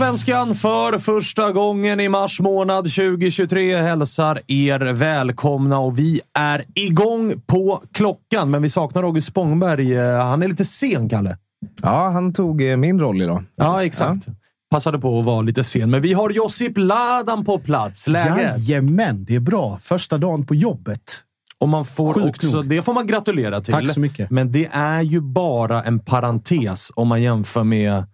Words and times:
Svenskan 0.00 0.54
för 0.54 0.98
första 0.98 1.52
gången 1.52 2.00
i 2.00 2.08
mars 2.08 2.40
månad 2.40 2.84
2023 2.84 3.76
hälsar 3.76 4.40
er 4.46 4.92
välkomna 4.92 5.78
och 5.78 5.98
vi 5.98 6.20
är 6.38 6.64
igång 6.74 7.40
på 7.46 7.82
klockan. 7.92 8.50
Men 8.50 8.62
vi 8.62 8.70
saknar 8.70 9.02
August 9.02 9.28
Spångberg. 9.28 9.96
Han 10.16 10.42
är 10.42 10.48
lite 10.48 10.64
sen, 10.64 11.08
Kalle. 11.08 11.36
Ja, 11.82 12.08
han 12.08 12.32
tog 12.32 12.62
eh, 12.62 12.76
min 12.76 13.00
roll 13.00 13.22
idag. 13.22 13.44
Ja, 13.56 13.84
exakt. 13.84 14.24
Ja. 14.26 14.32
Passade 14.70 14.98
på 14.98 15.18
att 15.20 15.24
vara 15.24 15.42
lite 15.42 15.64
sen. 15.64 15.90
Men 15.90 16.02
vi 16.02 16.12
har 16.12 16.30
Josip 16.30 16.72
Ladan 16.76 17.44
på 17.44 17.58
plats. 17.58 18.08
Läget? 18.08 18.58
Jajamän, 18.58 19.24
det 19.24 19.34
är 19.34 19.40
bra. 19.40 19.78
Första 19.80 20.18
dagen 20.18 20.46
på 20.46 20.54
jobbet. 20.54 21.22
Och 21.58 21.68
man 21.68 21.84
får 21.84 22.28
också, 22.28 22.56
nog. 22.56 22.68
det 22.68 22.82
får 22.82 22.94
man 22.94 23.06
gratulera 23.06 23.60
till. 23.60 23.74
Tack 23.74 23.90
så 23.90 24.00
mycket. 24.00 24.30
Men 24.30 24.52
det 24.52 24.68
är 24.72 25.00
ju 25.00 25.20
bara 25.20 25.82
en 25.82 25.98
parentes 25.98 26.92
om 26.94 27.08
man 27.08 27.22
jämför 27.22 27.64
med 27.64 28.04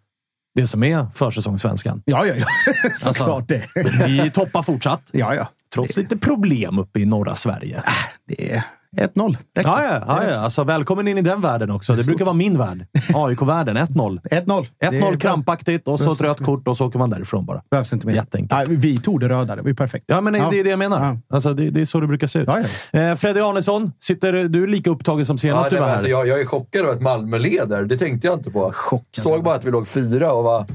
det 0.57 0.67
som 0.67 0.83
är 0.83 1.07
försäsongssvenskan. 1.15 2.03
Ja, 2.05 2.27
ja, 2.27 2.35
ja. 2.35 2.47
Såklart 2.97 3.51
alltså, 3.51 3.65
det. 3.75 4.07
Vi 4.07 4.31
toppar 4.31 4.63
fortsatt. 4.63 5.03
Ja, 5.13 5.35
ja. 5.35 5.49
Trots 5.75 5.95
det. 5.95 6.01
lite 6.01 6.17
problem 6.17 6.79
uppe 6.79 7.01
i 7.01 7.07
norra 7.07 7.37
Sverige. 7.37 7.77
Äh, 7.77 7.93
det 8.29 8.63
1-0. 8.97 9.37
Ja, 9.53 9.63
ja, 9.65 10.05
ja, 10.07 10.31
ja. 10.31 10.37
Alltså, 10.37 10.65
välkommen 10.65 11.09
in 11.09 11.19
i 11.19 11.23
den 11.23 11.41
världen 11.41 11.71
också. 11.71 11.95
Det 11.95 12.07
brukar 12.07 12.25
vara 12.25 12.35
min 12.35 12.59
värld. 12.59 12.87
AIK-världen. 13.15 13.77
1-0. 13.77 14.21
1-0. 14.31 14.67
1-0 14.85 15.19
krampaktigt 15.19 15.89
och 15.89 16.01
så 16.01 16.13
ett 16.13 16.21
rött 16.21 16.45
kort 16.45 16.69
och 16.69 16.77
så 16.77 16.87
åker 16.87 16.99
man 16.99 17.11
därifrån 17.11 17.47
bara. 17.47 17.63
Behövs 17.71 17.93
inte 17.93 18.07
mer. 18.07 18.15
Jätteenkelt. 18.15 18.69
vi 18.69 18.99
tog 18.99 19.21
det 19.21 19.29
röda. 19.29 19.57
Det 19.57 19.63
var 19.63 19.69
ju 19.69 19.75
perfekt. 19.75 20.05
Ja, 20.09 20.21
men 20.21 20.35
ja. 20.35 20.49
det 20.51 20.61
är 20.61 20.65
det 20.65 20.71
jag 20.71 20.79
menar. 20.79 21.05
Ja. 21.05 21.19
Alltså, 21.29 21.55
det, 21.55 21.71
det, 21.71 21.81
är 21.81 21.85
så 21.85 22.01
det 22.01 22.07
brukar 22.07 22.27
se 22.27 22.39
ut. 22.39 22.49
Ja, 22.49 22.63
ja. 22.93 23.01
Eh, 23.01 23.17
Freddy 23.17 23.41
Arnesson, 23.41 23.93
sitter 24.01 24.33
du 24.33 24.63
är 24.63 24.67
lika 24.67 24.91
upptagen 24.91 25.27
som 25.27 25.39
senast 25.39 25.73
ja, 25.73 25.77
du 25.77 25.81
var 25.81 25.87
här? 25.87 25.95
Alltså, 25.95 26.09
jag, 26.09 26.29
jag 26.29 26.41
är 26.41 26.45
chockad 26.45 26.83
över 26.83 26.93
att 26.93 27.03
Malmö 27.03 27.39
leder. 27.39 27.85
Det 27.85 27.99
tänkte 27.99 28.27
jag 28.27 28.37
inte 28.37 28.51
på. 28.51 28.73
Chockad. 28.73 29.23
Såg 29.23 29.45
bara 29.45 29.55
att 29.55 29.65
vi 29.65 29.71
låg 29.71 29.89
fyra 29.89 30.33
och 30.33 30.45
var 30.45 30.67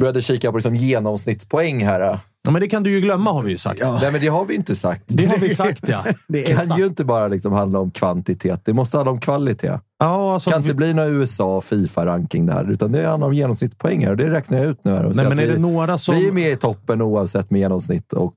började 0.00 0.22
kika 0.22 0.50
på 0.50 0.56
liksom 0.56 0.76
genomsnittspoäng 0.76 1.84
här. 1.84 2.18
Ja, 2.44 2.50
men 2.50 2.60
det 2.60 2.68
kan 2.68 2.82
du 2.82 2.90
ju 2.90 3.00
glömma 3.00 3.32
har 3.32 3.42
vi 3.42 3.50
ju 3.50 3.58
sagt. 3.58 3.80
Ja. 3.80 3.98
Nej, 4.02 4.12
men 4.12 4.20
det 4.20 4.26
har 4.26 4.44
vi 4.44 4.54
inte 4.54 4.76
sagt. 4.76 5.02
Det 5.06 5.26
har 5.26 5.38
vi 5.38 5.54
sagt, 5.54 5.88
ja. 5.88 6.04
det 6.28 6.42
kan 6.42 6.66
sant. 6.66 6.80
ju 6.80 6.86
inte 6.86 7.04
bara 7.04 7.28
liksom 7.28 7.52
handla 7.52 7.78
om 7.78 7.90
kvantitet. 7.90 8.60
Det 8.64 8.72
måste 8.72 8.96
handla 8.96 9.10
om 9.10 9.20
kvalitet. 9.20 9.78
Ja, 9.98 10.34
alltså, 10.34 10.50
det 10.50 10.54
kan 10.54 10.62
vi... 10.62 10.68
inte 10.68 10.76
bli 10.76 10.94
några 10.94 11.08
USA 11.08 11.60
Fifa-ranking 11.60 12.46
där, 12.46 12.70
utan 12.70 12.92
det 12.92 13.06
handlar 13.06 13.26
om 13.26 13.34
genomsnittspoäng 13.34 14.04
här. 14.04 14.10
Och 14.10 14.16
det 14.16 14.30
räknar 14.30 14.58
jag 14.58 14.66
ut 14.66 14.84
nu. 14.84 14.90
Här 14.90 15.04
och 15.04 15.16
Nej, 15.16 15.28
men 15.28 15.38
är 15.38 15.46
vi, 15.46 15.52
det 15.52 15.58
några 15.58 15.98
som... 15.98 16.14
vi 16.14 16.28
är 16.28 16.32
med 16.32 16.50
i 16.50 16.56
toppen 16.56 17.02
oavsett 17.02 17.50
med 17.50 17.60
genomsnitt 17.60 18.12
och 18.12 18.34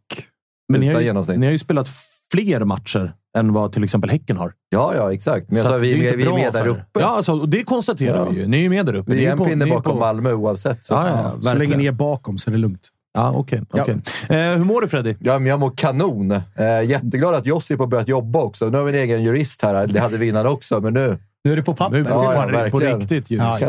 men 0.70 0.82
utan 0.82 0.88
ni 0.88 0.94
har 0.94 1.02
ju, 1.02 1.06
genomsnitt. 1.06 1.40
Ni 1.40 1.46
har 1.46 1.52
ju 1.52 1.60
spelat 1.60 1.88
fler 2.32 2.64
matcher 2.64 3.14
än 3.38 3.54
vad 3.54 3.74
till 3.74 3.84
exempel 3.84 4.10
Häcken 4.10 4.38
har. 4.38 4.54
Ja, 4.70 4.94
ja 4.96 5.14
exakt. 5.14 5.50
Men 5.50 5.58
jag 5.58 5.68
sa, 5.68 5.78
vi, 5.78 5.94
är, 5.94 5.98
med, 5.98 6.18
vi 6.18 6.26
är 6.26 6.34
med 6.34 6.54
där 6.54 6.68
uppe. 6.68 7.00
Ja, 7.00 7.06
alltså, 7.06 7.32
och 7.32 7.50
det 7.50 7.64
konstaterar 7.64 8.18
ja. 8.18 8.30
vi 8.30 8.40
ju. 8.40 8.48
Ni 8.48 8.66
är 8.66 8.70
med 8.70 8.86
där 8.86 8.94
uppe. 8.94 9.14
Vi 9.14 9.26
är 9.26 9.32
en 9.32 9.38
på, 9.38 9.46
pinne 9.46 9.66
bakom 9.66 9.94
på... 9.94 10.00
Malmö 10.00 10.34
oavsett. 10.34 10.86
Så, 10.86 10.94
ja, 10.94 11.08
ja, 11.08 11.52
så 11.52 11.58
länge 11.58 11.78
ni 11.78 11.86
är 11.86 11.92
bakom 11.92 12.38
så 12.38 12.50
är 12.50 12.52
det 12.52 12.58
lugnt. 12.58 12.90
Ja, 13.16 13.31
okej. 13.36 13.62
Okay, 13.62 13.81
okay. 13.81 13.96
ja. 14.30 14.36
eh, 14.36 14.58
hur 14.58 14.66
mår 14.66 14.81
du 14.81 14.88
Freddy? 14.88 15.16
Ja, 15.20 15.40
men 15.40 15.48
jag 15.48 15.59
mår 15.59 15.72
kanon. 15.76 16.31
Eh, 16.31 16.42
jätteglad 16.86 17.36
att 17.36 17.46
Josip 17.46 17.80
har 17.80 17.88
börjat 17.88 18.08
jobba 18.08 18.40
också. 18.40 18.70
Nu 18.70 18.78
har 18.78 18.86
vi 18.86 18.92
en 18.92 19.03
egen 19.03 19.24
jurist 19.24 19.62
här. 19.62 19.88
Det 19.88 20.00
hade 20.00 20.18
vi 20.18 20.28
innan 20.28 20.48
också, 20.48 20.81
men 20.81 20.94
nu... 20.94 21.18
Nu 21.44 21.52
är 21.52 21.56
det 21.56 21.64
på 21.64 21.74
papper. 21.74 21.98
Nu, 21.98 22.06
ja, 22.09 22.52
ja, 22.53 22.70
på 22.72 22.80
riktigt 22.80 23.31
jurist. 23.31 23.64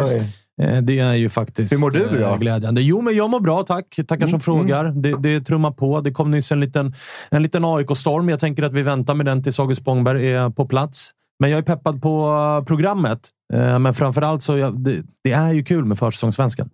Eh, 0.63 0.83
det 0.83 0.99
är 0.99 1.15
ju 1.15 1.29
faktiskt 1.29 1.73
Hur 1.73 1.79
mår 1.79 1.91
du 1.91 2.09
då? 2.19 2.27
Eh, 2.27 2.39
glädjande. 2.39 2.81
Jo, 2.81 3.01
men 3.01 3.17
jag 3.17 3.31
mår 3.31 3.41
bra, 3.41 3.63
tack. 3.63 3.97
Tackar 3.97 4.17
mm, 4.17 4.29
som 4.29 4.41
frågar. 4.41 4.85
Mm. 4.85 5.03
Det, 5.03 5.17
det 5.19 5.41
trummar 5.41 5.71
på. 5.71 6.01
Det 6.01 6.11
kom 6.11 6.31
nyss 6.31 6.53
en 6.53 6.61
liten, 6.61 6.95
en 7.31 7.43
liten 7.43 7.65
AIK-storm. 7.65 8.29
Jag 8.29 8.41
tänker 8.41 8.63
att 8.63 8.73
vi 8.73 8.83
väntar 8.83 9.15
med 9.15 9.27
den 9.27 9.43
tills 9.43 9.61
August 9.61 9.81
Spångberg 9.81 10.33
är 10.33 10.51
på 10.51 10.67
plats. 10.67 11.11
Men 11.41 11.51
jag 11.51 11.59
är 11.59 11.63
peppad 11.63 12.03
på 12.03 12.65
programmet. 12.67 13.21
Eh, 13.55 13.79
men 13.79 13.95
framförallt 13.95 14.43
så 14.43 14.57
jag, 14.57 14.81
det, 14.81 15.03
det 15.25 15.33
är 15.33 15.53
ju 15.53 15.65
kul 15.65 15.85
med 15.85 15.99
försäsongssvenskan. 15.99 16.71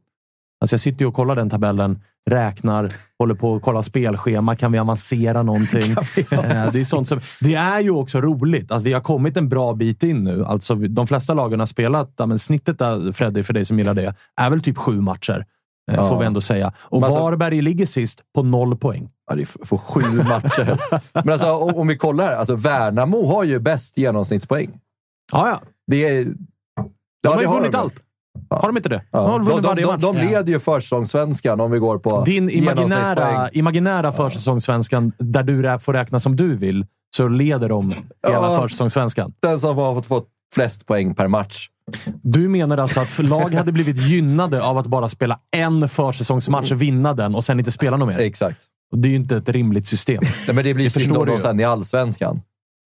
Alltså 0.63 0.75
jag 0.75 0.81
sitter 0.81 1.07
och 1.07 1.15
kollar 1.15 1.37
den 1.37 1.51
tabellen, 1.51 2.01
räknar, 2.31 2.93
håller 3.19 3.35
på 3.35 3.57
att 3.57 3.63
kolla 3.63 3.83
spelschema. 3.83 4.57
Kan 4.57 4.73
vi 4.73 4.79
avancera 4.79 5.43
någonting? 5.43 5.97
Vi 6.17 6.23
det, 6.23 6.81
är 6.81 6.85
sånt 6.85 7.09
som, 7.09 7.21
det 7.41 7.55
är 7.55 7.81
ju 7.81 7.91
också 7.91 8.21
roligt 8.21 8.71
att 8.71 8.83
vi 8.83 8.93
har 8.93 9.01
kommit 9.01 9.37
en 9.37 9.49
bra 9.49 9.75
bit 9.75 10.03
in 10.03 10.25
nu. 10.25 10.45
Alltså, 10.45 10.75
de 10.75 11.07
flesta 11.07 11.35
lagen 11.35 11.59
har 11.59 11.67
spelat, 11.67 12.15
ja, 12.17 12.27
men 12.27 12.39
snittet 12.39 12.79
där, 12.79 13.13
Freddy, 13.13 13.43
för 13.43 13.53
dig 13.53 13.65
som 13.65 13.79
gillar 13.79 13.95
det, 13.95 14.15
är 14.37 14.51
väl 14.51 14.63
typ 14.63 14.79
sju 14.79 15.01
matcher. 15.01 15.47
Eh, 15.91 15.97
ja. 15.97 16.09
Får 16.09 16.19
vi 16.19 16.27
ändå 16.27 16.41
säga. 16.41 16.73
Och 16.79 17.03
alltså, 17.03 17.21
Varberg 17.21 17.63
ligger 17.63 17.87
sist 17.87 18.23
på 18.35 18.43
noll 18.43 18.77
poäng. 18.77 19.11
Ja, 19.31 19.37
det 19.37 19.47
för 19.47 19.77
sju 19.77 20.23
matcher. 20.23 20.79
men 21.13 21.31
alltså, 21.31 21.53
om, 21.53 21.75
om 21.75 21.87
vi 21.87 21.97
kollar 21.97 22.25
här. 22.25 22.37
Alltså, 22.37 22.57
Värnamo 22.57 23.27
har 23.27 23.45
ju 23.45 23.59
bäst 23.59 23.99
genomsnittspoäng. 23.99 24.71
Ja, 25.33 25.49
ja. 25.49 25.61
Det 25.87 26.09
är, 26.09 26.25
de 26.25 26.35
ja, 27.23 27.35
har 27.35 27.43
ju 27.43 27.49
vunnit 27.49 27.75
allt. 27.75 28.02
Har 28.51 28.69
de 28.69 28.77
inte 28.77 28.89
det? 28.89 29.03
Ja. 29.11 29.21
De, 29.21 29.45
de, 29.45 29.63
de, 29.63 29.83
de, 29.83 30.01
de 30.01 30.17
leder 30.17 30.53
ju 30.53 30.61
försäsongssvenskan 30.61 31.61
om 31.61 31.71
vi 31.71 31.79
går 31.79 31.99
på 31.99 32.25
Din 32.25 32.51
imaginära, 32.51 33.49
imaginära 33.49 34.13
försäsongssvenskan, 34.13 35.13
där 35.19 35.43
du 35.43 35.79
får 35.79 35.93
räkna 35.93 36.21
som 36.21 36.37
du 36.37 36.57
vill, 36.57 36.87
så 37.17 37.29
leder 37.29 37.69
de 37.69 37.91
hela 37.91 38.53
ja, 38.53 38.61
försäsongssvenskan. 38.63 39.33
Den 39.41 39.61
som 39.61 39.77
har 39.77 39.95
fått, 39.95 40.07
fått 40.07 40.29
flest 40.55 40.87
poäng 40.87 41.15
per 41.15 41.29
match. 41.29 41.69
Du 42.23 42.49
menar 42.49 42.79
alltså 42.79 43.01
att 43.01 43.19
lag 43.19 43.55
hade 43.55 43.73
blivit 43.73 43.97
gynnade 43.97 44.63
av 44.63 44.79
att 44.79 44.87
bara 44.87 45.09
spela 45.09 45.39
en 45.53 45.89
försäsongsmatch, 45.89 46.73
vinna 46.73 47.15
den 47.15 47.35
och 47.35 47.45
sen 47.45 47.59
inte 47.59 47.73
spela 47.73 47.97
något 47.97 48.09
mer? 48.09 48.19
Exakt. 48.19 48.61
Det 48.97 49.09
är 49.09 49.11
ju 49.11 49.17
inte 49.17 49.37
ett 49.37 49.49
rimligt 49.49 49.87
system. 49.87 50.23
Nej, 50.47 50.55
men 50.55 50.65
det 50.65 50.75
blir 50.75 50.89
synd 50.89 51.17
om 51.17 51.27
de 51.27 51.39
sen 51.39 51.61
i 51.61 51.65
allsvenskan. 51.65 52.41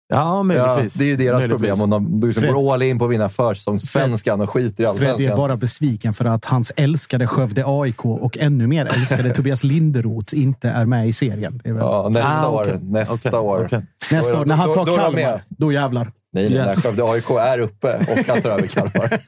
Ja, 0.09 0.43
möjligtvis. 0.43 0.95
Ja, 0.95 0.99
det 0.99 1.05
är 1.05 1.09
ju 1.09 1.15
deras 1.15 1.41
möjligtvis. 1.41 1.69
problem. 1.69 1.81
Om 1.81 1.89
de, 1.89 2.19
de 2.19 2.27
liksom 2.27 2.47
går 2.47 2.73
all 2.73 2.81
in 2.81 2.99
på 2.99 3.05
att 3.05 3.11
vinna 3.11 3.29
försäsongssvenskan 3.29 4.41
och 4.41 4.49
skiter 4.49 4.83
i 4.83 4.87
allsvenskan. 4.87 5.17
Fred 5.17 5.31
är 5.31 5.37
bara 5.37 5.57
besviken 5.57 6.13
för 6.13 6.25
att 6.25 6.45
hans 6.45 6.71
älskade 6.75 7.27
Skövde 7.27 7.63
AIK 7.65 8.05
och 8.05 8.37
ännu 8.37 8.67
mer 8.67 8.85
älskade 8.85 9.29
Tobias 9.33 9.63
Linderoth 9.63 10.37
inte 10.37 10.69
är 10.69 10.85
med 10.85 11.07
i 11.07 11.13
serien. 11.13 11.61
Ja, 11.63 12.09
nästa 12.09 12.47
ah, 12.47 12.49
år. 12.49 12.63
Okay. 12.63 12.77
Nästa 12.81 13.29
okay. 13.29 13.39
år. 13.39 13.65
Okay. 13.65 13.81
Nästa 14.11 14.39
år. 14.39 14.45
När 14.45 14.55
han 14.55 14.73
tar 14.73 14.97
Kalmar, 14.97 15.41
då 15.47 15.71
jävlar. 15.71 16.11
Nej, 16.33 16.43
nej, 16.49 16.53
yes. 16.53 16.83
Skövde 16.83 17.03
AIK 17.03 17.29
är 17.29 17.59
uppe 17.59 17.97
och 17.97 18.25
kan 18.25 18.41
ta 18.41 18.49
över 18.49 18.67
Kalmar. 18.67 19.19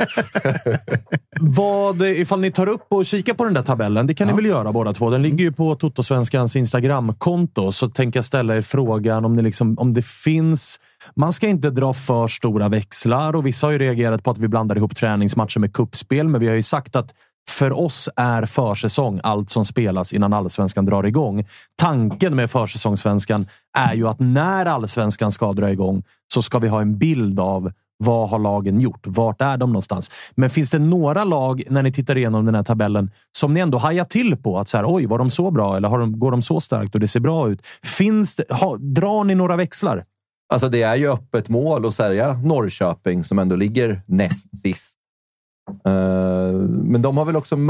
Vad, 1.40 2.02
ifall 2.02 2.40
ni 2.40 2.52
tar 2.52 2.68
upp 2.68 2.86
och 2.90 3.06
kikar 3.06 3.34
på 3.34 3.46
den 3.46 3.54
där 3.54 3.62
tabellen, 3.62 4.08
det 4.08 4.14
kan 4.14 4.28
ja. 4.28 4.36
ni 4.36 4.42
väl 4.42 4.50
göra 4.50 4.72
båda 4.72 4.94
två. 4.94 5.10
Den 5.10 5.22
ligger 5.22 5.44
ju 5.44 5.52
på 5.52 5.76
Totosvenskans 5.76 6.56
Instagramkonto, 6.56 7.72
så 7.72 7.90
tänker 7.90 8.18
jag 8.18 8.26
ställa 8.26 8.56
er 8.56 8.62
frågan 8.62 9.26
om, 9.26 9.36
ni 9.36 9.42
liksom, 9.42 9.78
om 9.80 9.94
det 9.94 10.06
finns... 10.06 10.80
Man 11.16 11.34
ska 11.34 11.48
inte 11.48 11.70
dra 11.70 11.94
för 11.94 12.28
stora 12.28 12.70
växlar 12.70 13.36
och 13.36 13.46
vissa 13.46 13.68
har 13.68 13.72
ju 13.72 13.80
reagerat 13.80 14.24
på 14.24 14.32
att 14.32 14.38
vi 14.38 14.48
blandar 14.48 14.76
ihop 14.76 14.96
träningsmatcher 14.96 15.60
med 15.60 15.74
kuppspel, 15.74 16.28
men 16.28 16.42
vi 16.42 16.48
har 16.48 16.56
ju 16.56 16.64
sagt 16.64 16.96
att 16.96 17.14
för 17.50 17.80
oss 17.80 18.10
är 18.16 18.46
försäsong 18.46 19.20
allt 19.24 19.50
som 19.50 19.66
spelas 19.66 20.14
innan 20.14 20.34
allsvenskan 20.34 20.86
drar 20.86 21.04
igång. 21.04 21.46
Tanken 21.78 22.36
med 22.36 22.52
försäsongssvenskan 22.52 23.48
är 23.78 23.94
ju 23.94 24.08
att 24.08 24.20
när 24.20 24.66
allsvenskan 24.66 25.32
ska 25.32 25.54
dra 25.54 25.72
igång 25.72 26.04
så 26.34 26.42
ska 26.42 26.60
vi 26.60 26.68
ha 26.68 26.82
en 26.82 26.98
bild 26.98 27.40
av 27.40 27.72
vad 27.98 28.30
har 28.30 28.40
lagen 28.40 28.80
gjort? 28.80 29.08
Vart 29.08 29.42
är 29.42 29.58
de 29.58 29.70
någonstans? 29.70 30.12
Men 30.36 30.50
finns 30.50 30.70
det 30.70 30.80
några 30.80 31.24
lag, 31.24 31.64
när 31.70 31.84
ni 31.84 31.92
tittar 31.92 32.18
igenom 32.18 32.46
den 32.46 32.56
här 32.56 32.64
tabellen, 32.64 33.12
som 33.38 33.54
ni 33.54 33.60
ändå 33.60 33.78
hajar 33.78 34.06
till 34.06 34.38
på? 34.38 34.60
Att 34.60 34.70
så 34.70 34.78
här, 34.78 34.86
oj, 34.88 35.06
var 35.06 35.18
de 35.18 35.32
så 35.32 35.52
bra? 35.52 35.78
Eller 35.78 35.90
har 35.90 36.00
de, 36.00 36.20
går 36.20 36.32
de 36.32 36.42
så 36.42 36.62
starkt 36.62 36.94
och 36.94 37.00
det 37.00 37.08
ser 37.08 37.20
bra 37.20 37.50
ut? 37.50 37.62
Finns 37.84 38.36
det, 38.36 38.52
ha, 38.54 38.78
drar 38.78 39.24
ni 39.24 39.36
några 39.36 39.56
växlar? 39.56 40.06
Alltså 40.54 40.70
det 40.70 40.82
är 40.82 40.96
ju 40.96 41.12
öppet 41.12 41.50
mål 41.50 41.86
att 41.86 41.94
sälja 41.94 42.34
Norrköping 42.34 43.24
som 43.24 43.40
ändå 43.40 43.56
ligger 43.56 44.02
näst 44.08 44.60
sist. 44.60 45.00
Uh, 45.70 45.94
men 46.70 47.02
de 47.02 47.18
har 47.18 47.26
väl 47.26 47.36
också 47.36 47.56
de 47.56 47.70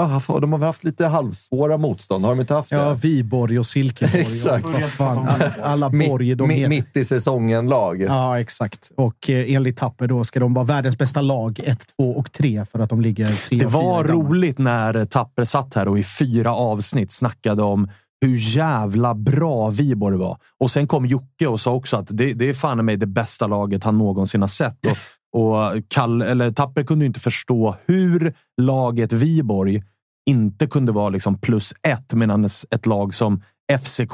har 0.54 0.60
haft 0.60 0.84
lite 0.84 1.06
halvsvåra 1.06 1.78
motstånd. 1.78 2.26
Har 2.26 2.32
de 2.32 2.42
inte 2.42 2.54
haft 2.54 2.70
det? 2.70 2.76
Ja, 2.76 2.94
Viborg 2.94 3.60
och 3.60 3.66
Silkeborg. 3.66 4.22
exakt. 4.22 4.66
Och, 4.66 4.74
fan, 4.74 5.28
alla 5.62 5.90
borg 5.90 6.36
de 6.36 6.48
mitt, 6.48 6.70
mitt 6.70 6.98
i 6.98 7.06
säsongen-lag. 7.06 8.02
Ja, 8.02 8.40
exakt. 8.40 8.92
Och 8.96 9.30
eh, 9.30 9.56
enligt 9.56 9.78
Tapper 9.78 10.08
då 10.08 10.24
ska 10.24 10.40
de 10.40 10.54
vara 10.54 10.66
världens 10.66 10.98
bästa 10.98 11.22
lag 11.22 11.60
1, 11.64 11.80
2 11.98 12.12
och 12.12 12.32
3 12.32 12.66
för 12.66 12.80
att 12.80 12.90
de 12.90 13.02
ligger 13.02 13.26
3 13.26 13.58
Det 13.58 13.66
var 13.66 14.04
roligt 14.04 14.58
när 14.58 15.06
Tapper 15.06 15.44
satt 15.44 15.74
här 15.74 15.88
och 15.88 16.00
i 16.00 16.04
fyra 16.04 16.56
avsnitt 16.56 17.12
snackade 17.12 17.64
om 17.64 17.90
hur 18.22 18.58
jävla 18.58 19.16
bra 19.16 19.70
Viborg 19.70 20.18
var. 20.18 20.38
Och 20.60 20.72
sen 20.72 20.88
kom 20.88 21.06
Jocke 21.06 21.48
och 21.48 21.62
sa 21.62 21.74
också 21.74 21.98
att 21.98 22.08
det, 22.10 22.34
det 22.34 22.50
är 22.50 22.54
fan 22.54 22.86
mig 22.86 22.98
det 22.98 23.06
bästa 23.06 23.48
laget 23.48 23.84
han 23.84 23.98
någonsin 23.98 24.42
har 24.42 24.48
sett. 24.48 24.86
Och, 24.86 24.98
och 25.36 25.74
Kall, 25.88 26.22
eller 26.22 26.52
Tapper 26.52 26.84
kunde 26.84 27.06
inte 27.06 27.20
förstå 27.20 27.76
hur 27.86 28.34
laget 28.62 29.14
Viborg 29.14 29.84
inte 30.30 30.68
kunde 30.68 30.92
vara 30.92 31.10
liksom 31.10 31.38
plus 31.40 31.74
ett 31.88 32.14
medan 32.14 32.46
ett 32.72 32.86
lag 32.86 33.14
som 33.14 33.42
FCK 33.80 34.14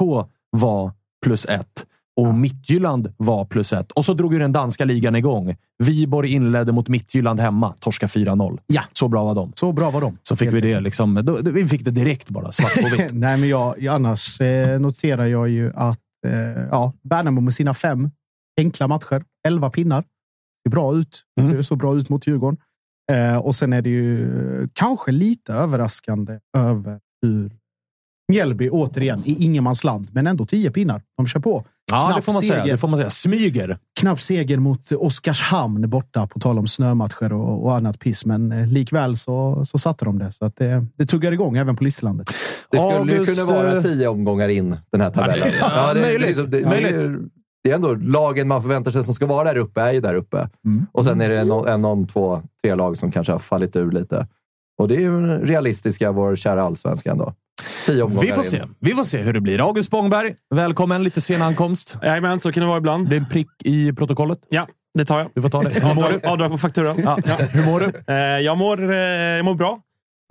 var 0.50 0.92
plus 1.24 1.44
ett 1.46 1.86
och 2.16 2.34
Midtjylland 2.34 3.12
var 3.16 3.44
plus 3.44 3.72
ett. 3.72 3.92
Och 3.92 4.04
så 4.04 4.14
drog 4.14 4.32
ju 4.32 4.38
den 4.38 4.52
danska 4.52 4.84
ligan 4.84 5.16
igång. 5.16 5.56
Viborg 5.78 6.32
inledde 6.32 6.72
mot 6.72 6.88
Midtjylland 6.88 7.40
hemma. 7.40 7.74
Torska 7.80 8.06
4-0. 8.06 8.58
Ja. 8.66 8.82
Så 8.92 9.08
bra 9.08 9.24
var 9.24 9.34
de. 9.34 9.52
Så 9.54 9.72
bra 9.72 9.90
var 9.90 10.00
de. 10.00 10.16
Så 10.22 10.36
fick 10.36 10.52
vi 10.52 10.60
det. 10.60 10.80
Liksom, 10.80 11.20
då, 11.22 11.38
vi 11.42 11.68
fick 11.68 11.84
det 11.84 11.90
direkt 11.90 12.28
bara, 12.28 12.52
svart 12.52 12.82
på 12.82 12.88
vitt. 12.88 13.08
Nej, 13.12 13.38
men 13.38 13.48
jag, 13.48 13.86
annars 13.86 14.40
eh, 14.40 14.80
noterar 14.80 15.26
jag 15.26 15.48
ju 15.48 15.72
att 15.74 15.98
eh, 16.26 16.62
ja, 16.70 16.92
Värnamo 17.02 17.40
med 17.40 17.54
sina 17.54 17.74
fem 17.74 18.10
enkla 18.60 18.88
matcher, 18.88 19.24
elva 19.48 19.70
pinnar. 19.70 20.04
Bra 20.70 20.96
ut. 20.96 21.22
Mm. 21.40 21.56
Det 21.56 21.62
såg 21.62 21.78
bra 21.78 21.96
ut 21.96 22.08
mot 22.08 22.26
Djurgården. 22.26 22.58
Eh, 23.12 23.36
och 23.36 23.54
sen 23.54 23.72
är 23.72 23.82
det 23.82 23.90
ju 23.90 24.68
kanske 24.72 25.12
lite 25.12 25.52
överraskande 25.52 26.38
över 26.56 27.00
hur 27.22 27.50
Mjällby 28.32 28.68
återigen 28.70 29.22
i 29.24 29.44
ingenmansland, 29.44 30.08
men 30.12 30.26
ändå 30.26 30.46
tio 30.46 30.70
pinnar. 30.70 31.02
De 31.16 31.26
kör 31.26 31.40
på. 31.40 31.64
Ja, 31.90 32.12
det 32.16 32.22
får, 32.22 32.32
man 32.32 32.42
säga, 32.42 32.64
det 32.64 32.78
får 32.78 32.88
man 32.88 32.98
säga. 32.98 33.10
Smyger. 33.10 33.78
Knapp 34.00 34.20
seger 34.20 34.58
mot 34.58 34.92
Oskarshamn 34.92 35.90
borta, 35.90 36.26
på 36.26 36.40
tal 36.40 36.58
om 36.58 36.66
snömatcher 36.66 37.32
och, 37.32 37.64
och 37.64 37.76
annat 37.76 37.98
piss. 37.98 38.24
Men 38.24 38.52
eh, 38.52 38.66
likväl 38.66 39.16
så, 39.16 39.64
så 39.64 39.78
satte 39.78 40.04
de 40.04 40.18
det. 40.18 40.32
Så 40.32 40.44
att 40.44 40.56
det, 40.56 40.86
det 40.96 41.06
tuggar 41.06 41.32
igång 41.32 41.56
även 41.56 41.76
på 41.76 41.84
listlandet. 41.84 42.28
Det 42.70 42.78
skulle 42.78 42.94
August, 42.94 43.30
ju 43.30 43.34
kunna 43.34 43.52
vara 43.52 43.82
tio 43.82 44.08
omgångar 44.08 44.48
in, 44.48 44.76
den 44.92 45.00
här 45.00 45.10
tabellen. 45.10 45.48
Ja, 45.60 45.68
det, 45.68 45.74
ja, 45.76 45.94
det, 45.94 46.00
möjligt. 46.00 46.36
Det, 46.36 46.46
det, 46.46 46.68
möjligt. 46.68 47.32
Det 47.64 47.70
är 47.70 47.74
ändå 47.74 47.94
lagen 47.94 48.48
man 48.48 48.62
förväntar 48.62 48.90
sig 48.90 49.04
som 49.04 49.14
ska 49.14 49.26
vara 49.26 49.52
där 49.52 49.60
uppe, 49.60 49.80
är 49.80 49.92
ju 49.92 50.00
där 50.00 50.14
uppe. 50.14 50.48
Mm. 50.64 50.86
Och 50.92 51.04
sen 51.04 51.20
är 51.20 51.28
det 51.28 51.38
en, 51.38 51.50
en, 51.50 51.84
en, 51.84 52.06
två, 52.06 52.42
tre 52.62 52.74
lag 52.74 52.96
som 52.96 53.12
kanske 53.12 53.32
har 53.32 53.38
fallit 53.38 53.76
ur 53.76 53.90
lite. 53.90 54.26
Och 54.78 54.88
det 54.88 54.94
är 54.96 55.00
ju 55.00 55.38
realistiska, 55.46 56.12
vår 56.12 56.36
kära 56.36 56.62
allsvenska 56.62 57.10
ändå. 57.10 57.34
Tio 57.86 58.06
Vi 58.06 58.32
får 58.32 58.42
se. 58.42 58.62
Vi 58.78 58.90
får 58.90 59.04
se 59.04 59.18
hur 59.18 59.32
det 59.32 59.40
blir. 59.40 59.66
August 59.66 59.88
Spångberg, 59.88 60.34
välkommen. 60.54 61.04
Lite 61.04 61.20
sen 61.20 61.42
ankomst. 61.42 61.96
Jajamän, 62.02 62.40
så 62.40 62.52
kan 62.52 62.60
det 62.60 62.66
vara 62.66 62.78
ibland. 62.78 63.08
Det 63.08 63.16
är 63.16 63.20
en 63.20 63.28
prick 63.28 63.48
i 63.64 63.92
protokollet. 63.92 64.38
Ja, 64.48 64.66
det 64.98 65.04
tar 65.04 65.18
jag. 65.18 65.30
Du 65.34 65.42
får 65.42 65.48
ta 65.48 65.62
det. 65.62 65.84
Avdrag, 65.90 66.24
avdrag 66.24 66.50
på 66.50 66.58
fakturan. 66.58 66.96
Ja. 67.04 67.18
Ja. 67.24 67.36
Hur 67.52 67.64
mår 67.64 67.80
du? 67.80 68.12
Eh, 68.14 68.16
jag, 68.40 68.58
mår, 68.58 68.90
eh, 68.90 68.96
jag 68.96 69.44
mår 69.44 69.54
bra. 69.54 69.78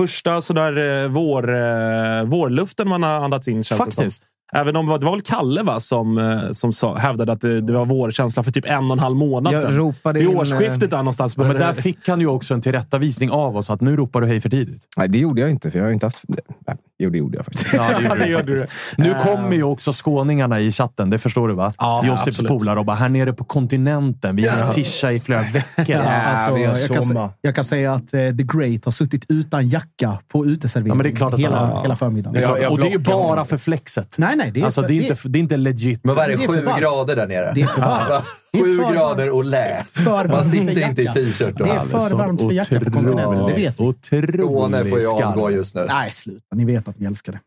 Första 0.01 0.41
sådär, 0.41 1.03
eh, 1.03 1.09
vår, 1.09 2.25
vårluften 2.25 2.89
man 2.89 3.03
har 3.03 3.09
andats 3.09 3.47
in, 3.47 3.63
känns 3.63 3.79
Faktiskt. 3.79 4.01
det 4.01 4.11
som. 4.11 4.25
Även 4.51 4.75
om 4.75 4.86
det 4.86 5.06
var 5.06 5.12
väl 5.12 5.21
Kalle 5.21 5.63
va, 5.63 5.80
som, 5.80 6.18
eh, 6.18 6.51
som 6.51 6.74
sa, 6.74 6.98
hävdade 6.98 7.31
att 7.31 7.42
det, 7.42 7.62
det 7.62 7.74
var 7.74 7.86
vårkänsla 7.86 8.44
för 8.44 8.51
typ 8.51 8.65
en 8.65 8.86
och 8.86 8.98
en 8.98 9.00
halv 9.00 9.15
månad 9.15 9.53
jag 9.53 9.62
sedan. 9.62 9.77
Ropade 9.77 10.19
Vid 10.19 10.30
in, 10.30 10.38
årsskiftet 10.38 10.89
där 10.89 10.98
någonstans. 10.98 11.38
Men, 11.38 11.48
men 11.48 11.56
där 11.56 11.74
fick 11.74 12.07
han 12.07 12.19
ju 12.19 12.27
också 12.27 12.53
en 12.53 12.62
tillrättavisning 12.62 13.31
av 13.31 13.57
oss 13.57 13.69
att 13.69 13.81
nu 13.81 13.95
ropar 13.95 14.21
du 14.21 14.27
hej 14.27 14.42
för 14.42 14.50
tidigt. 14.50 14.83
Nej, 14.98 15.07
det 15.07 15.18
gjorde 15.18 15.42
jag 15.42 15.50
inte, 15.50 15.71
för 15.71 15.80
jag 15.80 15.86
har 15.86 15.92
inte 15.92 16.06
haft... 16.06 16.24
Nej, 16.68 16.77
jo, 17.01 17.09
det 17.09 17.18
gjorde 17.18 17.38
jag 17.38 17.45
faktiskt. 17.45 17.74
Ja, 17.74 18.00
det 18.00 18.03
gjorde, 18.03 18.15
det 18.24 18.30
gjorde 18.30 18.56
du. 18.56 18.68
Nu 18.98 19.15
kommer 19.24 19.56
ju 19.56 19.63
också 19.63 19.92
skåningarna 19.94 20.59
i 20.59 20.71
chatten, 20.71 21.09
det 21.09 21.19
förstår 21.19 21.48
du 21.48 21.53
va? 21.53 21.74
Ja, 21.77 22.06
Josefs 22.06 22.42
polare 22.48 22.80
och 22.80 22.86
bara, 22.86 22.95
här 22.95 23.09
nere 23.09 23.33
på 23.33 23.44
kontinenten. 23.44 24.36
Vi 24.36 24.48
har 24.48 24.57
haft 24.57 24.75
tischa 24.75 25.12
i 25.12 25.19
flera 25.19 25.42
veckor. 25.53 25.95
Ja, 25.95 26.01
alltså, 26.01 26.57
jag, 26.57 26.88
kan, 26.88 27.30
jag, 27.42 27.56
kan, 27.56 27.65
säga 27.65 27.94
att 27.94 28.13
uh, 28.13 28.38
The 28.38 28.44
Great 28.44 28.86
har 28.86 28.92
suttit 28.92 29.25
utan 29.30 29.68
jacka 29.68 30.19
på 30.27 30.45
uteserveringen 30.45 31.15
ja, 31.19 31.38
hela, 31.38 31.81
hela 31.81 31.95
förmiddagen. 31.95 32.33
Det 32.33 32.63
är 32.63 32.71
och 32.71 32.80
det 32.80 32.88
är 32.88 32.92
ju 32.92 32.98
bara 32.98 33.45
för 33.45 33.57
flexet. 33.57 34.15
Nej, 34.18 34.36
nej. 34.36 34.51
Det 34.51 34.59
är, 34.59 34.65
alltså, 34.65 34.81
för, 34.81 34.88
det 34.88 34.94
är 34.94 35.01
inte 35.01 35.27
det 35.27 35.39
är 35.39 35.42
inte 35.42 35.57
legit. 35.57 36.03
Men 36.03 36.15
vad 36.15 36.25
är 36.25 36.38
det? 36.38 36.48
Sju 36.48 36.65
grader 36.80 37.15
där 37.15 37.27
nere? 37.27 37.51
Det 37.56 37.62
är 37.62 37.65
för 37.65 37.81
varmt. 38.09 38.25
Sju 38.57 38.77
grader 38.94 39.31
och 39.31 39.45
lä. 39.45 39.83
Man 40.30 40.51
sitter 40.51 40.89
inte 40.89 41.01
i 41.01 41.06
t-shirt. 41.06 41.57
Det 41.57 41.63
är 41.63 41.80
för 41.80 42.15
varmt 42.15 42.42
för 42.42 42.51
jacka 42.51 42.80
på 42.80 42.92
kontinenten. 42.92 43.45
Det 43.45 43.53
vet 43.53 43.80
vi. 43.80 44.33
Skåne 44.33 44.86
får 44.86 45.00
ju 45.00 45.07
avgå 45.07 45.51
just 45.51 45.75
nu. 45.75 45.86
Nej, 45.89 46.12
sluta. 46.12 46.56
Ni 46.56 46.65
vet 46.65 46.88
att 46.88 47.00
ni 47.00 47.06
älskar 47.06 47.31
det. 47.31 47.39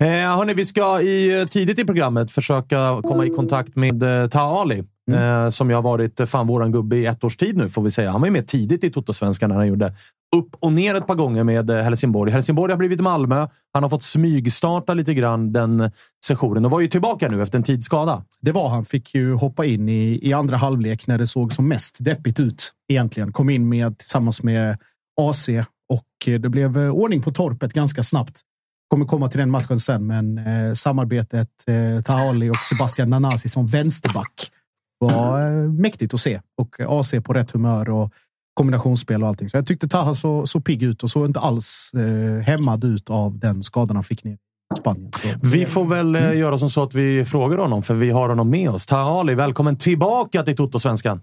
Eh, 0.00 0.36
hörni, 0.36 0.54
vi 0.54 0.64
ska 0.64 1.00
i, 1.00 1.46
tidigt 1.50 1.78
i 1.78 1.84
programmet 1.84 2.30
försöka 2.30 3.00
komma 3.02 3.26
i 3.26 3.30
kontakt 3.30 3.76
med 3.76 4.02
eh, 4.02 4.28
Taali. 4.28 4.84
Mm. 5.12 5.44
Eh, 5.44 5.50
som 5.50 5.70
har 5.70 5.82
varit 5.82 6.20
eh, 6.20 6.26
fan 6.26 6.46
våran 6.46 6.72
gubbe 6.72 6.96
i 6.96 7.06
ett 7.06 7.24
års 7.24 7.36
tid 7.36 7.56
nu, 7.56 7.68
får 7.68 7.82
vi 7.82 7.90
säga. 7.90 8.10
Han 8.10 8.20
var 8.20 8.26
ju 8.26 8.32
med 8.32 8.46
tidigt 8.46 8.84
i 8.84 8.90
Totosvenskan 8.90 9.50
när 9.50 9.56
han 9.56 9.66
gjorde 9.66 9.92
upp 10.36 10.56
och 10.60 10.72
ner 10.72 10.94
ett 10.94 11.06
par 11.06 11.14
gånger 11.14 11.44
med 11.44 11.70
eh, 11.70 11.76
Helsingborg. 11.76 12.32
Helsingborg 12.32 12.72
har 12.72 12.78
blivit 12.78 13.00
Malmö. 13.00 13.48
Han 13.72 13.82
har 13.82 13.90
fått 13.90 14.02
smygstarta 14.02 14.94
lite 14.94 15.14
grann 15.14 15.52
den 15.52 15.90
sessionen 16.26 16.64
och 16.64 16.70
var 16.70 16.80
ju 16.80 16.88
tillbaka 16.88 17.28
nu 17.28 17.42
efter 17.42 17.58
en 17.58 17.64
tids 17.64 17.86
skada. 17.86 18.24
Det 18.40 18.52
var 18.52 18.68
han. 18.68 18.84
Fick 18.84 19.14
ju 19.14 19.34
hoppa 19.34 19.64
in 19.64 19.88
i, 19.88 20.20
i 20.22 20.32
andra 20.32 20.56
halvlek 20.56 21.06
när 21.06 21.18
det 21.18 21.26
såg 21.26 21.52
som 21.52 21.68
mest 21.68 21.96
deppigt 22.00 22.40
ut 22.40 22.72
egentligen. 22.88 23.32
Kom 23.32 23.50
in 23.50 23.68
med 23.68 23.98
tillsammans 23.98 24.42
med 24.42 24.78
AC 25.20 25.48
och 25.88 26.40
det 26.40 26.48
blev 26.48 26.78
ordning 26.78 27.22
på 27.22 27.30
torpet 27.30 27.72
ganska 27.72 28.02
snabbt. 28.02 28.40
Kommer 28.88 29.06
komma 29.06 29.28
till 29.28 29.40
den 29.40 29.50
matchen 29.50 29.80
sen, 29.80 30.06
men 30.06 30.38
eh, 30.38 30.74
samarbetet 30.74 31.48
eh, 31.66 32.02
Tahali 32.02 32.50
och 32.50 32.56
Sebastian 32.56 33.10
Nanasi 33.10 33.48
som 33.48 33.66
vänsterback 33.66 34.50
var 35.00 35.40
eh, 35.40 35.70
mäktigt 35.70 36.14
att 36.14 36.20
se 36.20 36.40
och 36.56 36.80
AC 36.80 37.14
på 37.24 37.32
rätt 37.32 37.50
humör 37.50 37.90
och 37.90 38.12
kombinationsspel 38.54 39.22
och 39.22 39.28
allting. 39.28 39.48
Så 39.48 39.56
jag 39.56 39.66
tyckte 39.66 39.88
Taha 39.88 40.14
så, 40.14 40.46
så 40.46 40.60
pigg 40.60 40.82
ut 40.82 41.02
och 41.02 41.10
såg 41.10 41.26
inte 41.26 41.40
alls 41.40 41.90
eh, 41.94 42.42
hämmad 42.42 42.84
ut 42.84 43.10
av 43.10 43.38
den 43.38 43.62
skadan 43.62 43.96
han 43.96 44.04
fick 44.04 44.24
ner 44.24 44.38
i 44.74 44.76
Spanien. 44.78 45.12
Så, 45.12 45.28
vi 45.42 45.66
får 45.66 45.84
väl 45.84 46.16
eh, 46.16 46.38
göra 46.38 46.58
som 46.58 46.70
så 46.70 46.82
att 46.82 46.94
vi 46.94 47.24
frågar 47.24 47.58
honom, 47.58 47.82
för 47.82 47.94
vi 47.94 48.10
har 48.10 48.28
honom 48.28 48.50
med 48.50 48.70
oss. 48.70 48.86
Taha 48.86 49.20
Ali, 49.20 49.34
välkommen 49.34 49.76
tillbaka 49.76 50.42
till 50.42 50.56
Toto-svenskan. 50.56 51.20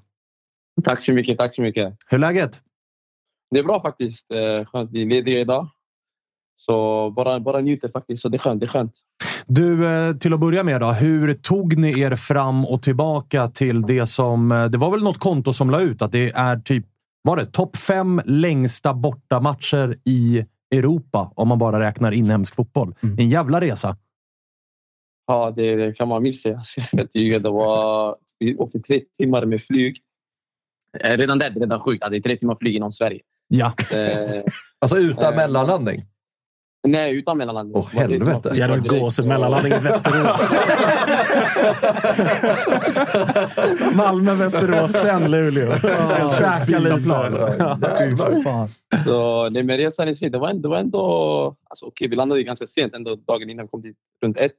Tack 0.84 1.04
så 1.04 1.14
mycket. 1.14 1.38
Tack 1.38 1.56
så 1.56 1.62
mycket. 1.62 1.98
Hur 2.08 2.18
är 2.18 2.20
läget? 2.20 2.62
Det 3.52 3.60
är 3.60 3.64
bra 3.64 3.82
faktiskt. 3.82 4.32
Eh, 4.32 4.66
skönt. 4.66 4.92
Vi 4.92 5.02
är 5.02 5.06
lediga 5.06 5.40
idag. 5.40 5.68
Så 6.56 7.10
bara, 7.16 7.40
bara 7.40 7.60
njuter 7.60 7.90
faktiskt. 7.90 8.22
Så 8.22 8.30
det 8.30 8.38
är 8.38 8.40
skönt. 8.40 8.60
Det 8.60 8.66
är 8.66 8.68
skönt. 8.68 8.94
Du, 9.48 9.86
eh, 9.86 10.16
till 10.16 10.34
att 10.34 10.40
börja 10.40 10.64
med, 10.64 10.82
då, 10.82 10.88
hur 10.88 11.34
tog 11.34 11.78
ni 11.78 12.00
er 12.00 12.16
fram 12.16 12.66
och 12.66 12.82
tillbaka 12.82 13.48
till 13.48 13.82
det 13.82 14.08
som... 14.08 14.52
Eh, 14.52 14.66
det 14.66 14.78
var 14.78 14.92
väl 14.92 15.04
något 15.04 15.20
konto 15.20 15.54
som 15.54 15.70
la 15.70 15.82
ut 15.82 16.02
att 16.02 16.12
det 16.12 16.32
är 16.32 16.58
typ 16.58 16.86
var 17.22 17.38
det 17.38 17.46
topp 17.46 17.78
fem 17.78 18.22
längsta 18.26 18.94
bortamatcher 18.94 19.96
i 20.06 20.46
Europa 20.72 21.32
om 21.36 21.48
man 21.48 21.60
bara 21.60 21.80
räknar 21.80 22.12
inhemsk 22.12 22.56
fotboll. 22.56 22.96
Mm. 23.04 23.20
En 23.20 23.30
jävla 23.30 23.62
resa. 23.62 23.98
Ja, 25.28 25.52
det 25.56 25.98
kan 25.98 26.08
man 26.08 26.24
missa. 26.24 26.50
Det 27.14 27.40
var, 27.40 28.16
vi 28.40 28.56
åkte 28.56 28.80
tre 28.80 29.02
timmar 29.18 29.46
med 29.46 29.62
flyg. 29.62 29.98
Eh, 31.00 31.18
redan 31.18 31.40
där 31.40 31.46
är 31.46 31.50
det 31.50 31.60
redan 31.60 31.80
sjukt 31.80 32.04
att 32.04 32.12
det 32.12 32.18
är 32.18 32.22
tre 32.22 32.38
timmar 32.38 32.58
flyg 32.62 32.76
inom 32.76 32.92
Sverige. 32.92 33.22
Ja. 33.48 33.74
alltså 34.80 34.98
utan 34.98 35.36
mellanlandning? 35.36 36.06
Nej, 36.88 37.18
utan 37.18 37.38
mellanlandning. 37.38 37.76
Åh, 37.78 37.84
oh, 37.84 37.90
helvete. 38.00 38.54
Jävla 38.56 38.78
gås. 38.78 39.28
Mellanlandning 39.28 39.74
i 39.74 39.80
Västerås. 39.80 40.54
Malmö, 43.96 44.34
Västerås, 44.34 44.92
sen 44.92 45.32
Luleå. 45.32 45.74
Käka 46.38 46.80
lite. 46.80 47.00
Så, 49.06 49.50
nej, 49.50 49.64
men 49.64 49.78
resan 49.78 50.08
i 50.08 50.16
sig, 50.16 50.30
det 50.30 50.38
var 50.38 50.50
ändå... 50.50 50.62
Det 50.62 50.68
var 50.68 50.78
ändå 50.78 51.56
alltså, 51.70 51.86
okay, 51.86 52.08
vi 52.08 52.16
landade 52.16 52.44
ganska 52.44 52.66
sent, 52.66 52.94
ändå 52.94 53.16
dagen 53.16 53.50
innan 53.50 53.66
vi 53.66 53.70
kom 53.70 53.82
dit 53.82 53.98
runt 54.24 54.38
ett. 54.38 54.58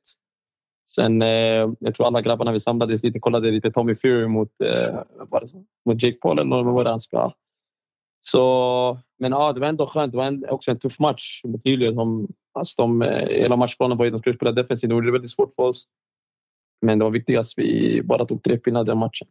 Sen, 0.91 1.23
eh, 1.23 1.69
jag 1.79 1.95
tror 1.95 2.07
alla 2.07 2.21
grabbarna 2.21 2.53
vi 2.53 2.61
samlades 2.61 3.03
lite, 3.03 3.19
kollade 3.19 3.51
lite 3.51 3.71
Tommy 3.71 3.95
Fury 3.95 4.27
mot, 4.27 4.61
eh, 4.61 4.95
var 5.31 5.41
det 5.41 5.49
så? 5.49 5.65
mot 5.87 6.03
Jake 6.03 6.19
Paul 6.19 6.39
eller 6.39 6.63
vad 6.63 6.75
var 6.75 6.85
det 6.85 6.91
han 6.91 7.01
spelade? 7.01 7.33
Så, 8.21 8.99
men 9.19 9.33
ja, 9.33 9.53
det 9.53 9.61
var 9.61 9.67
ändå 9.67 9.87
skönt. 9.87 10.13
Det 10.13 10.19
var 10.19 10.25
en, 10.25 10.45
också 10.49 10.71
en 10.71 10.79
tuff 10.79 10.99
match 10.99 11.41
mot 11.45 11.61
Luleå. 11.65 11.93
De, 11.93 12.29
alltså 12.55 12.83
de, 12.83 13.03
hela 13.31 13.57
matchplanen 13.57 13.99
var 13.99 14.05
ju 14.05 14.09
att 14.09 14.13
de 14.13 14.19
skulle 14.19 14.37
spela 14.37 14.53
defensivt. 14.53 14.89
Det 14.89 14.95
var 14.95 15.03
väldigt 15.03 15.31
svårt 15.31 15.55
för 15.55 15.63
oss. 15.63 15.85
Men 16.87 16.99
det 16.99 17.05
var 17.05 17.13
viktigast 17.13 17.59
vi 17.59 18.01
bara 18.05 18.25
tog 18.25 18.43
tre 18.43 18.59
pinnar 18.59 18.85
den 18.85 18.99
matchen. 18.99 19.29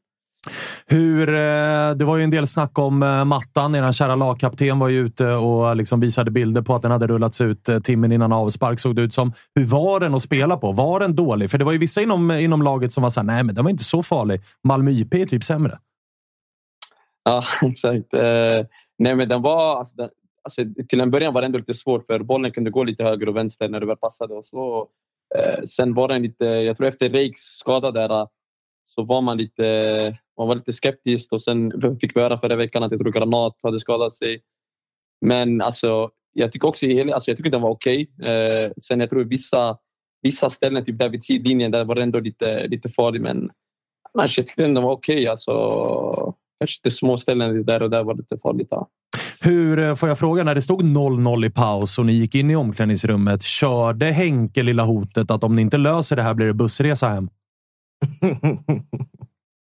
Hur, 0.85 1.29
eh, 1.29 1.95
det 1.95 2.05
var 2.05 2.17
ju 2.17 2.23
en 2.23 2.31
del 2.31 2.47
snack 2.47 2.79
om 2.79 3.03
eh, 3.03 3.25
mattan. 3.25 3.75
Er 3.75 3.91
kära 3.91 4.15
lagkapten 4.15 4.79
var 4.79 4.87
ju 4.87 4.99
ute 4.99 5.27
och 5.27 5.75
liksom 5.75 5.99
visade 5.99 6.31
bilder 6.31 6.61
på 6.61 6.75
att 6.75 6.81
den 6.81 6.91
hade 6.91 7.07
rullats 7.07 7.41
ut 7.41 7.69
timmen 7.83 8.11
innan 8.11 8.33
avspark, 8.33 8.79
såg 8.79 8.95
det 8.95 9.01
ut 9.01 9.13
som. 9.13 9.33
Hur 9.55 9.65
var 9.65 9.99
den 9.99 10.15
att 10.15 10.21
spela 10.21 10.57
på? 10.57 10.71
Var 10.71 10.99
den 10.99 11.15
dålig? 11.15 11.51
För 11.51 11.57
det 11.57 11.65
var 11.65 11.71
ju 11.71 11.77
vissa 11.77 12.01
inom, 12.01 12.31
inom 12.31 12.61
laget 12.61 12.93
som 12.93 13.03
var 13.03 13.09
såhär, 13.09 13.25
nej 13.25 13.43
men 13.43 13.55
den 13.55 13.63
var 13.63 13.71
inte 13.71 13.83
så 13.83 14.03
farlig. 14.03 14.41
Malmö 14.63 14.91
IP 14.91 15.13
är 15.13 15.25
typ 15.25 15.43
sämre. 15.43 15.77
Ja, 17.27 17.43
exakt. 17.71 18.13
Eh, 18.13 18.65
nej, 18.97 19.15
men 19.15 19.29
den 19.29 19.41
var... 19.41 19.77
Alltså, 19.77 19.95
den, 19.97 20.09
alltså, 20.43 20.61
till 20.89 21.01
en 21.01 21.11
början 21.11 21.33
var 21.33 21.41
det 21.41 21.45
ändå 21.45 21.59
lite 21.59 21.73
svårt, 21.73 22.05
för 22.05 22.19
bollen 22.19 22.51
kunde 22.51 22.69
gå 22.69 22.83
lite 22.83 23.03
höger 23.03 23.29
och 23.29 23.35
vänster 23.35 23.69
när 23.69 23.79
det 23.79 23.85
väl 23.85 23.97
passade. 23.97 24.33
Och 24.33 24.45
så. 24.45 24.87
Eh, 25.35 25.63
sen 25.63 25.93
var 25.93 26.07
den 26.07 26.21
lite... 26.21 26.45
Jag 26.45 26.77
tror 26.77 26.87
efter 26.87 27.09
Reiks 27.09 27.41
skada 27.41 27.91
där 27.91 28.09
eh, 28.09 28.27
så 28.87 29.03
var 29.03 29.21
man 29.21 29.37
lite, 29.37 30.17
man 30.37 30.47
var 30.47 30.55
lite 30.55 30.73
skeptisk 30.73 31.33
och 31.33 31.41
sen 31.41 31.71
fick 32.01 32.15
vi 32.15 32.21
höra 32.21 32.37
förra 32.37 32.55
veckan 32.55 32.83
att 32.83 32.91
jag 32.91 32.99
tror 32.99 33.11
Granat 33.11 33.55
hade 33.63 33.79
skadat 33.79 34.15
sig. 34.15 34.41
Men 35.21 35.61
alltså, 35.61 36.09
jag 36.33 36.51
tycker 36.51 36.67
också 36.67 36.85
alltså, 36.85 37.31
jag 37.31 37.37
tycker 37.37 37.49
den 37.49 37.61
var 37.61 37.69
okej. 37.69 38.07
Okay. 38.17 38.31
Eh, 38.31 38.71
sen 38.81 38.99
jag 38.99 39.09
tror 39.09 39.23
vissa, 39.23 39.77
vissa 40.21 40.49
ställen, 40.49 40.85
typ 40.85 40.99
där 40.99 41.09
vid 41.09 41.23
sidlinjen, 41.23 41.71
där 41.71 41.85
var 41.85 41.95
det 41.95 42.03
ändå 42.03 42.19
lite, 42.19 42.67
lite 42.67 42.89
farlig. 42.89 43.21
Men 43.21 43.49
annars, 44.13 44.37
jag 44.37 44.47
tyckte 44.47 44.63
den 44.63 44.83
var 44.83 44.91
okej. 44.91 45.15
Okay. 45.15 45.27
Alltså, 45.27 46.26
kanske 46.59 46.79
lite 46.83 46.95
små 46.95 47.17
ställen 47.17 47.65
där 47.65 47.81
och 47.81 47.89
där 47.89 48.03
var 48.03 48.15
lite 48.15 48.37
farligt. 48.39 48.67
Ja. 48.71 48.89
Hur, 49.41 49.79
eh, 49.79 49.95
får 49.95 50.09
jag 50.09 50.19
fråga, 50.19 50.43
när 50.43 50.55
det 50.55 50.61
stod 50.61 50.83
0-0 50.83 51.45
i 51.45 51.49
paus 51.49 51.99
och 51.99 52.05
ni 52.05 52.13
gick 52.13 52.35
in 52.35 52.51
i 52.51 52.55
omklädningsrummet, 52.55 53.43
körde 53.43 54.05
Henke 54.05 54.63
lilla 54.63 54.83
hotet 54.83 55.31
att 55.31 55.43
om 55.43 55.55
ni 55.55 55.61
inte 55.61 55.77
löser 55.77 56.15
det 56.15 56.21
här 56.21 56.33
blir 56.33 56.47
det 56.47 56.53
bussresa 56.53 57.07
hem? 57.07 57.29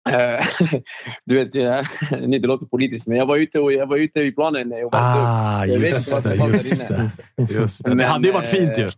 Eh, 0.10 0.46
du 1.26 1.36
vet, 1.36 1.56
jag, 1.56 1.86
det 2.10 2.48
låter 2.48 2.66
politiskt, 2.66 3.08
men 3.08 3.18
jag 3.18 3.26
var 3.26 3.38
ute, 3.38 3.60
och, 3.60 3.74
jag 3.74 3.88
var 3.88 3.98
ute 3.98 4.22
i 4.22 4.32
planen. 4.32 4.70
Jag 4.70 4.90
ah, 4.92 5.66
jag 5.66 5.82
just, 5.82 6.24
det, 6.24 6.36
just, 6.36 6.88
det, 6.88 7.12
just 7.50 7.84
det. 7.84 7.90
Men, 7.90 7.98
det 7.98 8.04
hade 8.04 8.28
ju 8.28 8.34
varit 8.34 8.48
fint 8.48 8.78
ju. 8.78 8.92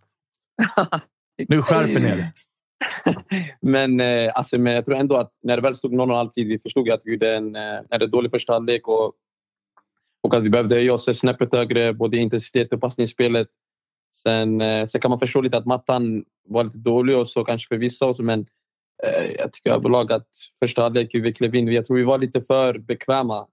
nu 1.48 1.62
skärper 1.62 2.00
ni 2.00 2.08
er. 2.08 2.32
men, 3.62 4.00
eh, 4.00 4.32
alltså, 4.36 4.58
men 4.58 4.74
jag 4.74 4.86
tror 4.86 4.96
ändå 4.96 5.16
att 5.16 5.32
när 5.44 5.56
det 5.56 5.62
väl 5.62 5.76
stod 5.76 5.94
0 5.94 6.12
alltid, 6.12 6.48
vi 6.48 6.60
förstod 6.60 6.90
att 6.90 7.02
vi 7.06 7.12
gjorde 7.12 7.36
en, 7.36 7.56
eh, 7.56 8.00
dålig 8.00 8.32
första 8.32 8.54
halvlek 8.54 8.88
och, 8.88 9.14
och 10.24 10.34
att 10.34 10.44
vi 10.44 10.50
behövde 10.50 10.76
höja 10.76 10.94
oss 10.94 11.20
snäppet 11.20 11.54
högre, 11.54 11.94
både 11.94 12.18
intensitet 12.18 12.74
och 12.74 12.82
passningsspelet. 12.82 13.48
Sen, 14.16 14.62
sen 14.88 15.02
kan 15.02 15.12
man 15.12 15.20
förstå 15.20 15.42
lite 15.42 15.58
att 15.58 15.66
mattan 15.66 16.26
var 16.48 16.64
lite 16.64 16.78
dålig 16.78 17.18
och 17.18 17.28
så 17.28 17.44
kanske 17.44 17.68
för 17.68 17.78
vissa 17.78 18.06
också, 18.06 18.24
men 18.24 18.46
Eh, 19.04 19.32
jag 19.38 19.54
tycker 19.54 19.72
överlag 19.72 20.12
att 20.12 20.28
första 20.64 20.82
halvlek 20.82 21.10
vi 21.14 21.34
klev 21.34 21.56
in, 21.56 21.68
jag 21.68 21.86
tror 21.86 21.98
vi 21.98 22.04
var 22.04 22.18
lite 22.18 22.42
för 22.42 22.78
bekväma. 22.80 23.48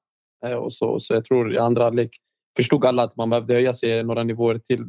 Eh, 0.47 0.52
och 0.52 0.73
så, 0.73 1.00
så 1.00 1.14
jag 1.14 1.25
tror 1.25 1.54
i 1.54 1.58
andra 1.58 1.85
halvlek 1.85 2.11
förstod 2.56 2.85
alla 2.85 3.02
att 3.02 3.16
man 3.16 3.30
behövde 3.30 3.54
höja 3.54 3.73
sig 3.73 4.04
några 4.04 4.23
nivåer 4.23 4.58
till. 4.58 4.85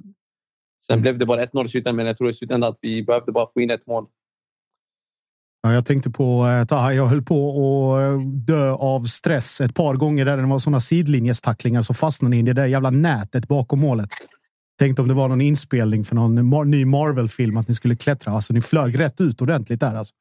Sen 0.86 0.94
mm. 0.94 1.02
blev 1.02 1.18
det 1.18 1.26
bara 1.26 1.46
1-0 1.46 1.66
i 1.66 1.70
slutändan, 1.70 1.96
men 1.96 2.06
jag 2.06 2.18
tror 2.18 2.30
i 2.30 2.34
slutändan 2.34 2.70
att 2.70 2.80
vi 2.82 3.04
behövde 3.04 3.32
bara 3.32 3.48
få 3.54 3.62
in 3.62 3.70
ett 3.70 3.88
mål. 3.88 4.06
Jag 5.62 5.86
tänkte 5.86 6.10
på 6.10 6.48
eh, 6.48 6.66
Taha. 6.66 6.94
Jag 6.94 7.08
höll 7.08 7.22
på 7.22 7.56
att 7.56 8.02
eh, 8.02 8.28
dö 8.28 8.72
av 8.72 9.04
stress 9.06 9.62
ett 9.62 9.76
par 9.76 9.96
gånger 9.96 10.26
där 10.26 10.38
det 10.38 10.44
var 10.44 10.60
sådana 10.60 10.80
sidlinjestacklingar 10.80 11.82
så 11.82 11.94
fastnade 11.94 12.38
in 12.38 12.48
i 12.48 12.54
det 12.54 12.62
där 12.62 12.68
jävla 12.68 12.90
nätet 12.90 13.48
bakom 13.48 13.80
målet. 13.80 14.10
Tänkte 14.80 15.02
om 15.02 15.08
det 15.08 15.14
var 15.14 15.28
någon 15.28 15.42
inspelning 15.42 16.06
för 16.06 16.16
någon 16.16 16.72
ny 16.72 16.86
Marvel-film 16.86 17.58
att 17.58 17.68
ni 17.68 17.74
skulle 17.76 17.96
klättra. 17.96 18.32
Alltså, 18.32 18.54
ni 18.54 18.62
flög 18.62 19.00
rätt 19.00 19.22
ut 19.22 19.42
ordentligt 19.42 19.80
där. 19.80 19.96
Alltså. 19.96 20.14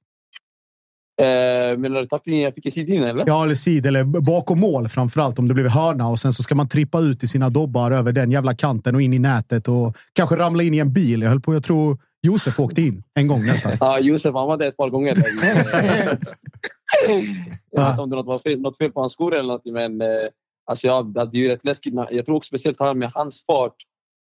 Eh, 1.21 1.79
menar 1.79 2.01
du 2.01 2.07
tacklingen 2.07 2.43
jag 2.43 2.55
fick 2.55 2.67
i 2.67 2.71
sidlinjen? 2.71 3.09
Eller? 3.09 3.25
Ja, 3.27 3.45
eller 3.45 3.55
sid 3.55 3.87
eller 3.87 4.05
bakom 4.05 4.61
mål 4.61 4.89
framför 4.89 5.21
allt 5.21 5.39
om 5.39 5.49
det 5.49 5.55
blev 5.55 5.69
hörna 5.69 6.09
och 6.09 6.19
sen 6.19 6.33
så 6.33 6.43
ska 6.43 6.55
man 6.55 6.69
trippa 6.69 7.01
ut 7.01 7.23
i 7.23 7.29
sina 7.29 7.51
dobbar 7.51 7.91
över 7.91 8.13
den 8.13 8.31
jävla 8.31 8.55
kanten 8.55 8.95
och 8.95 9.03
in 9.03 9.13
i 9.13 9.19
nätet 9.19 9.69
och 9.69 9.97
kanske 10.13 10.37
ramla 10.37 10.63
in 10.63 10.75
i 10.75 10.79
en 10.79 10.93
bil. 10.93 11.23
Jag 11.23 11.29
höll 11.29 11.41
på. 11.41 11.55
Jag 11.55 11.65
tror 11.65 11.99
Josef 12.23 12.61
åkte 12.61 12.83
in 12.83 13.03
en 13.15 13.27
gång 13.27 13.47
nästan. 13.47 13.73
ja, 13.81 14.01
Josef 14.01 14.35
han 14.35 14.47
var 14.47 14.57
där 14.57 14.69
ett 14.69 14.77
par 14.77 14.91
gånger. 14.91 15.17
jag 17.71 17.83
vet 17.83 17.91
inte 17.91 18.03
om 18.03 18.11
det 18.11 18.23
var 18.23 18.39
fel, 18.39 18.61
något 18.61 18.79
fel 18.79 18.93
på 18.93 19.01
hans 19.01 19.13
skor 19.13 19.35
eller 19.35 19.49
något, 19.49 19.65
men 19.65 20.01
eh, 20.01 20.09
alltså, 20.67 20.87
ja, 20.87 21.03
det 21.03 21.39
är 21.39 21.43
ju 21.43 21.49
rätt 21.49 21.65
läskigt. 21.65 21.95
Jag 22.11 22.27
tror 22.27 22.37
också 22.37 22.49
speciellt 22.49 22.79
han 22.79 22.99
med 22.99 23.11
hans 23.15 23.45
fart 23.47 23.77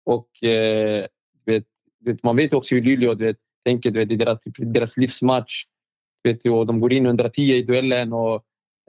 och 0.06 0.48
eh, 0.48 1.06
vet, 1.46 1.64
vet, 2.04 2.22
man 2.22 2.36
vet 2.36 2.52
också 2.52 2.74
hur 2.74 2.82
Luleå 2.82 3.14
vet, 3.14 3.36
tänker. 3.64 3.90
Vet, 3.90 4.08
det 4.08 4.14
är 4.14 4.18
deras, 4.18 4.38
deras 4.58 4.96
livsmatch. 4.96 5.64
Vet 6.24 6.40
du, 6.40 6.50
och 6.50 6.66
de 6.66 6.80
går 6.80 6.92
in 6.92 7.06
110 7.06 7.42
i 7.42 7.62
duellen. 7.62 8.12
Och, 8.12 8.34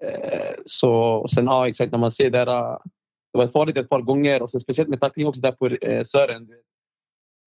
eh, 0.01 0.55
så, 0.65 0.93
och 0.93 1.29
sen, 1.29 1.45
ja, 1.45 1.67
exakt, 1.67 1.91
när 1.91 1.99
man 1.99 2.11
ser 2.11 2.29
där, 2.29 2.49
uh, 2.49 2.77
det 3.33 3.37
var 3.37 3.47
farligt 3.47 3.77
ett 3.77 3.89
par 3.89 4.01
gånger 4.01 4.41
och 4.41 4.49
sen 4.49 4.61
speciellt 4.61 4.89
med 4.89 5.01
tackling 5.01 5.27
också 5.27 5.41
där 5.41 5.51
på 5.51 5.67
eh, 5.67 6.03
Sören. 6.03 6.47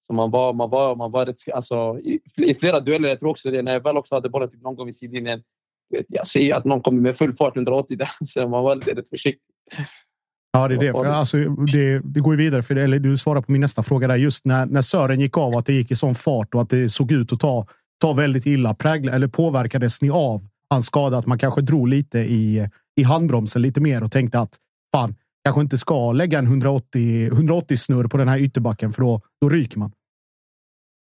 Så 0.06 0.12
man 0.12 0.30
var, 0.30 0.52
man 0.52 0.70
var, 0.70 0.96
man 0.96 1.10
var 1.10 1.26
rätt, 1.26 1.36
alltså, 1.54 1.98
i, 2.36 2.54
flera 2.54 2.80
dueller, 2.80 3.08
jag 3.08 3.20
tror 3.20 3.30
också 3.30 3.50
det, 3.50 3.62
när 3.62 3.72
jag 3.72 3.82
väl 3.82 3.96
också 3.96 4.14
hade 4.14 4.28
bollen 4.28 4.50
typ 4.50 4.62
någon 4.62 4.76
gång 4.76 4.86
vid 4.86 4.96
sidlinjen. 4.96 5.42
Jag 6.08 6.26
ser 6.26 6.54
att 6.54 6.64
någon 6.64 6.80
kommer 6.80 7.00
med 7.00 7.16
full 7.16 7.36
fart 7.36 7.56
180 7.56 7.96
där, 7.96 8.08
så 8.24 8.48
man 8.48 8.64
var 8.64 8.76
lite 8.76 9.02
försiktig. 9.10 9.54
Ja, 10.52 10.68
det 10.68 10.74
är 10.74 10.78
det. 10.78 10.92
För, 10.92 11.04
alltså, 11.04 11.36
det, 11.72 11.98
det 11.98 12.20
går 12.20 12.32
ju 12.34 12.44
vidare. 12.44 12.62
För 12.62 12.74
det, 12.74 12.82
eller 12.82 12.98
du 12.98 13.18
svarar 13.18 13.40
på 13.40 13.52
min 13.52 13.60
nästa 13.60 13.82
fråga 13.82 14.08
där. 14.08 14.16
Just 14.16 14.44
när, 14.44 14.66
när 14.66 14.82
Sören 14.82 15.20
gick 15.20 15.38
av, 15.38 15.56
att 15.56 15.66
det 15.66 15.72
gick 15.72 15.90
i 15.90 15.96
sån 15.96 16.14
fart 16.14 16.54
och 16.54 16.62
att 16.62 16.70
det 16.70 16.90
såg 16.90 17.12
ut 17.12 17.32
att 17.32 17.40
ta 17.40 17.66
ta 18.02 18.12
väldigt 18.12 18.46
illa. 18.46 18.74
Prägla, 18.74 19.12
eller 19.12 19.28
påverkades 19.28 20.02
ni 20.02 20.10
av 20.10 20.42
hans 20.70 20.86
skada? 20.86 21.18
Att 21.18 21.26
man 21.26 21.38
kanske 21.38 21.60
drog 21.60 21.88
lite 21.88 22.18
i, 22.18 22.68
i 22.96 23.02
handbromsen 23.02 23.62
lite 23.62 23.80
mer 23.80 24.04
och 24.04 24.12
tänkte 24.12 24.40
att 24.40 24.56
fan, 24.92 25.14
kanske 25.44 25.60
inte 25.60 25.78
ska 25.78 26.12
lägga 26.12 26.38
en 26.38 26.46
180, 26.46 27.26
180 27.26 27.76
snurr 27.76 28.08
på 28.08 28.16
den 28.16 28.28
här 28.28 28.38
ytterbacken 28.38 28.92
för 28.92 29.02
då, 29.02 29.20
då 29.40 29.48
ryker 29.48 29.78
man. 29.78 29.92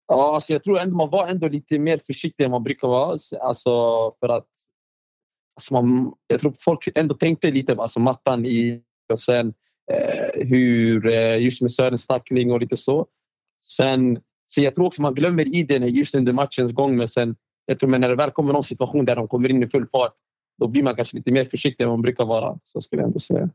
Ja, 0.08 0.34
alltså 0.34 0.52
jag 0.52 0.62
tror 0.62 0.78
ändå 0.78 0.96
man 0.96 1.10
var 1.10 1.26
ändå 1.26 1.48
lite 1.48 1.78
mer 1.78 1.98
försiktig 1.98 2.44
än 2.44 2.50
man 2.50 2.62
brukar 2.62 2.88
vara. 2.88 3.10
Alltså, 3.10 3.36
alltså 3.36 3.70
för 4.20 4.28
att 4.28 4.48
alltså 5.56 5.74
man, 5.74 6.12
jag 6.26 6.40
tror 6.40 6.54
folk 6.60 6.88
ändå 6.94 7.14
tänkte 7.14 7.50
lite 7.50 7.76
på 7.76 7.82
alltså 7.82 8.00
mattan 8.00 8.46
i 8.46 8.82
och 9.12 9.18
sen 9.18 9.54
eh, 9.92 10.46
hur 10.46 11.06
eh, 11.06 11.42
just 11.42 11.62
med 11.62 11.70
Sörens 11.70 12.06
tackling 12.06 12.52
och 12.52 12.60
lite 12.60 12.76
så. 12.76 13.06
Sen 13.64 14.18
så 14.48 14.62
jag 14.62 14.74
tror 14.74 14.86
också 14.86 15.02
man 15.02 15.14
glömmer 15.14 15.56
i 15.56 15.62
det 15.62 15.76
just 15.76 16.14
under 16.14 16.32
matchens 16.32 16.72
gång. 16.72 16.96
Men 16.96 17.08
sen, 17.08 17.36
jag 17.66 17.78
tror, 17.78 17.98
när 17.98 18.08
det 18.08 18.14
väl 18.14 18.30
kommer 18.30 18.52
någon 18.52 18.64
situation 18.64 19.04
där 19.04 19.16
de 19.16 19.28
kommer 19.28 19.48
in 19.48 19.62
i 19.62 19.68
full 19.68 19.86
fart, 19.92 20.12
då 20.60 20.68
blir 20.68 20.82
man 20.82 20.94
kanske 20.94 21.16
lite 21.16 21.32
mer 21.32 21.44
försiktig 21.44 21.84
än 21.84 21.90
man 21.90 22.02
brukar 22.02 22.24
vara. 22.24 22.58
Så 22.64 22.80
skulle 22.80 23.02
jag 23.02 23.06
ändå 23.06 23.18
säga. 23.18 23.48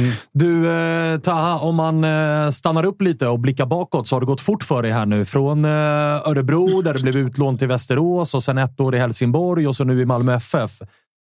Mm. 0.00 0.12
Du, 0.32 0.70
eh, 0.70 1.20
Taha, 1.20 1.58
om 1.58 1.74
man 1.74 2.04
eh, 2.04 2.50
stannar 2.50 2.84
upp 2.84 3.02
lite 3.02 3.28
och 3.28 3.40
blickar 3.40 3.66
bakåt 3.66 4.08
så 4.08 4.16
har 4.16 4.20
det 4.20 4.26
gått 4.26 4.40
fort 4.40 4.62
för 4.62 4.82
dig 4.82 4.90
här 4.90 5.06
nu. 5.06 5.24
Från 5.24 5.64
eh, 5.64 5.70
Örebro, 6.28 6.82
där 6.82 6.94
det 6.94 7.02
blev 7.02 7.16
utlån 7.16 7.58
till 7.58 7.68
Västerås 7.68 8.34
och 8.34 8.42
sen 8.44 8.58
ett 8.58 8.80
år 8.80 8.94
i 8.94 8.98
Helsingborg 8.98 9.66
och 9.66 9.76
så 9.76 9.84
nu 9.84 10.00
i 10.00 10.04
Malmö 10.04 10.34
FF. 10.34 10.70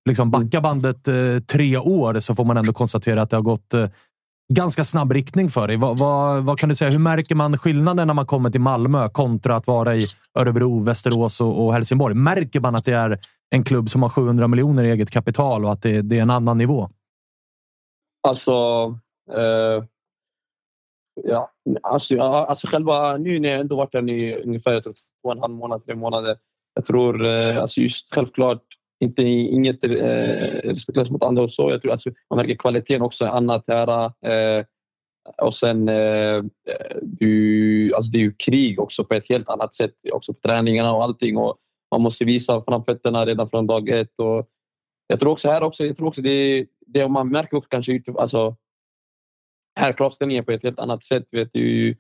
Liksom 0.09 0.31
backa 0.31 0.61
bandet 0.61 1.09
eh, 1.09 1.15
tre 1.47 1.77
år 1.77 2.21
så 2.21 2.35
får 2.35 2.45
man 2.45 2.57
ändå 2.57 2.73
konstatera 2.73 3.23
att 3.23 3.31
det 3.31 3.37
har 3.37 3.43
gått 3.43 3.75
eh, 3.75 3.87
ganska 4.53 4.85
snabb 4.85 5.13
riktning 5.13 5.49
för 5.49 5.67
dig. 5.67 5.77
Vad, 5.77 5.99
vad, 5.99 6.45
vad, 6.45 6.59
kan 6.59 6.69
du 6.69 6.75
säga? 6.75 6.91
Hur 6.91 6.99
märker 6.99 7.35
man 7.35 7.59
skillnaden 7.59 8.07
när 8.07 8.15
man 8.15 8.27
kommer 8.27 8.51
till 8.51 8.61
Malmö 8.61 9.09
kontra 9.09 9.57
att 9.57 9.67
vara 9.67 9.97
i 9.97 10.03
Örebro, 10.35 10.83
Västerås 10.83 11.41
och, 11.41 11.65
och 11.65 11.73
Helsingborg? 11.73 12.15
Märker 12.15 12.61
man 12.61 12.75
att 12.75 12.85
det 12.85 12.93
är 12.93 13.19
en 13.51 13.65
klubb 13.65 13.91
som 13.91 14.03
har 14.03 14.09
700 14.09 14.49
miljoner 14.49 14.85
i 14.85 14.91
eget 14.91 15.11
kapital 15.11 15.65
och 15.65 15.73
att 15.73 15.83
det, 15.83 16.03
det 16.03 16.19
är 16.19 16.23
en 16.23 16.31
annan 16.31 16.59
nivå? 16.59 16.91
Alltså... 18.29 18.53
Eh, 19.33 19.85
ja, 21.23 21.51
alltså, 21.83 22.21
alltså 22.21 22.67
själva 22.67 23.17
nu 23.17 23.39
när 23.39 23.49
jag 23.49 23.61
ändå 23.61 23.77
varit 23.77 23.93
där 23.93 24.11
i 24.11 24.43
ungefär 24.43 24.73
jag 24.73 24.83
tror, 24.83 24.93
två 24.93 25.29
och 25.29 25.33
en 25.33 25.41
halv 25.41 25.55
månad, 25.55 25.85
tre 25.85 25.95
månader. 25.95 26.37
Jag 26.75 26.87
tror 26.87 27.27
eh, 27.27 27.59
alltså 27.59 27.81
just 27.81 28.15
självklart 28.15 28.63
inte, 29.01 29.23
inget 29.23 29.85
eh, 29.85 29.91
respektlöst 30.65 31.11
mot 31.11 31.23
andra 31.23 31.43
och 31.43 31.53
så. 31.53 31.71
Jag 31.71 31.83
tror 31.83 31.93
alltså, 31.93 32.11
man 32.31 32.37
märker 32.37 32.55
kvaliteten 32.55 33.03
också 33.03 33.27
annat 33.27 33.65
här. 33.69 34.05
Eh, 34.27 34.65
och 35.43 35.55
sen 35.55 35.89
eh, 35.89 36.37
eh, 36.37 36.43
du, 37.03 37.93
alltså 37.95 38.13
det 38.13 38.19
är 38.19 38.23
ju 38.23 38.35
krig 38.47 38.81
också 38.81 39.05
på 39.05 39.15
ett 39.15 39.29
helt 39.29 39.49
annat 39.49 39.75
sätt 39.75 39.95
också 40.13 40.35
på 40.35 40.41
träningarna 40.41 40.93
och 40.93 41.03
allting. 41.03 41.37
Och 41.37 41.57
man 41.91 42.01
måste 42.01 42.25
visa 42.25 42.63
framfötterna 42.63 43.27
redan 43.27 43.49
från 43.49 43.67
dag 43.67 43.89
ett. 43.89 44.19
Och 44.19 44.49
jag 45.07 45.21
tror 45.21 45.33
också 45.33 45.51
här 45.51 45.63
också, 45.63 45.85
jag 45.85 45.97
tror 45.97 46.09
också 46.09 46.23
det, 46.23 46.67
det 46.87 47.09
man 47.09 47.29
märker 47.29 47.57
också 47.57 47.69
kanske 47.69 48.03
alltså, 48.19 48.57
här 49.81 49.93
kravställningen 49.93 50.45
på 50.45 50.53
ett 50.53 50.63
helt 50.63 50.79
annat 50.79 51.05
sätt. 51.05 51.25
Vet 51.33 51.53
du 51.53 51.97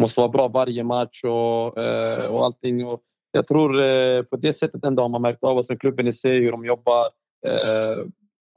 måste 0.00 0.20
vara 0.20 0.30
bra 0.30 0.48
varje 0.48 0.84
match 0.84 1.24
och, 1.24 1.78
eh, 1.78 2.24
och 2.24 2.44
allting. 2.44 2.84
Och 2.84 3.02
jag 3.32 3.46
tror 3.46 3.82
eh, 3.82 4.22
på 4.22 4.36
det 4.36 4.52
sättet 4.52 4.84
ändå 4.84 5.02
har 5.02 5.08
man 5.08 5.22
märkt 5.22 5.44
av 5.44 5.56
oss, 5.58 5.68
klubben 5.80 6.08
i 6.08 6.12
sig, 6.12 6.40
hur 6.40 6.52
de 6.52 6.64
jobbar. 6.64 7.04
Eh, 7.46 8.04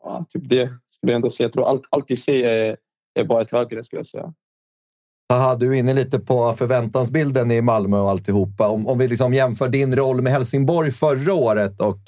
ja, 0.04 0.26
typ 0.30 0.50
det 0.50 0.70
skulle 0.96 1.12
jag 1.12 1.16
ändå 1.16 1.30
säga. 1.30 1.46
Jag 1.46 1.54
tror 1.54 1.68
allt, 1.68 1.84
allt 1.90 2.12
i 2.12 2.16
sig 2.16 2.44
är, 2.44 2.78
är 3.20 3.24
bara 3.24 3.42
ett 3.42 3.52
högre, 3.52 3.84
skulle 3.84 4.00
jag 4.00 4.08
säga. 4.08 4.34
Aha, 5.34 5.56
du 5.56 5.70
är 5.70 5.74
inne 5.74 5.94
lite 5.94 6.20
på 6.20 6.54
förväntansbilden 6.54 7.52
i 7.52 7.62
Malmö 7.62 8.00
och 8.00 8.10
alltihopa. 8.10 8.68
Om, 8.68 8.88
om 8.88 8.98
vi 8.98 9.08
liksom 9.08 9.34
jämför 9.34 9.70
din 9.70 9.96
roll 9.96 10.22
med 10.22 10.34
Helsingborg 10.34 10.92
förra 10.92 11.34
året 11.34 11.82
och 11.82 12.00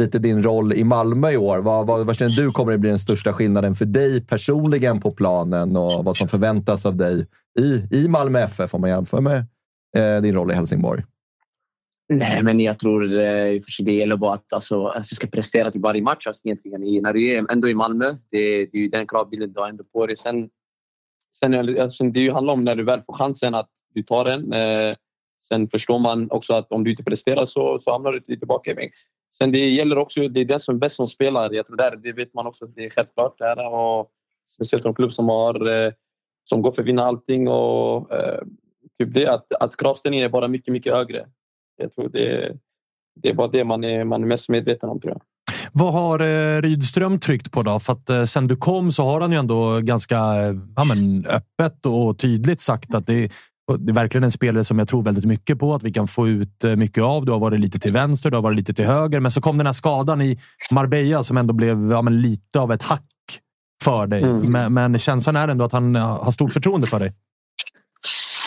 lite 0.00 0.18
din 0.18 0.42
roll 0.42 0.72
i 0.72 0.84
Malmö 0.84 1.30
i 1.30 1.36
år. 1.36 1.58
Vad, 1.58 1.86
vad, 1.86 2.06
vad 2.06 2.16
känner 2.16 2.36
du 2.36 2.50
kommer 2.50 2.74
att 2.74 2.80
bli 2.80 2.90
den 2.90 2.98
största 2.98 3.32
skillnaden 3.32 3.74
för 3.74 3.84
dig 3.84 4.26
personligen 4.26 5.00
på 5.00 5.10
planen 5.10 5.76
och 5.76 6.04
vad 6.04 6.16
som 6.16 6.28
förväntas 6.28 6.86
av 6.86 6.96
dig 6.96 7.26
i, 7.58 7.86
i 7.90 8.08
Malmö 8.08 8.40
FF 8.40 8.74
om 8.74 8.80
man 8.80 8.90
jämför 8.90 9.20
med 9.20 9.46
eh, 9.96 10.22
din 10.22 10.34
roll 10.34 10.50
i 10.50 10.54
Helsingborg? 10.54 11.02
Nej, 12.08 12.42
men 12.42 12.60
jag 12.60 12.78
tror 12.78 13.00
det, 13.00 13.60
det 13.78 13.92
gäller 13.92 14.16
bara 14.16 14.34
att 14.34 14.52
alltså, 14.52 14.86
alltså, 14.86 15.14
ska 15.14 15.26
prestera 15.26 15.70
till 15.70 15.80
varje 15.80 16.02
match. 16.02 16.26
Alltså, 16.26 16.46
egentligen. 16.48 17.02
när 17.02 17.12
du 17.12 17.28
är 17.28 17.52
ändå 17.52 17.68
i 17.68 17.74
Malmö, 17.74 18.12
det, 18.30 18.66
det 18.66 18.78
är 18.78 18.80
ju 18.80 18.88
den 18.88 19.06
kravbilden 19.06 19.52
du 19.52 19.60
har 19.60 19.68
ändå 19.68 19.84
på 19.84 20.06
dig. 20.06 20.16
Sen, 20.16 20.50
sen 21.38 21.78
alltså, 21.80 22.04
det 22.04 22.28
handlar 22.28 22.52
om 22.52 22.64
när 22.64 22.76
du 22.76 22.84
väl 22.84 23.00
får 23.00 23.12
chansen 23.12 23.54
att 23.54 23.70
du 23.94 24.02
tar 24.02 24.24
den. 24.24 24.52
Eh, 24.52 24.96
sen 25.48 25.68
förstår 25.68 25.98
man 25.98 26.30
också 26.30 26.54
att 26.54 26.72
om 26.72 26.84
du 26.84 26.90
inte 26.90 27.04
presterar 27.04 27.44
så, 27.44 27.78
så 27.78 27.92
hamnar 27.92 28.12
du 28.12 28.20
lite 28.28 28.46
bakåt. 28.46 28.76
Sen 29.34 29.52
det 29.52 29.70
gäller 29.70 29.98
också, 29.98 30.28
det 30.28 30.40
är 30.40 30.44
den 30.44 30.60
som 30.60 30.74
är 30.74 30.78
bäst 30.78 30.96
som 30.96 31.06
spelar. 31.06 31.52
Jag 31.52 31.66
tror 31.66 31.76
där, 31.76 31.96
det 31.96 32.12
vet 32.12 32.34
man 32.34 32.46
också, 32.46 32.66
det 32.66 32.84
är 32.84 32.90
självklart. 32.90 33.38
Där, 33.38 33.74
och 33.74 34.10
speciellt 34.48 34.86
en 34.86 34.94
klubb 34.94 35.12
som, 35.12 35.28
har, 35.28 35.66
eh, 35.66 35.92
som 36.44 36.62
går 36.62 36.72
för 36.72 36.82
att 36.82 36.88
vinna 36.88 37.04
allting. 37.04 37.48
Och, 37.48 38.12
eh, 38.12 38.42
typ 38.98 39.14
det, 39.14 39.26
att, 39.26 39.52
att 39.52 39.76
kravställningen 39.76 40.24
är 40.24 40.28
bara 40.28 40.48
mycket, 40.48 40.72
mycket 40.72 40.92
högre. 40.92 41.26
Jag 41.76 41.92
tror 41.92 42.08
det, 42.08 42.56
det 43.22 43.28
är 43.28 43.34
bara 43.34 43.48
det 43.48 43.64
man 43.64 43.84
är, 43.84 44.04
man 44.04 44.22
är 44.22 44.26
mest 44.26 44.48
medveten 44.48 44.88
om. 44.88 45.00
Tror 45.00 45.12
jag. 45.12 45.22
Vad 45.72 45.92
har 45.92 46.20
eh, 46.20 46.62
Rydström 46.62 47.18
tryckt 47.18 47.52
på 47.52 47.62
då? 47.62 47.78
För 47.78 47.92
att 47.92 48.10
eh, 48.10 48.24
sen 48.24 48.44
du 48.44 48.56
kom 48.56 48.92
så 48.92 49.04
har 49.04 49.20
han 49.20 49.32
ju 49.32 49.38
ändå 49.38 49.80
ganska 49.80 50.16
ja, 50.76 50.84
men, 50.88 51.26
öppet 51.26 51.86
och 51.86 52.18
tydligt 52.18 52.60
sagt 52.60 52.94
att 52.94 53.06
det, 53.06 53.32
det 53.78 53.92
är 53.92 53.94
verkligen 53.94 54.24
en 54.24 54.30
spelare 54.30 54.64
som 54.64 54.78
jag 54.78 54.88
tror 54.88 55.02
väldigt 55.02 55.24
mycket 55.24 55.58
på. 55.58 55.74
Att 55.74 55.82
vi 55.82 55.92
kan 55.92 56.08
få 56.08 56.28
ut 56.28 56.64
eh, 56.64 56.76
mycket 56.76 57.02
av. 57.02 57.24
Du 57.24 57.32
har 57.32 57.38
varit 57.38 57.60
lite 57.60 57.78
till 57.78 57.92
vänster, 57.92 58.30
du 58.30 58.36
har 58.36 58.42
varit 58.42 58.56
lite 58.56 58.74
till 58.74 58.84
höger. 58.84 59.20
Men 59.20 59.30
så 59.30 59.40
kom 59.40 59.58
den 59.58 59.66
här 59.66 59.72
skadan 59.72 60.22
i 60.22 60.38
Marbella 60.70 61.22
som 61.22 61.36
ändå 61.36 61.54
blev 61.54 61.90
ja, 61.90 62.02
men, 62.02 62.22
lite 62.22 62.60
av 62.60 62.72
ett 62.72 62.82
hack 62.82 63.02
för 63.84 64.06
dig. 64.06 64.22
Mm. 64.22 64.42
Men, 64.52 64.74
men 64.74 64.98
känslan 64.98 65.36
är 65.36 65.48
ändå 65.48 65.64
att 65.64 65.72
han 65.72 65.94
har 65.94 66.30
stort 66.30 66.52
förtroende 66.52 66.86
för 66.86 66.98
dig. 66.98 67.12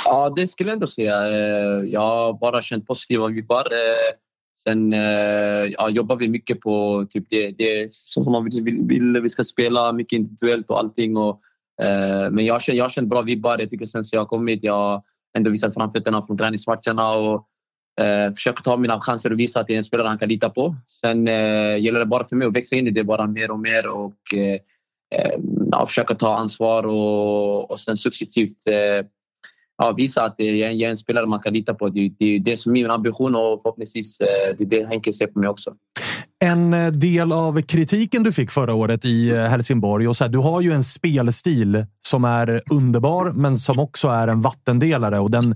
Ja, 0.10 0.34
det 0.36 0.48
skulle 0.48 0.70
jag 0.70 0.74
ändå 0.74 0.88
säga. 0.88 1.28
Eh, 1.28 1.86
jag 1.86 2.00
har 2.00 2.34
bara 2.34 2.62
känt 2.62 2.88
positiva 2.88 3.28
vibbar. 3.28 3.66
Eh, 3.72 4.16
sen 4.64 4.94
eh, 4.94 5.66
ja, 5.78 5.90
jobbar 5.90 6.16
vi 6.16 6.30
mycket 6.30 6.60
på 6.60 7.06
typ 7.10 7.26
det, 7.30 7.52
det 7.52 7.94
som 7.94 8.32
man 8.32 8.44
vill, 8.44 8.82
vill. 8.88 9.22
Vi 9.22 9.30
ska 9.30 9.44
spela 9.44 9.92
mycket 9.94 10.18
individuellt 10.18 10.70
och 10.70 10.80
allting. 10.80 11.18
Och, 11.18 11.42
men 12.32 12.46
jag 12.46 12.54
har, 12.54 12.76
jag 12.76 12.86
har 12.86 12.90
känt 12.90 13.10
bra 13.10 13.22
vibbar. 13.22 13.60
Jag 13.60 13.70
tycker 13.70 13.86
sen 13.86 14.04
så 14.04 14.16
jag 14.16 14.22
har 14.22 14.26
kommit, 14.26 14.64
jag 14.64 14.74
har 14.74 15.02
ändå 15.38 15.52
visat 15.52 15.74
framfötterna 15.74 16.26
från 16.26 16.38
träningsmatcherna 16.38 17.12
och 17.12 17.48
eh, 18.02 18.34
försöker 18.34 18.64
ta 18.64 18.78
mina 18.78 19.02
chanser 19.02 19.32
och 19.32 19.40
visa 19.40 19.60
att 19.60 19.68
det 19.68 19.74
är 19.74 19.78
en 19.78 19.84
spelare 19.84 20.08
han 20.08 20.18
kan 20.18 20.30
lita 20.30 20.50
på. 20.50 20.76
Sen 20.88 21.28
eh, 21.28 21.78
gäller 21.78 22.00
det 22.00 22.06
bara 22.06 22.24
för 22.24 22.36
mig 22.36 22.48
att 22.48 22.56
växa 22.56 22.76
in 22.76 22.88
i 22.88 22.92
det 22.92 23.04
bara 23.04 23.28
mer 23.28 23.52
och 23.52 23.60
mer 23.60 23.88
och 23.88 24.34
eh, 24.36 24.60
ja, 25.72 25.86
försöka 25.88 26.16
ta 26.16 26.38
ansvar 26.38 26.84
och, 26.84 27.72
och 27.72 27.80
sen 27.80 27.98
successivt 27.98 28.68
eh, 28.68 29.06
ja, 29.78 29.92
visa 29.92 30.24
att 30.24 30.36
jag 30.38 30.72
är 30.72 30.90
en 30.90 30.98
spelare 30.98 31.26
man 31.26 31.40
kan 31.40 31.54
lita 31.54 31.74
på. 31.74 31.90
Det, 31.90 32.12
det 32.20 32.52
är 32.52 32.56
som 32.56 32.72
min 32.72 32.92
ambition 32.92 33.36
och 33.36 33.62
förhoppningsvis 33.64 34.20
eh, 34.20 34.56
det 34.58 34.64
är 34.64 34.68
det 34.68 34.88
Henke 34.88 35.14
ser 35.14 35.28
på 35.28 35.40
mig 35.40 35.50
också. 35.50 35.74
En 36.40 36.74
eh, 36.74 36.88
del 36.88 37.32
av 37.32 37.62
kritiken 37.62 38.24
du 38.24 38.32
fick 38.32 38.52
förra 38.52 38.74
året 38.74 39.06
i 39.06 39.30
eh, 39.30 39.38
Helsingborg 39.38 40.08
och 40.08 40.16
så 40.16 40.24
här, 40.24 40.32
du 40.32 40.38
har 40.38 40.62
ju 40.62 40.72
en 40.72 40.84
spelstil 40.84 41.86
som 42.08 42.26
är 42.26 42.62
underbar, 42.72 43.32
men 43.32 43.58
som 43.58 43.80
också 43.80 44.08
är 44.08 44.28
en 44.28 44.42
vattendelare 44.42 45.20
och 45.20 45.32
den, 45.32 45.56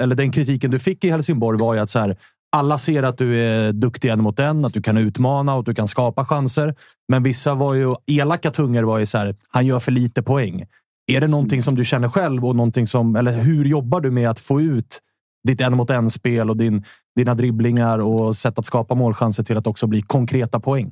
eller 0.00 0.14
den 0.14 0.32
kritiken 0.32 0.70
du 0.70 0.78
fick 0.78 1.04
i 1.04 1.10
Helsingborg 1.10 1.58
var 1.60 1.74
ju 1.74 1.80
att 1.80 1.90
så 1.90 1.98
här, 1.98 2.16
alla 2.56 2.78
ser 2.78 3.02
att 3.02 3.18
du 3.18 3.36
är 3.36 3.72
duktig 3.72 4.08
en 4.08 4.22
mot 4.22 4.38
en, 4.38 4.64
att 4.64 4.72
du 4.72 4.82
kan 4.82 4.96
utmana 4.96 5.54
och 5.54 5.60
att 5.60 5.66
du 5.66 5.74
kan 5.74 5.88
skapa 5.88 6.24
chanser. 6.24 6.74
Men 7.08 7.22
vissa 7.22 7.54
var 7.54 7.74
ju 7.74 7.94
elaka 8.06 8.50
tungor 8.50 8.82
var 8.82 8.98
ju 8.98 9.06
så 9.06 9.18
här, 9.18 9.34
han 9.48 9.66
gör 9.66 9.80
för 9.80 9.92
lite 9.92 10.22
poäng. 10.22 10.64
Är 11.12 11.20
det 11.20 11.26
någonting 11.26 11.62
som 11.62 11.74
du 11.74 11.84
känner 11.84 12.08
själv 12.08 12.46
och 12.46 12.56
någonting 12.56 12.86
som, 12.86 13.16
eller 13.16 13.32
hur 13.32 13.64
jobbar 13.64 14.00
du 14.00 14.10
med 14.10 14.30
att 14.30 14.40
få 14.40 14.60
ut 14.60 14.98
ditt 15.44 15.60
en 15.60 15.76
mot 15.76 15.90
en 15.90 16.10
spel 16.10 16.50
och 16.50 16.56
din, 16.56 16.84
dina 17.16 17.34
dribblingar 17.34 17.98
och 17.98 18.36
sätt 18.36 18.58
att 18.58 18.66
skapa 18.66 18.94
målchanser 18.94 19.42
till 19.42 19.56
att 19.56 19.66
också 19.66 19.86
bli 19.86 20.02
konkreta 20.02 20.60
poäng? 20.60 20.86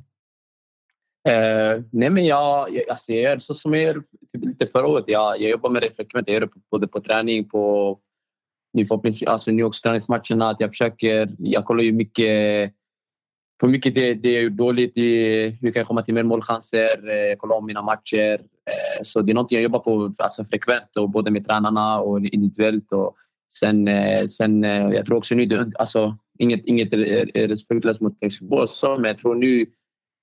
Uh, 1.29 1.83
nej, 1.91 2.09
men 2.09 2.25
jag, 2.25 2.73
jag, 2.73 2.89
alltså 2.89 3.11
jag 3.11 3.21
gör 3.21 3.37
så 3.37 3.53
som 3.53 3.73
jag 3.73 3.83
gör 3.83 3.93
typ 4.33 4.45
lite 4.45 4.67
förra 4.67 4.87
året. 4.87 5.05
Jag, 5.07 5.41
jag 5.41 5.49
jobbar 5.51 5.69
med 5.69 5.81
det 5.81 5.95
frekvent. 5.95 6.27
Jag 6.27 6.33
gör 6.33 6.41
det 6.41 6.49
både 6.71 6.87
på 6.87 7.01
träning, 7.01 7.49
på 7.49 7.97
nu 8.73 8.85
förhoppningsvis 8.85 9.27
alltså 9.27 9.51
New 9.51 9.59
Yorks 9.59 9.81
träningsmatcherna. 9.81 10.49
Att 10.49 10.59
jag 10.59 10.69
försöker. 10.69 11.35
Jag 11.37 11.65
kollar 11.65 11.83
ju 11.83 11.91
mycket 11.91 12.73
på 13.59 13.67
mycket 13.67 13.95
det, 13.95 14.13
det 14.13 14.37
är 14.37 14.49
dåligt 14.49 14.97
hur 15.61 15.71
kan 15.71 15.79
jag 15.79 15.87
komma 15.87 16.01
till 16.01 16.13
mer 16.13 16.23
målchanser. 16.23 17.09
Eh, 17.09 17.35
kolla 17.37 17.55
om 17.55 17.65
mina 17.65 17.81
matcher. 17.81 18.33
Eh, 18.33 19.01
så 19.03 19.21
det 19.21 19.31
är 19.31 19.33
något 19.33 19.51
jag 19.51 19.61
jobbar 19.61 19.79
på 19.79 20.13
alltså 20.17 20.45
frekvent, 20.45 20.95
och 20.99 21.09
både 21.09 21.31
med 21.31 21.45
tränarna 21.45 21.99
och 21.99 22.19
individuellt. 22.19 22.91
Och 22.91 23.15
sen, 23.53 23.87
eh, 23.87 24.25
sen, 24.25 24.63
jag 24.63 25.05
tror 25.05 25.17
också 25.17 25.35
nu, 25.35 25.71
alltså, 25.79 26.17
inget, 26.39 26.65
inget 26.65 26.93
respektlöst 27.33 28.01
mot 28.01 28.17
Helsingborg, 28.21 28.69
men 28.97 29.05
jag 29.05 29.17
tror 29.17 29.35
nu 29.35 29.65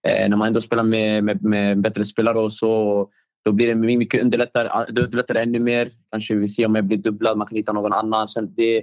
när 0.05 0.37
man 0.37 0.49
ändå 0.49 0.61
spelar 0.61 0.83
med, 0.83 1.25
med, 1.25 1.45
med 1.45 1.81
bättre 1.81 2.05
spelare 2.05 2.39
och 2.39 2.53
så 2.53 3.09
då 3.45 3.53
blir 3.53 3.67
det 3.67 3.75
mycket 3.75 4.23
underlättar, 4.23 4.93
det 4.93 5.03
underlättar 5.03 5.35
ännu 5.35 5.59
mer. 5.59 5.91
Kanske 6.11 6.35
vi 6.35 6.49
ser 6.49 6.67
om 6.67 6.75
jag 6.75 6.85
blir 6.85 6.99
dubblad, 6.99 7.39
man 7.39 7.47
kan 7.47 7.57
hitta 7.57 7.73
någon 7.73 7.93
annan. 7.93 8.29
Sen 8.29 8.55
det, 8.55 8.83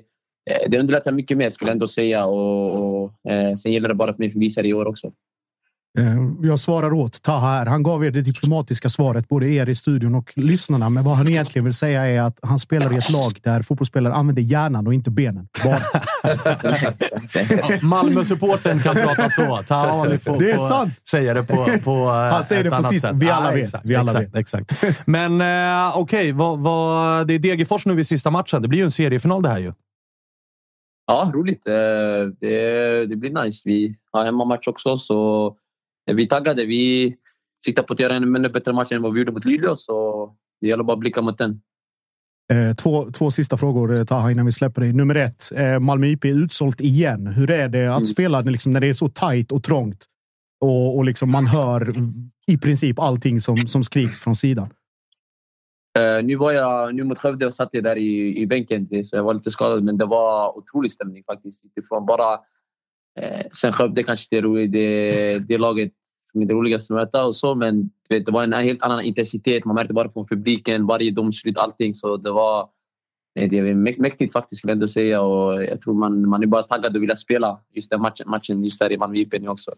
det 0.69 0.79
underlättar 0.79 1.11
mycket 1.11 1.37
mer 1.37 1.49
skulle 1.49 1.69
jag 1.69 1.75
ändå 1.75 1.87
säga. 1.87 2.25
Och, 2.25 3.03
och 3.03 3.31
eh, 3.31 3.55
sen 3.55 3.71
gäller 3.71 3.89
det 3.89 3.95
bara 3.95 4.11
att 4.11 4.19
vi 4.19 4.27
visa 4.27 4.61
det 4.61 4.67
i 4.67 4.73
år 4.73 4.87
också. 4.87 5.11
Eh, 5.99 6.05
jag 6.41 6.59
svarar 6.59 6.93
åt 6.93 7.21
Taha 7.21 7.39
här. 7.39 7.65
Han 7.65 7.83
gav 7.83 8.05
er 8.05 8.11
det 8.11 8.21
diplomatiska 8.21 8.89
svaret, 8.89 9.27
både 9.27 9.47
er 9.47 9.69
i 9.69 9.75
studion 9.75 10.15
och 10.15 10.33
lyssnarna. 10.35 10.89
Men 10.89 11.03
vad 11.03 11.15
han 11.15 11.27
egentligen 11.27 11.65
vill 11.65 11.73
säga 11.73 12.07
är 12.07 12.21
att 12.21 12.39
han 12.41 12.59
spelar 12.59 12.93
i 12.93 12.97
ett 12.97 13.11
lag 13.11 13.31
där 13.43 13.61
fotbollsspelare 13.61 14.13
använder 14.13 14.41
hjärnan 14.41 14.87
och 14.87 14.93
inte 14.93 15.11
benen. 15.11 15.47
Malmö-supporten 17.81 18.79
kan 18.79 18.95
prata 18.95 19.29
så. 19.29 19.63
Taha 19.67 20.03
ni 20.03 20.17
får, 20.17 20.39
det 20.39 20.51
är 20.51 20.57
sant. 20.57 20.93
säga 21.09 21.33
det 21.33 21.43
på, 21.43 21.67
på 21.83 22.05
Han 22.07 22.43
säger 22.43 22.63
det 22.63 22.69
precis. 22.69 23.05
Vi 23.13 23.29
alla 23.29 23.49
ah, 23.49 23.51
vet. 23.51 23.61
Exakt, 23.61 23.89
vi 23.89 23.95
alla 23.95 24.11
exakt, 24.11 24.35
vet. 24.35 24.75
exakt. 24.75 25.05
Men 25.05 25.41
eh, 25.41 25.97
okej, 25.97 26.19
okay, 26.19 26.31
vad, 26.31 26.59
vad, 26.59 27.27
det 27.27 27.33
är 27.33 27.39
Degerfors 27.39 27.85
nu 27.85 27.93
vid 27.93 28.07
sista 28.07 28.31
matchen. 28.31 28.61
Det 28.61 28.67
blir 28.67 28.79
ju 28.79 28.85
en 28.85 28.91
seriefinal 28.91 29.41
det 29.41 29.49
här 29.49 29.59
ju. 29.59 29.73
Ja, 31.11 31.31
roligt. 31.33 31.67
Eh, 31.67 31.73
det, 32.39 33.05
det 33.05 33.15
blir 33.15 33.43
nice. 33.43 33.69
Vi 33.69 33.95
har 34.11 34.25
hemmamatch 34.25 34.67
också, 34.67 34.97
så 34.97 35.57
vi 36.11 36.23
är 36.23 36.27
taggade. 36.27 36.65
Vi 36.65 37.15
siktar 37.65 37.83
på 37.83 37.93
att 37.93 37.99
göra 37.99 38.13
en 38.13 38.35
ännu 38.35 38.49
bättre 38.49 38.73
match 38.73 38.91
än 38.91 39.01
vad 39.01 39.13
vi 39.13 39.19
gjorde 39.19 39.31
mot 39.31 39.45
Luleå, 39.45 39.75
så 39.75 40.29
det 40.61 40.67
gäller 40.67 40.83
bara 40.83 40.93
att 40.93 40.99
blicka 40.99 41.21
mot 41.21 41.37
den. 41.37 41.61
Eh, 42.53 42.75
två, 42.75 43.11
två 43.11 43.31
sista 43.31 43.57
frågor, 43.57 43.95
eh, 43.95 44.03
Taha, 44.03 44.31
innan 44.31 44.45
vi 44.45 44.51
släpper 44.51 44.81
dig. 44.81 44.93
Nummer 44.93 45.15
ett, 45.15 45.51
Malmö 45.81 46.07
IP 46.07 46.25
är 46.25 46.43
utsålt 46.43 46.81
igen. 46.81 47.27
Hur 47.27 47.51
är 47.51 47.69
det 47.69 47.87
att 47.87 47.97
mm. 47.97 48.05
spela 48.05 48.41
liksom, 48.41 48.73
när 48.73 48.81
det 48.81 48.87
är 48.87 48.93
så 48.93 49.09
tajt 49.09 49.51
och 49.51 49.63
trångt 49.63 50.05
och, 50.61 50.97
och 50.97 51.05
liksom 51.05 51.31
man 51.31 51.47
hör 51.47 51.93
i 52.47 52.57
princip 52.57 52.99
allting 52.99 53.41
som, 53.41 53.57
som 53.57 53.83
skriks 53.83 54.19
från 54.19 54.35
sidan? 54.35 54.69
Eh, 55.99 56.23
nu 56.23 56.35
var 56.35 56.51
jag 56.51 56.95
nu 56.95 57.03
mot 57.03 57.19
Skövde 57.19 57.47
och 57.47 57.53
satt 57.53 57.69
jag 57.71 57.83
där 57.83 57.95
i, 57.95 58.37
i 58.37 58.47
bänken 58.47 58.87
så 59.05 59.15
jag 59.15 59.23
var 59.23 59.33
lite 59.33 59.51
skadad. 59.51 59.83
Men 59.83 59.97
det 59.97 60.05
var 60.05 60.57
otrolig 60.57 60.91
stämning 60.91 61.23
faktiskt. 61.23 61.65
Utifrån 61.65 62.05
bara... 62.05 62.33
eh, 63.19 63.45
sen 63.53 63.73
Skövde 63.73 64.03
kanske 64.03 64.27
det, 64.31 64.37
är 64.37 64.67
det, 64.67 65.39
det 65.39 65.57
laget 65.57 65.91
som 66.31 66.41
är 66.41 66.45
det 66.45 66.53
roligaste 66.53 66.93
att 66.93 66.99
möta 66.99 67.25
och 67.25 67.35
så. 67.35 67.55
Men 67.55 67.89
vet, 68.09 68.25
det 68.25 68.31
var 68.31 68.43
en 68.43 68.53
helt 68.53 68.83
annan 68.83 69.01
intensitet. 69.01 69.65
Man 69.65 69.75
märkte 69.75 69.93
bara 69.93 70.09
från 70.09 70.27
publiken, 70.27 70.85
varje 70.85 71.11
domslut, 71.11 71.57
allting. 71.57 71.93
Så 71.93 72.17
det 72.17 72.31
var, 72.31 72.69
nej, 73.35 73.47
det 73.49 73.57
är 73.57 73.75
mäktigt 73.75 74.33
faktiskt 74.33 74.59
skulle 74.59 74.71
jag 74.71 74.75
ändå 74.75 74.87
säga. 74.87 75.21
Och 75.21 75.63
jag 75.63 75.81
tror 75.81 75.93
man, 75.93 76.29
man 76.29 76.43
är 76.43 76.47
bara 76.47 76.63
taggad 76.63 76.95
och 76.95 77.03
vill 77.03 77.17
spela 77.17 77.59
just 77.73 77.89
den 77.89 78.01
matchen, 78.01 78.29
matchen 78.29 78.63
just 78.63 78.79
där 78.79 78.91
i 78.91 78.97
Malmö 78.97 79.15
också. 79.47 79.71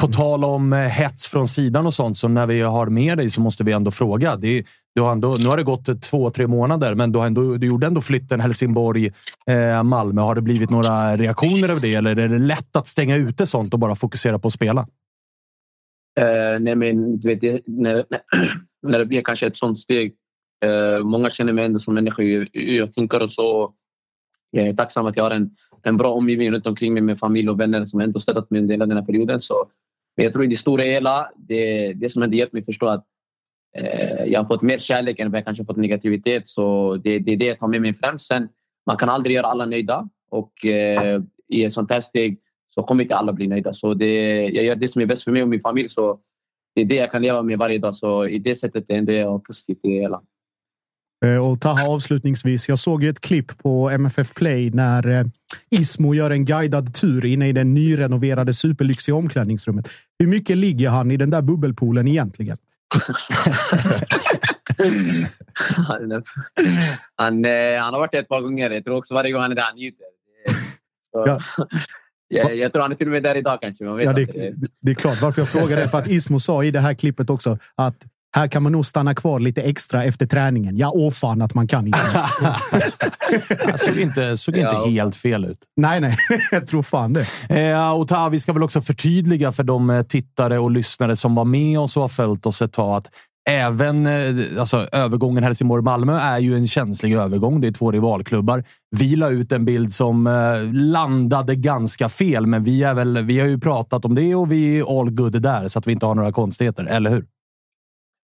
På 0.00 0.08
tal 0.08 0.44
om 0.44 0.72
eh, 0.72 0.78
hets 0.78 1.26
från 1.26 1.48
sidan 1.48 1.86
och 1.86 1.94
sånt, 1.94 2.18
så 2.18 2.28
när 2.28 2.46
vi 2.46 2.60
har 2.60 2.86
med 2.86 3.18
dig 3.18 3.30
så 3.30 3.40
måste 3.40 3.64
vi 3.64 3.72
ändå 3.72 3.90
fråga. 3.90 4.36
Det 4.36 4.64
du 4.94 5.00
har 5.00 5.12
ändå, 5.12 5.36
nu 5.40 5.46
har 5.46 5.56
det 5.56 5.62
gått 5.62 6.02
två, 6.02 6.30
tre 6.30 6.46
månader, 6.46 6.94
men 6.94 7.12
du, 7.12 7.18
har 7.18 7.26
ändå, 7.26 7.56
du 7.56 7.66
gjorde 7.66 7.86
ändå 7.86 8.00
flytten 8.00 8.40
Helsingborg-Malmö. 8.40 10.20
Eh, 10.20 10.26
har 10.26 10.34
det 10.34 10.42
blivit 10.42 10.70
några 10.70 11.16
reaktioner 11.16 11.68
över 11.68 11.82
det 11.82 11.94
eller 11.94 12.18
är 12.18 12.28
det 12.28 12.38
lätt 12.38 12.76
att 12.76 12.86
stänga 12.86 13.16
ute 13.16 13.46
sånt 13.46 13.74
och 13.74 13.80
bara 13.80 13.94
fokusera 13.94 14.38
på 14.38 14.48
att 14.48 14.54
spela? 14.54 14.86
Eh, 16.20 16.60
nej, 16.60 16.74
men 16.74 17.18
du 17.18 17.34
vet, 17.34 17.62
när, 17.66 18.04
när 18.82 18.98
det 18.98 19.06
blir 19.06 19.22
kanske 19.22 19.46
ett 19.46 19.56
sånt 19.56 19.78
steg. 19.78 20.14
Eh, 20.64 21.04
många 21.04 21.30
känner 21.30 21.52
mig 21.52 21.64
ändå 21.64 21.78
som 21.78 21.94
människa. 21.94 22.22
Jag 22.52 22.94
funkar 22.94 23.20
och 23.20 23.30
så. 23.30 23.72
Jag 24.50 24.68
är 24.68 24.74
tacksam 24.74 25.06
att 25.06 25.16
jag 25.16 25.24
har 25.24 25.30
en, 25.30 25.50
en 25.82 25.96
bra 25.96 26.12
omgivning 26.12 26.50
runt 26.50 26.66
omkring 26.66 26.94
mig 26.94 27.02
med 27.02 27.18
familj 27.18 27.48
och 27.48 27.60
vänner 27.60 27.86
som 27.86 28.00
ändå 28.00 28.20
stöttat 28.20 28.50
mig 28.50 28.60
under 28.60 28.74
hela 28.74 28.86
den 28.86 28.96
här 28.96 29.04
perioden. 29.04 29.40
Så, 29.40 29.68
men 30.16 30.24
jag 30.24 30.32
tror 30.32 30.44
i 30.44 30.48
det 30.48 30.56
stora 30.56 30.82
hela, 30.82 31.30
det, 31.36 31.92
det 31.92 32.08
som 32.08 32.22
ändå 32.22 32.36
hjälpt 32.36 32.52
mig 32.52 32.64
förstå 32.64 32.86
att 32.86 33.06
Eh, 33.78 34.24
jag 34.26 34.40
har 34.40 34.46
fått 34.46 34.62
mer 34.62 34.78
kärlek 34.78 35.18
än 35.18 35.30
vad 35.30 35.38
jag 35.38 35.44
kanske 35.44 35.64
fått 35.64 35.76
negativitet. 35.76 36.48
Så 36.48 36.96
det, 36.96 37.18
det 37.18 37.32
är 37.32 37.36
det 37.36 37.46
jag 37.46 37.58
tar 37.58 37.68
med 37.68 37.80
mig 37.80 37.94
främst. 37.94 38.26
Sen, 38.26 38.48
man 38.86 38.96
kan 38.96 39.08
aldrig 39.08 39.36
göra 39.36 39.46
alla 39.46 39.66
nöjda 39.66 40.08
och 40.30 40.66
eh, 40.66 41.22
i 41.48 41.64
ett 41.64 41.72
sånt 41.72 41.90
här 41.90 42.00
steg 42.00 42.38
så 42.68 42.82
kommer 42.82 43.02
inte 43.02 43.16
alla 43.16 43.32
bli 43.32 43.46
nöjda. 43.46 43.72
Så 43.72 43.94
det, 43.94 44.42
jag 44.48 44.64
gör 44.64 44.76
det 44.76 44.88
som 44.88 45.02
är 45.02 45.06
bäst 45.06 45.24
för 45.24 45.32
mig 45.32 45.42
och 45.42 45.48
min 45.48 45.60
familj. 45.60 45.88
Så 45.88 46.18
det 46.74 46.80
är 46.80 46.84
det 46.84 46.94
jag 46.94 47.10
kan 47.12 47.22
leva 47.22 47.42
med 47.42 47.58
varje 47.58 47.78
dag. 47.78 47.96
Så 47.96 48.26
i 48.26 48.38
det 48.38 48.54
sättet 48.54 48.84
är 48.88 49.02
det 49.02 49.18
ändå 49.18 49.38
positivt 49.38 49.78
i 49.82 49.88
det 49.88 50.00
hela. 50.00 50.22
Eh, 51.24 51.50
och 51.50 51.60
Taha 51.60 51.88
avslutningsvis. 51.88 52.68
Jag 52.68 52.78
såg 52.78 53.04
ett 53.04 53.20
klipp 53.20 53.58
på 53.58 53.90
MFF 53.90 54.34
Play 54.34 54.70
när 54.70 55.08
eh, 55.08 55.26
Ismo 55.70 56.14
gör 56.14 56.30
en 56.30 56.44
guidad 56.44 56.94
tur 56.94 57.24
inne 57.24 57.48
i 57.48 57.52
det 57.52 57.64
nyrenoverade 57.64 58.54
superlyxiga 58.54 59.14
omklädningsrummet. 59.14 59.88
Hur 60.18 60.26
mycket 60.26 60.56
ligger 60.56 60.88
han 60.88 61.10
i 61.10 61.16
den 61.16 61.30
där 61.30 61.42
bubbelpoolen 61.42 62.08
egentligen? 62.08 62.56
han, 67.16 67.44
eh, 67.44 67.80
han 67.80 67.94
har 67.94 67.98
varit 67.98 68.12
där 68.12 68.20
ett 68.20 68.28
par 68.28 68.40
gånger. 68.40 68.70
Jag 68.70 68.84
tror 68.84 68.96
också 68.96 69.14
varje 69.14 69.32
gång 69.32 69.42
han 69.42 69.50
är 69.50 69.54
där 69.54 69.62
han 69.62 69.76
njuter. 69.76 70.06
Ja. 71.12 71.40
jag, 72.28 72.56
jag, 72.56 72.72
tror 72.72 72.82
han 72.82 72.92
är 72.92 72.96
till 72.96 73.06
och 73.06 73.12
med 73.12 73.22
där 73.22 73.34
idag 73.34 73.60
kanske. 73.60 73.84
Ja, 73.84 74.12
det, 74.12 74.24
det, 74.24 74.54
det 74.82 74.90
är 74.90 74.94
klart. 74.94 75.22
Varför 75.22 75.40
jag 75.40 75.48
frågar 75.48 75.76
är 75.76 75.86
för 75.86 75.98
att 75.98 76.08
Ismo 76.08 76.40
sa 76.40 76.64
i 76.64 76.70
det 76.70 76.80
här 76.80 76.94
klippet 76.94 77.30
också 77.30 77.58
att 77.74 78.06
här 78.34 78.48
kan 78.48 78.62
man 78.62 78.72
nog 78.72 78.86
stanna 78.86 79.14
kvar 79.14 79.40
lite 79.40 79.62
extra 79.62 80.04
efter 80.04 80.26
träningen. 80.26 80.76
Ja, 80.76 80.90
åh 80.94 81.10
fan 81.10 81.42
att 81.42 81.54
man 81.54 81.66
kan. 81.66 81.90
det 81.90 81.98
såg 83.78 83.98
inte, 83.98 84.36
såg 84.36 84.56
inte 84.56 84.74
ja. 84.74 84.86
helt 84.86 85.16
fel 85.16 85.44
ut. 85.44 85.58
Nej, 85.76 86.00
nej. 86.00 86.16
Jag 86.50 86.66
tror 86.66 86.82
fan 86.82 87.12
det. 87.12 87.26
Eh, 87.70 87.92
och 87.92 88.08
ta, 88.08 88.28
vi 88.28 88.40
ska 88.40 88.52
väl 88.52 88.62
också 88.62 88.80
förtydliga 88.80 89.52
för 89.52 89.64
de 89.64 89.90
eh, 89.90 90.02
tittare 90.02 90.58
och 90.58 90.70
lyssnare 90.70 91.16
som 91.16 91.34
var 91.34 91.44
med 91.44 91.78
oss 91.78 91.96
och 91.96 92.02
har 92.02 92.08
följt 92.08 92.46
oss 92.46 92.62
ett 92.62 92.72
tag 92.72 92.96
att 92.96 93.08
Även 93.50 94.06
eh, 94.06 94.60
alltså, 94.60 94.86
övergången 94.92 95.44
Helsingborg-Malmö 95.44 96.18
är 96.18 96.38
ju 96.38 96.54
en 96.54 96.68
känslig 96.68 97.14
övergång. 97.14 97.60
Det 97.60 97.66
är 97.66 97.72
två 97.72 97.92
rivalklubbar. 97.92 98.64
Vi 98.96 99.16
la 99.16 99.30
ut 99.30 99.52
en 99.52 99.64
bild 99.64 99.94
som 99.94 100.26
eh, 100.26 100.32
landade 100.72 101.54
ganska 101.54 102.08
fel, 102.08 102.46
men 102.46 102.64
vi, 102.64 102.82
är 102.82 102.94
väl, 102.94 103.24
vi 103.24 103.40
har 103.40 103.46
ju 103.46 103.60
pratat 103.60 104.04
om 104.04 104.14
det 104.14 104.34
och 104.34 104.52
vi 104.52 104.78
är 104.78 105.00
all 105.00 105.10
good 105.10 105.42
där, 105.42 105.68
så 105.68 105.78
att 105.78 105.86
vi 105.86 105.92
inte 105.92 106.06
har 106.06 106.14
några 106.14 106.32
konstigheter. 106.32 106.84
Eller 106.84 107.10
hur? 107.10 107.24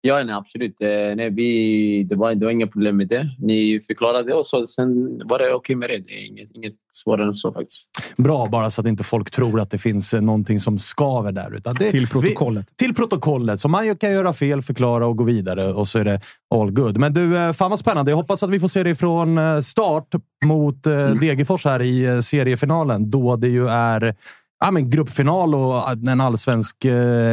Ja, 0.07 0.23
nej, 0.23 0.35
absolut. 0.35 0.81
Eh, 0.81 1.15
nej, 1.15 1.29
vi, 1.29 2.03
det, 2.03 2.15
var, 2.15 2.35
det 2.35 2.45
var 2.45 2.51
inga 2.51 2.67
problem 2.67 2.97
med 2.97 3.07
det. 3.07 3.29
Ni 3.39 3.79
förklarade 3.87 4.33
och 4.33 4.45
så, 4.45 4.67
sen 4.67 5.21
var 5.25 5.39
det 5.39 5.45
okej 5.45 5.55
okay 5.55 5.75
med 5.75 5.89
det. 5.89 5.97
Det 5.97 6.13
är 6.13 6.27
inget, 6.27 6.51
inget 6.55 6.73
svårare 6.91 7.25
än 7.25 7.33
så 7.33 7.53
faktiskt. 7.53 7.89
Bra, 8.17 8.47
bara 8.51 8.71
så 8.71 8.81
att 8.81 8.87
inte 8.87 9.03
folk 9.03 9.31
tror 9.31 9.59
att 9.59 9.71
det 9.71 9.77
finns 9.77 10.13
eh, 10.13 10.21
någonting 10.21 10.59
som 10.59 10.79
skaver 10.79 11.31
där. 11.31 11.55
Utan 11.55 11.75
det, 11.79 11.89
till 11.89 12.07
protokollet. 12.07 12.67
Vi, 12.69 12.85
till 12.85 12.95
protokollet. 12.95 13.59
Så 13.59 13.69
man 13.69 13.95
kan 13.95 14.11
göra 14.11 14.33
fel, 14.33 14.61
förklara 14.61 15.07
och 15.07 15.17
gå 15.17 15.23
vidare 15.23 15.73
och 15.73 15.87
så 15.87 15.99
är 15.99 16.05
det 16.05 16.21
all 16.55 16.71
good. 16.71 16.97
Men 16.97 17.13
du, 17.13 17.37
eh, 17.37 17.53
fan 17.53 17.69
vad 17.69 17.79
spännande. 17.79 18.11
Jag 18.11 18.17
hoppas 18.17 18.43
att 18.43 18.49
vi 18.49 18.59
får 18.59 18.67
se 18.67 18.83
dig 18.83 18.95
från 18.95 19.63
start 19.63 20.07
mot 20.45 20.83
Degerfors 21.21 21.65
här 21.65 21.81
i 21.81 22.23
seriefinalen, 22.23 23.11
då 23.11 23.35
det 23.35 23.47
ju 23.47 23.67
är 23.67 24.15
ja, 24.59 24.71
men 24.71 24.89
gruppfinal 24.89 25.55
och 25.55 25.89
en 25.89 26.21
allsvensk 26.21 26.85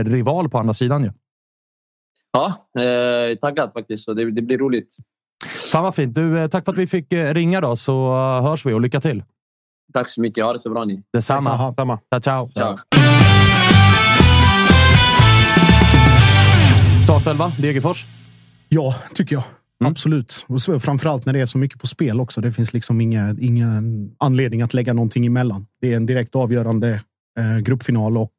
rival 0.04 0.48
på 0.48 0.58
andra 0.58 0.74
sidan. 0.74 1.04
Ju. 1.04 1.10
Ja, 2.34 2.66
eh, 2.82 3.36
taggad 3.36 3.72
faktiskt. 3.72 4.04
Så 4.04 4.14
det, 4.14 4.30
det, 4.30 4.42
blir 4.42 4.58
roligt. 4.58 4.96
Fan 5.72 5.84
vad 5.84 5.94
fint. 5.94 6.14
Du, 6.14 6.38
eh, 6.38 6.48
tack 6.48 6.64
för 6.64 6.72
att 6.72 6.78
vi 6.78 6.86
fick 6.86 7.12
eh, 7.12 7.34
ringa 7.34 7.60
då, 7.60 7.76
så 7.76 8.14
hörs 8.42 8.66
vi 8.66 8.72
och 8.72 8.80
lycka 8.80 9.00
till. 9.00 9.22
Tack 9.92 10.10
så 10.10 10.20
mycket. 10.20 10.44
Ha 10.44 10.52
det 10.52 10.58
så 10.58 10.70
bra 10.70 10.84
ni. 10.84 11.02
Detsamma. 11.12 11.66
Detsamma. 11.66 11.98
Ciao, 12.10 12.20
ciao. 12.20 12.48
ciao. 12.48 12.76
Startelva, 17.04 17.52
Degerfors? 17.58 18.06
Ja, 18.68 18.94
tycker 19.14 19.36
jag. 19.36 19.44
Mm. 19.80 19.90
Absolut. 19.90 20.46
Och 20.48 20.82
framförallt 20.82 21.26
när 21.26 21.32
det 21.32 21.40
är 21.40 21.46
så 21.46 21.58
mycket 21.58 21.80
på 21.80 21.86
spel 21.86 22.20
också. 22.20 22.40
Det 22.40 22.52
finns 22.52 22.72
liksom 22.72 23.00
ingen, 23.00 23.42
ingen 23.42 24.10
anledning 24.18 24.62
att 24.62 24.74
lägga 24.74 24.92
någonting 24.92 25.26
emellan. 25.26 25.66
Det 25.80 25.92
är 25.92 25.96
en 25.96 26.06
direkt 26.06 26.36
avgörande 26.36 27.00
eh, 27.38 27.58
gruppfinal 27.58 28.16
och 28.16 28.34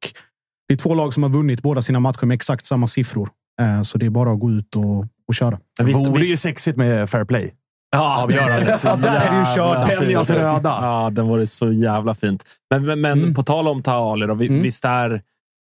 det 0.67 0.73
är 0.73 0.77
två 0.77 0.93
lag 0.93 1.13
som 1.13 1.23
har 1.23 1.29
vunnit 1.29 1.62
båda 1.62 1.81
sina 1.81 1.99
matcher 1.99 2.25
med 2.25 2.36
exakt 2.36 2.65
samma 2.65 2.88
siffror. 2.88 3.29
Eh, 3.61 3.81
så 3.81 3.97
det 3.97 4.05
är 4.05 4.09
bara 4.09 4.31
att 4.31 4.39
gå 4.39 4.51
ut 4.51 4.75
och, 4.75 5.05
och 5.27 5.35
köra. 5.35 5.59
Det 5.77 5.93
vore 5.93 6.25
ju 6.25 6.37
sexigt 6.37 6.77
med 6.77 7.09
fair 7.09 7.25
play. 7.25 7.53
Ja, 7.91 8.23
avgörande. 8.23 8.79
ja, 8.83 8.95
där 8.95 9.15
är 9.15 9.39
du 9.39 9.45
körd. 9.55 9.99
Penjas 9.99 10.29
röda. 10.29 10.77
Ja, 10.81 11.09
den 11.11 11.27
vore 11.27 11.47
så 11.47 11.71
jävla 11.71 12.15
fint. 12.15 12.43
Men, 12.69 12.85
men, 12.85 13.01
men 13.01 13.19
mm. 13.19 13.33
på 13.33 13.43
tal 13.43 13.67
om 13.67 13.83
Taali, 13.83 14.27
då, 14.27 14.33
mm. 14.33 14.61
visst 14.61 14.85
är... 14.85 15.21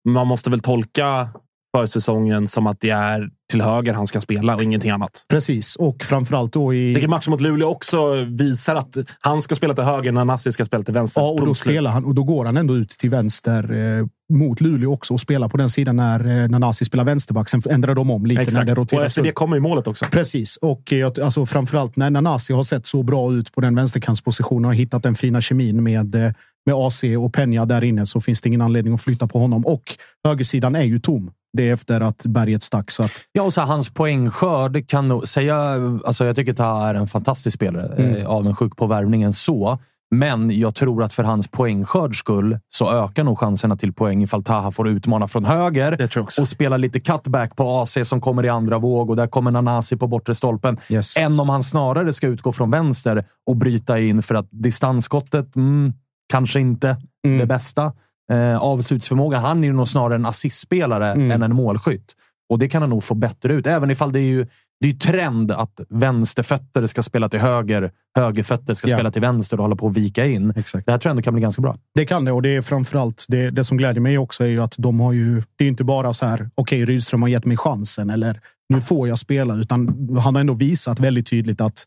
Man 0.09 0.27
måste 0.27 0.51
väl 0.51 0.61
tolka 0.61 1.29
försäsongen 1.77 2.49
som 2.49 2.67
att 2.67 2.81
det 2.81 2.91
är 2.91 3.31
till 3.51 3.63
höger 3.63 3.93
han 3.93 4.07
ska 4.07 4.21
spela 4.21 4.55
och 4.55 4.63
ingenting 4.63 4.91
annat. 4.91 5.25
Precis, 5.29 5.77
och 5.77 6.03
framförallt 6.03 6.53
då 6.53 6.75
i... 6.75 6.93
Vilket 6.93 7.11
matchen 7.11 7.31
mot 7.31 7.41
Luleå 7.41 7.69
också 7.69 8.15
visar 8.15 8.75
att 8.75 8.97
han 9.21 9.43
ska 9.43 9.55
spela 9.55 9.75
till 9.75 9.85
höger 9.85 10.13
när 10.13 10.25
Nassi 10.25 10.53
ska 10.53 10.65
spela 10.65 10.83
till 10.83 10.95
vänster. 10.95 11.21
Ja, 11.21 11.29
och 11.29 11.47
då, 11.47 11.55
spelar 11.55 11.91
han, 11.91 12.05
och 12.05 12.15
då 12.15 12.25
går 12.25 12.45
han 12.45 12.57
ändå 12.57 12.77
ut 12.77 12.91
till 12.91 13.11
vänster 13.11 13.73
eh, 13.99 14.07
mot 14.33 14.61
Luleå 14.61 14.93
också 14.93 15.15
och 15.15 15.21
spelar 15.21 15.49
på 15.49 15.57
den 15.57 15.71
sidan 15.71 15.97
när, 15.97 16.21
eh, 16.21 16.49
när 16.49 16.59
Nassi 16.59 16.85
spelar 16.85 17.05
vänsterback. 17.05 17.49
Sen 17.49 17.63
ändrar 17.71 17.95
de 17.95 18.11
om 18.11 18.27
lite 18.27 18.43
Exakt. 18.43 18.57
när 18.57 18.75
det 18.75 18.81
roterar. 18.81 19.01
Och 19.01 19.07
efter 19.07 19.23
det 19.23 19.33
kommer 19.33 19.57
ju 19.57 19.63
målet 19.63 19.87
också. 19.87 20.05
Precis, 20.11 20.57
och 20.57 20.93
eh, 20.93 21.11
alltså, 21.23 21.47
framförallt 21.47 21.97
när 21.97 22.11
Nanasi 22.11 22.53
har 22.53 22.65
sett 22.65 22.87
så 22.87 23.03
bra 23.03 23.33
ut 23.33 23.53
på 23.53 23.61
den 23.61 23.75
vänsterkantspositionen 23.75 24.65
och 24.65 24.75
hittat 24.75 25.03
den 25.03 25.15
fina 25.15 25.41
kemin 25.41 25.83
med 25.83 26.15
eh, 26.15 26.33
med 26.67 26.75
AC 26.75 27.05
och 27.19 27.33
Penja 27.33 27.65
där 27.65 27.85
inne 27.85 28.07
så 28.07 28.21
finns 28.21 28.41
det 28.41 28.49
ingen 28.49 28.61
anledning 28.61 28.95
att 28.95 29.03
flytta 29.03 29.27
på 29.27 29.39
honom. 29.39 29.67
Och 29.67 29.83
högersidan 30.25 30.75
är 30.75 30.83
ju 30.83 30.99
tom. 30.99 31.31
Det 31.57 31.69
är 31.69 31.73
efter 31.73 32.01
att 32.01 32.27
berget 32.27 32.63
stack. 32.63 32.91
Så 32.91 33.03
att... 33.03 33.13
Ja, 33.33 33.43
och 33.43 33.55
så 33.55 33.61
hans 33.61 33.91
poängskörd 33.91 34.89
kan 34.89 35.05
nog 35.05 35.29
säga... 35.29 35.57
Alltså 36.05 36.25
jag 36.25 36.37
tycker 36.37 36.53
att 36.53 36.59
han 36.59 36.83
är 36.83 36.95
en 36.95 37.07
fantastisk 37.07 37.55
spelare. 37.55 37.95
Mm. 37.97 38.17
Eh, 38.17 38.27
avundsjuk 38.27 38.77
på 38.77 38.87
värvningen 38.87 39.33
så. 39.33 39.79
Men 40.11 40.59
jag 40.59 40.75
tror 40.75 41.03
att 41.03 41.13
för 41.13 41.25
hans 41.25 41.49
poängskörds 41.49 42.19
skull 42.19 42.59
så 42.69 42.93
ökar 42.93 43.25
nog 43.25 43.39
chanserna 43.39 43.77
till 43.77 43.93
poäng 43.93 44.23
ifall 44.23 44.45
Taha 44.45 44.71
får 44.71 44.89
utmana 44.89 45.29
från 45.29 45.45
höger 45.45 46.09
och 46.41 46.49
spela 46.49 46.77
lite 46.77 47.01
cutback 47.01 47.57
på 47.57 47.79
AC 47.79 47.99
som 48.05 48.21
kommer 48.21 48.45
i 48.45 48.49
andra 48.49 48.79
våg 48.79 49.11
och 49.11 49.17
där 49.17 49.27
kommer 49.27 49.51
Nanasi 49.51 49.97
på 49.97 50.07
bortre 50.07 50.35
stolpen. 50.35 50.79
Yes. 50.89 51.17
Än 51.17 51.41
om 51.41 51.49
han 51.49 51.63
snarare 51.63 52.13
ska 52.13 52.27
utgå 52.27 52.53
från 52.53 52.71
vänster 52.71 53.25
och 53.47 53.57
bryta 53.57 54.01
in 54.01 54.23
för 54.23 54.35
att 54.35 54.49
distansskottet, 54.51 55.57
mm, 55.57 55.93
kanske 56.29 56.61
inte 56.61 56.97
mm. 57.25 57.39
det 57.39 57.47
bästa. 57.47 57.93
Eh, 58.33 58.57
avslutsförmåga. 58.57 59.39
Han 59.39 59.65
är 59.65 59.69
ju 59.69 59.73
nog 59.73 59.89
snarare 59.89 60.15
en 60.15 60.27
assistspelare 60.27 61.13
mm. 61.13 61.31
än 61.31 61.43
en 61.43 61.55
målskytt. 61.55 62.15
Och 62.49 62.59
det 62.59 62.69
kan 62.69 62.83
han 62.83 62.91
nog 62.91 63.05
få 63.05 63.15
bättre 63.15 63.55
ut. 63.55 63.67
Även 63.67 63.91
ifall 63.91 64.13
det 64.13 64.21
är 64.21 64.23
ju 64.23 64.47
det 64.81 64.89
är 64.89 64.95
trend 64.95 65.53
att 65.53 65.81
vänsterfötter 65.89 66.87
ska 66.87 67.03
spela 67.03 67.29
till 67.29 67.41
höger, 67.41 67.91
högerfötter 68.17 68.75
ska 68.75 68.89
ja. 68.89 68.97
spela 68.97 69.11
till 69.11 69.21
vänster 69.23 69.57
och 69.57 69.65
hålla 69.65 69.77
på 69.77 69.89
att 69.89 69.97
vika 69.97 70.27
in. 70.27 70.53
Exakt. 70.57 70.87
Det 70.87 70.93
här 70.93 70.99
tror 70.99 71.11
ändå 71.11 71.23
kan 71.23 71.35
bli 71.35 71.43
ganska 71.43 71.63
bra. 71.63 71.77
Det 71.95 72.07
kan 72.07 72.25
det 72.25 72.33
och 72.33 72.43
det 72.43 72.57
är 72.57 72.63
framförallt 72.63 73.27
det, 73.29 73.51
det 73.51 73.65
som 73.65 73.77
gläder 73.77 74.01
mig 74.01 74.19
också 74.19 74.45
är 74.45 74.49
ju 74.49 74.63
att 74.63 74.75
de 74.79 75.01
har 75.01 75.13
ju. 75.13 75.43
Det 75.57 75.65
är 75.65 75.69
inte 75.69 75.85
bara 75.85 76.15
så 76.15 76.27
här. 76.27 76.51
Okej, 76.55 76.83
okay, 76.83 76.95
Rydström 76.95 77.23
har 77.23 77.29
gett 77.29 77.45
mig 77.45 77.57
chansen 77.57 78.11
eller 78.11 78.41
nu 78.69 78.81
får 78.81 79.09
jag 79.09 79.19
spela, 79.19 79.55
utan 79.55 80.09
han 80.21 80.35
har 80.35 80.41
ändå 80.41 80.55
visat 80.55 81.01
väldigt 81.01 81.27
tydligt 81.27 81.61
att 81.61 81.85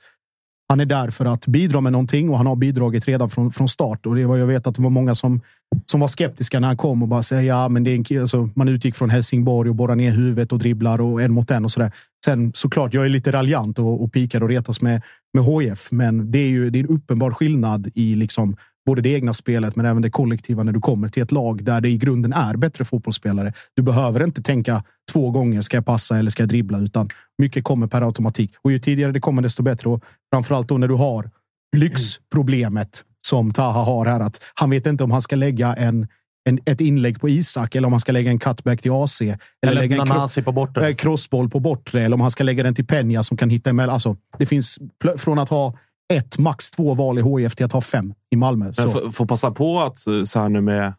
han 0.69 0.79
är 0.79 0.85
där 0.85 1.09
för 1.09 1.25
att 1.25 1.47
bidra 1.47 1.81
med 1.81 1.91
någonting 1.91 2.29
och 2.29 2.37
han 2.37 2.47
har 2.47 2.55
bidragit 2.55 3.07
redan 3.07 3.29
från, 3.29 3.51
från 3.51 3.69
start. 3.69 4.05
Och 4.05 4.15
det 4.15 4.25
var, 4.25 4.37
jag 4.37 4.47
vet 4.47 4.67
att 4.67 4.75
det 4.75 4.81
var 4.81 4.89
många 4.89 5.15
som, 5.15 5.41
som 5.85 5.99
var 5.99 6.07
skeptiska 6.07 6.59
när 6.59 6.67
han 6.67 6.77
kom 6.77 7.01
och 7.01 7.07
bara 7.07 7.23
säger 7.23 7.43
ja, 7.43 7.69
men 7.69 7.83
det 7.83 7.91
är 7.91 8.13
en, 8.13 8.21
alltså, 8.21 8.49
man 8.55 8.67
utgick 8.67 8.95
från 8.95 9.09
Helsingborg 9.09 9.69
och 9.69 9.75
borrar 9.75 9.95
ner 9.95 10.11
huvudet 10.11 10.51
och 10.51 10.59
dribblar 10.59 11.01
och 11.01 11.21
en 11.21 11.31
mot 11.31 11.51
en 11.51 11.65
och 11.65 11.71
sådär. 11.71 11.91
Sen 12.25 12.51
såklart, 12.55 12.93
jag 12.93 13.05
är 13.05 13.09
lite 13.09 13.31
raljant 13.31 13.79
och, 13.79 14.03
och 14.03 14.13
pikar 14.13 14.43
och 14.43 14.49
retas 14.49 14.81
med, 14.81 15.01
med 15.33 15.43
HF, 15.43 15.91
men 15.91 16.31
det 16.31 16.39
är 16.39 16.49
ju 16.49 16.69
det 16.69 16.79
är 16.79 16.83
en 16.83 16.89
uppenbar 16.89 17.31
skillnad 17.31 17.91
i 17.95 18.15
liksom 18.15 18.55
både 18.85 19.01
det 19.01 19.09
egna 19.09 19.33
spelet, 19.33 19.75
men 19.75 19.85
även 19.85 20.01
det 20.01 20.09
kollektiva 20.09 20.63
när 20.63 20.71
du 20.71 20.79
kommer 20.79 21.09
till 21.09 21.23
ett 21.23 21.31
lag 21.31 21.63
där 21.63 21.81
det 21.81 21.89
i 21.89 21.97
grunden 21.97 22.33
är 22.33 22.55
bättre 22.57 22.85
fotbollsspelare. 22.85 23.53
Du 23.75 23.81
behöver 23.81 24.23
inte 24.23 24.41
tänka 24.41 24.83
två 25.11 25.31
gånger. 25.31 25.61
Ska 25.61 25.77
jag 25.77 25.85
passa 25.85 26.17
eller 26.17 26.31
ska 26.31 26.43
jag 26.43 26.49
dribbla? 26.49 26.79
Utan 26.79 27.09
mycket 27.37 27.63
kommer 27.63 27.87
per 27.87 28.01
automatik. 28.01 28.51
Och 28.61 28.71
ju 28.71 28.79
tidigare 28.79 29.11
det 29.11 29.19
kommer, 29.19 29.41
desto 29.41 29.63
bättre. 29.63 29.89
Och 29.89 30.03
framförallt 30.33 30.67
då 30.67 30.77
när 30.77 30.87
du 30.87 30.95
har 30.95 31.29
lyxproblemet 31.77 33.03
som 33.27 33.53
Taha 33.53 33.83
har 33.83 34.05
här. 34.05 34.19
Att 34.19 34.41
han 34.53 34.69
vet 34.69 34.85
inte 34.85 35.03
om 35.03 35.11
han 35.11 35.21
ska 35.21 35.35
lägga 35.35 35.75
en, 35.75 36.07
en, 36.49 36.59
ett 36.65 36.81
inlägg 36.81 37.21
på 37.21 37.29
Isak 37.29 37.75
eller 37.75 37.85
om 37.85 37.93
han 37.93 37.99
ska 37.99 38.11
lägga 38.11 38.31
en 38.31 38.39
cutback 38.39 38.81
till 38.81 38.91
AC. 38.91 39.21
Eller, 39.21 39.37
eller 39.61 39.81
lägga 39.81 40.01
en 40.35 40.43
på 40.43 40.51
bortre. 40.51 40.87
Eh, 40.87 40.95
crossboll 40.95 41.49
på 41.49 41.59
bortre. 41.59 42.01
Eller 42.03 42.13
om 42.13 42.21
han 42.21 42.31
ska 42.31 42.43
lägga 42.43 42.63
den 42.63 42.75
till 42.75 42.85
Peña 42.85 43.23
som 43.23 43.37
kan 43.37 43.49
hitta 43.49 43.69
emellan. 43.69 43.93
Alltså, 43.93 44.17
det 44.37 44.45
finns 44.45 44.79
från 45.17 45.39
att 45.39 45.49
ha 45.49 45.77
ett, 46.13 46.37
max 46.37 46.71
två 46.71 46.93
val 46.93 47.19
i 47.19 47.21
HIF 47.21 47.55
till 47.55 47.65
att 47.65 47.73
ha 47.73 47.81
fem 47.81 48.13
i 48.31 48.35
Malmö. 48.35 48.73
Så. 48.73 49.11
Får 49.11 49.25
passa 49.25 49.51
på 49.51 49.81
att 49.81 50.07
eh, 50.07 50.23
så 50.23 50.39
här 50.39 50.49
nu 50.49 50.61
med 50.61 50.93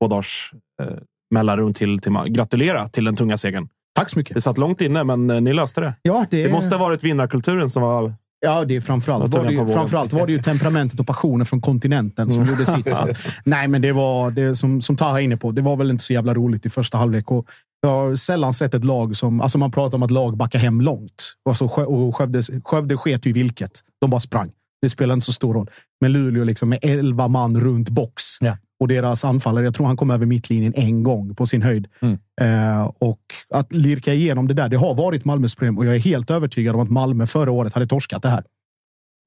två 0.00 0.08
dagars 0.08 0.52
eh, 0.82 0.96
mellanrum 1.30 1.74
till, 1.74 1.98
till 1.98 2.12
gratulera 2.26 2.88
till 2.88 3.04
den 3.04 3.16
tunga 3.16 3.36
segern. 3.36 3.68
Tack 3.94 4.10
så 4.10 4.18
mycket. 4.18 4.34
Det 4.34 4.40
satt 4.40 4.58
långt 4.58 4.80
inne, 4.80 5.04
men 5.04 5.30
eh, 5.30 5.40
ni 5.40 5.52
löste 5.52 5.80
det. 5.80 5.94
Ja, 6.02 6.26
det... 6.30 6.42
det 6.42 6.52
måste 6.52 6.76
ha 6.76 6.84
varit 6.84 7.04
vinnarkulturen 7.04 7.70
som 7.70 7.82
var 7.82 8.14
Ja, 8.40 8.64
det 8.64 8.76
är 8.76 8.80
framförallt, 8.80 9.34
var 9.34 9.44
det 9.44 9.52
ju, 9.52 9.66
framförallt 9.66 10.12
var 10.12 10.26
det 10.26 10.32
ju 10.32 10.38
temperamentet 10.38 11.00
och 11.00 11.06
passionen 11.06 11.46
från 11.46 11.60
kontinenten 11.60 12.30
som 12.30 12.42
mm. 12.42 12.54
gjorde 12.54 12.66
sitt. 12.66 12.92
Så. 12.92 13.08
Nej, 13.44 13.68
men 13.68 13.82
det 13.82 13.92
var 13.92 14.30
det 14.30 14.56
som, 14.56 14.80
som 14.80 14.96
Taha 14.96 15.20
är 15.20 15.24
inne 15.24 15.36
på. 15.36 15.52
Det 15.52 15.62
var 15.62 15.76
väl 15.76 15.90
inte 15.90 16.04
så 16.04 16.12
jävla 16.12 16.34
roligt 16.34 16.66
i 16.66 16.70
första 16.70 16.98
halvlek. 16.98 17.30
Och 17.30 17.46
jag 17.82 17.88
har 17.88 18.16
sällan 18.16 18.54
sett 18.54 18.74
ett 18.74 18.84
lag 18.84 19.16
som... 19.16 19.40
Alltså 19.40 19.58
man 19.58 19.70
pratar 19.70 19.98
om 19.98 20.02
att 20.02 20.10
lag 20.10 20.36
backar 20.36 20.58
hem 20.58 20.80
långt. 20.80 21.34
Alltså, 21.48 21.64
och 21.64 22.16
Skövde, 22.16 22.42
Skövde 22.64 22.96
sket 22.96 23.26
ju 23.26 23.32
vilket. 23.32 23.70
De 24.00 24.10
bara 24.10 24.20
sprang. 24.20 24.50
Det 24.82 24.90
spelar 24.90 25.14
inte 25.14 25.26
så 25.26 25.32
stor 25.32 25.54
roll. 25.54 25.70
Men 26.00 26.12
Luleå 26.12 26.44
liksom 26.44 26.68
med 26.68 26.78
elva 26.82 27.28
man 27.28 27.60
runt 27.60 27.88
box. 27.88 28.22
Ja. 28.40 28.56
Och 28.80 28.88
deras 28.88 29.24
anfallare. 29.24 29.64
Jag 29.64 29.74
tror 29.74 29.86
han 29.86 29.96
kom 29.96 30.10
över 30.10 30.26
mittlinjen 30.26 30.72
en 30.76 31.02
gång 31.02 31.34
på 31.34 31.46
sin 31.46 31.62
höjd. 31.62 31.88
Mm. 32.00 32.18
Eh, 32.40 32.92
och 32.98 33.20
att 33.50 33.72
lirka 33.72 34.14
igenom 34.14 34.48
det 34.48 34.54
där, 34.54 34.68
det 34.68 34.76
har 34.76 34.94
varit 34.94 35.24
Malmös 35.24 35.54
problem 35.54 35.78
och 35.78 35.86
jag 35.86 35.94
är 35.94 36.00
helt 36.00 36.30
övertygad 36.30 36.74
om 36.74 36.80
att 36.80 36.90
Malmö 36.90 37.26
förra 37.26 37.50
året 37.50 37.74
hade 37.74 37.86
torskat 37.86 38.22
det 38.22 38.28
här. 38.28 38.44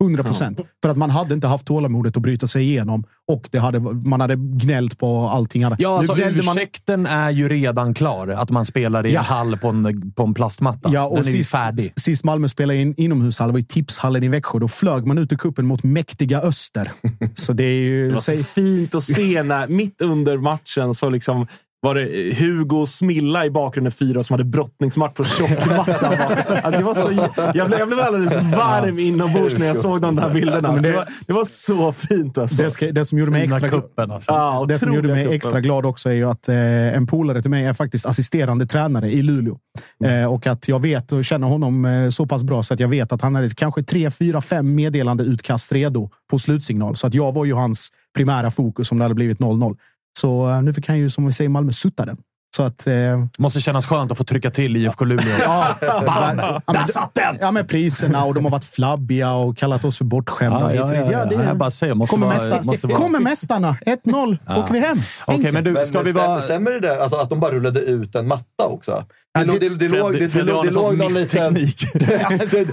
100 0.04 0.24
procent. 0.24 0.60
För 0.84 0.90
att 0.90 0.98
man 0.98 1.10
hade 1.10 1.34
inte 1.34 1.48
haft 1.48 1.66
tålamodet 1.66 2.18
att 2.18 2.24
bryta 2.24 2.48
sig 2.48 2.64
igenom 2.64 3.04
och 3.28 3.50
det 3.52 3.60
hade, 3.60 3.80
man 3.80 4.22
hade 4.22 4.36
gnällt 4.36 4.98
på 4.98 5.28
allting 5.28 5.64
annat. 5.64 5.80
Ja, 5.82 5.98
alltså, 5.98 6.18
ursäkten 6.18 7.02
man... 7.02 7.12
är 7.12 7.30
ju 7.30 7.50
redan 7.50 7.94
klar. 7.94 8.28
Att 8.28 8.50
man 8.50 8.66
spelar 8.66 9.06
i 9.06 9.14
ja. 9.14 9.20
en 9.20 9.26
hall 9.26 9.58
på 9.58 9.68
en, 9.68 10.12
på 10.12 10.24
en 10.24 10.34
plastmatta. 10.34 10.90
Ja, 10.94 11.06
och 11.06 11.18
Den 11.18 11.28
är 11.28 11.32
sist, 11.32 11.52
färdig. 11.52 11.94
Sist 11.96 12.24
Malmö 12.24 12.50
spelade 12.50 12.80
i 12.80 12.82
en 12.82 13.00
inomhushall 13.00 13.52
var 13.52 13.60
i 13.60 13.64
Tipshallen 13.64 14.24
i 14.24 14.28
Växjö. 14.28 14.60
Då 14.60 14.68
flög 14.68 15.06
man 15.06 15.18
ut 15.18 15.32
i 15.32 15.36
kuppen 15.36 15.66
mot 15.66 15.84
mäktiga 15.84 16.42
Öster. 16.42 16.92
så 17.34 17.54
det 17.54 17.64
är 17.64 17.82
ju... 17.82 18.08
Det 18.08 18.14
var 18.14 18.20
så 18.20 18.44
fint 18.44 18.96
att 18.96 19.04
se 19.04 19.44
när, 19.44 19.68
mitt 19.68 20.02
under 20.02 20.38
matchen, 20.38 20.96
så 20.96 21.10
liksom 21.10 21.48
var 21.82 21.96
det 21.96 22.40
Hugo 22.40 22.78
och 22.78 22.90
Smilla 22.90 23.46
i 23.46 23.52
bakgrunden 23.52 23.92
fyra 23.92 24.24
som 24.24 24.34
hade 24.34 24.44
brottningsmatch 24.44 25.14
på 25.14 25.24
tjockmattan. 25.24 26.14
alltså, 26.64 26.80
det 26.80 26.84
var 26.84 26.96
så, 26.96 27.30
jag, 27.54 27.68
blev, 27.68 27.80
jag 27.80 27.88
blev 27.88 28.00
alldeles 28.00 28.36
varm 28.36 29.00
inombords 29.00 29.58
när 29.58 29.68
jag 29.68 29.78
såg 29.78 30.02
de 30.02 30.16
där 30.16 30.30
bilderna. 30.30 30.70
Alltså, 30.70 30.84
det, 30.84 30.92
var, 30.92 31.06
det 31.28 31.34
var 31.34 31.46
så 31.46 31.94
fint. 31.94 32.38
Alltså. 32.38 32.64
Det, 32.64 32.72
ska, 32.72 32.92
det 32.92 33.06
som 33.06 33.18
gjorde 33.18 33.32
mig 33.32 33.44
extra, 33.44 33.70
kuppen, 33.70 34.12
alltså. 34.12 34.32
ja, 34.32 34.66
det 34.68 34.80
som 34.80 34.94
gjorde 34.94 35.08
mig 35.08 35.36
extra 35.36 35.62
glad 35.62 35.86
också 35.86 36.10
är 36.10 36.14
ju 36.14 36.30
att 36.30 36.50
eh, 36.50 36.58
en 36.96 37.08
polare 37.08 37.42
till 37.42 37.52
mig 37.52 37.66
är 37.66 37.74
faktiskt 37.74 38.06
assisterande 38.06 38.66
tränare 38.66 39.12
i 39.12 39.22
Luleå. 39.22 39.58
Mm. 40.04 40.24
Eh, 40.24 40.34
och 40.34 40.48
att 40.48 40.68
jag 40.68 40.82
vet 40.82 41.12
och 41.12 41.26
känner 41.26 41.48
honom 41.48 41.86
eh, 41.86 42.10
så 42.10 42.26
pass 42.26 42.44
bra 42.44 42.64
så 42.64 42.74
att 42.74 42.80
jag 42.80 42.88
vet 42.88 43.12
att 43.12 43.22
han 43.22 43.36
hade 43.36 43.50
kanske 43.50 43.84
tre, 43.84 44.12
fyra, 44.12 44.42
fem 44.42 44.76
meddelande 44.76 45.24
utkast 45.24 45.72
redo 45.72 46.10
på 46.30 46.40
slutsignal. 46.40 46.96
Så 46.96 47.08
att 47.08 47.14
jag 47.14 47.34
var 47.34 47.46
ju 47.46 47.54
hans 47.54 47.90
primära 48.16 48.52
fokus 48.52 48.92
om 48.92 48.98
det 48.98 49.04
hade 49.04 49.16
blivit 49.16 49.40
0-0. 49.40 49.78
Så 50.20 50.50
eh, 50.50 50.62
nu 50.62 50.74
fick 50.74 50.88
han 50.88 50.98
ju, 50.98 51.10
som 51.10 51.26
vi 51.26 51.32
säger 51.32 51.50
i 51.50 51.52
Malmö, 51.52 51.72
sutta 51.72 52.06
den. 52.06 52.18
Så 52.56 52.64
att, 52.64 52.88
eh... 52.88 52.94
Måste 53.38 53.62
kännas 53.62 53.86
skönt 53.86 54.12
att 54.12 54.18
få 54.18 54.24
trycka 54.24 54.52
till 54.52 54.76
IFK 54.76 55.06
Luleå. 55.06 55.36
ja, 55.44 55.76
Bam! 55.82 56.38
Ja, 56.38 56.62
Där 56.74 56.86
satt 56.86 57.14
den! 57.14 57.38
Ja, 57.42 57.52
men 57.52 57.68
priserna 57.68 58.26
och 58.26 58.34
de 58.34 58.44
har 58.44 58.52
varit 58.52 58.66
flabbiga 58.66 59.34
och 59.34 59.58
kallat 59.58 59.86
oss 59.86 59.98
för 59.98 60.06
bortskämda. 60.06 60.76
Ja, 60.76 60.96
ja, 60.96 61.12
ja, 61.12 61.28
ja, 61.32 61.44
Jag 61.44 61.58
bara 61.58 61.72
säger, 61.72 61.94
måste 61.94 62.12
kommer, 62.12 62.28
vara, 62.28 62.38
mästar, 62.38 62.64
måste 62.64 62.88
vara... 62.88 62.98
kommer 62.98 63.20
mästarna. 63.20 63.78
1-0. 63.86 64.38
Ja. 64.48 64.64
åker 64.64 64.74
vi 64.74 64.80
hem. 64.80 64.98
Okay, 65.28 65.52
men 65.52 65.64
du, 65.64 65.76
ska 65.86 65.98
men, 65.98 66.06
vi 66.06 66.12
vara... 66.12 66.40
Stämmer 66.40 66.72
det 66.72 66.80
där? 66.80 67.00
Alltså, 67.00 67.18
att 67.18 67.30
de 67.30 67.40
bara 67.40 67.52
rullade 67.52 67.80
ut 67.80 68.16
en 68.16 68.28
matta 68.28 68.66
också? 68.68 69.06
Det, 69.38 69.46
låg, 69.46 69.60
det, 69.60 69.70
det, 69.70 69.88
låg, 69.88 70.14
det, 70.14 70.28
det, 70.28 70.44
låg, 70.44 70.66
det 70.66 70.72
låg 70.72 70.98
någon 70.98 71.14
liten... 71.14 71.58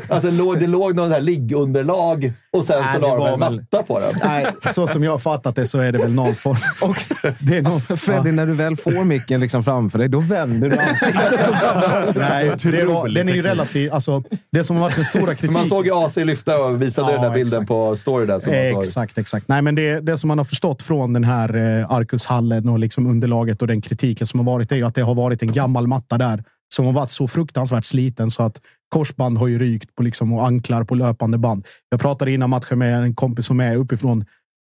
alltså, 0.09 0.31
låg, 0.31 0.61
det 0.61 0.67
låg 0.67 0.95
någon 0.95 1.13
här 1.13 1.21
liggunderlag 1.21 2.33
och 2.53 2.65
sen 2.65 2.83
nej, 2.83 2.95
så 2.95 3.01
la 3.01 3.17
de 3.17 3.33
en 3.33 3.39
matta 3.41 3.83
på 3.83 4.01
den. 4.01 4.13
Nej, 4.25 4.47
så 4.75 4.87
som 4.87 5.05
jag 5.05 5.11
har 5.11 5.19
fattat 5.19 5.57
det 5.57 5.67
så 5.67 5.79
är 5.79 5.93
det 5.93 5.99
väl 5.99 6.13
någon 6.15 6.35
form. 6.35 6.57
Och 6.83 6.97
det 7.41 7.57
är 7.57 7.63
någon, 7.63 7.73
alltså, 7.73 7.97
Freddy, 7.97 8.29
ja. 8.29 8.35
när 8.35 8.47
du 8.47 8.53
väl 8.53 8.77
får 8.77 9.05
micken 9.05 9.41
liksom 9.41 9.65
framför 9.65 9.99
dig, 9.99 10.09
då 10.09 10.21
vänder 10.21 10.71
du 10.71 10.79
ansiktet. 10.79 12.17
nej, 12.17 12.53
det 12.63 12.85
var, 12.85 13.09
den 13.09 13.29
är 13.29 13.35
ju 13.35 13.43
relativt... 13.43 13.93
Alltså, 13.93 14.23
det 14.53 14.65
som 14.65 14.77
har 14.77 14.83
varit 14.83 14.97
den 14.97 15.05
stora 15.05 15.35
kritiken... 15.35 15.53
Man 15.55 15.69
såg 15.69 15.87
ju 15.87 15.95
AC 15.95 16.17
lyfta 16.17 16.65
och 16.65 16.83
visade 16.83 17.13
ja, 17.13 17.13
den 17.13 17.23
där 17.23 17.35
bilden 17.35 17.63
exakt. 17.63 17.69
på 17.69 17.97
story 17.97 18.27
där. 18.27 18.41
Som 18.41 18.53
exakt, 18.53 19.19
exakt. 19.19 19.49
Nej, 19.49 19.63
men 19.63 19.75
det, 19.75 20.01
det 20.01 20.19
som 20.19 20.29
man 20.29 20.39
har 20.39 20.45
förstått 20.45 20.83
från 20.83 21.13
den 21.13 21.25
här 21.25 21.57
eh, 21.57 21.91
Arkushallen 21.91 22.69
och 22.69 22.79
liksom 22.79 23.07
underlaget 23.07 23.63
och 23.63 23.69
den 23.69 23.81
kritiken 23.81 24.27
som 24.27 24.41
har 24.41 24.47
varit 24.47 24.73
är 24.73 24.77
ju 24.77 24.87
att 24.87 24.95
det 24.95 25.03
har 25.03 25.15
varit 25.15 25.43
en 25.43 25.53
gammal 25.53 25.87
matta 25.87 26.19
där 26.19 26.45
som 26.75 26.87
har 26.87 26.93
varit 26.93 27.11
så 27.11 27.29
fruktansvärt 27.29 27.85
sliten 27.85 28.31
så 28.31 28.43
att 28.43 28.61
korsband 28.89 29.39
har 29.39 29.47
ju 29.47 29.59
rykt 29.59 29.95
på 29.95 30.03
liksom, 30.03 30.33
och 30.33 30.47
anklar 30.47 30.85
på 30.85 30.95
löpande 30.95 31.39
band. 31.39 31.67
Jag 31.91 32.01
pratade 32.01 32.33
innan 32.33 32.51
matchen 32.51 32.79
med 32.79 33.03
en 33.03 33.15
kompis 33.15 33.47
som 33.47 33.61
är 33.61 33.77
uppifrån 33.77 34.25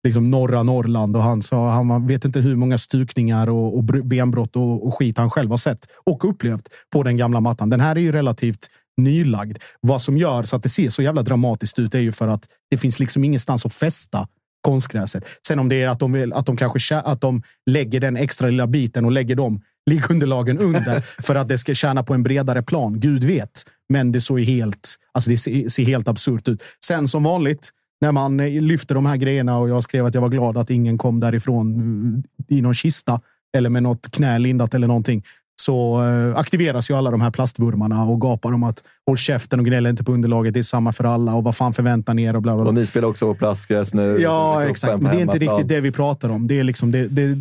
liksom 0.05 0.31
norra 0.31 0.62
Norrland 0.62 1.16
och 1.16 1.22
han 1.22 1.42
sa 1.42 1.70
han 1.70 2.07
vet 2.07 2.24
inte 2.24 2.40
hur 2.40 2.57
många 2.57 2.78
stukningar 2.78 3.48
och, 3.48 3.76
och 3.76 3.85
benbrott 3.85 4.57
och, 4.57 4.87
och, 4.87 4.98
skit 4.98 5.18
han 5.18 5.31
själv 5.31 5.50
har 5.50 5.57
sett 5.57 5.87
och 6.05 6.28
upplevt 6.28 6.68
på 6.92 7.02
den 7.02 7.16
gamla 7.16 7.40
mattan. 7.40 7.70
Den 7.70 7.81
här 7.81 7.96
är 7.96 8.00
ju 8.00 8.12
relativt 8.12 8.70
nylagd. 8.96 9.59
Vad 9.81 10.02
som 10.02 10.16
gör 10.16 10.42
så 10.42 10.57
att 10.57 10.62
det 10.62 10.68
ser 10.68 10.90
så 10.90 11.02
jävla 11.02 11.22
dramatiskt 11.22 11.78
ut 11.78 11.94
är 11.94 12.00
ju 12.00 12.12
för 12.12 12.28
att 12.28 12.48
det 12.70 12.78
finns 12.78 13.00
liksom 13.00 13.24
ingenstans 13.24 13.66
att 13.66 13.74
fästa 13.74 14.28
konstgräset. 14.62 15.24
Sen 15.46 15.59
om 15.59 15.68
det 15.68 15.83
är 15.83 15.88
att 15.88 15.98
de, 15.98 16.12
vill, 16.12 16.33
att 16.33 16.46
de 16.46 16.57
kanske 16.57 16.96
att 16.96 17.20
de 17.20 17.42
lägger 17.70 18.00
den 18.00 18.16
extra 18.16 18.46
lilla 18.46 18.66
biten 18.66 19.05
och 19.05 19.12
lägger 19.12 19.37
dem 19.37 19.61
liggunderlagen 19.90 20.59
under 20.59 21.01
för 21.23 21.35
att 21.35 21.49
det 21.49 21.59
ska 21.59 21.75
tjäna 21.75 22.03
på 22.03 22.14
en 22.14 22.23
bredare 22.23 22.62
plan. 22.62 23.01
Gud 23.01 23.25
vet. 23.25 23.64
Men 23.88 24.12
det 24.12 24.21
såg 24.21 24.40
helt, 24.40 24.97
alltså 25.12 25.31
det 25.31 25.38
ser, 25.38 25.85
helt 25.85 26.09
absurt 26.09 26.49
ut. 26.49 26.62
Sen 26.85 27.09
som 27.09 27.23
vanligt, 27.23 27.71
när 28.01 28.12
man 28.12 28.37
lyfter 28.37 28.95
de 28.95 29.07
här 29.07 29.16
grejerna 29.16 29.59
och 29.59 29.68
jag 29.68 29.85
skrev 29.85 30.07
att 30.07 30.14
jag 30.14 30.21
var 30.21 30.29
glad 30.29 30.59
att 30.59 30.71
ingen 30.71 30.99
kom 30.99 31.21
därifrån 31.21 32.25
i 32.49 32.62
någon 32.62 32.75
kista 32.75 33.21
eller 33.57 33.71
med 33.71 33.83
något 33.83 34.11
knä 34.11 34.38
lindat 34.38 34.75
eller 34.75 34.87
någonting 34.87 35.25
så 35.64 36.05
eh, 36.05 36.37
aktiveras 36.37 36.90
ju 36.90 36.94
alla 36.94 37.11
de 37.11 37.20
här 37.20 37.31
plastvurmarna 37.31 38.05
och 38.05 38.20
gapar 38.20 38.53
om 38.53 38.62
att 38.62 38.83
håll 39.07 39.16
käften 39.16 39.61
och 39.61 39.66
gnäll 39.66 39.87
inte 39.87 40.05
på 40.05 40.12
underlaget. 40.12 40.55
Det 40.55 40.61
är 40.61 40.62
samma 40.62 40.92
för 40.92 41.05
alla 41.05 41.35
och 41.35 41.44
vad 41.44 41.57
fan 41.57 41.72
förväntar 41.72 42.14
ni 42.14 42.22
er? 42.22 42.37
Och, 42.37 42.42
bla 42.42 42.55
bla 42.55 42.62
bla. 42.62 42.68
och 42.68 42.75
ni 42.75 42.87
spelar 42.87 43.09
också 43.09 43.27
på 43.27 43.35
plastgräs 43.35 43.94
nu. 43.94 44.18
Ja, 44.20 44.64
exakt. 44.64 45.03
Men 45.03 45.16
det 45.16 45.20
är 45.20 45.22
inte 45.22 45.38
riktigt 45.38 45.68
det 45.68 45.81
vi 45.81 45.90
pratar 45.90 46.29
om. 46.29 46.46
Det, 46.46 46.59
är 46.59 46.64
liksom, 46.64 46.92
det, 46.92 47.09
det, 47.09 47.37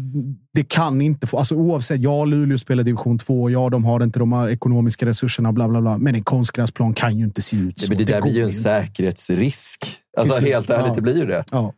det 0.54 0.64
kan 0.64 1.02
inte 1.02 1.28
få... 1.28 1.38
Alltså, 1.38 1.56
oavsett, 1.56 2.02
ja, 2.02 2.26
Luleå 2.26 2.58
spelar 2.58 2.84
division 2.84 3.18
2. 3.18 3.50
Ja, 3.50 3.70
de 3.70 3.86
har 3.86 4.04
inte 4.04 4.20
de 4.20 4.50
ekonomiska 4.50 5.06
resurserna. 5.06 5.52
Bla, 5.52 5.68
bla, 5.68 5.82
bla. 5.82 5.98
Men 5.98 6.16
en 6.16 6.24
konstgräsplan 6.24 6.94
kan 6.94 7.18
ju 7.18 7.26
inte 7.26 7.42
se 7.42 7.58
ut 7.58 7.80
så. 7.80 7.92
men 7.92 7.98
det, 7.98 8.04
det 8.04 8.14
där 8.14 8.22
blir 8.22 8.34
ju 8.34 8.44
en 8.44 8.54
säkerhetsrisk. 8.54 9.88
Alltså, 10.18 10.42
helt 10.42 10.70
ärligt, 10.70 10.88
ja. 10.88 10.94
det 10.96 11.02
blir 11.02 11.18
ju 11.18 11.26
det. 11.26 11.44
Ja. 11.52 11.74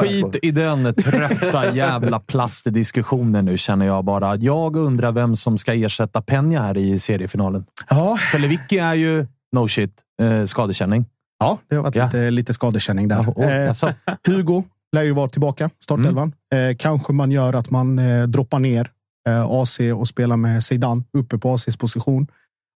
Skit 0.00 0.36
i 0.42 0.50
den 0.50 0.94
trötta 0.94 1.74
jävla 1.74 2.20
plastdiskussionen 2.20 3.44
nu, 3.44 3.58
känner 3.58 3.86
jag 3.86 4.04
bara. 4.04 4.36
Jag 4.36 4.76
undrar 4.76 5.12
vem 5.12 5.36
som 5.36 5.58
ska 5.58 5.74
ersätta 5.74 6.22
Penja 6.22 6.62
här 6.62 6.76
i 6.76 6.98
seriefinalen. 6.98 7.64
Ja. 7.88 8.16
För 8.16 8.38
Lewicki 8.38 8.78
är 8.78 8.94
ju, 8.94 9.26
no 9.52 9.68
shit, 9.68 9.92
eh, 10.22 10.44
skadekänning. 10.44 11.06
Ja, 11.38 11.58
det 11.68 11.76
har 11.76 11.82
varit 11.82 11.96
ja. 11.96 12.04
lite, 12.04 12.30
lite 12.30 12.54
skadekänning 12.54 13.08
där. 13.08 13.20
Oh, 13.20 13.28
oh, 13.28 13.68
alltså. 13.68 13.92
Hugo 14.26 14.64
lär 14.92 15.02
ju 15.02 15.12
vara 15.12 15.28
tillbaka, 15.28 15.70
startelvan. 15.84 16.32
Mm. 16.52 16.70
Eh, 16.70 16.76
kanske 16.76 17.12
man 17.12 17.30
gör 17.30 17.54
att 17.54 17.70
man 17.70 17.98
eh, 17.98 18.26
droppar 18.26 18.58
ner 18.58 18.90
eh, 19.28 19.42
AC 19.42 19.80
och 19.80 20.08
spelar 20.08 20.36
med 20.36 20.64
Zeidan 20.64 21.04
uppe 21.18 21.38
på 21.38 21.54
ACs 21.54 21.76
position. 21.76 22.26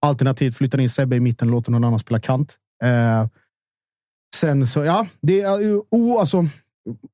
Alternativt 0.07 0.57
flyttar 0.57 0.81
in 0.81 0.91
Sebbe 0.91 1.17
i 1.17 1.21
mitten 1.21 1.49
och 1.49 1.53
låter 1.53 1.73
någon 1.73 1.85
annan 1.85 1.99
spela 1.99 2.21
kant. 2.21 2.57
Sen 4.35 4.67
så, 4.67 4.85
ja, 4.85 5.07
det 5.23 5.41
är 5.41 5.81
oh, 5.91 6.21
alltså, 6.21 6.49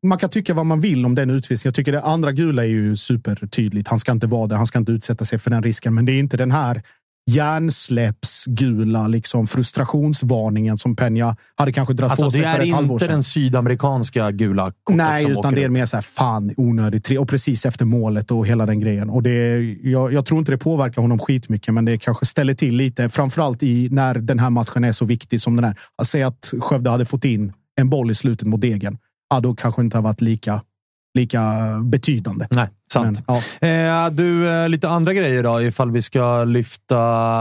man 0.06 0.18
kan 0.18 0.30
tycka 0.30 0.54
vad 0.54 0.66
man 0.66 0.80
vill 0.80 1.04
om 1.04 1.14
den 1.14 1.30
utvisningen. 1.30 1.70
Jag 1.70 1.74
tycker 1.74 1.92
det 1.92 2.02
andra 2.02 2.32
gula 2.32 2.64
är 2.64 2.68
ju 2.68 2.96
supertydligt. 2.96 3.88
Han 3.88 3.98
ska 3.98 4.12
inte 4.12 4.26
vara 4.26 4.46
där. 4.46 4.56
Han 4.56 4.66
ska 4.66 4.78
inte 4.78 4.92
utsätta 4.92 5.24
sig 5.24 5.38
för 5.38 5.50
den 5.50 5.62
risken. 5.62 5.94
Men 5.94 6.04
det 6.04 6.12
är 6.12 6.18
inte 6.18 6.36
den 6.36 6.50
här 6.50 6.82
hjärnsläppsgula 7.30 9.08
liksom 9.08 9.46
frustrationsvarningen 9.46 10.78
som 10.78 10.96
Peña 10.96 11.36
hade 11.54 11.72
kanske 11.72 11.94
dragit 11.94 12.10
alltså, 12.10 12.24
på 12.24 12.30
sig 12.30 12.42
för 12.42 12.60
ett 12.60 12.74
halvår 12.74 12.98
sedan. 12.98 12.98
Det 12.98 13.04
är 13.04 13.06
inte 13.06 13.14
den 13.14 13.24
sydamerikanska 13.24 14.30
gula 14.30 14.72
kortet 14.84 14.96
Nej, 14.96 15.30
utan 15.30 15.54
det 15.54 15.64
är 15.64 15.68
mer 15.68 15.86
så 15.86 15.96
här, 15.96 16.02
fan 16.02 16.54
onödigt. 16.56 17.18
Och 17.18 17.28
precis 17.28 17.66
efter 17.66 17.84
målet 17.84 18.30
och 18.30 18.46
hela 18.46 18.66
den 18.66 18.80
grejen. 18.80 19.10
Och 19.10 19.22
det, 19.22 19.62
jag, 19.82 20.12
jag 20.12 20.26
tror 20.26 20.38
inte 20.38 20.52
det 20.52 20.58
påverkar 20.58 21.02
honom 21.02 21.18
skitmycket, 21.18 21.74
men 21.74 21.84
det 21.84 21.98
kanske 21.98 22.26
ställer 22.26 22.54
till 22.54 22.76
lite. 22.76 23.08
Framförallt 23.08 23.62
i, 23.62 23.88
när 23.90 24.14
den 24.14 24.38
här 24.38 24.50
matchen 24.50 24.84
är 24.84 24.92
så 24.92 25.04
viktig 25.04 25.40
som 25.40 25.56
den 25.56 25.64
är. 25.64 25.76
Att 25.98 26.08
säga 26.08 26.26
att 26.26 26.54
Skövde 26.60 26.90
hade 26.90 27.04
fått 27.04 27.24
in 27.24 27.52
en 27.80 27.90
boll 27.90 28.10
i 28.10 28.14
slutet 28.14 28.48
mot 28.48 28.60
Degen. 28.60 28.98
Ja, 29.30 29.40
då 29.40 29.54
kanske 29.54 29.82
inte 29.82 29.96
har 29.96 30.02
varit 30.02 30.20
lika 30.20 30.62
lika 31.14 31.40
betydande. 31.82 32.46
Nej, 32.50 32.68
sant. 32.92 33.22
Men, 33.26 33.40
ja. 33.60 34.06
eh, 34.06 34.10
du, 34.10 34.50
eh, 34.50 34.68
lite 34.68 34.88
andra 34.88 35.14
grejer 35.14 35.42
då, 35.42 35.62
ifall 35.62 35.90
vi 35.90 36.02
ska 36.02 36.44
lyfta 36.44 36.96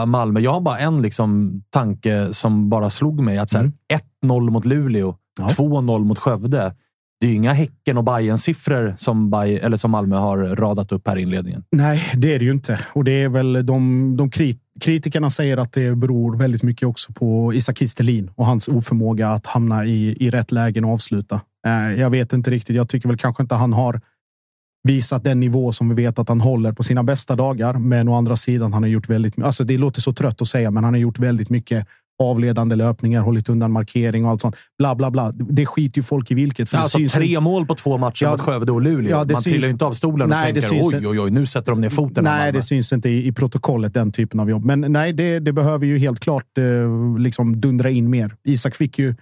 Malmö. 0.06 0.40
Jag 0.40 0.54
har 0.54 0.62
bara 0.62 0.78
en 0.78 1.02
liksom, 1.02 1.62
tanke 1.70 2.34
som 2.34 2.70
bara 2.70 2.90
slog 2.90 3.22
mig. 3.22 3.38
Att 3.38 3.54
mm. 3.54 3.72
1-0 4.24 4.50
mot 4.50 4.66
Luleå, 4.66 5.16
ja. 5.40 5.48
2-0 5.48 6.04
mot 6.04 6.20
Skövde. 6.20 6.76
Det 7.20 7.28
är 7.28 7.30
ju 7.30 7.36
inga 7.36 7.54
Häcken 7.54 7.98
och 7.98 8.04
bayern 8.04 8.38
siffror 8.38 8.96
som, 8.98 9.34
eller 9.34 9.78
som 9.78 9.92
Malmö 9.92 10.16
har 10.16 10.38
radat 10.38 10.92
upp 10.92 11.08
här 11.08 11.18
i 11.18 11.22
inledningen. 11.22 11.64
Nej, 11.72 12.12
det 12.16 12.36
är 12.36 12.40
det 12.40 12.46
ju 12.46 12.52
inte. 12.52 12.80
Och 12.94 13.04
det 13.04 13.12
är 13.12 13.30
väl 13.30 13.66
de, 13.66 14.14
de 14.18 14.32
krit 14.32 14.62
kritikerna 14.82 15.30
säger 15.30 15.58
att 15.58 15.74
det 15.74 15.96
beror 15.96 16.38
väldigt 16.38 16.64
mycket 16.64 16.88
också 16.88 17.14
på 17.14 17.54
Isak 17.54 17.78
Kistelin 17.78 18.32
och 18.36 18.46
hans 18.46 18.68
oförmåga 18.68 19.30
att 19.30 19.46
hamna 19.46 19.86
i, 19.86 20.18
i 20.20 20.30
rätt 20.30 20.52
lägen 20.52 20.86
och 20.86 20.94
avsluta. 20.94 21.42
Eh, 21.68 22.00
jag 22.02 22.10
vet 22.10 22.34
inte 22.34 22.52
riktigt. 22.52 22.76
Jag 22.76 22.90
tycker 22.90 23.08
väl 23.08 23.18
kanske 23.18 23.44
inte 23.44 23.56
han 23.56 23.74
har 23.74 24.02
visat 24.84 25.24
den 25.24 25.40
nivå 25.40 25.72
som 25.72 25.90
vi 25.90 25.96
vet 25.96 26.20
att 26.20 26.30
han 26.30 26.42
håller 26.42 26.72
på 26.72 26.84
sina 26.84 27.04
bästa 27.04 27.36
dagar. 27.36 27.74
Men 27.74 28.08
å 28.08 28.16
andra 28.16 28.36
sidan, 28.36 28.74
han 28.74 28.84
har 28.84 28.90
gjort 28.90 29.10
väldigt 29.10 29.38
mycket. 29.38 29.48
Alltså, 29.48 29.64
det 29.64 29.78
låter 29.78 30.02
så 30.02 30.14
trött 30.14 30.42
att 30.42 30.48
säga, 30.48 30.72
men 30.72 30.84
han 30.84 30.94
har 30.94 31.00
gjort 31.00 31.20
väldigt 31.20 31.50
mycket 31.50 31.88
avledande 32.24 32.76
löpningar, 32.76 33.22
hållit 33.22 33.50
undan 33.50 33.72
markering 33.72 34.26
och 34.26 34.32
allt 34.32 34.42
sånt. 34.42 34.56
Bla, 34.78 34.96
bla, 34.96 35.12
bla. 35.12 35.32
Det 35.32 35.66
skiter 35.66 36.00
ju 36.00 36.04
folk 36.04 36.32
i 36.32 36.34
vilket. 36.34 36.70
För 36.70 36.78
alltså 36.78 36.98
tre 37.14 37.36
en... 37.36 37.44
mål 37.44 37.66
på 37.66 37.76
två 37.76 37.98
matcher 37.98 38.24
ja, 38.26 38.32
mot 38.32 38.42
Skövde 38.42 38.72
och 38.72 38.82
Luleå. 38.82 39.12
Ja, 39.12 39.18
Man 39.18 39.28
syns... 39.28 39.44
trillar 39.44 39.68
ju 39.68 39.72
inte 39.72 39.86
av 39.86 39.94
stolen 39.94 40.30
nej, 40.30 40.54
och 40.54 40.62
tänker 40.62 41.00
oj, 41.00 41.08
oj, 41.08 41.20
oj, 41.20 41.32
nu 41.32 41.46
sätter 41.46 41.72
de 41.72 41.82
ner 41.82 41.90
foten. 41.90 42.24
Nej, 42.24 42.52
det 42.52 42.62
syns 42.62 42.94
inte 42.94 43.10
i, 43.10 43.28
i, 43.28 43.32
protokollet, 43.32 43.94
den 43.94 44.12
typen 44.12 44.40
av 44.40 44.50
jobb. 44.50 44.66
Men 44.66 44.82
nej, 44.82 45.14
det, 45.14 45.40
det 45.40 45.54
behöver 45.54 45.86
ju 45.86 45.98
helt 45.98 46.20
klart 46.20 46.58
eh, 46.58 46.64
liksom 47.20 47.62
dundra 47.62 47.90
in 47.90 48.10
mer. 48.10 48.36
Isak 48.44 48.76
fick 48.76 49.00
ju 49.00 49.16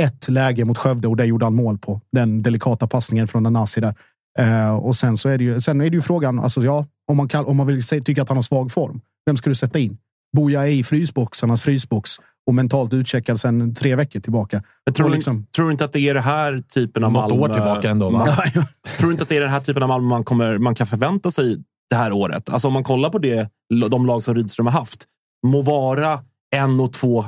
ett 0.00 0.28
läge 0.28 0.64
mot 0.64 0.78
Skövde 0.78 1.08
och 1.08 1.16
det 1.16 1.24
gjorde 1.24 1.46
han 1.46 1.54
mål 1.54 1.78
på. 1.78 2.00
Den 2.12 2.42
delikata 2.42 2.86
passningen 2.86 3.28
från 3.28 3.46
Anasi 3.46 3.80
där. 3.80 3.94
Eh, 4.38 4.76
och 4.76 4.96
sen 4.96 5.16
så 5.16 5.28
är 5.28 5.38
det 5.38 5.44
ju, 5.44 5.60
sen 5.60 5.80
är 5.80 5.90
det 5.90 5.96
ju 5.96 6.02
frågan, 6.02 6.38
alltså 6.40 6.62
ja, 6.64 6.86
om 7.10 7.16
man, 7.16 7.28
kan, 7.28 7.44
om 7.44 7.56
man 7.56 7.66
vill 7.66 7.82
se, 7.82 8.00
tycka 8.00 8.22
att 8.22 8.28
han 8.28 8.36
har 8.36 8.42
svag 8.42 8.72
form, 8.72 9.00
vem 9.26 9.36
ska 9.36 9.50
du 9.50 9.54
sätta 9.54 9.78
in? 9.78 9.98
Boja 10.36 10.66
är 10.66 10.70
i 10.72 10.84
frysboxarnas 10.84 11.62
frysbox 11.62 12.10
och 12.46 12.54
mentalt 12.54 12.92
utcheckad 12.94 13.40
sedan 13.40 13.74
tre 13.74 13.96
veckor 13.96 14.20
tillbaka. 14.20 14.62
Jag 14.84 14.94
tror, 14.94 15.10
liksom, 15.10 15.46
tror 15.56 15.66
du 15.66 15.72
inte 15.72 15.84
att 15.84 15.92
det 15.92 16.00
är 16.00 16.14
det 16.14 16.20
här 16.20 16.62
typen 16.74 17.04
av 17.04 17.12
Malmö... 17.12 17.36
år 17.42 17.48
tillbaka 17.48 17.90
ändå, 17.90 18.10
va? 18.10 18.26
tror 18.98 19.06
du 19.06 19.10
inte 19.10 19.22
att 19.22 19.28
det 19.28 19.36
är 19.36 19.40
den 19.40 19.50
här 19.50 19.60
typen 19.60 19.82
av 19.82 19.88
Malmö 19.88 20.08
man, 20.08 20.24
kommer, 20.24 20.58
man 20.58 20.74
kan 20.74 20.86
förvänta 20.86 21.30
sig 21.30 21.56
det 21.90 21.96
här 21.96 22.12
året? 22.12 22.48
Alltså 22.50 22.68
om 22.68 22.74
man 22.74 22.84
kollar 22.84 23.10
på 23.10 23.18
det, 23.18 23.48
de 23.90 24.06
lag 24.06 24.22
som 24.22 24.34
Rydström 24.34 24.66
har 24.66 24.72
haft. 24.72 25.04
Må 25.46 25.62
vara 25.62 26.20
en 26.56 26.80
och 26.80 26.92
två 26.92 27.24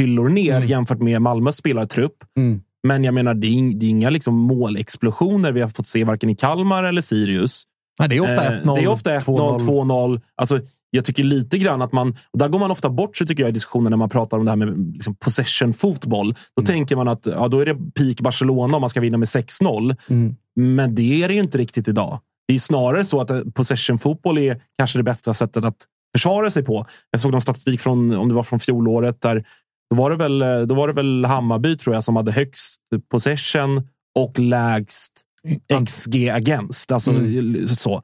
hyllor 0.00 0.28
ner 0.28 0.56
Mm. 0.56 0.68
jämfört 0.68 0.98
med 1.00 1.22
Malmös 1.22 1.56
spelartrupp. 1.56 2.16
Mm. 2.38 2.60
Men 2.86 3.04
jag 3.04 3.14
menar, 3.14 3.34
det 3.34 3.46
är, 3.46 3.50
ing- 3.50 3.78
det 3.78 3.86
är 3.86 3.90
inga 3.90 4.10
liksom 4.10 4.34
målexplosioner 4.34 5.52
vi 5.52 5.60
har 5.60 5.68
fått 5.68 5.86
se 5.86 6.04
varken 6.04 6.30
i 6.30 6.36
Kalmar 6.36 6.84
eller 6.84 7.00
Sirius. 7.02 7.62
Nej, 7.98 8.08
det 8.08 8.16
är 8.16 8.20
ofta 8.20 8.54
Eh, 8.54 8.60
1-0, 8.62 8.74
Det 8.76 8.82
är 8.82 8.88
ofta 8.88 9.18
1-0, 9.18 9.58
2-0. 9.58 9.58
2-0. 9.60 10.20
Alltså, 10.36 10.60
jag 10.96 11.04
tycker 11.04 11.24
lite 11.24 11.58
grann 11.58 11.82
att 11.82 11.92
man... 11.92 12.16
Där 12.32 12.48
går 12.48 12.58
man 12.58 12.70
ofta 12.70 12.90
bort 12.90 13.16
sig 13.16 13.26
tycker 13.26 13.42
jag, 13.42 13.48
i 13.48 13.52
diskussionen 13.52 13.90
när 13.90 13.96
man 13.96 14.08
pratar 14.08 14.38
om 14.38 14.44
det 14.44 14.50
här 14.50 14.56
med 14.56 14.92
liksom 14.94 15.14
possession-fotboll. 15.14 16.34
Då 16.56 16.60
Mm. 16.60 16.66
tänker 16.66 16.96
man 16.96 17.08
att 17.08 17.26
ja, 17.26 17.48
då 17.48 17.60
är 17.60 17.66
det 17.66 17.74
peak 17.74 18.20
Barcelona 18.20 18.76
om 18.76 18.80
man 18.80 18.90
ska 18.90 19.00
vinna 19.00 19.18
med 19.18 19.28
6-0. 19.28 19.96
Mm. 20.08 20.36
Men 20.56 20.94
det 20.94 21.22
är 21.22 21.28
det 21.28 21.34
ju 21.34 21.40
inte 21.40 21.58
riktigt 21.58 21.88
idag. 21.88 22.20
Det 22.48 22.54
är 22.54 22.58
snarare 22.58 23.04
så 23.04 23.20
att 23.20 23.30
eh, 23.30 23.40
possession-fotboll 23.54 24.38
är 24.38 24.60
kanske 24.78 24.98
det 24.98 25.02
bästa 25.02 25.34
sättet 25.34 25.64
att 25.64 25.76
försvara 26.16 26.50
sig 26.50 26.64
på. 26.64 26.86
Jag 27.10 27.20
såg 27.20 27.32
någon 27.32 27.40
statistik 27.40 27.80
från, 27.80 28.14
om 28.16 28.28
det 28.28 28.34
var 28.34 28.42
från 28.42 28.60
fjolåret, 28.60 29.20
där 29.20 29.44
då 29.90 29.96
var 29.96 30.10
det 30.10 30.16
väl, 30.16 30.42
eh, 30.42 30.60
då 30.60 30.74
var 30.74 30.88
det 30.88 30.94
väl 30.94 31.24
Hammarby 31.24 31.76
tror 31.76 31.94
jag 31.94 32.04
som 32.04 32.16
hade 32.16 32.32
högst 32.32 32.80
possession 33.10 33.88
och 34.18 34.38
lägst 34.38 35.12
XG 35.86 36.28
against. 36.30 36.92
Alltså, 36.92 37.12
så. 37.66 38.02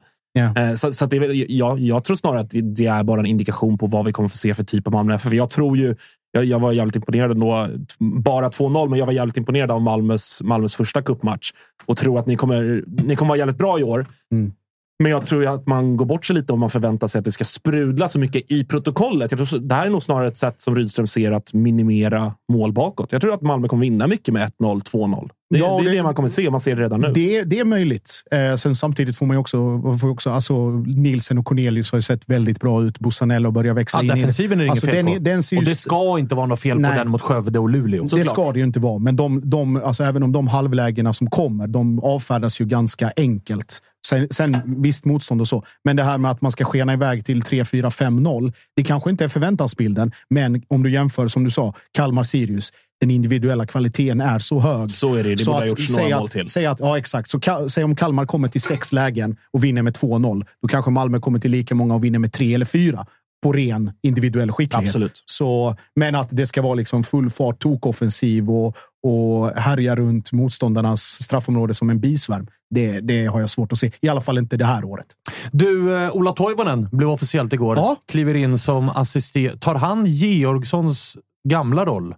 Eh, 0.57 0.73
Så, 0.73 0.91
så 0.91 1.05
det 1.05 1.17
är 1.17 1.51
jag, 1.51 1.79
jag 1.79 2.03
tror 2.03 2.15
snarare 2.15 2.39
att 2.39 2.49
det, 2.51 2.85
är 2.85 3.03
bara 3.03 3.19
en 3.19 3.25
indikation 3.25 3.77
på 3.77 3.87
vad 3.87 4.05
vi 4.05 4.13
kommer 4.13 4.29
få 4.29 4.37
se 4.37 4.53
för 4.53 4.63
typ 4.63 4.87
av 4.87 4.93
Malmö 4.93 5.15
FF. 5.15 5.33
Jag 5.33 5.49
tror 5.49 5.77
ju, 5.77 5.95
jag, 6.31 6.45
jag 6.45 6.59
var 6.59 6.71
jävligt 6.71 6.95
imponerad 6.95 7.31
ändå. 7.31 7.69
Bara 7.99 8.49
2-0, 8.49 8.89
men 8.89 8.99
jag 8.99 9.05
var 9.05 9.13
jävligt 9.13 9.37
imponerad 9.37 9.71
av 9.71 9.81
Malmös, 9.81 10.41
Malmös 10.43 10.75
första 10.75 11.01
cupmatch 11.01 11.51
och 11.85 11.97
tror 11.97 12.19
att 12.19 12.25
ni 12.25 12.35
kommer, 12.35 12.83
ni 12.87 13.15
kommer 13.15 13.29
vara 13.29 13.39
jävligt 13.39 13.57
bra 13.57 13.79
i 13.79 13.83
år. 13.83 14.05
Mm. 14.31 14.53
Men 15.01 15.11
jag 15.11 15.25
tror 15.25 15.41
ju 15.41 15.47
att 15.47 15.67
man 15.67 15.97
går 15.97 16.05
bort 16.05 16.25
sig 16.25 16.33
lite 16.35 16.53
om 16.53 16.59
man 16.59 16.69
förväntar 16.69 17.07
sig 17.07 17.19
att 17.19 17.25
det 17.25 17.31
ska 17.31 17.43
sprudla 17.43 18.07
så 18.07 18.19
mycket 18.19 18.51
i 18.51 18.65
protokollet. 18.65 19.31
Jag 19.31 19.49
tror, 19.49 19.59
det 19.59 19.75
här 19.75 19.85
är 19.85 19.89
nog 19.89 20.03
snarare 20.03 20.27
ett 20.27 20.37
sätt 20.37 20.61
som 20.61 20.75
Rydström 20.75 21.07
ser 21.07 21.31
att 21.31 21.53
minimera 21.53 22.33
mål 22.51 22.73
bakåt. 22.73 23.11
Jag 23.11 23.21
tror 23.21 23.33
att 23.33 23.41
Malmö 23.41 23.67
kommer 23.67 23.81
vinna 23.81 24.07
mycket 24.07 24.33
med 24.33 24.51
1-0, 24.59 24.81
2-0. 24.83 25.29
Det, 25.49 25.59
Ja, 25.59 25.79
det 25.83 25.89
är 25.89 25.93
det- 25.95 26.03
man 26.03 26.15
kommer 26.15 26.29
se. 26.29 26.49
Man 26.49 26.59
ser 26.59 26.75
det 26.75 26.81
redan 26.83 27.01
nu. 27.01 27.11
Det, 27.13 27.43
det 27.43 27.59
är 27.59 27.65
möjligt. 27.65 28.23
Eh, 28.31 28.55
sen 28.55 28.75
samtidigt 28.75 29.17
får 29.17 29.25
man 29.25 29.35
ju 29.35 29.39
också, 29.41 29.81
får 30.01 30.09
också 30.09 30.29
alltså, 30.29 30.69
Nielsen 30.71 31.37
och 31.37 31.45
Cornelius 31.45 31.91
har 31.91 31.97
ju 31.97 32.01
sett 32.01 32.29
väldigt 32.29 32.59
bra 32.59 32.83
ut. 32.83 32.99
Bussanello 32.99 33.51
börjar 33.51 33.73
växa 33.73 33.97
Ja, 33.97 34.01
in 34.01 34.07
defensiven 34.07 34.59
är 34.59 34.63
det 34.65 34.69
Alltså, 34.71 34.85
inget 34.85 34.95
fel 34.95 35.05
den, 35.05 35.13
på. 35.41 35.49
den 35.53 35.57
Och 35.59 35.63
det 35.65 35.75
ska 35.75 36.19
inte 36.19 36.35
vara 36.35 36.45
något 36.45 36.59
fel 36.59 36.79
Nej. 36.79 36.91
på 36.91 36.97
den 36.97 37.07
mot 37.09 37.21
Skövde 37.21 37.59
och 37.59 37.69
Luleå. 37.69 38.03
Det 38.03 38.23
ska 38.25 38.51
det 38.51 38.59
ju 38.59 38.65
inte 38.65 38.79
vara, 38.79 38.99
men 38.99 39.15
de, 39.15 39.41
de, 39.49 39.75
alltså 39.83 40.03
även 40.03 40.23
om 40.23 40.31
de 40.31 40.47
halvlägena 40.47 41.13
som 41.13 41.29
kommer, 41.29 41.67
de 41.67 41.99
avfärdas 41.99 42.61
ju 42.61 42.65
ganska 42.65 43.11
enkelt. 43.17 43.81
Sen, 44.11 44.27
sen 44.31 44.57
visst 44.65 45.05
motstånd 45.05 45.41
och 45.41 45.47
så, 45.47 45.63
men 45.83 45.95
det 45.95 46.03
här 46.03 46.17
med 46.17 46.31
att 46.31 46.41
man 46.41 46.51
ska 46.51 46.65
skena 46.65 46.93
iväg 46.93 47.25
till 47.25 47.41
3, 47.41 47.65
4, 47.65 47.89
5-0. 47.89 48.53
Det 48.75 48.83
kanske 48.83 49.09
inte 49.09 49.23
är 49.23 49.27
förväntansbilden, 49.27 50.11
men 50.29 50.63
om 50.67 50.83
du 50.83 50.91
jämför, 50.91 51.27
som 51.27 51.43
du 51.43 51.51
sa, 51.51 51.73
Kalmar-Sirius. 51.91 52.73
Den 53.01 53.11
individuella 53.11 53.65
kvaliteten 53.65 54.21
är 54.21 54.39
så 54.39 54.59
hög. 54.59 54.91
Så 54.91 55.15
är 55.15 55.23
det. 55.23 55.29
Det 55.29 55.37
Så 55.37 55.45
borde 55.45 55.57
ha 55.57 55.63
att 55.63 55.69
gjorts 55.69 55.87
säg 55.87 56.03
några 56.03 56.19
mål 56.19 56.29
till. 56.29 56.47
säg 56.47 56.65
att, 56.65 56.79
ja, 56.79 56.97
exakt. 56.97 57.29
Så 57.29 57.39
ka, 57.39 57.69
säg 57.69 57.83
om 57.83 57.95
Kalmar 57.95 58.25
kommer 58.25 58.47
till 58.47 58.61
sex 58.61 58.91
lägen 58.93 59.37
och 59.53 59.63
vinner 59.63 59.81
med 59.81 59.97
2-0. 59.97 60.45
Då 60.61 60.67
kanske 60.67 60.91
Malmö 60.91 61.19
kommer 61.19 61.39
till 61.39 61.51
lika 61.51 61.75
många 61.75 61.95
och 61.95 62.03
vinner 62.03 62.19
med 62.19 62.33
tre 62.33 62.53
eller 62.53 62.65
fyra 62.65 63.05
på 63.43 63.51
ren 63.51 63.91
individuell 64.03 64.51
skicklighet. 64.51 64.87
Absolut. 64.89 65.23
Så, 65.25 65.75
men 65.95 66.15
att 66.15 66.27
det 66.31 66.47
ska 66.47 66.61
vara 66.61 66.73
liksom 66.73 67.03
full 67.03 67.29
fart, 67.29 67.59
tokoffensiv 67.59 68.49
och, 68.49 68.77
och 69.03 69.49
härja 69.49 69.95
runt 69.95 70.31
motståndarnas 70.31 71.01
straffområde 71.01 71.73
som 71.73 71.89
en 71.89 71.99
bisvärm. 71.99 72.47
Det, 72.69 72.99
det 72.99 73.25
har 73.25 73.39
jag 73.39 73.49
svårt 73.49 73.71
att 73.71 73.79
se. 73.79 73.91
I 74.01 74.09
alla 74.09 74.21
fall 74.21 74.37
inte 74.37 74.57
det 74.57 74.65
här 74.65 74.83
året. 74.83 75.07
Du, 75.51 75.95
eh, 75.95 76.15
Ola 76.15 76.31
Toivonen 76.31 76.89
blev 76.91 77.09
officiellt 77.09 77.53
igår. 77.53 77.77
Ja. 77.77 77.95
Kliver 78.07 78.33
in 78.33 78.57
som 78.57 78.89
assisterande. 78.89 79.59
Tar 79.59 79.75
han 79.75 80.05
Georgssons 80.05 81.17
gamla 81.49 81.85
roll? 81.85 82.15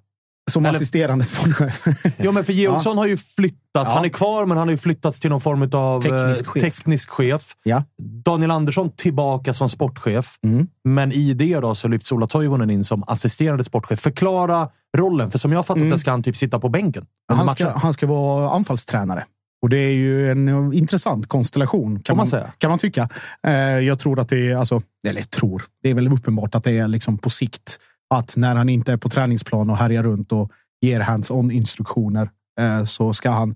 Som 0.54 0.66
Eller- 0.66 0.76
assisterande 0.76 1.24
sportchef. 1.24 1.84
Ja, 2.18 2.32
men 2.32 2.44
för 2.44 2.54
Georgsson 2.54 2.98
har 3.02 3.08
ju 3.08 3.18
flyttats. 3.18 3.60
Ja. 3.74 3.89
Han 3.94 4.06
är 4.06 4.10
kvar, 4.10 4.46
men 4.46 4.58
han 4.58 4.68
har 4.68 4.72
ju 4.72 4.78
flyttats 4.78 5.20
till 5.20 5.30
någon 5.30 5.42
form 5.42 5.70
av 5.74 6.02
Teknisk 6.02 6.46
eh, 6.46 6.52
chef. 6.52 6.62
teknisk 6.63 7.10
chef. 7.10 7.52
Ja. 7.63 7.84
Daniel 8.26 8.52
Andersson 8.52 8.89
tillbaka 8.89 9.54
som 9.54 9.70
sportchef. 9.70 10.38
Mm. 10.44 10.68
Men 10.84 11.12
i 11.12 11.34
det 11.34 11.60
då 11.60 11.76
så 11.76 11.88
lyfts 11.88 12.12
Ola 12.12 12.28
Toivonen 12.28 12.70
in 12.70 12.84
som 12.84 13.04
assisterande 13.08 13.63
sportchef. 13.63 14.00
Förklara 14.00 14.70
rollen, 14.98 15.32
för 15.32 15.39
som 15.39 15.52
jag 15.52 15.66
fattat 15.66 15.78
Mm. 15.78 15.89
det 15.89 16.00
ska 16.00 16.12
han 16.12 16.24
typ 16.24 16.38
sitta 16.38 16.60
på 16.60 16.70
bänken. 16.70 17.06
Han 17.34 17.50
ska, 17.50 17.70
han 17.70 17.94
ska 17.94 18.08
vara 18.08 18.50
anfallstränare. 18.52 19.26
Och 19.62 19.70
det 19.70 19.78
är 19.78 19.94
ju 19.94 20.32
en 20.32 20.48
eh, 20.48 20.78
intressant 20.78 21.28
konstellation, 21.28 22.00
kan 22.00 22.18
man 22.18 22.22
man, 22.24 22.28
säga. 22.28 22.52
kan 22.58 22.70
man 22.70 22.80
tycka. 22.80 23.10
Eh, 23.48 23.54
jag 23.80 24.00
tror 24.00 24.20
att 24.20 24.30
det 24.30 24.52
är, 24.52 24.56
alltså, 24.56 24.82
eller 25.08 25.22
tror, 25.22 25.63
det 25.84 25.89
är 25.89 25.94
väl 25.94 26.13
uppenbart 26.13 26.56
att 26.56 26.63
det 26.63 26.78
är 26.78 26.88
liksom 26.88 27.18
på 27.18 27.30
sikt. 27.30 27.80
Att 28.13 28.38
när 28.38 28.56
han 28.56 28.69
inte 28.69 28.93
är 28.93 28.97
på 28.97 29.10
träningsplan 29.10 29.69
och 29.69 29.78
härjar 29.78 30.04
runt 30.04 30.32
och 30.32 30.52
ger 30.82 30.99
hands-on 30.99 31.52
instruktioner 31.52 32.30
eh, 32.60 32.84
så 32.84 33.13
ska 33.13 33.32
han 33.32 33.56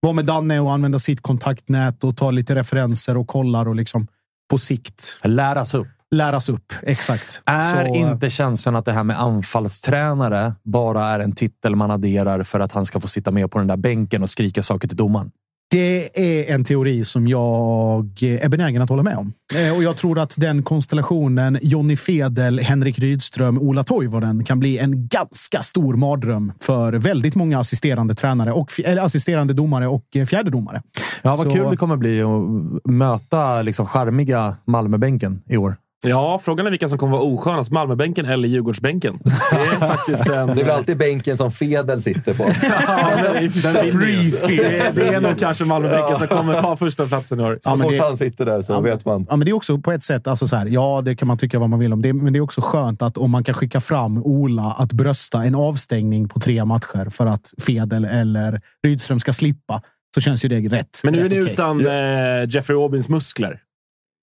vara 0.00 0.12
med 0.12 0.24
Danne 0.24 0.60
och 0.60 0.72
använda 0.72 0.98
sitt 0.98 1.20
kontaktnät 1.20 2.04
och 2.04 2.16
ta 2.16 2.30
lite 2.30 2.54
referenser 2.54 3.16
och 3.16 3.28
kollar 3.28 3.68
och 3.68 3.74
liksom 3.74 4.06
på 4.50 4.58
sikt 4.58 5.18
Läras 5.22 5.74
upp. 5.74 5.86
läras 6.10 6.48
upp. 6.48 6.72
Exakt. 6.82 7.42
Är 7.44 7.72
Så, 7.72 7.94
eh, 7.94 8.00
inte 8.00 8.30
känslan 8.30 8.76
att 8.76 8.84
det 8.84 8.92
här 8.92 9.04
med 9.04 9.20
anfallstränare 9.20 10.54
bara 10.64 11.04
är 11.04 11.20
en 11.20 11.32
titel 11.32 11.76
man 11.76 11.90
adderar 11.90 12.42
för 12.42 12.60
att 12.60 12.72
han 12.72 12.86
ska 12.86 13.00
få 13.00 13.08
sitta 13.08 13.30
med 13.30 13.50
på 13.50 13.58
den 13.58 13.66
där 13.66 13.76
bänken 13.76 14.22
och 14.22 14.30
skrika 14.30 14.62
saker 14.62 14.88
till 14.88 14.96
domaren? 14.96 15.30
Det 15.70 16.20
är 16.48 16.54
en 16.54 16.64
teori 16.64 17.04
som 17.04 17.28
jag 17.28 18.22
är 18.22 18.48
benägen 18.48 18.82
att 18.82 18.88
hålla 18.90 19.02
med 19.02 19.16
om. 19.16 19.32
Eh, 19.68 19.76
Och 19.76 19.82
jag 19.82 19.96
tror 19.96 20.18
att 20.18 20.34
den 20.36 20.62
konstellationen, 20.62 21.58
Jonny 21.62 21.96
Fedel, 21.96 22.60
Henrik 22.60 22.98
Rydström, 22.98 23.58
Ola 23.58 23.84
Toivonen, 23.84 24.44
kan 24.44 24.58
bli 24.58 24.78
en 24.78 25.08
ganska 25.08 25.62
stor 25.62 25.94
mardröm 25.94 26.52
för 26.60 26.92
väldigt 26.92 27.34
många 27.34 27.58
assisterande 27.58 28.14
tränare 28.14 28.52
och 28.52 28.72
assisterande 29.00 29.54
domare 29.54 29.86
och 29.88 30.16
eh, 30.16 30.24
fjärdedomare. 30.26 30.82
Ja, 31.22 31.30
vad 31.30 31.38
Så- 31.38 31.50
kul 31.50 31.70
det 31.70 31.76
kommer 31.76 31.96
bli 31.96 32.22
att 32.22 32.90
möta 32.92 33.62
liksom 33.62 33.86
charmiga 33.86 34.56
Malmöbänken 34.66 35.42
i 35.46 35.56
år. 35.56 35.76
Ja, 36.04 36.40
frågan 36.44 36.66
är 36.66 36.70
vilka 36.70 36.88
som 36.88 36.98
kommer 36.98 37.12
vara 37.12 37.22
oskönast. 37.22 37.70
Malmöbänken 37.70 38.26
eller 38.26 38.48
Djurgårdsbänken. 38.48 39.18
Det 39.24 39.56
är 39.56 39.88
faktiskt 39.88 40.28
en... 40.28 40.46
Det 40.46 40.52
är 40.60 40.64
väl 40.64 40.70
alltid 40.70 40.96
bänken 40.96 41.36
som 41.36 41.52
Fedel 41.52 42.02
sitter 42.02 42.34
på. 42.34 42.42
Ja, 42.62 43.10
men 43.16 43.32
det, 43.32 44.78
är, 44.78 44.92
det 44.92 45.08
är 45.08 45.20
nog 45.20 45.38
kanske 45.38 45.64
Malmöbänken 45.64 46.16
som 46.16 46.26
kommer 46.26 46.60
ta 46.60 46.76
första 46.76 47.06
platsen 47.06 47.40
i 47.40 47.42
år. 47.42 47.58
Så 47.62 47.70
Ja, 47.70 47.78
fort 47.78 47.92
det- 47.92 47.98
han 48.02 48.16
sitter 48.16 48.46
där 48.46 48.62
så 48.62 48.80
vet 48.80 49.04
man. 49.04 49.26
Ja, 49.30 49.36
men 49.36 49.44
det 49.44 49.50
är 49.50 49.52
också 49.52 49.78
på 49.78 49.92
ett 49.92 50.02
sätt, 50.02 50.26
alltså 50.26 50.46
så 50.48 50.56
här, 50.56 50.66
ja, 50.66 51.02
det 51.04 51.16
kan 51.16 51.28
man 51.28 51.38
tycka 51.38 51.58
vad 51.58 51.70
man 51.70 51.78
vill 51.78 51.92
om. 51.92 52.02
Det, 52.02 52.12
men 52.12 52.32
det 52.32 52.38
är 52.38 52.40
också 52.40 52.60
skönt 52.60 53.02
att 53.02 53.18
om 53.18 53.30
man 53.30 53.44
kan 53.44 53.54
skicka 53.54 53.80
fram 53.80 54.18
Ola 54.22 54.62
att 54.78 54.92
brösta 54.92 55.44
en 55.44 55.54
avstängning 55.54 56.28
på 56.28 56.40
tre 56.40 56.64
matcher 56.64 57.10
för 57.10 57.26
att 57.26 57.54
Fedel 57.66 58.04
eller 58.04 58.60
Rydström 58.86 59.20
ska 59.20 59.32
slippa, 59.32 59.82
så 60.14 60.20
känns 60.20 60.44
ju 60.44 60.48
det 60.48 60.76
rätt. 60.76 61.00
Men 61.04 61.12
nu 61.14 61.24
är 61.24 61.28
ni 61.28 61.40
okej. 61.42 61.52
utan 61.52 61.86
eh, 61.86 62.48
Jeffrey 62.48 62.78
Aubins 62.78 63.08
muskler. 63.08 63.60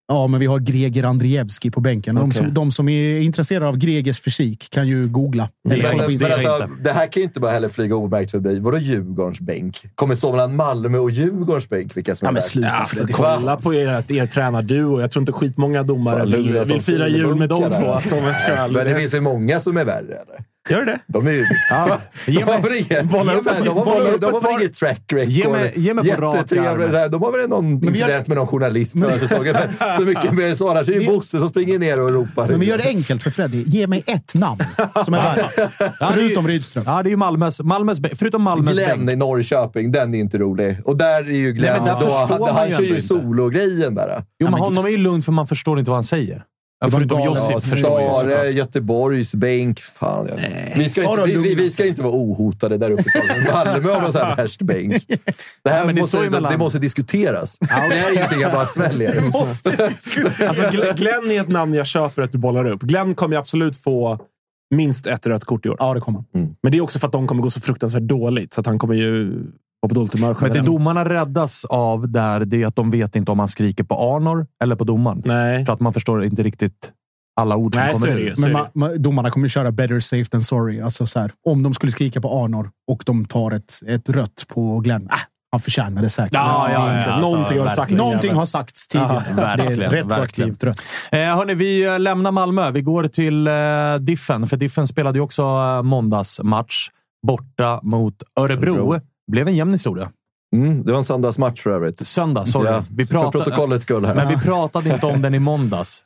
Ja, 0.08 0.28
men 0.28 0.40
vi 0.40 0.46
har 0.46 0.60
Greger 0.60 1.04
Andrievski 1.04 1.72
på 1.72 1.82
bänken. 1.82 2.16
De, 2.16 2.32
som, 2.32 2.54
de 2.54 2.72
som 2.72 2.90
är 2.90 3.20
intresserade 3.20 3.68
av 3.68 3.78
Gregers 3.78 4.22
fysik 4.22 4.70
kan 4.70 4.88
ju 4.88 5.08
googla. 5.08 5.50
Men, 5.64 5.80
men 5.80 6.12
Instagram. 6.12 6.40
alltså, 6.40 6.70
det 6.84 6.92
här 6.92 7.08
kan 7.08 7.22
ju 7.22 7.24
inte 7.24 7.40
bara 7.40 7.52
heller 7.52 7.68
flyga 7.68 7.96
obemärkt 7.96 8.32
förbi. 8.32 8.60
Vadå 8.60 8.78
Djurgårdens 8.78 9.40
bänk? 9.40 9.82
Kommer 9.96 10.16
stå 10.16 10.32
mellan 10.32 10.56
Malmö 10.56 10.98
och 10.98 11.12
Djurgårdens 11.12 11.70
bänk 11.70 11.98
vilka 11.98 12.16
som 12.16 12.26
är 12.26 12.30
Ja, 12.30 12.34
men 12.34 12.42
sluta 12.42 12.70
alltså, 12.70 13.06
det. 13.06 13.14
kolla 13.14 13.58
på 13.58 13.74
er, 13.74 14.12
er 14.12 14.26
tränarduo. 14.26 15.02
Jag 15.02 15.12
tror 15.12 15.22
inte 15.22 15.32
skitmånga 15.32 15.84
domare 15.84 16.26
vill, 16.26 16.64
vill 16.68 16.82
fira 16.82 17.08
jul 17.08 17.36
med 17.36 17.50
de 17.50 17.72
två. 17.72 17.92
Alltså, 17.92 18.16
Men 18.72 18.86
det 18.88 18.96
finns 18.96 19.14
ju 19.14 19.22
många 19.22 19.60
som 19.60 19.78
är 19.78 19.86
värre. 19.86 20.14
Eller? 20.14 20.53
Gör 20.70 20.86
det? 20.86 21.00
De 21.08 21.28
är 21.28 21.32
ju... 21.32 21.38
Ge 22.26 22.40
de 22.40 22.46
mig- 22.46 22.56
har 22.56 22.62
väl 22.62 22.74
inget- 22.78 23.04
bollar 23.04 23.36
upp 23.36 23.44
de 23.44 23.50
har 23.50 23.58
ett- 23.60 23.66
väl- 23.68 23.74
bollar 23.74 24.12
upp 24.14 24.22
de 24.22 24.26
har 24.26 24.38
ett 24.38 24.44
väl 24.44 24.52
par- 24.54 24.60
inget 24.62 24.74
track 24.74 25.02
record? 25.14 25.30
Ge 25.32 25.48
mig- 25.50 25.72
ge 25.76 25.94
mig 25.94 26.12
på 26.16 26.22
rak 26.22 26.36
arm. 26.52 27.12
De 27.12 27.22
har 27.24 27.38
väl 27.40 27.50
någon 27.50 27.80
gör- 27.80 27.88
incident 27.88 28.28
med 28.28 28.38
någon 28.38 28.48
journalist 28.48 29.00
förra 29.00 29.20
säsongen. 29.20 29.56
Men 29.80 29.94
Så 29.98 30.02
mycket 30.02 30.32
mer 30.32 30.50
än 30.50 30.56
så. 30.56 30.70
Annars 30.70 30.90
är 30.90 30.94
det 30.94 31.00
ju 31.00 31.08
Bosse 31.08 31.40
som 31.40 31.50
springer 31.50 31.80
ner 31.80 32.02
och 32.02 32.12
ropar. 32.14 32.48
Men 32.48 32.60
vi 32.60 32.66
gör 32.66 32.78
det 32.78 32.84
enkelt 32.88 33.24
för 33.24 33.32
Freddy. 33.32 33.64
Ge 33.68 33.88
mig 33.88 34.04
ett 34.08 34.36
namn 34.36 34.64
som 35.06 35.14
är 35.14 35.36
värre. 35.36 35.70
Förutom 36.14 36.48
Rydström. 36.48 36.84
Ja, 36.88 37.04
det 37.04 37.08
är 37.10 37.12
ju 37.12 37.18
Malmös, 37.18 37.62
Malmös. 37.62 37.98
Förutom 38.16 38.42
Malmös 38.42 38.74
Glenn 38.74 39.10
i 39.10 39.16
Norrköping, 39.16 39.92
den 39.92 40.14
är 40.16 40.20
inte 40.20 40.38
rolig. 40.38 40.78
Och 40.86 40.98
där 40.98 41.24
är 41.30 41.32
ju 41.38 41.52
Glenn... 41.54 41.72
Nej, 41.72 41.82
men 41.82 42.00
där 42.00 42.06
då, 42.06 42.12
förstår 42.28 42.48
han, 42.48 42.56
han 42.56 42.70
ju 42.70 42.76
kör 42.76 42.84
ju 42.84 43.02
sologrejen 43.02 43.96
där. 43.96 44.24
Jo, 44.40 44.48
men 44.50 44.60
honom 44.60 44.86
är 44.86 44.90
ju 44.90 44.98
lugn 44.98 45.22
för 45.22 45.32
man 45.32 45.48
förstår 45.48 45.80
inte 45.80 45.92
vad 45.92 45.98
han 45.98 46.04
säger. 46.04 46.44
Ja, 46.84 46.90
förutom 46.92 47.22
Josip. 47.24 47.52
Ja, 47.52 47.60
förstår 47.60 48.02
jag 48.02 48.18
Stare. 48.18 48.50
Göteborgs 48.50 49.36
bänk. 49.36 49.80
Fan, 49.80 50.28
ja. 50.30 50.36
vi, 50.76 50.90
ska 50.90 51.04
inte, 51.04 51.38
vi, 51.40 51.56
vi, 51.56 51.70
ska 51.70 51.86
inte 51.86 52.02
vara 52.04 52.14
ohotade 52.14 52.78
där 52.78 52.92
uppe. 52.92 53.04
Malmö 53.54 53.94
har 53.94 54.02
någon 54.02 54.12
sån 54.12 54.22
här 54.22 54.36
värst 54.44 54.62
bänk. 54.62 55.04
Det 55.64 55.70
här 55.70 55.86
men 55.86 55.96
det 55.96 56.02
måste, 56.02 56.22
det, 56.22 56.30
mellan- 56.30 56.60
måste 56.60 56.80
diskuteras. 56.80 57.58
Det 57.60 57.68
här 57.68 57.92
är 57.92 58.14
ingenting 58.14 58.40
jag 58.40 58.52
bara 58.52 58.66
sväljer. 58.66 59.24
Alltså, 59.36 60.64
Glenn- 60.96 61.32
är 61.32 61.42
ett 61.42 61.48
namn 61.50 61.74
jag 61.74 61.88
köper 61.88 62.22
att 62.22 62.32
du 62.32 62.38
bollar 62.38 62.66
upp. 62.66 62.82
Glenn 62.82 63.16
kommer 63.16 63.36
ju 63.36 63.40
absolut 63.40 63.76
få 63.78 64.20
minst 64.76 65.08
ett 65.08 65.28
rött 65.28 65.44
kort 65.46 65.66
i 65.66 65.70
år. 65.70 65.76
Ja, 65.80 65.94
det 65.94 66.00
kommer 66.00 66.24
han. 66.34 66.56
Men 66.64 66.72
det 66.72 66.78
är 66.78 66.82
också 66.82 67.00
för 67.00 67.08
att 67.08 67.12
de 67.14 67.28
kommer 67.28 67.42
gå 67.42 67.50
så 67.50 67.62
fruktansvärt 67.62 68.04
dåligt, 68.04 68.54
så 68.54 68.62
att 68.62 68.68
han 68.68 68.80
kommer 68.80 68.94
ju 68.96 69.42
vara 69.84 69.90
på 69.90 69.96
dåligt 69.96 70.14
humör 70.14 70.38
Men 70.42 70.52
det 70.52 70.62
domarna 70.62 71.10
räddas 71.10 71.66
av 71.66 72.10
där, 72.10 72.46
det 72.46 72.64
är 72.64 72.68
att 72.68 72.76
de 72.76 72.92
vet 72.92 73.16
inte 73.16 73.32
om 73.32 73.38
man 73.38 73.48
skriker 73.48 73.84
på 73.84 73.96
Arnor 74.16 74.48
eller 74.64 74.76
på 74.76 74.84
domaren. 74.84 75.22
Nej. 75.26 75.66
För 75.66 75.74
att 75.74 75.80
man 75.80 75.94
förstår 75.94 76.24
inte 76.24 76.44
riktigt 76.44 76.92
alla 77.42 77.56
ord 77.56 77.76
som 77.76 77.84
Nej, 77.84 77.94
kommer 77.94 78.18
ut. 78.18 78.40
Men 78.40 78.50
är 78.50 78.54
ma, 78.54 78.68
ma, 78.74 78.88
domarna 78.88 79.30
kommer 79.30 79.48
köra 79.48 79.72
better 79.72 80.00
safe 80.00 80.26
than 80.26 80.42
sorry. 80.42 80.82
Alltså 80.82 81.08
så 81.08 81.20
här, 81.20 81.32
om 81.48 81.64
de 81.64 81.74
skulle 81.74 81.92
skrika 81.92 82.22
på 82.22 82.44
Arnor 82.44 82.70
och 82.92 83.04
de 83.06 83.26
tar 83.26 83.52
ett, 83.52 83.74
ett 83.88 84.10
rött 84.10 84.46
på 84.48 84.80
Glenn. 84.80 85.04
Äh, 85.04 85.16
han 85.52 85.60
förtjänar 85.60 86.02
det 86.02 86.10
säkert. 86.10 86.34
Ja, 86.34 86.40
Alltså, 86.40 86.70
ja, 86.70 86.88
ja, 86.88 86.98
inte- 86.98 87.12
alltså, 87.14 87.32
Någonting 87.32 87.60
har 87.60 87.70
sagt. 87.70 87.92
Någonting 87.92 88.34
har 88.34 88.46
sagts 88.46 88.88
tidigare. 88.88 89.24
Ja, 89.38 89.56
det 89.58 89.84
är 89.84 89.90
retroaktivt 89.90 90.64
rött. 90.64 90.82
Eh, 91.12 91.20
hörni, 91.20 91.54
vi 91.54 91.86
eh, 91.86 92.00
lämnar 92.00 92.32
Malmö. 92.32 92.72
Vi 92.72 92.82
går 92.82 93.08
till 93.08 93.48
eh, 93.48 93.54
Diffen, 94.00 94.48
för 94.48 94.58
Diffen 94.58 94.88
spelade 94.88 95.18
ju 95.18 95.22
också 95.24 95.42
eh, 95.42 95.84
måndagsmatch 95.84 96.90
borta 97.28 97.80
mot 97.84 98.24
Örebro. 98.40 98.76
Örebro. 98.76 99.00
Blev 99.32 99.48
en 99.48 99.56
jämn 99.56 99.72
historia. 99.72 100.12
Mm, 100.56 100.84
det 100.84 100.92
var 100.92 101.00
en 101.00 101.06
söndagsmatch 101.06 101.62
för 101.62 101.70
övrigt. 101.70 102.08
Söndag, 102.08 102.46
sorry. 102.46 102.70
Ja, 102.70 102.84
vi 102.96 103.06
för 103.06 103.14
pratade, 103.14 103.44
protokollets 103.44 103.84
skull 103.84 104.06
här. 104.06 104.16
men 104.16 104.28
vi 104.28 104.38
pratade 104.38 104.90
inte 104.90 105.06
om 105.06 105.22
den 105.22 105.34
i 105.34 105.40
måndags, 105.40 106.04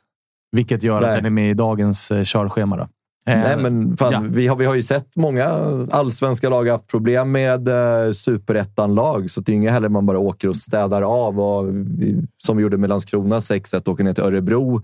vilket 0.52 0.82
gör 0.82 0.96
att 0.96 1.06
Nej. 1.06 1.16
den 1.16 1.26
är 1.26 1.30
med 1.30 1.50
i 1.50 1.54
dagens 1.54 2.10
eh, 2.10 2.24
körschema. 2.24 2.76
Då. 2.76 2.82
Eh, 3.28 3.38
Nej, 3.38 3.56
men 3.56 3.96
fan, 3.96 4.12
ja. 4.12 4.22
vi, 4.28 4.46
har, 4.46 4.56
vi 4.56 4.64
har 4.64 4.74
ju 4.74 4.82
sett 4.82 5.16
många 5.16 5.46
allsvenska 5.90 6.48
lag 6.48 6.68
haft 6.68 6.86
problem 6.86 7.32
med 7.32 7.68
eh, 7.68 8.12
superettan-lag, 8.12 9.30
så 9.30 9.40
det 9.40 9.52
är 9.52 9.56
inget 9.56 9.72
heller 9.72 9.88
man 9.88 10.06
bara 10.06 10.18
åker 10.18 10.48
och 10.48 10.56
städar 10.56 11.02
av. 11.02 11.40
Och 11.40 11.68
vi, 11.74 12.22
som 12.38 12.56
vi 12.56 12.62
gjorde 12.62 12.76
med 12.76 12.88
Landskrona 12.88 13.38
6-1, 13.38 13.88
åker 13.88 14.04
ner 14.04 14.12
till 14.12 14.24
Örebro 14.24 14.82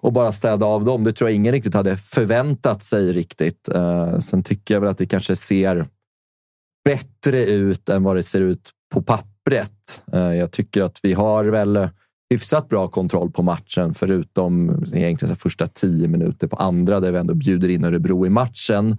och 0.00 0.12
bara 0.12 0.32
städa 0.32 0.66
av 0.66 0.84
dem. 0.84 1.04
Det 1.04 1.12
tror 1.12 1.30
jag 1.30 1.36
ingen 1.36 1.52
riktigt 1.52 1.74
hade 1.74 1.96
förväntat 1.96 2.82
sig 2.82 3.12
riktigt. 3.12 3.68
Eh, 3.68 4.18
sen 4.18 4.42
tycker 4.42 4.74
jag 4.74 4.80
väl 4.80 4.90
att 4.90 4.98
det 4.98 5.06
kanske 5.06 5.36
ser 5.36 5.86
bättre 6.84 7.44
ut 7.44 7.88
än 7.88 8.02
vad 8.02 8.16
det 8.16 8.22
ser 8.22 8.40
ut 8.40 8.70
på 8.94 9.02
pappret. 9.02 10.02
Eh, 10.12 10.34
jag 10.34 10.50
tycker 10.50 10.82
att 10.82 10.98
vi 11.02 11.12
har 11.12 11.44
väl 11.44 11.88
hyfsat 12.30 12.68
bra 12.68 12.88
kontroll 12.88 13.30
på 13.30 13.42
matchen, 13.42 13.94
förutom 13.94 14.84
egentligen 14.94 15.36
första 15.36 15.66
tio 15.66 16.08
minuter 16.08 16.46
på 16.46 16.56
andra, 16.56 17.00
där 17.00 17.12
vi 17.12 17.18
ändå 17.18 17.34
bjuder 17.34 17.68
in 17.68 17.84
Örebro 17.84 18.26
i 18.26 18.30
matchen. 18.30 18.98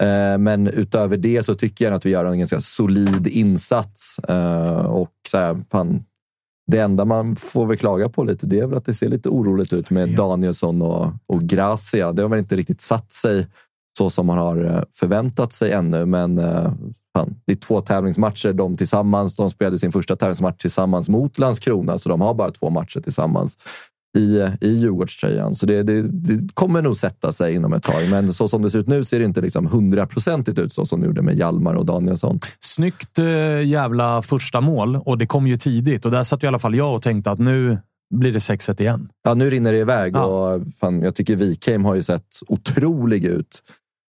Eh, 0.00 0.38
Men 0.38 0.66
utöver 0.66 1.16
det 1.16 1.42
så 1.42 1.54
tycker 1.54 1.84
jag 1.84 1.94
att 1.94 2.06
vi 2.06 2.10
gör 2.10 2.24
en 2.24 2.38
ganska 2.38 2.60
solid 2.60 3.26
insats. 3.26 4.18
Eh, 4.18 4.84
Och 4.86 5.12
så 5.28 5.38
här, 5.38 5.64
fan, 5.70 6.04
det 6.66 6.78
enda 6.78 7.04
man 7.04 7.36
får 7.36 7.66
väl 7.66 7.76
klaga 7.76 8.08
på 8.08 8.24
lite, 8.24 8.46
det 8.46 8.58
är 8.58 8.66
väl 8.66 8.78
att 8.78 8.86
det 8.86 8.94
ser 8.94 9.08
lite 9.08 9.28
oroligt 9.28 9.72
ut 9.72 9.90
med 9.90 10.16
Danielsson 10.16 10.82
och, 10.82 11.12
och 11.26 11.42
Gracia. 11.42 12.12
Det 12.12 12.22
har 12.22 12.28
väl 12.28 12.38
inte 12.38 12.56
riktigt 12.56 12.80
satt 12.80 13.12
sig 13.12 13.46
så 13.98 14.10
som 14.10 14.26
man 14.26 14.38
har 14.38 14.84
förväntat 14.92 15.52
sig 15.52 15.72
ännu, 15.72 16.06
men 16.06 16.40
fan, 17.16 17.34
det 17.46 17.52
är 17.52 17.56
två 17.56 17.80
tävlingsmatcher 17.80 18.52
de 18.52 18.76
tillsammans. 18.76 19.36
De 19.36 19.50
spelade 19.50 19.78
sin 19.78 19.92
första 19.92 20.16
tävlingsmatch 20.16 20.60
tillsammans 20.60 21.08
mot 21.08 21.38
Landskrona, 21.38 21.98
så 21.98 22.08
de 22.08 22.20
har 22.20 22.34
bara 22.34 22.50
två 22.50 22.70
matcher 22.70 23.00
tillsammans 23.00 23.56
i, 24.18 24.46
i 24.60 24.68
Djurgårdströjan. 24.74 25.54
Så 25.54 25.66
det, 25.66 25.82
det, 25.82 26.02
det 26.02 26.54
kommer 26.54 26.82
nog 26.82 26.96
sätta 26.96 27.32
sig 27.32 27.54
inom 27.54 27.72
ett 27.72 27.82
tag. 27.82 28.10
Men 28.10 28.32
så 28.34 28.48
som 28.48 28.62
det 28.62 28.70
ser 28.70 28.78
ut 28.78 28.86
nu 28.88 29.04
ser 29.04 29.18
det 29.18 29.24
inte 29.24 29.40
liksom 29.40 29.66
hundraprocentigt 29.66 30.58
ut 30.58 30.72
så 30.72 30.86
som 30.86 31.00
det 31.00 31.06
gjorde 31.06 31.22
med 31.22 31.38
Hjalmar 31.38 31.74
och 31.74 31.86
Danielsson. 31.86 32.40
Snyggt 32.60 33.18
eh, 33.18 33.62
jävla 33.66 34.22
första 34.22 34.60
mål 34.60 34.96
och 34.96 35.18
det 35.18 35.26
kom 35.26 35.46
ju 35.46 35.56
tidigt 35.56 36.04
och 36.04 36.10
där 36.10 36.22
satt 36.24 36.44
i 36.44 36.46
alla 36.46 36.58
fall 36.58 36.74
jag 36.74 36.94
och 36.94 37.02
tänkte 37.02 37.30
att 37.30 37.38
nu 37.38 37.78
blir 38.14 38.32
det 38.32 38.38
6-1 38.38 38.80
igen. 38.80 39.08
Ja, 39.24 39.34
nu 39.34 39.50
rinner 39.50 39.72
det 39.72 39.78
iväg 39.78 40.16
Ja. 40.16 40.24
och 40.24 40.62
fan, 40.80 41.02
jag 41.02 41.14
tycker 41.14 41.36
Wikheim 41.36 41.84
har 41.84 41.94
ju 41.94 42.02
sett 42.02 42.26
otrolig 42.48 43.24
ut 43.24 43.62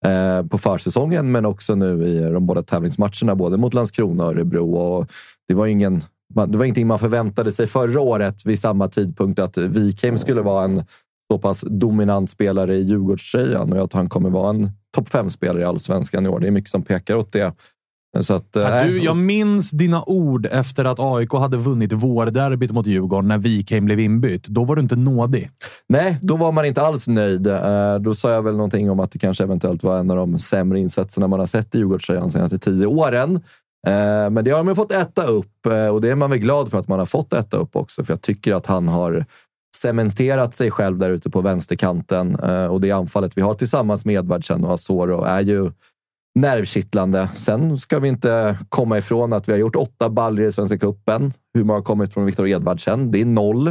eh, 0.05 0.47
på 0.47 0.57
försäsongen, 0.57 1.31
men 1.31 1.45
också 1.45 1.75
nu 1.75 2.07
i 2.07 2.19
de 2.19 2.45
båda 2.45 2.63
tävlingsmatcherna, 2.63 3.35
både 3.35 3.57
mot 3.57 3.73
Landskrona 3.73 4.25
och 4.25 4.31
Örebro. 4.31 4.75
Och 4.75 5.11
det 5.47 5.53
var 5.53 5.67
ingen 5.67 6.03
det 6.47 6.57
var 6.57 6.65
ingenting 6.65 6.87
man 6.87 6.99
förväntade 6.99 7.51
sig 7.51 7.67
förra 7.67 8.01
året 8.01 8.45
vid 8.45 8.59
samma 8.59 8.87
tidpunkt 8.87 9.39
att 9.39 9.57
Wikheim 9.57 10.17
skulle 10.17 10.41
vara 10.41 10.65
en 10.65 10.83
så 11.31 11.39
pass 11.39 11.65
dominant 11.67 12.29
spelare 12.29 12.77
i 12.77 12.81
Djurgårdströjan 12.81 13.71
och 13.71 13.79
jag 13.79 13.91
tror 13.91 13.99
han 13.99 14.09
kommer 14.09 14.29
vara 14.29 14.49
en 14.49 14.71
topp 14.95 15.09
fem-spelare 15.09 15.61
i 15.61 15.65
allsvenskan 15.65 16.25
i 16.25 16.29
år. 16.29 16.39
Det 16.39 16.47
är 16.47 16.51
mycket 16.51 16.71
som 16.71 16.83
pekar 16.83 17.15
åt 17.15 17.31
det. 17.31 17.53
Så 18.19 18.33
att, 18.33 18.55
eh, 18.55 18.61
Ja, 18.63 18.83
du, 18.83 19.03
jag 19.03 19.17
minns 19.17 19.71
dina 19.71 20.03
ord 20.07 20.47
efter 20.51 20.85
att 20.85 20.99
AIK 20.99 21.31
hade 21.33 21.57
vunnit 21.57 21.93
vårderbyt 21.93 22.71
mot 22.71 22.87
Djurgården 22.87 23.27
när 23.27 23.37
Wikheim 23.37 23.85
blev 23.85 23.99
inbytt. 23.99 24.47
Då 24.47 24.63
var 24.63 24.75
du 24.75 24.81
inte 24.81 24.95
nådig. 24.95 25.49
Nej, 25.89 26.17
då 26.21 26.35
var 26.37 26.51
man 26.51 26.65
inte 26.65 26.81
alls 26.81 27.07
nöjd. 27.07 27.47
Eh, 27.47 27.95
Då 27.99 28.15
sa 28.15 28.31
jag 28.31 28.41
väl 28.41 28.53
någonting 28.53 28.91
om 28.91 28.99
att 28.99 29.11
det 29.11 29.19
kanske 29.19 29.43
eventuellt 29.43 29.83
var 29.83 29.99
en 29.99 30.11
av 30.11 30.17
de 30.17 30.39
sämre 30.39 30.79
insatserna 30.79 31.27
man 31.27 31.39
har 31.39 31.47
sett 31.47 31.75
i 31.75 31.77
Djurgårdströjan 31.77 32.23
de 32.23 32.31
senaste 32.31 32.59
tio 32.59 32.85
åren. 32.85 33.35
Eh, 33.87 34.29
Men 34.29 34.43
det 34.45 34.51
har 34.51 34.63
man 34.63 34.75
fått 34.75 34.91
äta 34.91 35.23
upp 35.23 35.65
eh, 35.65 35.87
och 35.87 36.01
det 36.01 36.09
är 36.09 36.15
man 36.15 36.29
väl 36.29 36.39
glad 36.39 36.69
för 36.69 36.77
att 36.77 36.87
man 36.87 36.99
har 36.99 37.05
fått 37.05 37.33
äta 37.33 37.57
upp 37.57 37.75
också. 37.75 38.03
För 38.03 38.13
jag 38.13 38.21
tycker 38.21 38.53
att 38.53 38.65
han 38.65 38.87
har 38.87 39.25
cementerat 39.77 40.55
sig 40.55 40.71
själv 40.71 40.97
där 40.97 41.09
ute 41.09 41.29
på 41.29 41.41
vänsterkanten 41.41 42.35
Eh, 42.43 42.65
och 42.65 42.81
det 42.81 42.91
anfallet 42.91 43.37
vi 43.37 43.41
har 43.41 43.53
tillsammans 43.53 44.05
med 44.05 44.15
Edvardsen 44.15 44.63
och 44.65 44.73
Asoro 44.73 45.23
är 45.23 45.41
ju 45.41 45.71
nervkittlande. 46.35 47.29
Sen 47.33 47.77
ska 47.77 47.99
vi 47.99 48.07
inte 48.07 48.57
komma 48.69 48.97
ifrån 48.97 49.33
att 49.33 49.47
vi 49.49 49.51
har 49.51 49.59
gjort 49.59 49.75
åtta 49.75 50.09
baller 50.09 50.41
i 50.43 50.51
Svenska 50.51 50.77
cupen. 50.77 51.33
Hur 51.53 51.63
många 51.63 51.79
har 51.79 51.83
kommit 51.83 52.13
från 52.13 52.25
Viktor 52.25 52.47
Edvardsen? 52.47 53.11
Det 53.11 53.21
är 53.21 53.25
noll. 53.25 53.67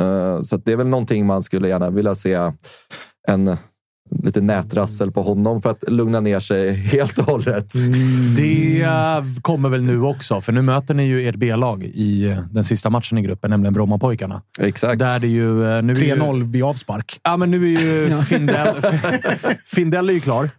Eh, 0.00 0.42
Så 0.42 0.56
att 0.56 0.64
det 0.64 0.72
är 0.72 0.76
väl 0.76 0.88
någonting 0.88 1.26
man 1.26 1.42
skulle 1.42 1.68
gärna 1.68 1.90
vilja 1.90 2.14
se 2.14 2.50
en 3.28 3.56
lite 4.22 4.40
nätrassel 4.40 5.12
på 5.12 5.22
honom 5.22 5.62
för 5.62 5.70
att 5.70 5.84
lugna 5.90 6.20
ner 6.20 6.40
sig 6.40 6.72
helt 6.74 7.18
och 7.18 7.24
hållet. 7.24 7.72
Det 8.36 8.82
eh, 8.82 9.22
kommer 9.42 9.68
väl 9.68 9.82
nu 9.82 10.02
också, 10.02 10.40
för 10.40 10.52
nu 10.52 10.62
möter 10.62 10.94
ni 10.94 11.04
ju 11.06 11.28
ert 11.28 11.34
B-lag 11.36 11.84
i 11.84 12.28
eh, 12.30 12.38
den 12.50 12.64
sista 12.64 12.90
matchen 12.90 13.18
i 13.18 13.22
gruppen, 13.22 13.50
nämligen 13.50 13.74
Brommapojkarna. 13.74 14.42
Exakt. 14.60 14.98
Där 14.98 15.18
det 15.18 15.26
ju... 15.26 15.64
eh, 15.64 15.82
Nu 15.82 15.92
är 15.92 15.96
ju, 15.96 16.14
3-0 16.14 16.52
vid 16.52 16.62
avspark. 16.62 17.20
Ja, 17.22 17.36
men 17.36 17.50
nu 17.50 17.74
är 17.74 17.80
ju 17.80 18.16
Findell... 18.28 18.74
Findell 19.74 20.08
är 20.08 20.12
ju 20.12 20.20
klar. 20.20 20.50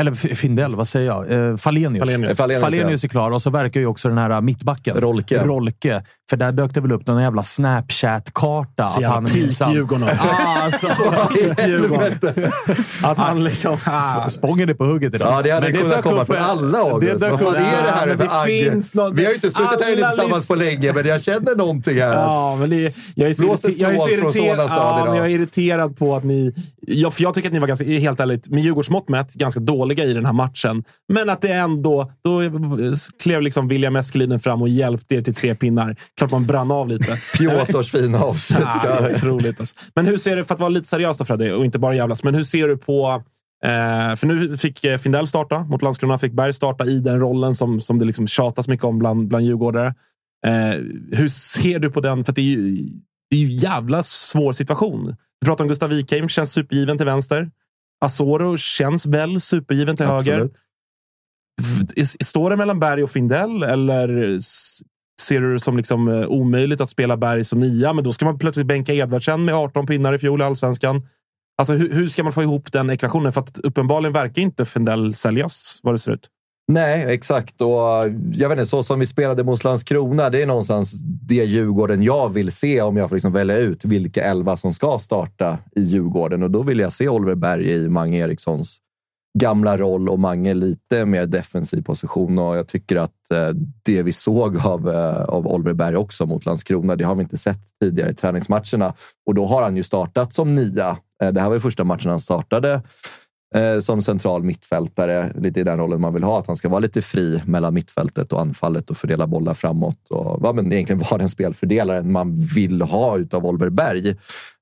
Eller 0.00 0.12
Findell, 0.12 0.74
vad 0.74 0.88
säger 0.88 1.06
jag? 1.06 1.32
Eh, 1.32 1.56
Falenius. 1.56 2.04
Falenius. 2.04 2.36
Falenius, 2.36 2.62
Falenius 2.64 3.04
är 3.04 3.08
klar 3.08 3.30
och 3.30 3.42
så 3.42 3.50
verkar 3.50 3.80
ju 3.80 3.86
också 3.86 4.08
den 4.08 4.18
här 4.18 4.40
mittbacken. 4.40 4.96
Rolke. 4.96 5.44
Rolke. 5.44 6.02
För 6.30 6.36
där 6.36 6.52
dök 6.52 6.74
det 6.74 6.80
väl 6.80 6.92
upp 6.92 7.06
någon 7.06 7.22
jävla 7.22 7.42
Snapchat-karta. 7.42 8.88
Så 8.88 9.00
jävla 9.00 9.20
minsann- 9.20 9.68
peak-Djurgården 9.68 10.02
alltså. 10.08 10.26
Ah, 10.26 10.62
alltså. 10.64 10.88
Att 13.06 13.18
han 13.18 13.44
liksom... 13.44 13.76
Ah, 13.84 14.28
Spången 14.28 14.68
är 14.68 14.74
på 14.74 14.84
hugget 14.84 15.14
idag. 15.14 15.32
Ja, 15.32 15.42
det 15.42 15.50
hade 15.50 15.72
Men 15.72 15.80
kunnat 15.82 16.02
komma 16.02 16.24
från 16.24 16.36
alla 16.36 16.78
August. 16.78 17.20
Vad 17.20 17.40
fan 17.40 17.54
är 17.54 17.60
det 17.82 17.90
här 17.90 18.06
för 18.08 18.16
det 18.16 18.30
agg? 18.30 18.46
finns 18.48 18.94
något- 18.94 19.14
Vi 19.14 19.22
har 19.24 19.30
ju 19.30 19.34
inte 19.34 19.50
suttit 19.50 19.82
här 19.84 19.92
inne 19.92 20.08
tillsammans 20.08 20.36
list- 20.36 20.48
på 20.48 20.54
länge, 20.54 20.92
men 20.92 21.06
jag 21.06 21.22
känner 21.22 21.54
någonting 21.56 22.00
här. 22.00 22.12
Ja, 22.14 22.56
men 22.56 22.70
det, 22.70 22.94
jag 23.14 23.28
är 23.28 23.32
så, 23.32 23.44
irriter- 23.44 23.74
jag 23.76 23.94
är 23.94 23.98
så 23.98 24.08
irriterad, 24.08 24.66
ja, 24.70 25.04
men 25.06 25.16
jag 25.16 25.26
är 25.26 25.30
irriterad 25.30 25.96
på 25.98 26.16
att 26.16 26.24
ni... 26.24 26.54
Ja, 26.88 27.10
för 27.10 27.22
jag 27.22 27.34
tycker 27.34 27.48
att 27.48 27.52
ni 27.52 27.58
var 27.58 27.66
ganska, 27.66 27.84
helt 27.86 28.20
ärligt, 28.20 28.48
med 28.50 28.62
Djurgårdsmått 28.62 29.08
mätt, 29.08 29.32
ganska 29.34 29.60
dåliga 29.60 30.04
i 30.04 30.12
den 30.14 30.26
här 30.26 30.32
matchen. 30.32 30.84
Men 31.08 31.30
att 31.30 31.42
det 31.42 31.52
ändå... 31.52 32.12
Då 32.24 32.40
klev 33.22 33.42
liksom 33.42 33.68
William 33.68 33.96
Eskelinen 33.96 34.40
fram 34.40 34.62
och 34.62 34.68
hjälpte 34.68 35.14
er 35.14 35.22
till 35.22 35.34
tre 35.34 35.54
pinnar. 35.54 35.96
Klart 36.16 36.30
man 36.30 36.46
brann 36.46 36.70
av 36.70 36.88
lite. 36.88 37.16
Piotrs 37.38 37.90
fina 37.90 38.20
avslut. 38.20 38.58
Ja, 38.84 39.10
otroligt. 39.10 39.60
Alltså. 39.60 39.76
Men 39.94 40.06
hur 40.06 40.18
ser 40.18 40.36
du, 40.36 40.44
för 40.44 40.54
att 40.54 40.60
vara 40.60 40.68
lite 40.70 40.88
seriös 40.88 41.18
då 41.18 41.24
Freddy, 41.24 41.50
och 41.50 41.64
inte 41.64 41.78
bara 41.78 41.94
jävlas, 41.94 42.24
men 42.24 42.34
hur 42.34 42.44
ser 42.44 42.68
du 42.68 42.76
på... 42.78 43.22
Eh, 43.64 44.16
för 44.16 44.26
nu 44.26 44.56
fick 44.56 44.84
eh, 44.84 44.98
Findell 44.98 45.26
starta 45.26 45.58
mot 45.58 45.82
Landskrona, 45.82 46.18
fick 46.18 46.32
Berg 46.32 46.52
starta 46.52 46.84
i 46.84 47.00
den 47.00 47.20
rollen 47.20 47.54
som, 47.54 47.80
som 47.80 47.98
det 47.98 48.04
liksom 48.04 48.26
tjatas 48.26 48.68
mycket 48.68 48.84
om 48.84 48.98
bland, 48.98 49.28
bland 49.28 49.44
djurgårdare. 49.44 49.94
Eh, 50.46 50.80
hur 51.12 51.28
ser 51.28 51.78
du 51.78 51.90
på 51.90 52.00
den? 52.00 52.24
För 52.24 52.32
det 52.32 52.40
är 52.40 52.44
ju 52.44 52.76
det 53.30 53.36
är 53.36 53.40
ju 53.40 53.52
jävla 53.52 54.02
svår 54.02 54.52
situation. 54.52 55.16
Vi 55.40 55.46
pratar 55.46 55.64
om 55.64 55.68
Gustav 55.68 55.88
Wikheim, 55.90 56.28
känns 56.28 56.52
supergiven 56.52 56.96
till 56.96 57.06
vänster. 57.06 57.50
Asoro 58.04 58.56
känns 58.56 59.06
väl 59.06 59.40
supergiven 59.40 59.96
till 59.96 60.06
höger. 60.06 60.32
Absolut. 60.34 60.54
V- 61.96 62.04
Står 62.24 62.50
det 62.50 62.56
mellan 62.56 62.80
Berg 62.80 63.02
och 63.02 63.10
Findell 63.10 63.62
eller 63.62 64.38
ser 65.20 65.40
du 65.40 65.52
det 65.52 65.60
som 65.60 65.76
liksom 65.76 66.08
eh, 66.08 66.26
omöjligt 66.26 66.80
att 66.80 66.90
spela 66.90 67.16
Berg 67.16 67.44
som 67.44 67.60
nia? 67.60 67.92
Men 67.92 68.04
då 68.04 68.12
ska 68.12 68.24
man 68.24 68.38
plötsligt 68.38 68.66
bänka 68.66 68.94
Edvardsen 68.94 69.44
med 69.44 69.54
18 69.54 69.86
pinnar 69.86 70.12
i 70.12 70.18
fjol 70.18 70.40
i 70.40 70.44
allsvenskan. 70.44 71.08
Alltså, 71.58 71.72
hur, 71.74 71.92
hur 71.92 72.08
ska 72.08 72.22
man 72.22 72.32
få 72.32 72.42
ihop 72.42 72.72
den 72.72 72.90
ekvationen? 72.90 73.32
För 73.32 73.40
att 73.40 73.58
uppenbarligen 73.58 74.12
verkar 74.12 74.42
inte 74.42 74.64
Fendell 74.64 75.14
säljas, 75.14 75.80
vad 75.82 75.94
det 75.94 75.98
ser 75.98 76.12
ut. 76.12 76.30
Nej, 76.68 77.14
exakt. 77.14 77.60
Och 77.60 78.04
eh, 78.04 78.12
jag 78.32 78.48
vet 78.48 78.58
inte, 78.58 78.70
så 78.70 78.82
som 78.82 79.00
vi 79.00 79.06
spelade 79.06 79.44
mot 79.44 79.64
Landskrona, 79.64 80.30
det 80.30 80.42
är 80.42 80.46
någonstans 80.46 80.92
det 81.02 81.44
Djurgården 81.44 82.02
jag 82.02 82.28
vill 82.28 82.52
se 82.52 82.82
om 82.82 82.96
jag 82.96 83.08
får 83.08 83.16
liksom 83.16 83.32
välja 83.32 83.56
ut 83.56 83.84
vilka 83.84 84.24
elva 84.24 84.56
som 84.56 84.72
ska 84.72 84.98
starta 84.98 85.58
i 85.76 85.80
Djurgården. 85.80 86.42
Och 86.42 86.50
då 86.50 86.62
vill 86.62 86.78
jag 86.78 86.92
se 86.92 87.08
Oliver 87.08 87.34
Berg 87.34 87.70
i 87.70 87.88
Mange 87.88 88.18
Erikssons 88.18 88.80
gamla 89.38 89.78
roll 89.78 90.08
och 90.08 90.18
Mange 90.18 90.54
lite 90.54 91.04
mer 91.04 91.26
defensiv 91.26 91.82
position. 91.82 92.38
Och 92.38 92.56
jag 92.56 92.68
tycker 92.68 92.96
att 92.96 93.30
eh, 93.30 93.48
det 93.82 94.02
vi 94.02 94.12
såg 94.12 94.66
av, 94.66 94.88
eh, 94.88 95.22
av 95.22 95.46
Oliver 95.46 95.72
Berg 95.72 95.96
också 95.96 96.26
mot 96.26 96.46
Landskrona, 96.46 96.96
det 96.96 97.04
har 97.04 97.14
vi 97.14 97.22
inte 97.22 97.36
sett 97.36 97.60
tidigare 97.80 98.10
i 98.10 98.14
träningsmatcherna. 98.14 98.94
Och 99.26 99.34
då 99.34 99.46
har 99.46 99.62
han 99.62 99.76
ju 99.76 99.82
startat 99.82 100.32
som 100.32 100.54
nia. 100.54 100.96
Eh, 101.22 101.28
det 101.32 101.40
här 101.40 101.48
var 101.48 101.54
ju 101.54 101.60
första 101.60 101.84
matchen 101.84 102.10
han 102.10 102.20
startade 102.20 102.82
som 103.80 104.02
central 104.02 104.42
mittfältare. 104.42 105.32
Lite 105.34 105.60
i 105.60 105.64
den 105.64 105.78
rollen 105.78 106.00
man 106.00 106.14
vill 106.14 106.22
ha, 106.22 106.38
att 106.38 106.46
han 106.46 106.56
ska 106.56 106.68
vara 106.68 106.78
lite 106.80 107.02
fri 107.02 107.42
mellan 107.46 107.74
mittfältet 107.74 108.32
och 108.32 108.40
anfallet 108.40 108.90
och 108.90 108.96
fördela 108.96 109.26
bollar 109.26 109.54
framåt. 109.54 110.10
Och 110.10 110.40
ja, 110.42 110.52
men 110.52 110.72
egentligen 110.72 111.02
vara 111.10 111.18
den 111.18 111.28
spelfördelaren 111.28 112.12
man 112.12 112.36
vill 112.36 112.82
ha 112.82 113.18
utav 113.18 113.46
Oliver 113.46 113.70
Berg. 113.70 114.16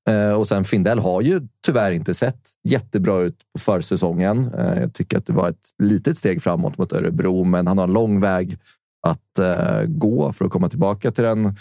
Eh, 0.09 0.32
och 0.32 0.48
sen 0.48 0.64
Findell 0.64 0.98
har 0.98 1.20
ju 1.20 1.42
tyvärr 1.66 1.92
inte 1.92 2.14
sett 2.14 2.50
jättebra 2.64 3.20
ut 3.20 3.36
på 3.52 3.59
försäsongen. 3.59 4.55
Eh, 4.59 4.80
jag 4.80 4.94
tycker 4.94 5.18
att 5.18 5.26
det 5.26 5.32
var 5.32 5.48
ett 5.48 5.68
litet 5.82 6.18
steg 6.18 6.42
framåt 6.42 6.78
mot 6.78 6.92
Örebro, 6.92 7.44
men 7.44 7.66
han 7.66 7.78
har 7.78 7.84
en 7.84 7.92
lång 7.92 8.20
väg 8.20 8.59
att 9.07 9.38
eh, 9.38 9.82
gå 9.86 10.32
för 10.32 10.44
att 10.44 10.50
komma 10.50 10.68
tillbaka 10.68 11.12
till 11.12 11.24
den 11.24 11.57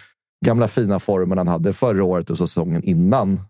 gamla 0.46 0.68
fina 0.68 1.00
formen 1.00 1.38
han 1.38 1.48
hade 1.48 1.74
förra 1.74 2.04
året 2.04 2.30
och 2.30 2.38
säsongen 2.38 2.84
innan. 2.84 3.42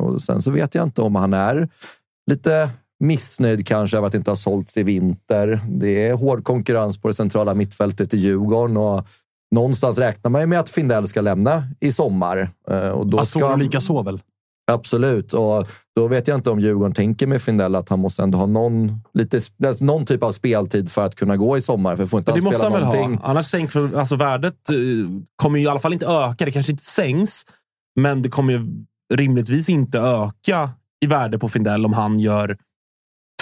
Och 0.00 0.22
sen 0.22 0.42
så 0.42 0.50
vet 0.50 0.74
jag 0.74 0.84
inte 0.84 1.02
om 1.02 1.14
han 1.14 1.34
är 1.34 1.68
lite 2.30 2.70
missnöjd 3.00 3.66
kanske 3.66 3.98
av 3.98 4.04
att 4.04 4.12
det 4.12 4.18
inte 4.18 4.30
har 4.30 4.36
sålts 4.36 4.76
i 4.76 4.82
vinter. 4.82 5.60
Det 5.68 6.08
är 6.08 6.14
hård 6.14 6.44
konkurrens 6.44 6.98
på 6.98 7.08
det 7.08 7.14
centrala 7.14 7.54
mittfältet 7.54 8.14
i 8.14 8.18
Djurgården 8.18 8.76
och 8.76 9.06
någonstans 9.50 9.98
räknar 9.98 10.30
man 10.30 10.40
ju 10.40 10.46
med 10.46 10.60
att 10.60 10.68
Findell 10.68 11.08
ska 11.08 11.20
lämna 11.20 11.68
i 11.80 11.92
sommar. 11.92 12.50
Och 12.94 13.06
då 13.06 13.24
ska 13.24 13.48
han... 13.48 13.60
lika 13.60 13.80
så 13.80 14.02
väl? 14.02 14.20
Absolut, 14.72 15.34
och 15.34 15.68
då 15.96 16.08
vet 16.08 16.28
jag 16.28 16.34
inte 16.38 16.50
om 16.50 16.60
Djurgården 16.60 16.94
tänker 16.94 17.26
med 17.26 17.42
Findell 17.42 17.74
att 17.74 17.88
han 17.88 17.98
måste 17.98 18.22
ändå 18.22 18.38
ha 18.38 18.46
någon, 18.46 19.00
lite, 19.14 19.40
alltså 19.66 19.84
någon 19.84 20.06
typ 20.06 20.22
av 20.22 20.32
speltid 20.32 20.90
för 20.90 21.06
att 21.06 21.14
kunna 21.14 21.36
gå 21.36 21.56
i 21.56 21.60
sommar. 21.60 21.96
För 21.96 22.06
får 22.06 22.18
inte 22.18 22.32
det 22.32 22.38
han 22.38 22.44
måste 22.44 22.62
han 22.62 22.72
väl 22.72 22.80
någonting. 22.80 23.14
ha? 23.14 23.28
Annars 23.28 23.46
sänks 23.46 23.76
alltså 23.76 24.16
värdet 24.16 24.70
eh, 24.70 24.76
kommer 25.36 25.58
ju 25.58 25.64
i 25.64 25.68
alla 25.68 25.80
fall 25.80 25.92
inte 25.92 26.06
öka. 26.06 26.44
Det 26.44 26.50
kanske 26.50 26.72
inte 26.72 26.84
sänks, 26.84 27.42
men 28.00 28.22
det 28.22 28.28
kommer 28.28 28.52
ju 28.52 28.66
rimligtvis 29.14 29.68
inte 29.68 29.98
öka 29.98 30.70
i 31.04 31.06
värde 31.06 31.38
på 31.38 31.48
Findell 31.48 31.86
om 31.86 31.92
han 31.92 32.20
gör 32.20 32.56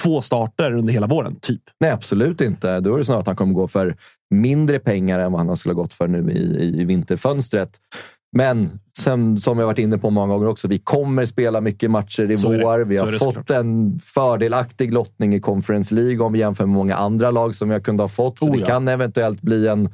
två 0.02 0.22
starter 0.22 0.72
under 0.72 0.92
hela 0.92 1.06
våren, 1.06 1.36
typ. 1.40 1.62
Nej, 1.80 1.90
absolut 1.90 2.40
inte. 2.40 2.80
Då 2.80 2.94
är 2.94 2.98
det 2.98 3.04
snarare 3.04 3.20
att 3.20 3.26
han 3.26 3.36
kommer 3.36 3.54
gå 3.54 3.68
för 3.68 3.96
mindre 4.30 4.78
pengar 4.78 5.18
än 5.18 5.32
vad 5.32 5.46
han 5.46 5.56
skulle 5.56 5.74
ha 5.74 5.82
gått 5.82 5.94
för 5.94 6.08
nu 6.08 6.32
i, 6.32 6.80
i 6.80 6.84
vinterfönstret. 6.84 7.80
Men 8.36 8.80
sen, 8.98 9.40
som 9.40 9.58
jag 9.58 9.66
varit 9.66 9.78
inne 9.78 9.98
på 9.98 10.10
många 10.10 10.34
gånger 10.34 10.48
också, 10.48 10.68
vi 10.68 10.78
kommer 10.78 11.26
spela 11.26 11.60
mycket 11.60 11.90
matcher 11.90 12.30
i 12.30 12.34
så 12.34 12.48
vår. 12.48 12.84
Vi 12.84 12.96
har 12.96 13.18
fått 13.18 13.50
en 13.50 13.98
fördelaktig 13.98 14.92
lottning 14.92 15.34
i 15.34 15.40
Conference 15.40 15.94
League 15.94 16.26
om 16.26 16.32
vi 16.32 16.38
jämför 16.38 16.66
med 16.66 16.74
många 16.74 16.96
andra 16.96 17.30
lag 17.30 17.54
som 17.54 17.68
vi 17.68 17.80
kunde 17.80 18.02
ha 18.02 18.08
fått. 18.08 18.42
Oh, 18.42 18.48
ja. 18.48 18.56
Det 18.56 18.66
kan 18.66 18.88
eventuellt 18.88 19.42
bli 19.42 19.68
en 19.68 19.88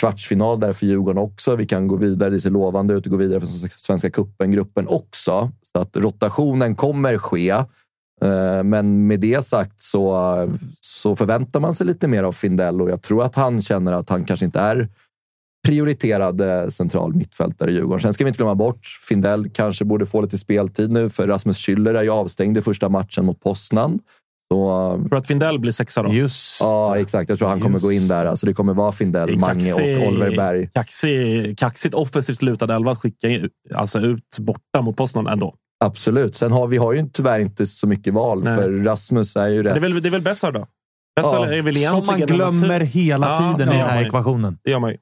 kvartsfinal 0.00 0.60
där 0.60 0.72
för 0.72 0.86
Djurgården 0.86 1.22
också. 1.22 1.56
Vi 1.56 1.66
kan 1.66 1.88
gå 1.88 1.96
vidare, 1.96 2.30
det 2.30 2.40
ser 2.40 2.50
lovande 2.50 2.94
ut, 2.94 3.06
att 3.06 3.10
gå 3.10 3.16
vidare 3.16 3.40
för 3.40 3.48
Svenska 3.76 4.10
cupen-gruppen 4.10 4.88
också. 4.88 5.50
Så 5.72 5.78
att 5.78 5.96
rotationen 5.96 6.74
kommer 6.74 7.18
ske. 7.18 7.50
Eh, 8.22 8.62
men 8.64 9.06
med 9.06 9.20
det 9.20 9.44
sagt 9.44 9.82
så, 9.82 10.48
så 10.80 11.16
förväntar 11.16 11.60
man 11.60 11.74
sig 11.74 11.86
lite 11.86 12.08
mer 12.08 12.22
av 12.22 12.32
Findell 12.32 12.82
och 12.82 12.90
jag 12.90 13.02
tror 13.02 13.24
att 13.24 13.34
han 13.34 13.62
känner 13.62 13.92
att 13.92 14.10
han 14.10 14.24
kanske 14.24 14.46
inte 14.46 14.60
är 14.60 14.88
prioriterad 15.66 16.72
central 16.72 17.14
mittfältare 17.14 17.70
i 17.70 17.74
Djurgården. 17.74 18.00
Sen 18.00 18.12
ska 18.12 18.24
vi 18.24 18.28
inte 18.28 18.38
glömma 18.38 18.54
bort, 18.54 18.86
Findell 19.08 19.50
kanske 19.50 19.84
borde 19.84 20.06
få 20.06 20.20
lite 20.20 20.38
speltid 20.38 20.90
nu, 20.90 21.10
för 21.10 21.28
Rasmus 21.28 21.56
Schüller 21.56 21.94
är 21.94 22.02
ju 22.02 22.10
avstängd 22.10 22.56
i 22.56 22.62
första 22.62 22.88
matchen 22.88 23.24
mot 23.24 23.40
Poznan. 23.40 23.98
Så, 24.52 25.06
för 25.08 25.16
att 25.16 25.26
Findell 25.26 25.58
blir 25.58 25.72
sexa 25.72 26.02
då? 26.02 26.12
Just 26.12 26.60
Ja, 26.60 26.98
exakt. 26.98 27.28
Jag 27.28 27.38
tror 27.38 27.48
han 27.48 27.60
kommer 27.60 27.78
gå 27.78 27.92
in 27.92 28.08
där. 28.08 28.26
Alltså, 28.26 28.46
det 28.46 28.54
kommer 28.54 28.74
vara 28.74 28.92
Findell, 28.92 29.38
Mange 29.38 29.72
och 29.72 30.08
Oliver 30.08 30.36
Berg. 30.36 30.70
Kaxig, 30.74 31.58
kaxigt 31.58 31.94
offensivt 31.94 32.42
lutad 32.42 32.74
elva 32.74 32.92
att 32.92 32.98
skicka 32.98 33.28
alltså 33.74 33.98
ut 33.98 34.38
borta 34.38 34.82
mot 34.82 34.96
Poznan 34.96 35.26
ändå. 35.26 35.54
Absolut. 35.84 36.36
Sen 36.36 36.52
har 36.52 36.66
vi 36.66 36.76
har 36.76 36.92
ju 36.92 37.08
tyvärr 37.12 37.38
inte 37.38 37.66
så 37.66 37.86
mycket 37.86 38.14
val, 38.14 38.44
Nej. 38.44 38.56
för 38.56 38.70
Rasmus 38.70 39.36
är 39.36 39.48
ju 39.48 39.62
rätt... 39.62 39.74
Det 39.74 39.78
är 39.78 39.82
väl, 39.82 40.02
det 40.02 40.08
är 40.08 40.10
väl 40.10 40.22
Bessar 40.22 40.52
då? 40.52 40.66
Bessar 41.16 41.46
ja. 41.46 41.52
är 41.52 41.62
väl 41.62 41.76
Som 41.76 42.02
man 42.06 42.20
glömmer 42.20 42.80
hela 42.80 43.38
tiden 43.38 43.68
ja, 43.68 43.74
i 43.74 43.78
den 43.78 43.88
här 43.88 44.06
ekvationen. 44.06 44.58
Det 44.64 44.70
gör 44.70 44.78
man 44.78 44.90
ju. 44.90 44.96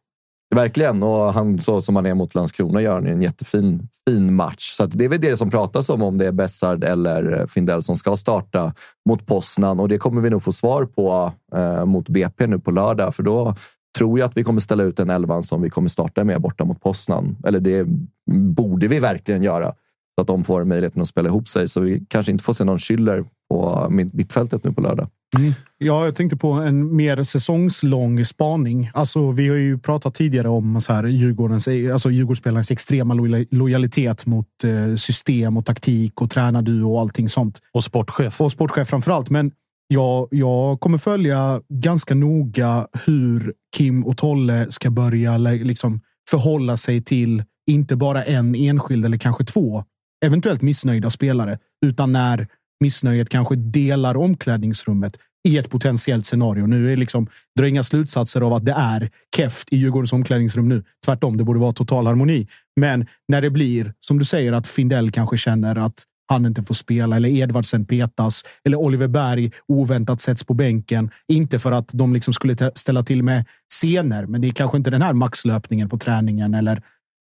Verkligen. 0.54 1.02
Och 1.02 1.34
han, 1.34 1.60
så 1.60 1.82
som 1.82 1.96
han 1.96 2.06
är 2.06 2.14
mot 2.14 2.34
Landskrona 2.34 2.82
gör 2.82 2.94
han 2.94 3.06
en 3.06 3.22
jättefin 3.22 3.88
fin 4.08 4.34
match. 4.34 4.76
Så 4.76 4.86
det 4.86 5.04
är 5.04 5.08
väl 5.08 5.20
det 5.20 5.36
som 5.36 5.50
pratas 5.50 5.88
om, 5.88 6.02
om 6.02 6.18
det 6.18 6.26
är 6.26 6.32
Bessard 6.32 6.84
eller 6.84 7.46
Findell 7.46 7.82
som 7.82 7.96
ska 7.96 8.16
starta 8.16 8.74
mot 9.08 9.26
Poznan. 9.26 9.80
Och 9.80 9.88
det 9.88 9.98
kommer 9.98 10.20
vi 10.20 10.30
nog 10.30 10.42
få 10.42 10.52
svar 10.52 10.84
på 10.84 11.32
eh, 11.56 11.84
mot 11.84 12.08
BP 12.08 12.46
nu 12.46 12.58
på 12.58 12.70
lördag, 12.70 13.14
för 13.14 13.22
då 13.22 13.54
tror 13.98 14.18
jag 14.18 14.26
att 14.26 14.36
vi 14.36 14.44
kommer 14.44 14.60
ställa 14.60 14.82
ut 14.82 15.00
en 15.00 15.10
elvan 15.10 15.42
som 15.42 15.62
vi 15.62 15.70
kommer 15.70 15.88
starta 15.88 16.24
med 16.24 16.40
borta 16.40 16.64
mot 16.64 16.80
Poznan. 16.80 17.36
Eller 17.46 17.60
det 17.60 17.86
borde 18.30 18.88
vi 18.88 18.98
verkligen 18.98 19.42
göra 19.42 19.74
så 20.14 20.20
att 20.20 20.26
de 20.26 20.44
får 20.44 20.64
möjligheten 20.64 21.02
att 21.02 21.08
spela 21.08 21.28
ihop 21.28 21.48
sig. 21.48 21.68
Så 21.68 21.80
vi 21.80 22.04
kanske 22.08 22.32
inte 22.32 22.44
får 22.44 22.54
se 22.54 22.64
någon 22.64 22.78
Schüller 22.78 23.24
på 23.48 23.86
mittfältet 23.90 24.64
nu 24.64 24.72
på 24.72 24.80
lördag. 24.80 25.08
Mm. 25.38 25.52
Ja, 25.84 26.04
jag 26.04 26.14
tänkte 26.14 26.36
på 26.36 26.52
en 26.52 26.96
mer 26.96 27.22
säsongslång 27.22 28.24
spaning. 28.24 28.90
Alltså, 28.94 29.30
vi 29.30 29.48
har 29.48 29.56
ju 29.56 29.78
pratat 29.78 30.14
tidigare 30.14 30.48
om 30.48 30.80
så 30.80 30.92
här, 30.92 31.04
Djurgårdens, 31.04 31.68
alltså 31.92 32.10
Djurgårdsspelarnas 32.10 32.70
extrema 32.70 33.14
lojalitet 33.50 34.26
mot 34.26 34.46
eh, 34.64 34.96
system 34.96 35.56
och 35.56 35.66
taktik 35.66 36.22
och 36.22 36.30
tränarduo 36.30 36.94
och 36.94 37.00
allting 37.00 37.28
sånt. 37.28 37.60
Och 37.72 37.84
sportchef. 37.84 38.40
Och 38.40 38.52
sportchef 38.52 38.88
framför 38.88 39.12
allt. 39.12 39.30
Men 39.30 39.52
jag, 39.88 40.28
jag 40.30 40.80
kommer 40.80 40.98
följa 40.98 41.60
ganska 41.68 42.14
noga 42.14 42.86
hur 43.04 43.54
Kim 43.76 44.04
och 44.04 44.16
Tolle 44.16 44.66
ska 44.70 44.90
börja 44.90 45.38
liksom, 45.38 46.00
förhålla 46.30 46.76
sig 46.76 47.02
till 47.02 47.44
inte 47.70 47.96
bara 47.96 48.24
en 48.24 48.54
enskild 48.54 49.04
eller 49.04 49.18
kanske 49.18 49.44
två 49.44 49.84
eventuellt 50.24 50.62
missnöjda 50.62 51.10
spelare, 51.10 51.58
utan 51.86 52.12
när 52.12 52.46
missnöjet 52.80 53.28
kanske 53.28 53.56
delar 53.56 54.16
omklädningsrummet 54.16 55.18
i 55.48 55.58
ett 55.58 55.70
potentiellt 55.70 56.26
scenario. 56.26 56.66
Nu 56.66 56.92
är 56.92 56.96
liksom, 56.96 57.26
dra 57.58 57.68
inga 57.68 57.84
slutsatser 57.84 58.40
av 58.40 58.52
att 58.52 58.64
det 58.64 58.72
är 58.72 59.10
keft 59.36 59.72
i 59.72 59.76
Djurgårdens 59.76 60.12
omklädningsrum 60.12 60.68
nu. 60.68 60.84
Tvärtom, 61.04 61.36
det 61.36 61.44
borde 61.44 61.60
vara 61.60 61.72
total 61.72 62.06
harmoni. 62.06 62.48
Men 62.80 63.06
när 63.28 63.42
det 63.42 63.50
blir, 63.50 63.92
som 64.00 64.18
du 64.18 64.24
säger, 64.24 64.52
att 64.52 64.66
Findell 64.66 65.12
kanske 65.12 65.36
känner 65.36 65.76
att 65.76 66.04
han 66.26 66.46
inte 66.46 66.62
får 66.62 66.74
spela 66.74 67.16
eller 67.16 67.28
Edvardsen 67.28 67.84
petas 67.84 68.42
eller 68.64 68.76
Oliver 68.76 69.08
Berg 69.08 69.52
oväntat 69.68 70.20
sätts 70.20 70.44
på 70.44 70.54
bänken. 70.54 71.10
Inte 71.28 71.58
för 71.58 71.72
att 71.72 71.88
de 71.92 72.12
liksom 72.12 72.34
skulle 72.34 72.70
ställa 72.74 73.02
till 73.02 73.22
med 73.22 73.44
scener, 73.74 74.26
men 74.26 74.40
det 74.40 74.48
är 74.48 74.52
kanske 74.52 74.76
inte 74.76 74.90
den 74.90 75.02
här 75.02 75.12
maxlöpningen 75.12 75.88
på 75.88 75.98
träningen 75.98 76.54
eller 76.54 76.82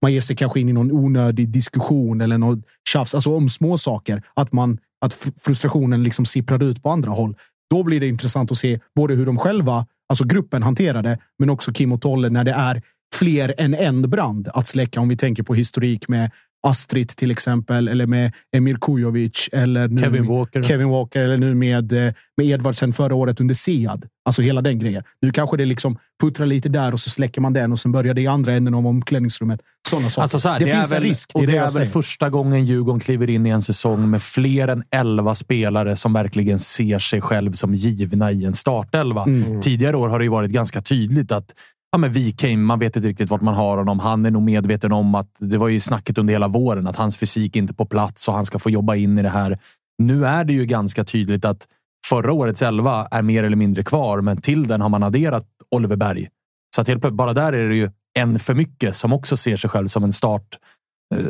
man 0.03 0.13
ger 0.13 0.21
sig 0.21 0.37
kanske 0.37 0.61
in 0.61 0.69
i 0.69 0.73
någon 0.73 0.93
onödig 0.93 1.49
diskussion 1.49 2.21
eller 2.21 2.39
något 2.39 2.59
tjafs, 2.89 3.15
alltså 3.15 3.37
om 3.37 3.49
små 3.49 3.79
saker. 3.79 4.23
Att, 4.35 4.53
man, 4.53 4.79
att 5.01 5.15
frustrationen 5.41 6.03
liksom 6.03 6.27
sipprar 6.27 6.63
ut 6.63 6.83
på 6.83 6.91
andra 6.91 7.11
håll. 7.11 7.37
Då 7.75 7.83
blir 7.83 8.01
det 8.01 8.09
intressant 8.09 8.51
att 8.51 8.59
se 8.59 8.81
både 8.97 9.15
hur 9.15 9.27
de 9.27 9.39
själva, 9.39 9.87
alltså 10.09 10.25
gruppen, 10.25 10.63
hanterar 10.63 11.03
det, 11.03 11.19
men 11.39 11.51
också 11.51 11.73
Kim 11.73 11.93
och 11.93 12.01
Tolle 12.01 12.31
när 12.31 12.45
det 12.45 12.53
är 12.53 12.83
fler 13.15 13.55
än 13.59 13.75
en 13.75 14.11
brand 14.11 14.49
att 14.55 14.67
släcka. 14.67 15.01
Om 15.01 15.09
vi 15.09 15.17
tänker 15.17 15.43
på 15.43 15.55
historik 15.55 16.09
med 16.09 16.31
Astrid 16.65 17.09
till 17.09 17.31
exempel, 17.31 17.89
eller 17.89 18.07
med 18.07 18.33
Emir 18.57 18.77
Kujovic, 18.81 19.49
eller 19.53 19.89
nu 19.89 20.03
Kevin 20.03 20.27
Walker. 20.27 20.63
Kevin 20.63 20.89
Walker, 20.89 21.21
eller 21.21 21.37
nu 21.37 21.55
med, 21.55 21.93
eh, 21.93 22.13
med 22.37 22.47
Edvardsen 22.47 22.93
förra 22.93 23.15
året 23.15 23.41
under 23.41 23.55
Sead. 23.55 24.09
Alltså 24.25 24.43
hela 24.43 24.63
den 24.63 24.79
grejen. 24.79 25.03
Nu 25.23 25.31
kanske 25.31 25.57
det 25.57 25.65
liksom 25.65 25.99
puttrar 26.21 26.47
lite 26.47 26.69
där 26.69 26.93
och 26.93 27.01
så 27.01 27.11
släcker 27.11 27.41
man 27.41 27.53
den 27.53 27.73
och 27.73 27.79
sen 27.79 27.93
börjar 27.93 28.15
det 28.15 28.21
i 28.21 28.27
andra 28.27 28.53
änden 28.53 28.75
av 28.75 28.87
omklädningsrummet. 28.87 29.61
Sådana 29.91 30.11
saker. 30.11 30.23
Alltså 30.23 30.41
så 30.41 30.49
här, 30.49 30.61
det, 30.61 30.65
det 30.65 30.73
finns 30.73 30.93
väl, 30.93 31.03
en 31.03 31.09
risk. 31.09 31.31
Det, 31.35 31.41
och 31.41 31.47
det, 31.47 31.57
är 31.57 31.79
väl 31.79 31.87
första 31.87 32.31
gången 32.31 32.65
Djurgården 32.65 33.01
kliver 33.01 33.31
in 33.31 33.47
i 33.47 33.51
en 33.51 33.63
säsong 33.63 34.11
med 34.11 34.23
fler 34.23 34.69
än 34.69 34.83
elva 34.91 35.35
spelare 35.35 35.97
som 35.97 36.13
verkligen 36.13 36.59
ser 36.59 36.99
sig 36.99 37.21
själv 37.21 37.53
som 37.53 37.75
givna 37.75 38.33
i 38.33 38.45
en 38.45 38.55
startelva. 38.55 39.23
Mm. 39.23 39.61
Tidigare 39.61 39.97
år 39.97 40.09
har 40.09 40.19
det 40.19 40.29
varit 40.29 40.51
ganska 40.51 40.83
tydligt 40.83 41.33
att 41.33 41.51
ja, 41.95 41.99
men 41.99 42.13
Wikheim, 42.13 42.65
man 42.65 42.79
vet 42.79 42.97
inte 42.97 43.09
riktigt 43.09 43.31
vart 43.31 43.41
man 43.41 43.55
har 43.55 43.77
honom. 43.77 43.99
Han 43.99 44.27
är 44.27 44.31
nog 44.31 44.43
medveten 44.43 44.93
om 44.93 45.15
att 45.15 45.29
det 45.39 45.59
var 45.59 45.69
ju 45.69 45.81
snacket 45.81 46.19
under 46.19 46.33
hela 46.33 46.49
våren 46.49 46.87
att 46.87 46.97
hans 46.97 47.17
fysik 47.17 47.57
inte 47.57 47.73
är 47.73 47.75
på 47.75 47.87
plats 47.87 48.29
och 48.29 48.35
han 48.35 48.47
ska 48.47 48.59
få 48.59 48.71
jobba 48.71 48.95
in 48.95 49.19
i 49.19 49.23
det 49.23 49.29
här. 49.29 49.59
Nu 49.99 50.27
är 50.27 50.45
det 50.45 50.53
ju 50.53 50.67
ganska 50.67 51.05
tydligt 51.05 51.45
att 51.45 51.67
förra 52.07 52.33
årets 52.33 52.63
elva 52.63 53.09
är 53.11 53.23
mer 53.23 53.45
eller 53.45 53.57
mindre 53.57 53.85
kvar, 53.85 54.21
men 54.21 54.41
till 54.41 54.67
den 54.67 54.81
har 54.81 54.89
man 54.89 55.03
adderat 55.03 55.47
Oliver 55.71 55.97
Berg. 55.97 56.29
Så 56.77 56.83
att 56.83 56.89
helt 56.89 57.13
bara 57.13 57.33
där 57.33 57.53
är 57.53 57.69
det 57.69 57.77
ju 57.77 57.91
en 58.19 58.39
för 58.39 58.55
mycket 58.55 58.97
som 58.97 59.13
också 59.13 59.37
ser 59.37 59.57
sig 59.57 59.71
själv 59.71 59.89
som 59.89 60.05
en 60.05 60.13
start 60.13 60.59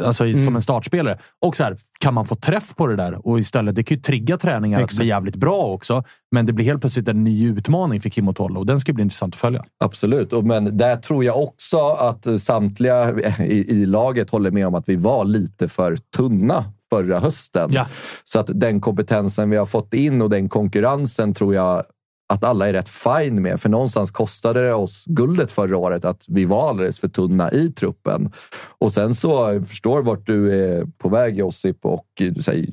alltså 0.04 0.26
mm. 0.26 0.44
som 0.44 0.56
en 0.56 0.62
startspelare. 0.62 1.18
Och 1.46 1.56
så 1.56 1.64
här, 1.64 1.76
kan 2.00 2.14
man 2.14 2.26
få 2.26 2.36
träff 2.36 2.74
på 2.74 2.86
det 2.86 2.96
där 2.96 3.26
och 3.26 3.40
istället, 3.40 3.74
det 3.74 3.82
kan 3.82 3.96
ju 3.96 4.02
trigga 4.02 4.36
träningar 4.36 4.78
Exakt. 4.78 4.92
att 4.92 4.98
bli 4.98 5.08
jävligt 5.08 5.36
bra 5.36 5.66
också. 5.66 6.04
Men 6.32 6.46
det 6.46 6.52
blir 6.52 6.64
helt 6.64 6.80
plötsligt 6.80 7.08
en 7.08 7.24
ny 7.24 7.48
utmaning 7.48 8.00
för 8.00 8.10
Kim 8.10 8.28
och 8.28 8.36
Tolle 8.36 8.58
och 8.58 8.66
den 8.66 8.80
ska 8.80 8.92
bli 8.92 9.02
intressant 9.02 9.34
att 9.34 9.40
följa. 9.40 9.64
Absolut, 9.84 10.32
men 10.44 10.76
där 10.76 10.96
tror 10.96 11.24
jag 11.24 11.42
också 11.42 11.78
att 11.78 12.40
samtliga 12.40 13.14
i, 13.38 13.70
i 13.70 13.86
laget 13.86 14.30
håller 14.30 14.50
med 14.50 14.66
om 14.66 14.74
att 14.74 14.88
vi 14.88 14.96
var 14.96 15.24
lite 15.24 15.68
för 15.68 15.98
tunna 16.16 16.64
förra 16.90 17.18
hösten. 17.18 17.70
Ja. 17.72 17.86
Så 18.24 18.38
att 18.38 18.50
den 18.54 18.80
kompetensen 18.80 19.50
vi 19.50 19.56
har 19.56 19.66
fått 19.66 19.94
in 19.94 20.22
och 20.22 20.30
den 20.30 20.48
konkurrensen 20.48 21.34
tror 21.34 21.54
jag 21.54 21.82
att 22.32 22.44
alla 22.44 22.68
är 22.68 22.72
rätt 22.72 22.88
fine 22.88 23.42
med. 23.42 23.60
För 23.60 23.68
någonstans 23.68 24.10
kostade 24.10 24.66
det 24.66 24.74
oss 24.74 25.04
guldet 25.06 25.52
förra 25.52 25.76
året 25.76 26.04
att 26.04 26.24
vi 26.28 26.44
var 26.44 26.68
alldeles 26.68 27.00
för 27.00 27.08
tunna 27.08 27.52
i 27.52 27.72
truppen. 27.72 28.32
Och 28.78 28.92
sen 28.92 29.14
så 29.14 29.28
jag 29.28 29.68
förstår 29.68 30.02
vart 30.02 30.26
du 30.26 30.64
är 30.64 30.86
på 30.98 31.08
väg 31.08 31.38
Josip 31.38 31.84
och 31.84 32.06
säger, 32.44 32.68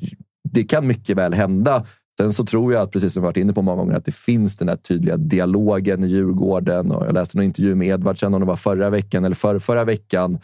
det 0.48 0.64
kan 0.64 0.86
mycket 0.86 1.16
väl 1.16 1.34
hända. 1.34 1.86
Sen 2.20 2.32
så 2.32 2.44
tror 2.44 2.72
jag 2.72 2.82
att, 2.82 2.90
precis 2.90 3.12
som 3.12 3.22
vi 3.22 3.26
varit 3.26 3.36
inne 3.36 3.52
på 3.52 3.62
många 3.62 3.76
gånger, 3.76 3.96
att 3.96 4.04
det 4.04 4.14
finns 4.14 4.56
den 4.56 4.68
här 4.68 4.76
tydliga 4.76 5.16
dialogen 5.16 6.04
i 6.04 6.06
Djurgården. 6.06 6.90
Och 6.90 7.06
jag 7.06 7.14
läste 7.14 7.38
en 7.38 7.44
intervju 7.44 7.74
med 7.74 7.88
Edvardsen, 7.88 8.34
om 8.34 8.40
det 8.40 8.46
var 8.46 8.56
förra 8.56 8.90
veckan 8.90 9.24
eller 9.24 9.36
förra, 9.36 9.60
förra 9.60 9.84
veckan. 9.84 10.38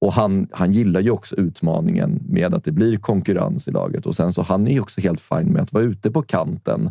Och 0.00 0.12
han, 0.12 0.48
han 0.52 0.72
gillar 0.72 1.00
ju 1.00 1.10
också 1.10 1.36
utmaningen 1.36 2.22
med 2.28 2.54
att 2.54 2.64
det 2.64 2.72
blir 2.72 2.96
konkurrens 2.96 3.68
i 3.68 3.70
laget. 3.70 4.06
Och 4.06 4.16
sen 4.16 4.32
så 4.32 4.42
han 4.42 4.68
är 4.68 4.72
ju 4.72 4.80
också 4.80 5.00
helt 5.00 5.20
fin 5.20 5.52
med 5.52 5.62
att 5.62 5.72
vara 5.72 5.84
ute 5.84 6.10
på 6.10 6.22
kanten. 6.22 6.90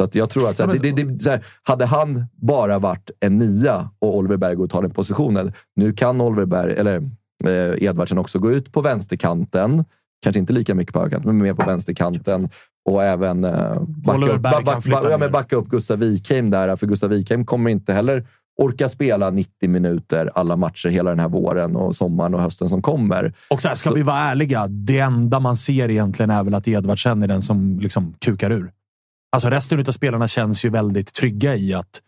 Så 0.00 0.04
att 0.04 0.14
jag 0.14 0.30
tror 0.30 0.48
att 0.48 0.56
så 0.56 0.66
här, 0.66 0.72
det, 0.72 0.92
det, 0.92 1.02
det, 1.02 1.22
så 1.22 1.30
här, 1.30 1.44
hade 1.62 1.86
han 1.86 2.26
bara 2.34 2.78
varit 2.78 3.10
en 3.20 3.38
nia 3.38 3.90
och 3.98 4.16
Oliver 4.16 4.36
Berg 4.36 4.54
går 4.54 4.66
tar 4.66 4.82
den 4.82 4.90
positionen. 4.90 5.52
Nu 5.76 5.92
kan 5.92 6.20
Oliver 6.20 6.46
Berg, 6.46 6.72
eller 6.72 6.96
eh, 7.44 7.82
Edvardsen 7.82 8.18
också 8.18 8.38
gå 8.38 8.52
ut 8.52 8.72
på 8.72 8.80
vänsterkanten. 8.80 9.84
Kanske 10.22 10.40
inte 10.40 10.52
lika 10.52 10.74
mycket 10.74 10.94
på 10.94 10.98
högerkanten, 10.98 11.36
men 11.36 11.42
mer 11.42 11.54
på 11.54 11.66
vänsterkanten. 11.66 12.48
Och 12.88 13.04
även 13.04 13.44
eh, 13.44 13.80
backa, 13.80 14.32
upp, 14.32 14.40
ba, 14.40 14.62
ba, 14.64 14.80
ba, 14.90 15.10
ja, 15.10 15.18
men 15.18 15.32
backa 15.32 15.56
upp 15.56 15.68
Gustav 15.68 15.98
Wikheim 15.98 16.50
där, 16.50 16.76
för 16.76 16.86
Gustav 16.86 17.10
Wikheim 17.10 17.44
kommer 17.44 17.70
inte 17.70 17.92
heller 17.92 18.26
orka 18.56 18.88
spela 18.88 19.30
90 19.30 19.68
minuter 19.68 20.30
alla 20.34 20.56
matcher 20.56 20.88
hela 20.88 21.10
den 21.10 21.20
här 21.20 21.28
våren 21.28 21.76
och 21.76 21.96
sommaren 21.96 22.34
och 22.34 22.40
hösten 22.40 22.68
som 22.68 22.82
kommer. 22.82 23.32
Och 23.50 23.62
så 23.62 23.68
här, 23.68 23.74
ska 23.74 23.90
så, 23.90 23.96
vi 23.96 24.02
vara 24.02 24.18
ärliga, 24.18 24.66
det 24.66 24.98
enda 24.98 25.40
man 25.40 25.56
ser 25.56 25.90
egentligen 25.90 26.30
är 26.30 26.44
väl 26.44 26.54
att 26.54 26.68
Edvardsen 26.68 27.22
är 27.22 27.28
den 27.28 27.42
som 27.42 27.78
liksom 27.80 28.14
kukar 28.18 28.50
ur. 28.50 28.70
Alltså 29.32 29.50
resten 29.50 29.80
av 29.80 29.92
spelarna 29.92 30.28
känns 30.28 30.64
ju 30.64 30.70
väldigt 30.70 31.14
trygga 31.14 31.56
i 31.56 31.74
att 31.74 32.02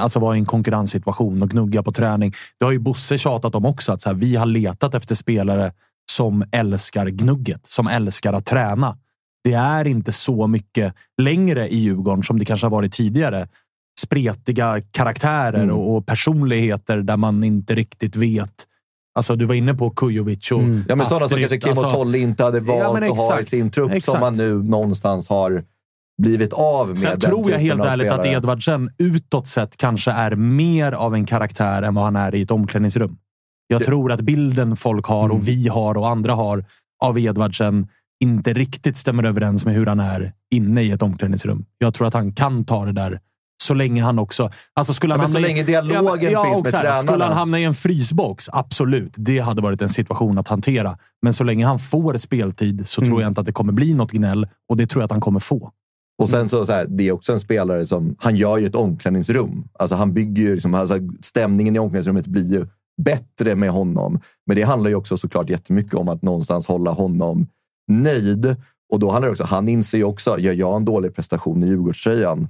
alltså 0.00 0.18
vara 0.18 0.36
i 0.36 0.38
en 0.38 0.46
konkurrenssituation 0.46 1.42
och 1.42 1.50
gnugga 1.50 1.82
på 1.82 1.92
träning. 1.92 2.34
Det 2.58 2.64
har 2.64 2.72
ju 2.72 2.78
Bosse 2.78 3.18
tjatat 3.18 3.54
om 3.54 3.64
också, 3.64 3.92
att 3.92 4.02
så 4.02 4.08
här, 4.08 4.16
vi 4.16 4.36
har 4.36 4.46
letat 4.46 4.94
efter 4.94 5.14
spelare 5.14 5.72
som 6.10 6.44
älskar 6.52 7.06
gnugget, 7.06 7.66
som 7.66 7.86
älskar 7.86 8.32
att 8.32 8.46
träna. 8.46 8.98
Det 9.44 9.52
är 9.52 9.86
inte 9.86 10.12
så 10.12 10.46
mycket 10.46 10.94
längre 11.22 11.68
i 11.68 11.76
Djurgården 11.76 12.22
som 12.22 12.38
det 12.38 12.44
kanske 12.44 12.66
har 12.66 12.70
varit 12.70 12.92
tidigare. 12.92 13.48
Spretiga 14.00 14.82
karaktärer 14.90 15.62
mm. 15.62 15.76
och 15.76 16.06
personligheter 16.06 16.98
där 16.98 17.16
man 17.16 17.44
inte 17.44 17.74
riktigt 17.74 18.16
vet 18.16 18.66
Alltså, 19.14 19.36
du 19.36 19.44
var 19.44 19.54
inne 19.54 19.74
på 19.74 19.90
Kujovic 19.90 20.50
och 20.50 20.60
mm. 20.60 20.84
Ja, 20.88 20.96
men 20.96 21.06
sådana 21.06 21.28
som 21.28 21.38
kanske 21.38 21.58
Kim 21.58 21.70
och 21.70 21.84
alltså, 21.84 21.96
Tolle 21.96 22.18
inte 22.18 22.44
hade 22.44 22.60
valt 22.60 23.04
ja, 23.04 23.12
att 23.12 23.18
ha 23.18 23.40
i 23.40 23.44
sin 23.44 23.70
trupp 23.70 23.92
exakt. 23.92 24.04
som 24.04 24.20
man 24.20 24.34
nu 24.34 24.62
någonstans 24.62 25.28
har 25.28 25.64
blivit 26.22 26.52
av 26.52 26.88
med 26.88 26.98
Sen 26.98 27.20
tror 27.20 27.50
jag 27.50 27.58
helt 27.58 27.84
ärligt 27.84 28.06
spelare. 28.06 28.20
att 28.20 28.36
Edvardsen 28.36 28.90
utåt 28.98 29.48
sett 29.48 29.76
kanske 29.76 30.10
är 30.10 30.36
mer 30.36 30.92
av 30.92 31.14
en 31.14 31.26
karaktär 31.26 31.82
än 31.82 31.94
vad 31.94 32.04
han 32.04 32.16
är 32.16 32.34
i 32.34 32.42
ett 32.42 32.50
omklädningsrum. 32.50 33.18
Jag 33.66 33.80
det. 33.80 33.84
tror 33.84 34.12
att 34.12 34.20
bilden 34.20 34.76
folk 34.76 35.06
har 35.06 35.28
och 35.28 35.34
mm. 35.34 35.44
vi 35.44 35.68
har 35.68 35.96
och 35.96 36.08
andra 36.08 36.32
har 36.32 36.64
av 37.02 37.18
Edvardsen 37.18 37.88
inte 38.24 38.52
riktigt 38.52 38.96
stämmer 38.96 39.24
överens 39.24 39.64
med 39.64 39.74
hur 39.74 39.86
han 39.86 40.00
är 40.00 40.32
inne 40.50 40.82
i 40.82 40.90
ett 40.90 41.02
omklädningsrum. 41.02 41.64
Jag 41.78 41.94
tror 41.94 42.06
att 42.06 42.14
han 42.14 42.32
kan 42.32 42.64
ta 42.64 42.84
det 42.84 42.92
där 42.92 43.20
så 43.62 43.74
länge 43.74 44.02
han 44.02 44.18
också... 44.18 44.50
Alltså 44.74 44.92
skulle 44.92 45.14
han 45.14 45.20
ja, 45.20 45.28
så 45.28 45.38
länge 45.38 45.62
dialogen 45.62 46.32
ja, 46.32 46.44
finns 46.44 46.62
med 46.62 46.72
tränarna. 46.72 46.96
Skulle 46.98 47.24
han 47.24 47.32
hamna 47.32 47.60
i 47.60 47.64
en 47.64 47.74
frysbox? 47.74 48.48
Absolut. 48.52 49.12
Det 49.16 49.38
hade 49.38 49.62
varit 49.62 49.82
en 49.82 49.88
situation 49.88 50.38
att 50.38 50.48
hantera. 50.48 50.98
Men 51.22 51.34
så 51.34 51.44
länge 51.44 51.66
han 51.66 51.78
får 51.78 52.18
speltid 52.18 52.88
så 52.88 53.00
mm. 53.00 53.10
tror 53.10 53.22
jag 53.22 53.30
inte 53.30 53.40
att 53.40 53.46
det 53.46 53.52
kommer 53.52 53.72
bli 53.72 53.94
något 53.94 54.12
gnäll 54.12 54.48
och 54.68 54.76
det 54.76 54.86
tror 54.86 55.02
jag 55.02 55.04
att 55.04 55.12
han 55.12 55.20
kommer 55.20 55.40
få. 55.40 55.70
Och 56.18 56.28
sen 56.28 56.48
så, 56.48 56.66
så 56.66 56.72
här, 56.72 56.86
det 56.88 57.08
är 57.08 57.12
också 57.12 57.32
en 57.32 57.40
spelare 57.40 57.86
som, 57.86 58.16
han 58.18 58.36
gör 58.36 58.58
ju 58.58 58.66
ett 58.66 58.74
omklädningsrum. 58.74 59.68
Alltså 59.72 59.94
han 59.96 60.12
bygger 60.12 60.42
ju, 60.42 60.52
liksom, 60.52 60.74
alltså 60.74 60.98
stämningen 61.22 61.76
i 61.76 61.78
omklädningsrummet 61.78 62.26
blir 62.26 62.52
ju 62.52 62.66
bättre 63.02 63.54
med 63.54 63.70
honom. 63.70 64.20
Men 64.46 64.56
det 64.56 64.62
handlar 64.62 64.90
ju 64.90 64.96
också 64.96 65.16
såklart 65.16 65.50
jättemycket 65.50 65.94
om 65.94 66.08
att 66.08 66.22
någonstans 66.22 66.66
hålla 66.66 66.90
honom 66.90 67.46
nöjd. 67.88 68.56
Och 68.92 68.98
då 68.98 69.10
handlar 69.10 69.28
det 69.28 69.32
också, 69.32 69.44
han 69.44 69.68
inser 69.68 69.98
ju 69.98 70.04
också, 70.04 70.38
gör 70.38 70.52
jag 70.52 70.76
en 70.76 70.84
dålig 70.84 71.14
prestation 71.14 71.64
i 71.64 71.66
Djurgårdströjan, 71.66 72.48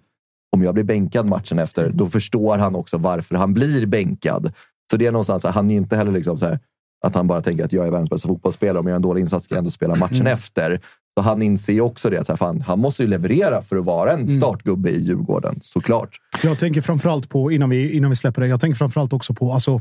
om 0.53 0.63
jag 0.63 0.75
blir 0.75 0.85
bänkad 0.85 1.27
matchen 1.27 1.59
efter, 1.59 1.91
då 1.91 2.07
förstår 2.07 2.57
han 2.57 2.75
också 2.75 2.99
varför 2.99 3.35
han 3.35 3.55
blir 3.55 3.87
bänkad. 3.87 4.53
Så 4.91 4.97
det 4.97 5.07
är 5.07 5.13
någonstans, 5.13 5.45
han 5.45 5.71
är 5.71 5.77
inte 5.77 5.97
heller 5.97 6.13
liksom 6.13 6.39
så 6.39 6.47
här, 6.47 6.59
att 7.05 7.15
han 7.15 7.27
bara 7.27 7.43
tänker 7.43 7.65
att 7.65 7.73
jag 7.73 7.87
är 7.87 7.91
världens 7.91 8.11
bästa 8.11 8.29
fotbollsspelare. 8.29 8.79
Om 8.79 8.87
jag 8.87 8.93
gör 8.93 8.97
en 8.97 9.03
dålig 9.03 9.21
insats 9.21 9.45
ska 9.45 9.55
jag 9.55 9.59
ändå 9.59 9.71
spela 9.71 9.95
matchen 9.95 10.21
mm. 10.21 10.33
efter. 10.33 10.81
Så 11.19 11.23
han 11.23 11.43
inser 11.43 11.73
ju 11.73 11.81
också 11.81 12.11
det. 12.11 12.25
Så 12.25 12.33
här, 12.33 12.37
fan, 12.37 12.61
han 12.61 12.79
måste 12.79 13.03
ju 13.03 13.09
leverera 13.09 13.63
för 13.63 13.77
att 13.77 13.85
vara 13.85 14.13
en 14.13 14.21
mm. 14.21 14.37
startgubbe 14.37 14.91
i 14.91 15.03
Djurgården, 15.03 15.61
såklart. 15.63 16.21
Jag 16.43 16.59
tänker 16.59 16.81
framförallt 16.81 17.29
på, 17.29 17.53
innan 17.53 17.71
vi, 17.71 17.97
innan 17.97 18.11
vi 18.11 18.17
släpper 18.17 18.41
det, 18.43 18.49
jag 18.49 18.61
tänker 18.61 18.77
framförallt 18.77 19.13
också 19.13 19.35
på 19.35 19.53
alltså, 19.53 19.81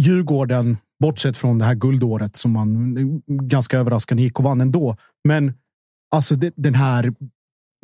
Djurgården, 0.00 0.76
bortsett 1.00 1.36
från 1.36 1.58
det 1.58 1.64
här 1.64 1.74
guldåret 1.74 2.36
som 2.36 2.52
man 2.52 3.22
ganska 3.26 3.78
överraskande 3.78 4.22
gick 4.22 4.38
och 4.38 4.44
vann 4.44 4.60
ändå. 4.60 4.96
Men 5.24 5.52
alltså 6.10 6.34
det, 6.34 6.52
den 6.56 6.74
här 6.74 7.14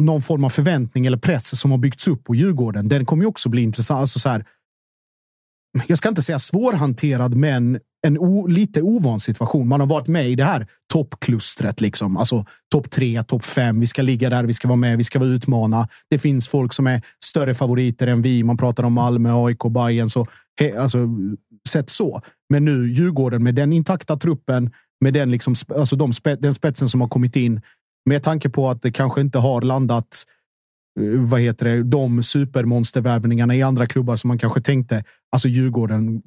någon 0.03 0.23
form 0.23 0.45
av 0.45 0.49
förväntning 0.49 1.07
eller 1.07 1.19
press 1.19 1.61
som 1.61 1.71
har 1.71 1.79
byggts 1.79 2.09
upp 2.09 2.25
på 2.25 2.35
Djurgården. 2.35 2.89
Den 2.89 3.07
kommer 3.07 3.23
ju 3.23 3.29
också 3.29 3.49
bli 3.49 3.63
intressant. 3.63 4.01
Alltså 4.01 4.19
så 4.19 4.29
här, 4.29 4.45
jag 5.87 5.99
ska 5.99 6.09
inte 6.09 6.23
säga 6.23 6.39
svårhanterad, 6.39 7.35
men 7.35 7.81
en 8.07 8.19
o, 8.19 8.47
lite 8.47 8.83
ovan 8.83 9.21
situation. 9.21 9.69
Man 9.69 9.81
har 9.81 9.87
varit 9.87 10.09
med 10.09 10.31
i 10.31 10.35
det 10.35 10.45
här 10.45 10.67
toppklustret, 10.93 11.81
liksom. 11.81 12.17
alltså 12.17 12.45
topp 12.73 12.91
tre, 12.91 13.23
topp 13.23 13.45
fem. 13.45 13.81
Vi 13.81 13.87
ska 13.87 14.03
ligga 14.03 14.31
där, 14.31 14.45
vi 14.45 14.55
ska 14.55 14.69
vara 14.69 14.77
med, 14.77 14.99
vi 14.99 15.05
ska 15.05 15.19
vara 15.19 15.29
utmana. 15.31 15.89
Det 16.11 16.19
finns 16.19 16.49
folk 16.49 16.73
som 16.73 16.87
är 16.87 17.03
större 17.25 17.55
favoriter 17.55 18.07
än 18.07 18.23
vi. 18.23 18.43
Man 18.43 18.57
pratar 18.57 18.85
om 18.85 18.93
Malmö, 18.93 19.33
AIK, 19.47 19.59
Bayern 19.71 20.09
så 20.09 20.27
he, 20.61 20.79
alltså 20.79 20.99
sett 21.69 21.91
så. 21.91 22.21
Men 22.51 22.65
nu 22.65 22.93
Djurgården 22.93 23.43
med 23.43 23.55
den 23.55 23.73
intakta 23.73 24.17
truppen, 24.17 24.71
med 25.01 25.15
den 25.15 25.31
liksom, 25.31 25.55
alltså 25.77 25.97
de 25.97 26.13
den 26.39 26.55
spetsen 26.55 26.89
som 26.89 27.01
har 27.01 27.09
kommit 27.09 27.37
in. 27.37 27.61
Med 28.05 28.23
tanke 28.23 28.51
på 28.51 28.71
att 28.71 28.83
det 28.83 28.91
kanske 28.91 29.21
inte 29.21 29.39
har 29.39 29.63
landat 29.63 30.25
eh, 31.01 31.21
vad 31.21 31.41
heter 31.41 31.67
det, 31.67 31.83
de 31.83 32.23
supermonstervärvningarna 32.23 33.55
i 33.55 33.63
andra 33.63 33.87
klubbar 33.87 34.17
som 34.17 34.29
man 34.29 34.39
kanske 34.39 34.61
tänkte. 34.61 35.05
Alltså 35.33 35.49
Djurgården 35.49 36.23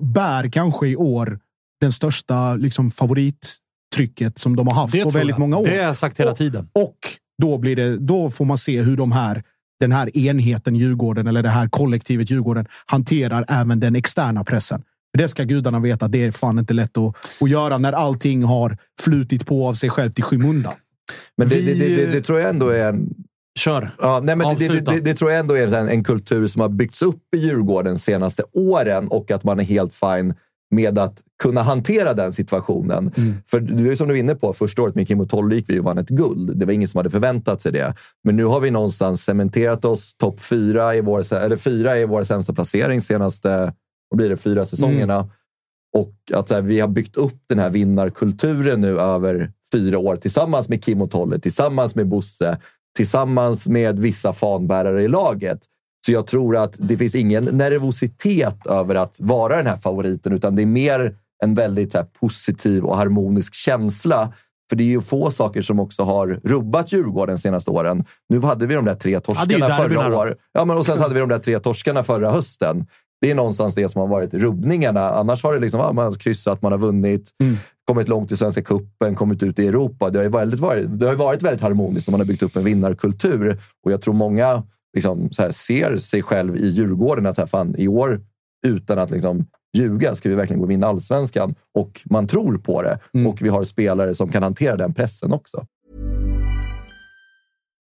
bär 0.00 0.48
kanske 0.48 0.88
i 0.88 0.96
år 0.96 1.38
den 1.80 1.92
största 1.92 2.54
liksom, 2.54 2.90
favorittrycket 2.90 4.38
som 4.38 4.56
de 4.56 4.68
har 4.68 4.74
haft 4.74 4.92
det 4.92 5.02
på 5.02 5.10
väldigt 5.10 5.34
jag. 5.34 5.40
många 5.40 5.56
år. 5.56 5.64
Det 5.64 5.70
har 5.70 5.82
jag 5.82 5.96
sagt 5.96 6.20
hela 6.20 6.34
tiden. 6.34 6.68
Och, 6.72 6.82
och 6.82 6.98
då, 7.42 7.58
blir 7.58 7.76
det, 7.76 7.96
då 7.96 8.30
får 8.30 8.44
man 8.44 8.58
se 8.58 8.82
hur 8.82 8.96
de 8.96 9.12
här, 9.12 9.42
den 9.80 9.92
här 9.92 10.18
enheten 10.18 10.76
Djurgården 10.76 11.26
eller 11.26 11.42
det 11.42 11.48
här 11.48 11.68
kollektivet 11.68 12.30
Djurgården 12.30 12.66
hanterar 12.86 13.44
även 13.48 13.80
den 13.80 13.96
externa 13.96 14.44
pressen. 14.44 14.82
Det 15.18 15.28
ska 15.28 15.44
gudarna 15.44 15.78
veta. 15.78 16.08
Det 16.08 16.24
är 16.24 16.30
fan 16.30 16.58
inte 16.58 16.74
lätt 16.74 16.98
att, 16.98 17.16
att 17.40 17.50
göra 17.50 17.78
när 17.78 17.92
allting 17.92 18.44
har 18.44 18.78
flutit 19.00 19.46
på 19.46 19.68
av 19.68 19.74
sig 19.74 19.90
själv 19.90 20.12
i 20.16 20.22
skymundan. 20.22 20.74
Men 21.36 21.48
det, 21.48 21.54
Vi... 21.54 21.74
det, 21.74 21.96
det, 21.96 22.12
det, 22.12 22.20
tror 22.20 22.40
jag 22.40 22.50
ändå 22.50 22.68
är 22.68 22.88
en 22.88 23.14
Kör. 23.56 23.90
Ja, 23.98 24.20
nej, 24.22 24.36
men 24.36 24.56
det, 24.56 24.80
det, 24.80 25.00
det, 25.00 25.14
tror 25.14 25.30
jag 25.30 25.40
ändå 25.40 25.54
är 25.54 25.74
en, 25.74 25.88
en, 25.88 26.04
kultur 26.04 26.46
som 26.46 26.62
har 26.62 26.68
byggts 26.68 27.02
upp 27.02 27.34
i 27.36 27.38
Djurgården 27.38 27.92
de 27.94 27.98
senaste 27.98 28.42
åren 28.52 29.08
och 29.08 29.30
att 29.30 29.44
man 29.44 29.60
är 29.60 29.64
helt 29.64 29.94
fine 29.94 30.34
med 30.70 30.98
att 30.98 31.22
kunna 31.42 31.62
hantera 31.62 32.14
den 32.14 32.32
situationen. 32.32 33.12
Mm. 33.16 33.34
För 33.46 33.60
det 33.60 33.90
är 33.90 33.94
som 33.94 34.08
du 34.08 34.14
är 34.14 34.18
inne 34.18 34.34
på, 34.34 34.52
första 34.52 34.82
året 34.82 34.94
med 34.94 35.08
Kim 35.08 35.20
och 35.20 35.28
Tolle 35.28 35.54
gick 35.54 35.70
vi 35.70 35.80
och 35.80 35.84
vann 35.84 35.98
ett 35.98 36.08
guld. 36.08 36.56
Det 36.58 36.66
var 36.66 36.72
ingen 36.72 36.88
som 36.88 36.98
hade 36.98 37.10
förväntat 37.10 37.60
sig 37.60 37.72
det. 37.72 37.94
Men 38.24 38.36
nu 38.36 38.44
har 38.44 38.60
vi 38.60 38.70
någonstans 38.70 39.24
cementerat 39.24 39.84
oss 39.84 40.14
topp 40.16 40.40
fyra 40.40 40.96
i 40.96 41.00
vår, 41.00 41.34
eller 41.34 41.56
fyra 41.56 41.98
i 41.98 42.04
vår 42.04 42.22
sämsta 42.22 42.54
placering 42.54 43.00
senaste 43.00 43.72
vad 44.08 44.16
blir 44.16 44.28
det, 44.28 44.36
fyra 44.36 44.66
säsongerna. 44.66 45.14
Mm. 45.14 45.28
Och 45.96 46.14
att 46.34 46.50
här, 46.50 46.62
vi 46.62 46.80
har 46.80 46.88
byggt 46.88 47.16
upp 47.16 47.42
den 47.48 47.58
här 47.58 47.70
vinnarkulturen 47.70 48.80
nu 48.80 48.98
över 49.00 49.52
fyra 49.72 49.98
år 49.98 50.16
tillsammans 50.16 50.68
med 50.68 50.84
Kim 50.84 51.02
och 51.02 51.10
Tolle, 51.10 51.38
tillsammans 51.38 51.94
med 51.94 52.08
Bosse 52.08 52.58
tillsammans 52.96 53.68
med 53.68 53.98
vissa 53.98 54.32
fanbärare 54.32 55.02
i 55.02 55.08
laget. 55.08 55.58
Så 56.06 56.12
jag 56.12 56.26
tror 56.26 56.56
att 56.56 56.76
det 56.78 56.96
finns 56.96 57.14
ingen 57.14 57.44
nervositet 57.44 58.66
över 58.66 58.94
att 58.94 59.16
vara 59.20 59.56
den 59.56 59.66
här 59.66 59.76
favoriten, 59.76 60.32
utan 60.32 60.56
det 60.56 60.62
är 60.62 60.66
mer 60.66 61.14
en 61.44 61.54
väldigt 61.54 61.94
här, 61.94 62.04
positiv 62.20 62.84
och 62.84 62.96
harmonisk 62.96 63.54
känsla. 63.54 64.32
För 64.68 64.76
det 64.76 64.84
är 64.84 64.86
ju 64.86 65.00
få 65.00 65.30
saker 65.30 65.62
som 65.62 65.80
också 65.80 66.02
har 66.02 66.40
rubbat 66.44 66.92
Djurgården 66.92 67.34
de 67.34 67.40
senaste 67.40 67.70
åren. 67.70 68.04
Nu 68.28 68.40
hade 68.40 68.66
vi 68.66 68.74
de 68.74 68.84
där 68.84 68.94
tre 68.94 69.20
torskarna 69.20 69.68
ja, 69.68 69.76
förra 69.76 70.18
året. 70.18 70.38
Ja, 70.52 70.64
men 70.64 70.76
och 70.76 70.86
sen 70.86 70.98
hade 70.98 71.14
vi 71.14 71.20
de 71.20 71.28
där 71.28 71.38
tre 71.38 71.58
torskarna 71.58 72.02
förra 72.02 72.30
hösten. 72.30 72.86
Det 73.20 73.30
är 73.30 73.34
någonstans 73.34 73.74
det 73.74 73.88
som 73.88 74.00
har 74.00 74.08
varit 74.08 74.34
rubbningarna. 74.34 75.10
Annars 75.10 75.42
har 75.42 75.54
det 75.54 75.60
liksom, 75.60 75.80
ja, 75.80 75.92
man 75.92 76.04
har 76.04 76.12
kryssat, 76.12 76.62
man 76.62 76.72
har 76.72 76.78
vunnit, 76.78 77.30
mm. 77.42 77.56
kommit 77.84 78.08
långt 78.08 78.32
i 78.32 78.36
Svenska 78.36 78.62
cupen, 78.62 79.14
kommit 79.14 79.42
ut 79.42 79.58
i 79.58 79.66
Europa. 79.66 80.10
Det 80.10 80.18
har, 80.18 80.28
varit, 80.28 80.60
varit, 80.60 80.98
det 80.98 81.06
har 81.06 81.14
varit 81.14 81.42
väldigt 81.42 81.62
harmoniskt 81.62 82.08
och 82.08 82.12
man 82.12 82.20
har 82.20 82.26
byggt 82.26 82.42
upp 82.42 82.56
en 82.56 82.64
vinnarkultur. 82.64 83.60
Och 83.84 83.92
jag 83.92 84.02
tror 84.02 84.14
många 84.14 84.62
liksom, 84.94 85.30
här, 85.38 85.50
ser 85.50 85.96
sig 85.96 86.22
själv 86.22 86.56
i 86.56 86.66
Djurgården 86.66 87.26
att 87.26 87.38
här, 87.38 87.46
fan, 87.46 87.74
i 87.78 87.88
år, 87.88 88.20
utan 88.66 88.98
att 88.98 89.10
liksom, 89.10 89.46
ljuga, 89.76 90.14
ska 90.14 90.28
vi 90.28 90.34
verkligen 90.34 90.60
gå 90.60 90.64
och 90.64 90.70
vinna 90.70 90.86
allsvenskan. 90.86 91.54
Och 91.74 92.02
man 92.04 92.26
tror 92.26 92.58
på 92.58 92.82
det. 92.82 92.98
Mm. 93.14 93.26
Och 93.26 93.42
vi 93.42 93.48
har 93.48 93.64
spelare 93.64 94.14
som 94.14 94.32
kan 94.32 94.42
hantera 94.42 94.76
den 94.76 94.94
pressen 94.94 95.32
också. 95.32 95.66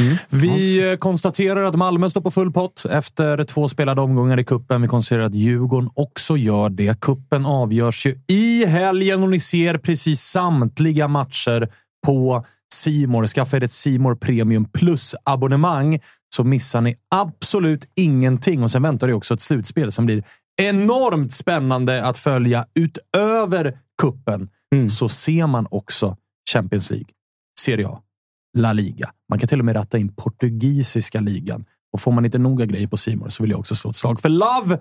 Mm. 0.00 0.16
Vi 0.28 0.96
konstaterar 1.00 1.64
att 1.64 1.74
Malmö 1.74 2.10
står 2.10 2.20
på 2.20 2.30
full 2.30 2.52
pott 2.52 2.84
efter 2.90 3.44
två 3.44 3.68
spelade 3.68 4.00
omgångar 4.00 4.40
i 4.40 4.44
kuppen. 4.44 4.82
Vi 4.82 4.88
konstaterar 4.88 5.24
att 5.24 5.34
Djurgården 5.34 5.90
också 5.94 6.36
gör 6.36 6.68
det. 6.68 7.00
Kuppen 7.00 7.46
avgörs 7.46 8.06
ju 8.06 8.20
i 8.26 8.66
helgen 8.66 9.22
och 9.22 9.28
ni 9.30 9.40
ser 9.40 9.78
precis 9.78 10.20
samtliga 10.20 11.08
matcher 11.08 11.68
på 12.06 12.44
Simor. 12.74 13.26
Skaffa 13.26 13.56
er 13.56 13.64
ett 13.64 13.72
Simor 13.72 14.14
Premium 14.14 14.64
Plus-abonnemang 14.64 15.98
så 16.36 16.44
missar 16.44 16.80
ni 16.80 16.96
absolut 17.14 17.88
ingenting. 17.94 18.62
Och 18.62 18.70
sen 18.70 18.82
väntar 18.82 19.06
det 19.06 19.14
också 19.14 19.34
ett 19.34 19.40
slutspel 19.40 19.92
som 19.92 20.06
blir 20.06 20.24
enormt 20.62 21.34
spännande 21.34 22.04
att 22.04 22.16
följa. 22.16 22.66
Utöver 22.74 23.78
kuppen 24.02 24.48
mm. 24.74 24.88
så 24.88 25.08
ser 25.08 25.46
man 25.46 25.66
också 25.70 26.16
Champions 26.52 26.90
League, 26.90 27.08
Serie 27.60 27.88
A, 27.88 28.00
La 28.58 28.72
Liga. 28.72 29.10
Man 29.28 29.38
kan 29.38 29.48
till 29.48 29.58
och 29.58 29.64
med 29.64 29.76
ratta 29.76 29.98
in 29.98 30.14
portugisiska 30.14 31.20
ligan. 31.20 31.64
Och 31.92 32.00
får 32.00 32.12
man 32.12 32.24
inte 32.24 32.38
noga 32.38 32.64
grejer 32.66 32.86
på 32.86 32.96
Simor 32.96 33.28
så 33.28 33.42
vill 33.42 33.50
jag 33.50 33.60
också 33.60 33.74
slå 33.74 33.90
ett 33.90 33.96
slag 33.96 34.20
för 34.20 34.28
Love 34.28 34.78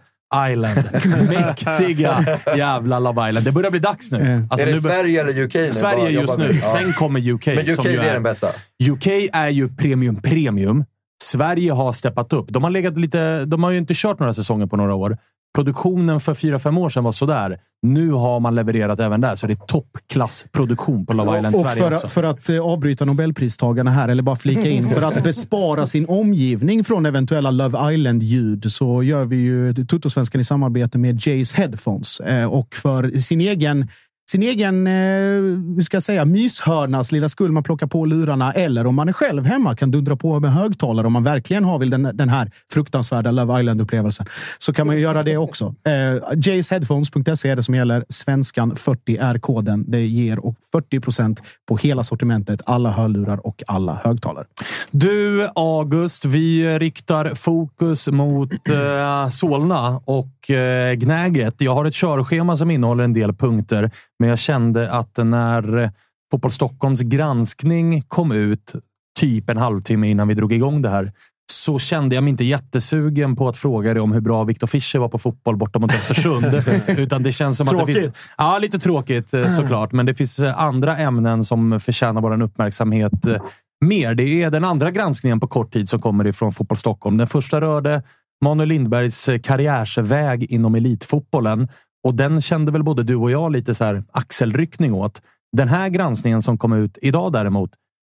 Island. 0.52 0.84
Mäktiga 1.30 2.40
jävla 2.56 3.00
Love 3.00 3.30
Island. 3.30 3.46
Det 3.46 3.52
börjar 3.52 3.72
bli 3.72 3.80
dags 3.80 4.12
nu. 4.12 4.48
Alltså, 4.50 4.68
är 4.68 4.70
det 4.70 4.76
nu 4.76 4.82
Sverige 4.82 5.22
eller 5.22 5.42
UK? 5.42 5.54
Nu? 5.54 5.72
Sverige 5.72 6.10
just 6.10 6.38
nu. 6.38 6.60
Ja. 6.62 6.78
Sen 6.78 6.94
kommer 6.94 7.32
UK. 7.32 7.46
Men 7.46 7.60
UK 7.60 7.76
som 7.76 7.86
är, 7.86 7.90
är 7.90 8.14
den 8.14 8.24
bästa? 8.24 8.48
UK 8.90 9.08
är 9.34 9.50
ju 9.50 9.70
premium 9.70 10.22
premium. 10.22 10.86
Sverige 11.24 11.72
har 11.72 11.94
steppat 11.94 12.34
upp. 12.34 12.46
De 12.50 12.64
har, 12.64 12.72
legat 12.72 12.98
lite, 12.98 13.46
de 13.46 13.64
har 13.64 13.72
ju 13.72 13.78
inte 13.78 13.94
kört 13.96 14.20
några 14.20 14.34
säsonger 14.34 14.66
på 14.66 14.78
några 14.78 14.94
år. 14.96 15.18
Produktionen 15.56 16.20
för 16.20 16.34
fyra 16.34 16.60
fem 16.60 16.78
år 16.78 16.90
sedan 16.90 17.04
var 17.04 17.12
sådär. 17.12 17.60
Nu 17.82 18.12
har 18.12 18.40
man 18.40 18.56
levererat 18.56 19.00
även 19.00 19.22
där, 19.22 19.36
så 19.36 19.48
det 19.48 19.54
är 19.54 19.66
toppklassproduktion 19.68 21.06
på 21.06 21.14
Love 21.14 21.38
Island 21.38 21.56
och 21.56 21.62
Sverige 21.62 21.82
för, 21.84 21.94
också. 21.94 22.08
för 22.08 22.24
att 22.24 22.50
eh, 22.50 22.60
avbryta 22.60 23.06
Nobelpristagarna 23.06 23.92
här, 23.92 24.10
eller 24.10 24.24
bara 24.24 24.36
flika 24.36 24.70
in, 24.70 24.90
för 24.90 25.02
att 25.02 25.24
bespara 25.24 25.88
sin 25.88 26.06
omgivning 26.06 26.84
från 26.84 27.06
eventuella 27.06 27.52
Love 27.52 27.94
Island-ljud 27.94 28.72
så 28.72 29.04
gör 29.04 29.26
vi 29.26 29.36
ju 29.36 29.74
Tuttosvenskan 29.74 30.42
i 30.42 30.44
samarbete 30.44 30.98
med 30.98 31.28
Jays 31.28 31.54
Headphones. 31.54 32.20
Eh, 32.20 32.46
och 32.46 32.76
för 32.76 33.20
sin 33.20 33.42
egen 33.42 33.88
sin 34.32 34.44
egen 34.44 34.88
eh, 34.88 35.84
ska 35.84 35.96
jag 35.96 36.04
säga, 36.04 36.26
myshörnas 36.26 37.12
lilla 37.12 37.30
skull. 37.30 37.52
Man 37.52 37.64
plockar 37.64 37.88
på 37.88 38.06
lurarna 38.06 38.54
eller 38.54 38.88
om 38.88 38.96
man 38.96 39.10
är 39.10 39.14
själv 39.14 39.46
hemma 39.46 39.76
kan 39.76 39.92
dundra 39.92 40.16
på 40.16 40.40
med 40.40 40.54
högtalare 40.54 41.08
om 41.08 41.14
man 41.14 41.24
verkligen 41.24 41.64
har 41.64 41.80
vill 41.80 41.90
den, 41.90 42.12
den 42.14 42.30
här 42.30 42.52
fruktansvärda 42.74 43.32
Love 43.32 43.60
Island-upplevelsen. 43.60 44.26
Så 44.58 44.74
kan 44.74 44.88
man 44.88 44.96
ju 44.96 45.02
göra 45.02 45.24
det 45.24 45.38
också. 45.38 45.76
Eh, 45.88 46.38
Jaysheadphones.se 46.46 47.50
är 47.50 47.56
det 47.56 47.64
som 47.64 47.76
gäller. 47.76 48.06
Svenskan 48.10 48.76
40 48.76 49.18
är 49.18 49.40
koden. 49.40 49.86
Det 49.88 50.06
ger 50.06 50.40
40 50.72 51.00
procent 51.00 51.44
på 51.68 51.78
hela 51.78 52.04
sortimentet, 52.04 52.62
alla 52.66 52.90
hörlurar 52.90 53.48
och 53.48 53.64
alla 53.68 54.00
högtalare. 54.04 54.46
Du, 54.92 55.48
August, 55.56 56.26
vi 56.26 56.80
riktar 56.80 57.36
fokus 57.36 58.08
mot 58.08 58.52
eh, 58.52 59.30
Solna 59.30 60.02
och 60.06 60.52
eh, 60.52 60.94
Gnäget. 60.94 61.56
Jag 61.58 61.76
har 61.76 61.86
ett 61.86 61.94
körschema 61.94 62.58
som 62.58 62.72
innehåller 62.72 63.04
en 63.04 63.14
del 63.14 63.34
punkter. 63.34 63.92
Men 64.20 64.30
jag 64.30 64.40
kände 64.40 64.92
att 64.92 65.18
när 65.18 65.92
Fotboll 66.32 66.52
Stockholms 66.52 67.02
granskning 67.02 68.02
kom 68.02 68.32
ut 68.32 68.74
typ 69.20 69.50
en 69.50 69.58
halvtimme 69.58 70.10
innan 70.10 70.28
vi 70.28 70.34
drog 70.34 70.54
igång 70.54 70.82
det 70.82 70.90
här 70.90 71.12
så 71.52 71.80
kände 71.80 72.16
jag 72.16 72.24
mig 72.24 72.32
inte 72.32 72.44
jättesugen 72.44 73.36
på 73.36 73.48
att 73.48 73.58
fråga 73.58 73.94
dig 73.94 74.02
om 74.02 74.12
hur 74.12 74.22
bra 74.22 74.44
Viktor 74.44 74.68
Fischer 74.68 75.00
var 75.00 75.10
på 75.10 75.18
fotboll 75.18 75.58
borta 75.58 75.80
mot 75.80 75.94
Östersund. 75.94 76.46
utan 76.88 77.24
det 77.24 77.32
känns 77.32 77.58
som 77.58 77.68
tråkigt. 77.68 77.90
att 77.90 77.96
det 77.96 78.02
finns... 78.02 78.28
Ja, 78.38 78.58
lite 78.58 78.80
tråkigt 78.80 79.34
eh, 79.34 79.48
såklart. 79.48 79.92
Men 79.92 80.06
det 80.06 80.14
finns 80.14 80.40
eh, 80.40 80.60
andra 80.60 80.98
ämnen 80.98 81.46
som 81.46 81.80
förtjänar 81.80 82.22
vår 82.22 82.42
uppmärksamhet 82.42 83.26
eh, 83.26 83.42
mer. 83.86 84.16
Det 84.16 84.44
är 84.44 84.52
den 84.52 84.66
andra 84.66 84.92
granskningen 84.92 85.40
på 85.40 85.48
kort 85.48 85.74
tid 85.74 85.90
som 85.90 86.02
kommer 86.02 86.28
ifrån 86.28 86.52
Fotboll 86.52 86.78
Stockholm. 86.78 87.18
Den 87.18 87.28
första 87.28 87.62
rörde 87.62 88.04
Manuel 88.46 88.70
Lindbergs 88.70 89.30
karriärsväg 89.44 90.52
inom 90.52 90.76
elitfotbollen 90.76 91.68
och 92.04 92.16
den 92.16 92.42
kände 92.42 92.72
väl 92.72 92.84
både 92.84 93.04
du 93.04 93.16
och 93.16 93.32
jag 93.32 93.52
lite 93.52 93.76
så 93.76 93.84
här 93.84 94.04
axelryckning 94.12 94.94
åt. 94.94 95.22
Den 95.58 95.68
här 95.68 95.90
granskningen 95.90 96.42
som 96.42 96.58
kom 96.58 96.74
ut 96.74 96.98
idag 97.02 97.34
däremot, 97.34 97.72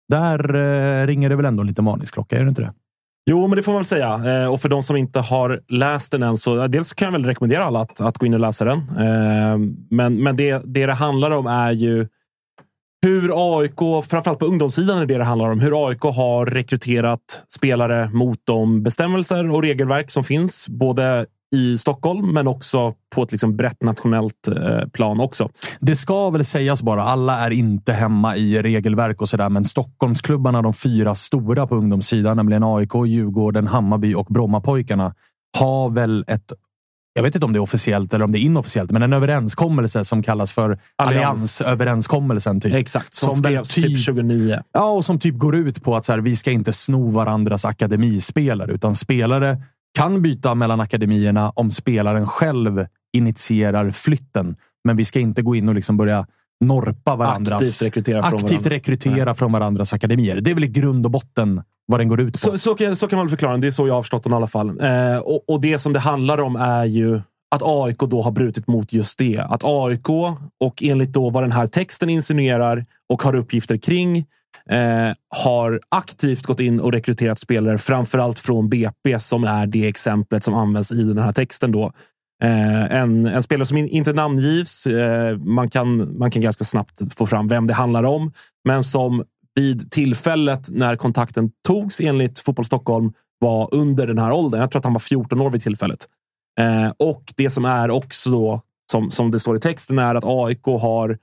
där 0.09 0.55
eh, 0.55 1.07
ringer 1.07 1.29
det 1.29 1.35
väl 1.35 1.45
ändå 1.45 1.63
lite 1.63 1.81
varningsklocka, 1.81 2.38
är 2.38 2.43
det 2.43 2.49
inte 2.49 2.61
det? 2.61 2.73
Jo, 3.29 3.47
men 3.47 3.55
det 3.55 3.63
får 3.63 3.71
man 3.71 3.79
väl 3.79 3.85
säga. 3.85 4.41
Eh, 4.43 4.53
och 4.53 4.61
för 4.61 4.69
de 4.69 4.83
som 4.83 4.95
inte 4.97 5.19
har 5.19 5.61
läst 5.67 6.11
den 6.11 6.23
än, 6.23 6.38
så 6.38 6.67
dels 6.67 6.93
kan 6.93 7.05
jag 7.05 7.11
väl 7.11 7.25
rekommendera 7.25 7.63
alla 7.63 7.81
att, 7.81 8.01
att 8.01 8.17
gå 8.17 8.25
in 8.25 8.33
och 8.33 8.39
läsa 8.39 8.65
den. 8.65 8.77
Eh, 8.77 9.57
men 9.89 10.23
men 10.23 10.35
det, 10.35 10.61
det 10.65 10.85
det 10.85 10.93
handlar 10.93 11.31
om 11.31 11.47
är 11.47 11.71
ju 11.71 12.07
hur 13.01 13.31
AIK, 13.59 14.05
framförallt 14.05 14.39
på 14.39 14.45
ungdomssidan 14.45 14.97
är 14.97 15.05
det 15.05 15.17
det 15.17 15.23
handlar 15.23 15.49
om, 15.49 15.59
hur 15.59 15.88
AIK 15.88 16.01
har 16.01 16.45
rekryterat 16.45 17.45
spelare 17.47 18.09
mot 18.09 18.39
de 18.43 18.83
bestämmelser 18.83 19.51
och 19.51 19.61
regelverk 19.61 20.11
som 20.11 20.23
finns, 20.23 20.69
både 20.69 21.25
i 21.55 21.77
Stockholm, 21.77 22.33
men 22.33 22.47
också 22.47 22.93
på 23.15 23.23
ett 23.23 23.31
liksom 23.31 23.57
brett 23.57 23.83
nationellt 23.83 24.47
eh, 24.47 24.87
plan 24.87 25.19
också. 25.19 25.49
Det 25.79 25.95
ska 25.95 26.29
väl 26.29 26.45
sägas 26.45 26.81
bara, 26.81 27.03
alla 27.03 27.39
är 27.39 27.51
inte 27.51 27.93
hemma 27.93 28.35
i 28.35 28.61
regelverk 28.61 29.21
och 29.21 29.29
sådär, 29.29 29.49
men 29.49 29.65
Stockholmsklubbarna, 29.65 30.61
de 30.61 30.73
fyra 30.73 31.15
stora 31.15 31.67
på 31.67 31.75
ungdomssidan, 31.75 32.37
nämligen 32.37 32.63
AIK, 32.63 32.91
Djurgården, 33.07 33.67
Hammarby 33.67 34.13
och 34.13 34.25
Brommapojkarna, 34.25 35.15
har 35.57 35.89
väl 35.89 36.25
ett 36.27 36.51
jag 37.17 37.23
vet 37.23 37.35
inte 37.35 37.45
om 37.45 37.53
det 37.53 37.59
är 37.59 37.61
officiellt 37.61 38.13
eller 38.13 38.25
om 38.25 38.31
det 38.31 38.39
är 38.39 38.41
inofficiellt, 38.41 38.91
men 38.91 39.01
en 39.01 39.13
överenskommelse 39.13 40.05
som 40.05 40.23
kallas 40.23 40.53
för 40.53 40.79
Alliansöverenskommelsen. 40.95 42.61
Typ. 42.61 42.73
Exakt, 42.73 43.13
som, 43.13 43.31
som 43.31 43.43
skrevs 43.43 43.67
typ, 43.67 43.85
typ 43.85 44.05
2009. 44.05 44.59
Ja, 44.73 44.89
och 44.89 45.05
som 45.05 45.19
typ 45.19 45.35
går 45.35 45.55
ut 45.55 45.83
på 45.83 45.95
att 45.95 46.05
så 46.05 46.11
här, 46.11 46.19
vi 46.19 46.35
ska 46.35 46.51
inte 46.51 46.73
sno 46.73 47.09
varandras 47.09 47.65
akademispelare, 47.65 48.71
utan 48.71 48.95
spelare 48.95 49.61
kan 49.97 50.21
byta 50.21 50.55
mellan 50.55 50.79
akademierna 50.79 51.49
om 51.55 51.71
spelaren 51.71 52.27
själv 52.27 52.85
initierar 53.13 53.91
flytten. 53.91 54.55
Men 54.83 54.97
vi 54.97 55.05
ska 55.05 55.19
inte 55.19 55.41
gå 55.41 55.55
in 55.55 55.69
och 55.69 55.75
liksom 55.75 55.97
börja 55.97 56.27
norpa 56.65 57.15
varandras... 57.15 57.61
Aktivt 57.61 57.81
rekrytera, 57.81 58.23
från, 58.23 58.39
aktivt 58.39 58.51
varandra. 58.51 58.69
rekrytera 58.69 59.35
från 59.35 59.51
varandras 59.51 59.93
akademier. 59.93 60.41
Det 60.41 60.51
är 60.51 60.55
väl 60.55 60.63
i 60.63 60.67
grund 60.67 61.05
och 61.05 61.11
botten 61.11 61.63
vad 61.85 61.99
den 61.99 62.07
går 62.07 62.21
ut 62.21 62.33
på. 62.33 62.37
Så, 62.37 62.57
så, 62.57 62.75
kan, 62.75 62.95
så 62.95 63.07
kan 63.07 63.19
man 63.19 63.29
förklara 63.29 63.57
Det 63.57 63.67
är 63.67 63.71
så 63.71 63.87
jag 63.87 63.93
har 63.93 64.01
förstått 64.01 64.23
den 64.23 64.33
i 64.33 64.35
alla 64.35 64.47
fall. 64.47 64.81
Eh, 64.81 65.17
och, 65.17 65.49
och, 65.49 65.61
det 65.61 65.77
som 65.77 65.93
det 65.93 65.99
handlar 65.99 66.37
om 66.37 66.55
är 66.55 66.85
ju 66.85 67.21
att 67.55 67.61
AIK 67.63 67.99
då 67.99 68.21
har 68.21 68.31
brutit 68.31 68.67
mot 68.67 68.93
just 68.93 69.17
det. 69.17 69.39
Att 69.49 69.61
AIK, 69.63 70.09
och 70.59 70.83
enligt 70.83 71.13
då 71.13 71.29
vad 71.29 71.43
den 71.43 71.51
här 71.51 71.67
texten 71.67 72.09
insinuerar 72.09 72.85
och 73.09 73.21
har 73.21 73.35
uppgifter 73.35 73.77
kring, 73.77 74.25
eh, 74.70 75.15
har 75.30 75.82
aktivt 75.89 76.45
gått 76.45 76.59
in 76.59 76.80
och 76.80 76.91
rekryterat 76.91 77.39
spelare, 77.39 77.78
framförallt 77.78 78.39
från 78.39 78.70
BP 78.70 79.20
som 79.20 79.43
är 79.43 79.68
det 79.68 79.88
exemplet 79.88 80.43
som 80.43 80.53
används 80.53 80.91
i 80.91 81.03
den 81.03 81.18
här 81.18 81.32
texten. 81.32 81.72
Då. 81.72 81.91
Eh, 82.43 82.95
en, 82.95 83.26
en, 83.26 83.43
spelare 83.43 83.65
som 83.65 83.78
inte 83.78 84.13
namngivs. 84.13 84.88
Eh, 84.88 85.38
man, 85.38 85.70
kan, 85.70 86.18
man 86.18 86.32
kan 86.32 86.41
ganska 86.41 86.63
snabbt 86.63 87.13
få 87.15 87.26
fram 87.26 87.47
vem 87.47 87.68
det 87.68 87.74
handlar 87.74 88.03
om, 88.03 88.34
men 88.65 88.84
som 88.84 89.24
vid 89.55 89.91
tillfället 89.91 90.70
när 90.70 90.95
kontakten 90.95 91.51
togs 91.68 91.99
enligt 92.01 92.39
Fotboll 92.39 92.65
Stockholm 92.65 93.11
var 93.39 93.70
under 93.72 94.07
den 94.07 94.20
här 94.20 94.32
åldern. 94.32 94.61
Jag 94.61 94.72
tror 94.72 94.80
att 94.80 94.86
han 94.86 94.93
var 94.93 94.99
14 94.99 95.41
år 95.41 95.49
vid 95.49 95.63
tillfället. 95.63 96.07
Eh, 96.59 96.91
och 96.99 97.24
det 97.36 97.49
som 97.49 97.65
är 97.65 97.89
också 97.89 98.30
då, 98.30 98.61
som, 98.91 99.11
som 99.11 99.32
det 99.32 99.39
står 99.39 99.57
i 99.57 99.59
texten, 99.59 99.99
är 99.99 100.15
att 100.15 100.24
AIK 100.26 100.65
har 100.65 101.18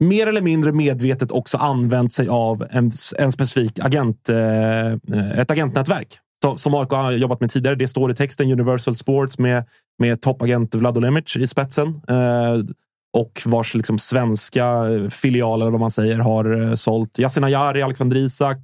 mer 0.00 0.26
eller 0.26 0.42
mindre 0.42 0.72
medvetet 0.72 1.30
också 1.30 1.58
använt 1.58 2.12
sig 2.12 2.28
av 2.28 2.66
en, 2.70 2.92
en 3.18 3.32
specifik 3.32 3.78
agent, 3.78 4.28
eh, 4.28 4.92
ett 5.38 5.50
agentnätverk 5.50 6.20
som 6.56 6.74
AIK 6.74 6.90
har 6.90 7.12
jobbat 7.12 7.40
med 7.40 7.50
tidigare. 7.50 7.76
Det 7.76 7.86
står 7.86 8.10
i 8.10 8.14
texten 8.14 8.52
Universal 8.52 8.96
Sports 8.96 9.38
med, 9.38 9.64
med 9.98 10.20
toppagent 10.20 10.74
Vlado 10.74 11.00
Lemic 11.00 11.36
i 11.36 11.46
spetsen. 11.46 11.88
Eh, 12.08 12.74
och 13.12 13.42
vars 13.44 13.74
liksom 13.74 13.98
svenska 13.98 14.84
filial, 15.10 15.60
eller 15.62 15.70
vad 15.70 15.80
man 15.80 15.90
säger, 15.90 16.18
har 16.18 16.62
eh, 16.62 16.74
sålt 16.74 17.18
Yasin 17.18 17.44
Ayari, 17.44 17.82
Alexander 17.82 18.16
Isak. 18.16 18.58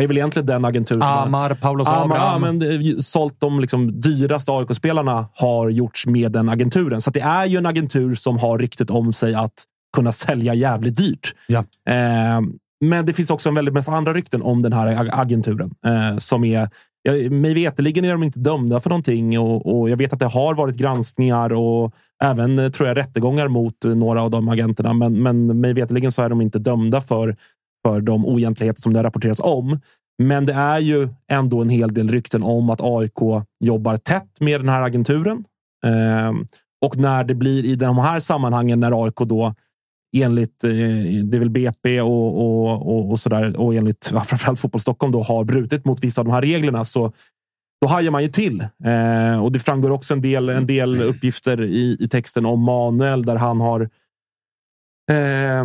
är 0.00 0.06
väl 0.06 0.16
egentligen 0.16 0.46
den 0.46 0.64
agentur 0.64 0.94
som 0.94 1.02
Amar, 1.02 1.56
Amar, 1.60 1.80
Abraham. 1.80 2.10
ja, 2.10 2.38
men, 2.38 2.62
eh, 2.62 2.98
sålt 2.98 3.40
de 3.40 3.60
liksom, 3.60 4.00
dyraste 4.00 4.52
AIK-spelarna 4.52 5.28
har 5.34 5.68
gjorts 5.68 6.06
med 6.06 6.32
den 6.32 6.48
agenturen. 6.48 7.00
Så 7.00 7.10
det 7.10 7.20
är 7.20 7.46
ju 7.46 7.58
en 7.58 7.66
agentur 7.66 8.14
som 8.14 8.38
har 8.38 8.58
ryktet 8.58 8.90
om 8.90 9.12
sig 9.12 9.34
att 9.34 9.64
kunna 9.92 10.12
sälja 10.12 10.54
jävligt 10.54 10.96
dyrt. 10.96 11.34
Ja. 11.46 11.58
Eh, 11.88 12.40
men 12.84 13.06
det 13.06 13.12
finns 13.12 13.30
också 13.30 13.48
en 13.48 13.54
väldigt 13.54 13.74
massa 13.74 13.92
andra 13.92 14.14
rykten 14.14 14.42
om 14.42 14.62
den 14.62 14.72
här 14.72 14.86
ag- 14.86 15.10
agenturen 15.12 15.74
eh, 15.86 16.18
som 16.18 16.44
är 16.44 16.68
jag, 17.02 17.32
mig 17.32 17.54
veterligen 17.54 18.04
är 18.04 18.12
de 18.12 18.22
inte 18.22 18.38
dömda 18.38 18.80
för 18.80 18.90
någonting 18.90 19.38
och, 19.38 19.80
och 19.80 19.90
jag 19.90 19.96
vet 19.96 20.12
att 20.12 20.18
det 20.18 20.26
har 20.26 20.54
varit 20.54 20.76
granskningar 20.76 21.52
och 21.52 21.94
även 22.24 22.58
eh, 22.58 22.70
tror 22.70 22.88
jag 22.88 22.96
rättegångar 22.96 23.48
mot 23.48 23.84
några 23.84 24.22
av 24.22 24.30
de 24.30 24.48
agenterna. 24.48 24.92
Men, 24.92 25.22
men 25.22 25.60
mig 25.60 25.72
veterligen 25.72 26.12
så 26.12 26.22
är 26.22 26.28
de 26.28 26.40
inte 26.40 26.58
dömda 26.58 27.00
för, 27.00 27.36
för 27.86 28.00
de 28.00 28.26
oegentligheter 28.26 28.82
som 28.82 28.92
det 28.92 28.98
har 28.98 29.04
rapporterats 29.04 29.40
om. 29.40 29.80
Men 30.22 30.46
det 30.46 30.52
är 30.52 30.78
ju 30.78 31.08
ändå 31.30 31.62
en 31.62 31.68
hel 31.68 31.94
del 31.94 32.08
rykten 32.08 32.42
om 32.42 32.70
att 32.70 32.80
AIK 32.82 33.44
jobbar 33.60 33.96
tätt 33.96 34.40
med 34.40 34.60
den 34.60 34.68
här 34.68 34.82
agenturen. 34.82 35.44
Eh, 35.86 36.32
och 36.84 36.96
när 36.96 37.24
det 37.24 37.34
blir 37.34 37.64
i 37.64 37.76
de 37.76 37.98
här 37.98 38.20
sammanhangen 38.20 38.80
när 38.80 39.04
AIK 39.04 39.16
då 39.16 39.54
enligt 40.12 40.64
eh, 40.64 40.70
det 41.24 41.36
är 41.36 41.38
väl 41.38 41.50
BP 41.50 42.00
och, 42.00 42.38
och, 42.38 42.86
och, 42.86 43.10
och 43.10 43.20
sådär 43.20 43.56
och 43.56 43.74
enligt 43.74 44.10
ja, 44.12 44.20
framförallt 44.20 44.60
Fotboll 44.60 44.80
Stockholm 44.80 45.12
då 45.12 45.22
har 45.22 45.44
brutit 45.44 45.84
mot 45.84 46.04
vissa 46.04 46.20
av 46.20 46.24
de 46.24 46.34
här 46.34 46.42
reglerna 46.42 46.84
så 46.84 47.12
då 47.80 47.88
hajar 47.88 48.10
man 48.10 48.22
ju 48.22 48.28
till. 48.28 48.60
Eh, 48.60 49.44
och 49.44 49.52
det 49.52 49.58
framgår 49.58 49.90
också 49.90 50.14
en 50.14 50.20
del, 50.20 50.48
en 50.48 50.66
del 50.66 51.02
uppgifter 51.02 51.62
i, 51.62 51.96
i 52.00 52.08
texten 52.08 52.46
om 52.46 52.62
Manuel 52.62 53.24
där 53.24 53.36
han 53.36 53.60
har 53.60 53.80
eh, 55.10 55.64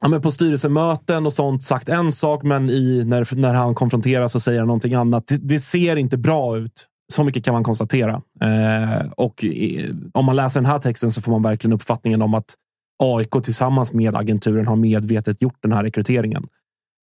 ja, 0.00 0.08
men 0.08 0.22
på 0.22 0.30
styrelsemöten 0.30 1.26
och 1.26 1.32
sånt 1.32 1.62
sagt 1.62 1.88
en 1.88 2.12
sak, 2.12 2.42
men 2.42 2.70
i, 2.70 3.04
när, 3.06 3.36
när 3.36 3.54
han 3.54 3.74
konfronteras 3.74 4.32
så 4.32 4.40
säger 4.40 4.58
han 4.58 4.66
någonting 4.66 4.94
annat. 4.94 5.26
Det, 5.26 5.36
det 5.36 5.58
ser 5.58 5.96
inte 5.96 6.18
bra 6.18 6.58
ut. 6.58 6.88
Så 7.12 7.24
mycket 7.24 7.44
kan 7.44 7.54
man 7.54 7.64
konstatera. 7.64 8.22
Eh, 8.42 9.06
och 9.16 9.44
i, 9.44 9.90
om 10.12 10.24
man 10.24 10.36
läser 10.36 10.60
den 10.60 10.70
här 10.70 10.78
texten 10.78 11.12
så 11.12 11.22
får 11.22 11.32
man 11.32 11.42
verkligen 11.42 11.74
uppfattningen 11.74 12.22
om 12.22 12.34
att 12.34 12.54
AIK 12.98 13.30
tillsammans 13.44 13.92
med 13.92 14.16
agenturen 14.16 14.66
har 14.66 14.76
medvetet 14.76 15.42
gjort 15.42 15.58
den 15.62 15.72
här 15.72 15.82
rekryteringen. 15.82 16.46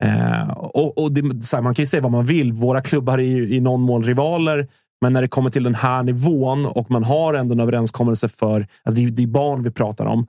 Eh, 0.04 0.50
och, 0.50 0.98
och 0.98 1.12
det, 1.12 1.44
så 1.44 1.58
här, 1.58 1.64
man 1.64 1.76
kan 1.76 1.84
ju 1.84 1.88
säga 1.88 2.02
vad 2.02 2.12
man 2.12 2.26
vill. 2.26 2.54
Våra 2.54 2.82
klubbar 2.82 3.18
är 3.18 3.24
ju 3.24 3.54
i 3.54 3.60
någon 3.60 3.82
mån 3.82 4.04
rivaler. 4.04 4.68
Men 5.02 5.14
när 5.14 5.22
det 5.22 5.28
kommer 5.28 5.50
till 5.50 5.64
den 5.64 5.76
här 5.76 6.04
nivån 6.04 6.66
och 6.66 6.92
man 6.92 7.04
har 7.04 7.34
ändå 7.34 7.54
en 7.54 7.60
överenskommelse 7.60 8.30
för... 8.30 8.68
Alltså 8.84 9.02
det, 9.02 9.08
är, 9.08 9.12
det 9.12 9.24
är 9.24 9.28
barn 9.28 9.64
vi 9.64 9.72
pratar 9.72 10.06
om. 10.06 10.28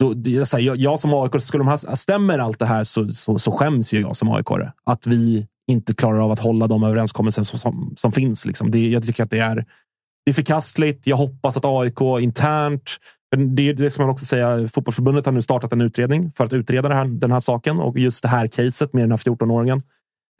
Då, 0.00 0.14
det, 0.14 0.46
så 0.46 0.56
här, 0.56 0.64
jag, 0.64 0.76
jag 0.76 0.98
som 0.98 1.14
AIK, 1.14 1.42
skulle 1.42 1.64
de 1.64 1.68
här, 1.68 1.94
stämmer 1.94 2.38
allt 2.38 2.58
det 2.58 2.66
här 2.66 2.84
så, 2.84 3.08
så, 3.08 3.38
så 3.38 3.52
skäms 3.52 3.92
ju 3.92 4.00
jag 4.00 4.16
som 4.16 4.28
aik 4.28 4.46
-are. 4.46 4.72
Att 4.84 5.06
vi 5.06 5.46
inte 5.70 5.94
klarar 5.94 6.24
av 6.24 6.30
att 6.30 6.38
hålla 6.38 6.66
de 6.66 6.82
överenskommelser 6.82 7.42
som, 7.42 7.58
som, 7.58 7.92
som 7.96 8.12
finns. 8.12 8.46
Liksom. 8.46 8.70
Det, 8.70 8.90
jag 8.90 9.06
tycker 9.06 9.24
att 9.24 9.30
det 9.30 9.38
är, 9.38 9.54
det 10.24 10.30
är 10.30 10.34
förkastligt. 10.34 11.06
Jag 11.06 11.16
hoppas 11.16 11.56
att 11.56 11.64
AIK 11.64 12.00
internt 12.20 12.90
det, 13.36 13.72
det 13.72 13.90
ska 13.90 14.02
man 14.02 14.10
också 14.10 14.24
säga. 14.24 14.68
Fotbollförbundet 14.68 15.26
har 15.26 15.32
nu 15.32 15.42
startat 15.42 15.72
en 15.72 15.80
utredning 15.80 16.30
för 16.32 16.44
att 16.44 16.52
utreda 16.52 16.88
det 16.88 16.94
här, 16.94 17.04
den 17.04 17.32
här 17.32 17.40
saken 17.40 17.78
och 17.78 17.98
just 17.98 18.22
det 18.22 18.28
här 18.28 18.46
caset 18.46 18.92
med 18.92 19.02
den 19.02 19.10
här 19.10 19.18
14-åringen. 19.18 19.80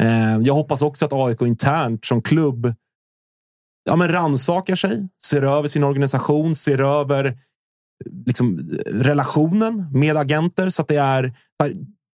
Eh, 0.02 0.38
jag 0.46 0.54
hoppas 0.54 0.82
också 0.82 1.04
att 1.04 1.12
AIK 1.12 1.42
internt 1.42 2.04
som 2.04 2.22
klubb 2.22 2.74
ja, 3.84 3.96
men 3.96 4.08
ransakar 4.08 4.76
sig, 4.76 5.08
ser 5.24 5.42
över 5.42 5.68
sin 5.68 5.84
organisation, 5.84 6.54
ser 6.54 6.80
över 6.80 7.38
liksom, 8.26 8.78
relationen 8.86 9.86
med 9.92 10.16
agenter 10.16 10.68
så 10.68 10.82
att 10.82 10.88
det 10.88 10.96
är. 10.96 11.34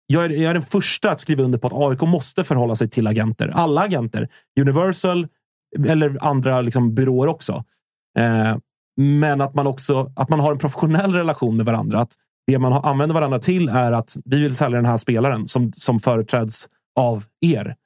Jag 0.07 0.25
är, 0.25 0.31
jag 0.31 0.51
är 0.51 0.55
den 0.55 0.63
första 0.63 1.11
att 1.11 1.21
skriva 1.21 1.43
under 1.43 1.59
på 1.59 1.67
att 1.67 1.73
AIK 1.91 2.01
måste 2.01 2.45
förhålla 2.45 2.77
sig 2.77 2.91
till 2.91 3.07
agenter. 3.07 3.49
Alla 3.49 3.81
agenter. 3.81 4.29
Universal 4.61 5.29
eller 5.87 6.19
andra 6.21 6.61
liksom, 6.61 6.95
byråer 6.95 7.29
också. 7.29 7.65
Eh, 8.19 8.57
men 8.99 9.41
att 9.41 9.55
man 9.55 9.67
också 9.67 10.13
att 10.17 10.29
man 10.29 10.41
har 10.41 10.53
en 10.53 10.59
professionell 10.59 11.13
relation 11.13 11.57
med 11.57 11.67
varandra. 11.67 12.01
Att 12.01 12.13
det 12.47 12.59
man 12.59 12.73
använder 12.73 13.15
varandra 13.15 13.39
till 13.39 13.69
är 13.69 13.93
att 13.93 14.17
vi 14.25 14.41
vill 14.41 14.57
sälja 14.57 14.77
den 14.77 14.87
här 14.87 14.97
spelaren 14.97 15.47
som, 15.47 15.73
som 15.73 15.99
företräds 15.99 16.69
av 16.99 17.25
er. 17.41 17.77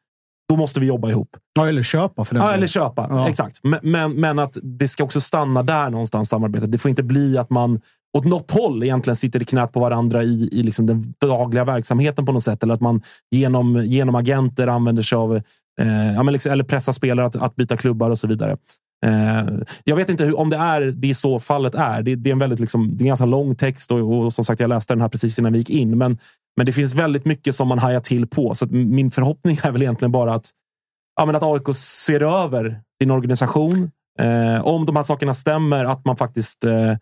Då 0.48 0.56
måste 0.56 0.80
vi 0.80 0.86
jobba 0.86 1.10
ihop. 1.10 1.36
Ja, 1.54 1.68
eller 1.68 1.82
köpa 1.82 2.24
för 2.24 2.34
den 2.34 2.44
Ja, 2.44 2.52
eller 2.52 2.66
köpa. 2.66 3.06
Ja. 3.10 3.28
Exakt. 3.28 3.60
Men, 3.62 3.80
men, 3.82 4.12
men, 4.12 4.38
att 4.38 4.56
det 4.62 4.88
ska 4.88 5.04
också 5.04 5.20
stanna 5.20 5.62
där 5.62 5.90
någonstans, 5.90 6.28
samarbetet. 6.28 6.72
Det 6.72 6.78
får 6.78 6.88
inte 6.88 7.02
bli 7.02 7.38
att 7.38 7.50
man 7.50 7.80
åt 8.18 8.24
något 8.24 8.50
håll 8.50 8.82
egentligen 8.82 9.16
sitter 9.16 9.42
i 9.42 9.44
knät 9.44 9.72
på 9.72 9.80
varandra 9.80 10.22
i, 10.22 10.48
i 10.52 10.62
liksom 10.62 10.86
den 10.86 11.14
dagliga 11.20 11.64
verksamheten 11.64 12.26
på 12.26 12.32
något 12.32 12.42
sätt. 12.42 12.62
Eller 12.62 12.74
att 12.74 12.80
man 12.80 13.02
genom, 13.30 13.84
genom 13.84 14.14
agenter 14.14 14.66
använder 14.66 15.02
sig 15.02 15.16
av 15.16 15.36
eh, 15.80 16.12
ja, 16.14 16.22
liksom, 16.22 16.52
eller 16.52 16.64
pressar 16.64 16.92
spelare 16.92 17.26
att, 17.26 17.36
att 17.36 17.56
byta 17.56 17.76
klubbar 17.76 18.10
och 18.10 18.18
så 18.18 18.26
vidare. 18.26 18.56
Eh, 19.02 19.46
jag 19.84 19.96
vet 19.96 20.08
inte 20.08 20.24
hur, 20.24 20.38
om 20.38 20.50
det 20.50 20.56
är 20.56 20.80
det 20.82 21.14
så 21.14 21.40
fallet 21.40 21.74
är. 21.74 22.02
Det, 22.02 22.14
det 22.14 22.30
är 22.30 22.32
en 22.32 22.38
väldigt 22.38 22.60
liksom, 22.60 22.96
det 22.96 23.02
är 23.02 23.04
en 23.04 23.08
ganska 23.08 23.26
lång 23.26 23.54
text 23.54 23.90
och, 23.90 23.98
och, 23.98 24.34
som 24.34 24.44
sagt, 24.44 24.60
jag 24.60 24.68
läste 24.68 24.94
den 24.94 25.00
här 25.00 25.08
precis 25.08 25.38
innan 25.38 25.52
vi 25.52 25.58
gick 25.58 25.70
in. 25.70 25.98
Men, 25.98 26.18
men 26.56 26.66
det 26.66 26.72
finns 26.72 26.94
väldigt 26.94 27.24
mycket 27.24 27.54
som 27.54 27.68
man 27.68 27.78
hajar 27.78 28.00
till 28.00 28.26
på. 28.26 28.54
Så 28.54 28.66
min 28.66 29.10
förhoppning 29.10 29.58
är 29.62 29.72
väl 29.72 29.82
egentligen 29.82 30.12
bara 30.12 30.34
att, 30.34 30.50
ja, 31.16 31.26
men 31.26 31.36
att 31.36 31.42
AIK 31.42 31.76
ser 31.76 32.44
över 32.44 32.80
sin 33.02 33.10
organisation. 33.10 33.90
Eh, 34.18 34.66
om 34.66 34.86
de 34.86 34.96
här 34.96 35.02
sakerna 35.02 35.34
stämmer, 35.34 35.84
att 35.84 36.04
man 36.04 36.16
faktiskt 36.16 36.64
eh, 36.64 36.94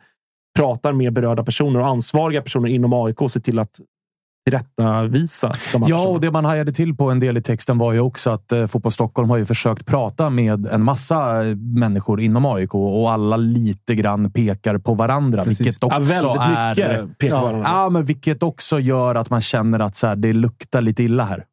pratar 0.56 0.92
med 0.92 1.12
berörda 1.12 1.44
personer 1.44 1.80
och 1.80 1.86
ansvariga 1.86 2.42
personer 2.42 2.68
inom 2.68 2.92
AIK 2.92 3.22
och 3.22 3.32
ser 3.32 3.40
till 3.40 3.58
att 3.58 3.80
tillrättavisa 4.50 5.52
de 5.72 5.84
Ja, 5.88 6.06
och 6.06 6.20
det 6.20 6.30
man 6.30 6.44
hajade 6.44 6.72
till 6.72 6.96
på 6.96 7.10
en 7.10 7.20
del 7.20 7.36
i 7.36 7.42
texten 7.42 7.78
var 7.78 7.92
ju 7.92 8.00
också 8.00 8.30
att 8.30 8.52
eh, 8.52 8.66
Fotboll 8.66 8.92
Stockholm 8.92 9.30
har 9.30 9.36
ju 9.36 9.44
försökt 9.44 9.86
prata 9.86 10.30
med 10.30 10.66
en 10.66 10.82
massa 10.82 11.44
eh, 11.44 11.56
människor 11.56 12.20
inom 12.20 12.46
AIK 12.46 12.74
och 12.74 13.12
alla 13.12 13.36
lite 13.36 13.94
grann 13.94 14.32
pekar 14.32 14.78
på 14.78 14.94
varandra. 14.94 15.44
Precis. 15.44 15.60
Vilket 15.60 15.84
också 15.84 16.00
ja, 16.00 16.04
väldigt 16.04 16.42
är, 16.78 17.06
pekar 17.06 17.36
ja, 17.36 17.42
varandra. 17.42 17.68
Ja, 17.68 17.88
men 17.88 18.04
vilket 18.04 18.42
också 18.42 18.80
gör 18.80 19.14
att 19.14 19.30
man 19.30 19.40
känner 19.40 19.78
att 19.78 19.96
så 19.96 20.06
här, 20.06 20.16
det 20.16 20.32
luktar 20.32 20.80
lite 20.80 21.02
illa 21.02 21.24
här. 21.24 21.44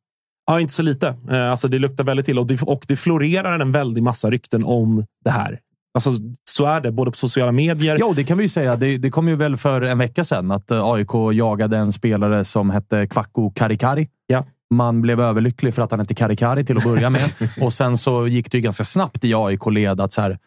Ja, 0.48 0.60
inte 0.60 0.74
så 0.74 0.84
lite. 0.84 1.16
Eh, 1.32 1.52
Alltså, 1.52 1.68
det 1.68 1.80
luktar 1.80 2.04
väldigt 2.04 2.28
illa 2.28 2.42
och 2.42 2.48
det, 2.48 2.62
och 2.62 2.86
det 2.88 2.96
florerar 2.96 3.60
en 3.60 3.72
väldig 3.72 4.04
massa 4.04 4.30
rykten 4.30 4.64
om 4.64 5.06
det 5.24 5.30
här. 5.30 5.60
Alltså, 5.98 6.12
så 6.50 6.66
är 6.66 6.82
det, 6.82 6.92
både 6.92 7.12
på 7.12 7.18
sociala 7.18 7.52
medier. 7.52 7.98
Ja, 8.00 8.14
det 8.16 8.24
kan 8.24 8.38
vi 8.38 8.44
ju 8.44 8.50
säga. 8.50 8.76
Det, 8.76 8.98
det 8.98 9.10
kom 9.10 9.28
ju 9.28 9.36
väl 9.36 9.58
för 9.58 9.82
en 9.82 9.98
vecka 9.98 10.24
sedan 10.24 10.52
att 10.52 10.72
eh, 10.72 10.86
AIK 10.86 11.10
jagade 11.34 11.78
en 11.78 11.92
spelare 11.92 12.46
som 12.46 12.70
hette 12.70 13.08
Kvacko 13.08 13.52
Karikari. 13.52 14.10
Ja. 14.28 14.46
Man 14.74 15.02
blev 15.02 15.20
överlycklig 15.20 15.74
för 15.74 15.82
att 15.82 15.92
han 15.92 16.00
hette 16.00 16.14
Karikari 16.14 16.66
till 16.66 16.78
att 16.78 16.84
börja 16.84 17.10
med. 17.10 17.32
och 17.62 17.74
sen 17.74 17.98
så 17.98 18.28
gick 18.28 18.52
det 18.52 18.58
ju 18.58 18.62
ganska 18.62 18.84
snabbt 18.84 19.24
i 19.24 19.34
AIK-led 19.34 20.02
att 20.02 20.14
så 20.14 20.22
här, 20.22 20.40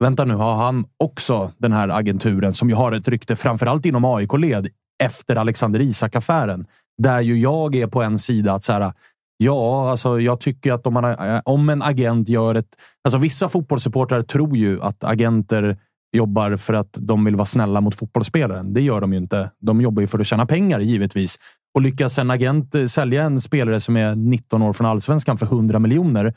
vänta 0.00 0.24
nu, 0.24 0.34
har 0.34 0.54
han 0.54 0.84
också 0.96 1.52
den 1.58 1.72
här 1.72 1.88
agenturen 1.88 2.54
som 2.54 2.68
ju 2.68 2.74
har 2.74 2.92
ett 2.92 3.08
rykte, 3.08 3.36
framförallt 3.36 3.86
inom 3.86 4.04
AIK-led, 4.04 4.68
efter 5.04 5.36
Alexander 5.36 5.80
Isak-affären. 5.80 6.66
Där 6.98 7.20
ju 7.20 7.38
jag 7.38 7.74
är 7.74 7.86
på 7.86 8.02
en 8.02 8.18
sida 8.18 8.52
att 8.52 8.64
så 8.64 8.72
här, 8.72 8.92
Ja, 9.44 9.90
alltså 9.90 10.20
jag 10.20 10.40
tycker 10.40 10.72
att 10.72 10.86
om, 10.86 10.94
man, 10.94 11.04
eh, 11.04 11.40
om 11.44 11.68
en 11.68 11.82
agent 11.82 12.28
gör 12.28 12.54
ett... 12.54 12.76
Alltså 13.04 13.18
vissa 13.18 13.48
fotbollssupportrar 13.48 14.22
tror 14.22 14.56
ju 14.56 14.82
att 14.82 15.04
agenter 15.04 15.78
jobbar 16.16 16.56
för 16.56 16.74
att 16.74 16.92
de 17.00 17.24
vill 17.24 17.36
vara 17.36 17.46
snälla 17.46 17.80
mot 17.80 17.94
fotbollsspelaren. 17.94 18.72
Det 18.72 18.80
gör 18.80 19.00
de 19.00 19.12
ju 19.12 19.18
inte. 19.18 19.50
De 19.60 19.80
jobbar 19.80 20.00
ju 20.00 20.06
för 20.06 20.18
att 20.18 20.26
tjäna 20.26 20.46
pengar, 20.46 20.80
givetvis. 20.80 21.36
Och 21.74 21.82
lyckas 21.82 22.18
en 22.18 22.30
agent 22.30 22.74
eh, 22.74 22.86
sälja 22.86 23.22
en 23.22 23.40
spelare 23.40 23.80
som 23.80 23.96
är 23.96 24.14
19 24.14 24.62
år 24.62 24.72
från 24.72 24.86
allsvenskan 24.86 25.38
för 25.38 25.46
100 25.46 25.78
miljoner, 25.78 26.34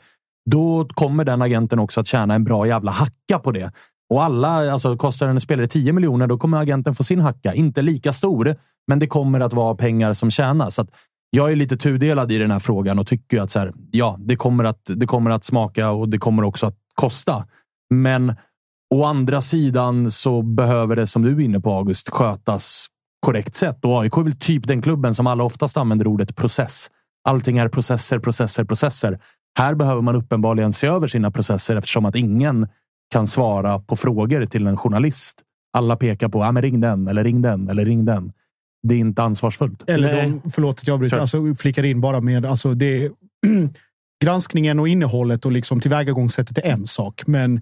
då 0.50 0.88
kommer 0.94 1.24
den 1.24 1.42
agenten 1.42 1.78
också 1.78 2.00
att 2.00 2.06
tjäna 2.06 2.34
en 2.34 2.44
bra 2.44 2.66
jävla 2.66 2.90
hacka 2.90 3.38
på 3.38 3.52
det. 3.52 3.72
Och 4.10 4.24
alla, 4.24 4.72
alltså 4.72 4.96
kostar 4.96 5.28
en 5.28 5.40
spelare 5.40 5.66
10 5.66 5.92
miljoner, 5.92 6.26
då 6.26 6.38
kommer 6.38 6.60
agenten 6.60 6.94
få 6.94 7.04
sin 7.04 7.20
hacka. 7.20 7.54
Inte 7.54 7.82
lika 7.82 8.12
stor, 8.12 8.56
men 8.86 8.98
det 8.98 9.06
kommer 9.06 9.40
att 9.40 9.52
vara 9.52 9.74
pengar 9.74 10.12
som 10.12 10.30
tjänas. 10.30 10.74
Så 10.74 10.82
att 10.82 10.90
jag 11.30 11.52
är 11.52 11.56
lite 11.56 11.76
tudelad 11.76 12.32
i 12.32 12.38
den 12.38 12.50
här 12.50 12.58
frågan 12.58 12.98
och 12.98 13.06
tycker 13.06 13.40
att 13.40 13.50
så 13.50 13.58
här, 13.58 13.72
ja, 13.90 14.16
det 14.20 14.36
kommer, 14.36 14.64
att, 14.64 14.80
det 14.84 15.06
kommer 15.06 15.30
att 15.30 15.44
smaka 15.44 15.90
och 15.90 16.08
det 16.08 16.18
kommer 16.18 16.42
också 16.42 16.66
att 16.66 16.76
kosta. 16.94 17.44
Men 17.94 18.34
å 18.94 19.04
andra 19.04 19.40
sidan 19.40 20.10
så 20.10 20.42
behöver 20.42 20.96
det, 20.96 21.06
som 21.06 21.22
du 21.22 21.36
är 21.36 21.40
inne 21.40 21.60
på 21.60 21.70
August, 21.72 22.10
skötas 22.10 22.86
korrekt 23.20 23.54
sätt. 23.54 23.84
Och 23.84 24.00
AIK 24.00 24.16
är 24.16 24.22
väl 24.22 24.38
typ 24.38 24.66
den 24.66 24.82
klubben 24.82 25.14
som 25.14 25.26
alla 25.26 25.44
oftast 25.44 25.76
använder 25.76 26.06
ordet 26.06 26.36
process. 26.36 26.90
Allting 27.28 27.58
är 27.58 27.68
processer, 27.68 28.18
processer, 28.18 28.64
processer. 28.64 29.18
Här 29.58 29.74
behöver 29.74 30.02
man 30.02 30.16
uppenbarligen 30.16 30.72
se 30.72 30.86
över 30.86 31.08
sina 31.08 31.30
processer 31.30 31.76
eftersom 31.76 32.04
att 32.04 32.16
ingen 32.16 32.68
kan 33.12 33.26
svara 33.26 33.78
på 33.78 33.96
frågor 33.96 34.44
till 34.44 34.66
en 34.66 34.76
journalist. 34.76 35.42
Alla 35.72 35.96
pekar 35.96 36.28
på, 36.28 36.38
ja, 36.38 36.52
men 36.52 36.62
ring 36.62 36.80
den 36.80 37.08
eller 37.08 37.24
ring 37.24 37.42
den 37.42 37.68
eller 37.68 37.84
ring 37.84 38.04
den 38.04 38.32
det 38.88 38.94
är 38.94 38.98
inte 38.98 39.22
ansvarsfullt. 39.22 39.90
Eller 39.90 40.22
de, 40.22 40.50
förlåt 40.50 40.78
att 40.80 40.86
jag 40.86 40.94
avbryter, 40.94 41.18
alltså, 41.18 41.54
flickar 41.54 41.82
in 41.82 42.00
bara 42.00 42.20
med... 42.20 42.44
Alltså, 42.44 42.74
det, 42.74 43.10
granskningen 44.24 44.80
och 44.80 44.88
innehållet 44.88 45.44
och 45.46 45.52
liksom 45.52 45.80
tillvägagångssättet 45.80 46.58
är 46.58 46.62
en 46.62 46.86
sak, 46.86 47.26
men 47.26 47.60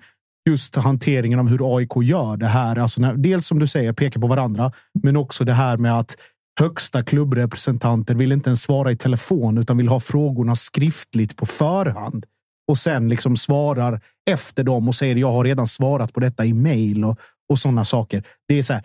just 0.51 0.77
hanteringen 0.77 1.39
av 1.39 1.49
hur 1.49 1.77
AIK 1.77 1.91
gör 2.03 2.37
det 2.37 2.47
här. 2.47 2.79
Alltså 2.79 3.01
när, 3.01 3.15
dels 3.15 3.47
som 3.47 3.59
du 3.59 3.67
säger, 3.67 3.93
pekar 3.93 4.21
på 4.21 4.27
varandra, 4.27 4.73
men 5.03 5.17
också 5.17 5.45
det 5.45 5.53
här 5.53 5.77
med 5.77 5.99
att 5.99 6.17
högsta 6.61 7.03
klubbrepresentanter 7.03 8.15
vill 8.15 8.33
inte 8.33 8.51
ens 8.51 8.63
svara 8.63 8.93
i 8.93 8.97
telefon 8.97 9.59
utan 9.59 9.77
vill 9.77 9.89
ha 9.89 10.01
frågorna 10.01 10.57
skriftligt 10.57 11.37
på 11.37 11.47
förhand 11.47 12.27
och 12.69 12.79
sen 12.79 13.09
liksom 13.09 13.37
svarar 13.37 14.01
efter 14.31 14.65
dem 14.65 14.89
och 14.89 14.95
säger 14.95 15.17
jag 15.17 15.33
har 15.33 15.45
redan 15.45 15.67
svarat 15.67 16.13
på 16.13 16.21
detta 16.21 16.45
i 16.45 16.53
mail 16.53 17.05
och, 17.05 17.19
och 17.49 17.59
sådana 17.59 17.85
saker. 17.85 18.25
Det 18.49 18.59
är 18.59 18.63
så 18.63 18.73
här, 18.73 18.83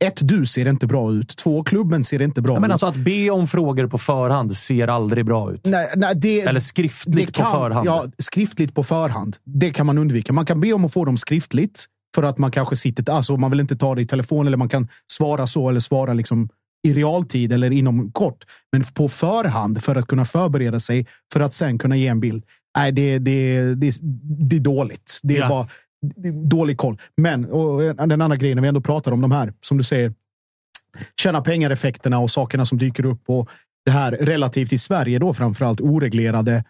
ett, 0.00 0.28
du 0.28 0.46
ser 0.46 0.68
inte 0.68 0.86
bra 0.86 1.12
ut. 1.12 1.36
Två, 1.36 1.64
klubben 1.64 2.04
ser 2.04 2.22
inte 2.22 2.42
bra 2.42 2.54
ja, 2.54 2.60
men 2.60 2.70
ut. 2.70 2.72
Alltså 2.72 2.86
att 2.86 2.96
be 2.96 3.30
om 3.30 3.46
frågor 3.46 3.86
på 3.86 3.98
förhand 3.98 4.52
ser 4.52 4.88
aldrig 4.88 5.24
bra 5.24 5.52
ut. 5.52 5.66
Nej, 5.66 5.92
nej, 5.96 6.14
det, 6.16 6.40
Eller 6.40 6.60
skriftligt 6.60 7.26
det 7.26 7.32
kan, 7.32 7.44
på 7.44 7.58
förhand. 7.58 7.86
Ja, 7.86 8.04
skriftligt 8.18 8.74
på 8.74 8.84
förhand. 8.84 9.36
Det 9.44 9.70
kan 9.70 9.86
man 9.86 9.98
undvika. 9.98 10.32
Man 10.32 10.46
kan 10.46 10.60
be 10.60 10.72
om 10.72 10.84
att 10.84 10.92
få 10.92 11.04
dem 11.04 11.16
skriftligt 11.16 11.84
för 12.14 12.22
att 12.22 12.38
man 12.38 12.50
kanske 12.50 12.76
sitter... 12.76 13.12
Alltså 13.12 13.36
man 13.36 13.50
vill 13.50 13.60
inte 13.60 13.76
ta 13.76 13.94
det 13.94 14.02
i 14.02 14.06
telefon 14.06 14.46
eller 14.46 14.56
man 14.56 14.68
kan 14.68 14.88
svara 15.12 15.46
så 15.46 15.68
eller 15.68 15.80
svara 15.80 16.12
liksom 16.12 16.48
i 16.88 16.92
realtid 16.94 17.52
eller 17.52 17.70
inom 17.70 18.12
kort. 18.12 18.44
Men 18.72 18.84
på 18.84 19.08
förhand 19.08 19.82
för 19.84 19.96
att 19.96 20.06
kunna 20.06 20.24
förbereda 20.24 20.80
sig 20.80 21.06
för 21.32 21.40
att 21.40 21.54
sen 21.54 21.78
kunna 21.78 21.96
ge 21.96 22.06
en 22.06 22.20
bild. 22.20 22.44
Nej, 22.76 22.92
det, 22.92 23.18
det, 23.18 23.60
det, 23.74 23.98
det 24.48 24.56
är 24.56 24.60
dåligt. 24.60 25.20
Det 25.22 25.36
är 25.36 25.40
Ja. 25.40 25.48
bara 25.48 25.66
dålig 26.48 26.78
koll. 26.78 27.00
Men 27.16 27.44
och 27.44 27.96
den 27.96 28.20
andra 28.20 28.36
grejen, 28.36 28.56
när 28.56 28.62
vi 28.62 28.68
ändå 28.68 28.80
pratar 28.80 29.12
om 29.12 29.20
de 29.20 29.32
här, 29.32 29.52
som 29.60 29.78
du 29.78 29.84
säger, 29.84 30.12
tjäna 31.20 31.40
pengar-effekterna 31.40 32.18
och 32.18 32.30
sakerna 32.30 32.66
som 32.66 32.78
dyker 32.78 33.04
upp 33.04 33.22
och 33.26 33.48
det 33.84 33.90
här 33.90 34.12
relativt 34.12 34.72
i 34.72 34.78
Sverige 34.78 35.18
då 35.18 35.34
framförallt 35.34 35.80
oreglerade 35.80 36.64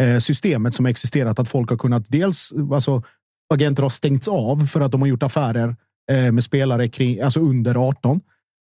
eh, 0.00 0.18
systemet 0.18 0.74
som 0.74 0.86
existerat. 0.86 1.38
Att 1.38 1.48
folk 1.48 1.70
har 1.70 1.76
kunnat 1.76 2.04
dels, 2.08 2.52
alltså 2.72 3.02
agenter 3.54 3.82
har 3.82 3.90
stängts 3.90 4.28
av 4.28 4.66
för 4.66 4.80
att 4.80 4.92
de 4.92 5.00
har 5.00 5.08
gjort 5.08 5.22
affärer 5.22 5.76
eh, 6.10 6.32
med 6.32 6.44
spelare 6.44 6.88
kring, 6.88 7.20
alltså 7.20 7.40
under 7.40 7.88
18. 7.88 8.20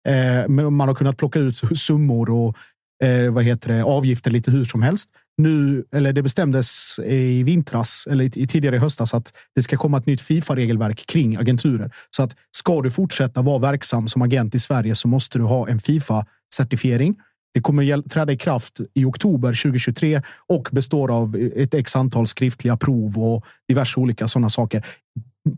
Eh, 0.08 0.48
men 0.48 0.74
man 0.74 0.88
har 0.88 0.96
kunnat 0.96 1.18
plocka 1.18 1.40
ut 1.40 1.58
summor 1.76 2.30
och 2.30 2.58
eh, 3.04 3.32
vad 3.32 3.44
heter 3.44 3.74
det, 3.74 3.84
avgifter 3.84 4.32
lite 4.32 4.52
hur 4.52 4.66
som 4.66 4.82
helst. 4.82 5.10
Nu, 5.38 5.86
eller 5.92 6.14
det 6.14 6.22
bestämdes 6.22 7.00
i 7.00 7.44
vintras 7.44 8.08
eller 8.12 8.38
i, 8.38 8.48
tidigare 8.48 8.76
i 8.76 8.80
höstas 8.80 9.14
att 9.14 9.34
det 9.56 9.64
ska 9.64 9.78
komma 9.78 9.98
ett 9.98 10.06
nytt 10.06 10.22
Fifa-regelverk 10.22 11.06
kring 11.08 11.38
agenturer. 11.38 11.92
Så 12.10 12.24
att 12.24 12.36
ska 12.52 12.82
du 12.82 12.92
fortsätta 12.92 13.42
vara 13.42 13.60
verksam 13.60 14.08
som 14.08 14.22
agent 14.22 14.56
i 14.56 14.60
Sverige 14.60 14.96
så 14.96 15.08
måste 15.08 15.38
du 15.38 15.44
ha 15.44 15.68
en 15.68 15.80
Fifa-certifiering. 15.80 17.16
Det 17.54 17.62
kommer 17.62 18.10
träda 18.10 18.34
i 18.34 18.38
kraft 18.38 18.80
i 18.94 19.06
oktober 19.06 19.50
2023 19.50 20.22
och 20.48 20.70
består 20.72 21.12
av 21.12 21.36
ett 21.56 21.74
x 21.74 21.96
antal 21.96 22.28
skriftliga 22.28 22.78
prov 22.78 23.20
och 23.20 23.46
diverse 23.68 24.00
olika 24.00 24.28
sådana 24.28 24.50
saker. 24.50 24.86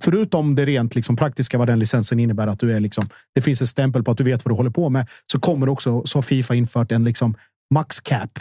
Förutom 0.01 0.55
det 0.55 0.65
rent 0.65 0.95
liksom 0.95 1.15
praktiska 1.15 1.57
vad 1.57 1.67
den 1.67 1.79
licensen 1.79 2.19
innebär, 2.19 2.47
att 2.47 2.59
du 2.59 2.73
är 2.73 2.79
liksom, 2.79 3.09
det 3.35 3.41
finns 3.41 3.61
en 3.61 3.67
stämpel 3.67 4.03
på 4.03 4.11
att 4.11 4.17
du 4.17 4.23
vet 4.23 4.45
vad 4.45 4.51
du 4.51 4.55
håller 4.55 4.69
på 4.69 4.89
med, 4.89 5.07
så 5.31 5.39
kommer 5.39 5.69
också 5.69 6.05
så 6.05 6.17
har 6.17 6.23
Fifa 6.23 6.55
infört 6.55 6.91
en 6.91 7.03
liksom 7.03 7.35
max 7.73 7.99
cap 7.99 8.39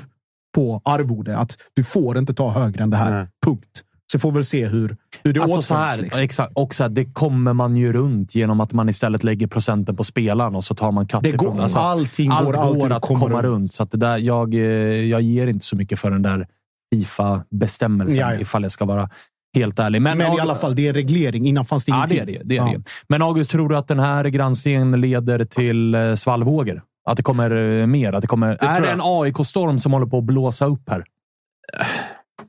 på 0.55 0.81
arvode. 0.85 1.37
Att 1.39 1.57
du 1.77 1.85
får 1.85 2.19
inte 2.19 2.35
ta 2.35 2.51
högre 2.51 2.83
än 2.83 2.91
det 2.91 2.97
här. 2.97 3.11
Nej. 3.19 3.27
Punkt. 3.47 3.83
Så 4.13 4.19
får 4.19 4.31
vi 4.31 4.35
väl 4.35 4.45
se 4.45 4.67
hur, 4.67 4.97
hur 5.25 5.33
det 5.33 5.41
Alltså 5.41 5.57
åtföljs. 5.59 5.67
så 5.67 5.75
här, 5.75 5.97
liksom. 6.03 6.23
exakt. 6.23 6.53
Och 6.55 6.75
så 6.75 6.83
här, 6.83 6.91
det 6.91 7.05
kommer 7.05 7.53
man 7.53 7.77
ju 7.77 7.93
runt 7.93 8.35
genom 8.35 8.61
att 8.61 8.73
man 8.73 8.89
istället 8.89 9.25
lägger 9.25 9.47
procenten 9.47 9.97
på 9.97 10.05
spelaren 10.05 10.55
och 10.55 10.65
så 10.65 10.75
tar 10.75 10.93
man 10.93 11.07
katt 11.07 11.27
ifrån. 11.27 11.61
Alltså, 11.61 11.79
allting 11.79 12.31
allt 12.31 12.45
går 12.47 12.57
alltid 12.57 12.81
går 12.83 12.93
att 12.93 13.03
komma 13.03 13.27
runt. 13.27 13.43
runt. 13.45 13.73
Så 13.73 13.83
att 13.83 13.91
det 13.91 13.97
där, 13.97 14.17
jag, 14.19 14.55
eh, 14.55 14.61
jag 15.05 15.21
ger 15.23 15.47
inte 15.47 15.67
så 15.67 15.77
mycket 15.77 15.99
för 15.99 16.11
den 16.11 16.23
där 16.23 16.47
Fifa-bestämmelsen, 16.95 18.21
Ja, 18.21 18.35
ja. 18.35 18.41
ifall 18.41 18.63
jag 18.63 18.73
ska 18.73 18.85
vara 18.85 19.09
helt 19.57 19.79
ärlig. 19.79 20.03
Men, 20.03 20.19
Men 20.19 20.33
i 20.33 20.41
alla 20.41 20.55
fall, 20.55 20.75
det 20.77 20.89
är 20.89 20.93
reglering. 20.93 21.47
Innan 21.47 21.65
fanns 21.65 21.85
det 21.85 21.91
Ja, 21.91 21.97
ingenting. 21.97 22.17
det 22.27 22.33
är 22.35 22.39
det. 22.39 22.45
det, 22.45 22.57
är 22.57 22.67
Ja. 22.73 22.73
det. 22.79 22.85
Men 23.09 23.23
August, 23.23 23.51
tror 23.51 23.69
du 23.69 23.77
att 23.77 23.89
den 23.89 23.99
här 24.01 24.25
granskningen 24.25 25.01
leder 25.01 25.45
till 25.45 25.95
eh, 25.95 26.15
svallvågor? 26.15 26.83
Att 27.05 27.17
det 27.17 27.23
kommer 27.23 27.81
eh, 27.81 27.87
mer? 27.87 28.13
Att 28.13 28.21
det 28.21 28.27
kommer, 28.27 28.51
är 28.51 28.57
tror 28.77 28.87
det 28.87 28.93
en 28.93 29.01
AIK-storm 29.03 29.79
som 29.79 29.93
håller 29.93 30.07
på 30.07 30.19
att 30.19 30.25
blåsa 30.25 30.67
upp 30.67 30.91
här? 30.91 31.05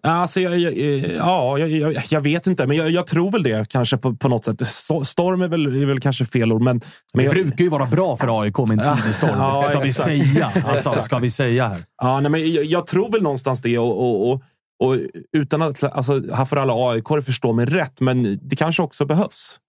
Alltså, 0.03 0.41
jag, 0.41 0.59
jag, 0.59 0.77
eh, 0.77 1.15
ja, 1.15 1.57
jag, 1.57 2.03
jag, 2.09 2.21
vet 2.21 2.47
inte, 2.47 2.67
men 2.67 2.77
jag, 2.77 2.91
jag 2.91 3.07
tror 3.07 3.31
väl 3.31 3.43
det 3.43 3.69
kanske 3.69 3.97
på, 3.97 4.15
på 4.15 4.27
något 4.27 4.45
sätt. 4.45 4.61
Sto- 4.61 5.03
Storm 5.03 5.41
är 5.41 5.47
väl, 5.47 5.81
är 5.81 5.85
väl 5.85 5.99
kanske 5.99 6.25
fel 6.25 6.51
ord, 6.51 6.61
men... 6.61 6.81
men 7.13 7.25
Det 7.25 7.31
brukar 7.31 7.63
ju 7.63 7.69
vara 7.69 7.85
bra 7.85 8.17
för 8.17 8.41
AIK 8.41 8.57
med 8.57 8.81
en 8.81 8.97
tidig 8.97 9.15
storm. 9.15 9.37
Ja, 9.37 9.63
ska 9.63 9.79
vi 9.79 9.93
säga. 9.93 10.51
Alltså, 10.65 11.01
ska 11.01 11.19
vi 11.19 11.31
säga 11.31 11.67
här. 11.67 11.79
Ja, 12.01 12.19
nej, 12.19 12.31
men 12.31 12.53
jag, 12.53 12.65
jag 12.65 12.87
tror 12.87 13.11
väl 13.11 13.21
någonstans 13.21 13.61
det. 13.61 13.77
Och, 13.77 13.99
och, 13.99 14.31
och, 14.31 14.41
och 14.83 14.97
utan 15.37 15.61
att, 15.61 15.83
alltså, 15.83 16.33
här 16.35 16.45
får 16.45 16.57
alla 16.57 16.73
aik 16.91 17.25
förstå 17.25 17.53
mig 17.53 17.65
rätt, 17.65 18.01
men 18.01 18.39
det 18.41 18.55
kanske 18.55 18.81
också 18.81 19.05
behövs. 19.05 19.59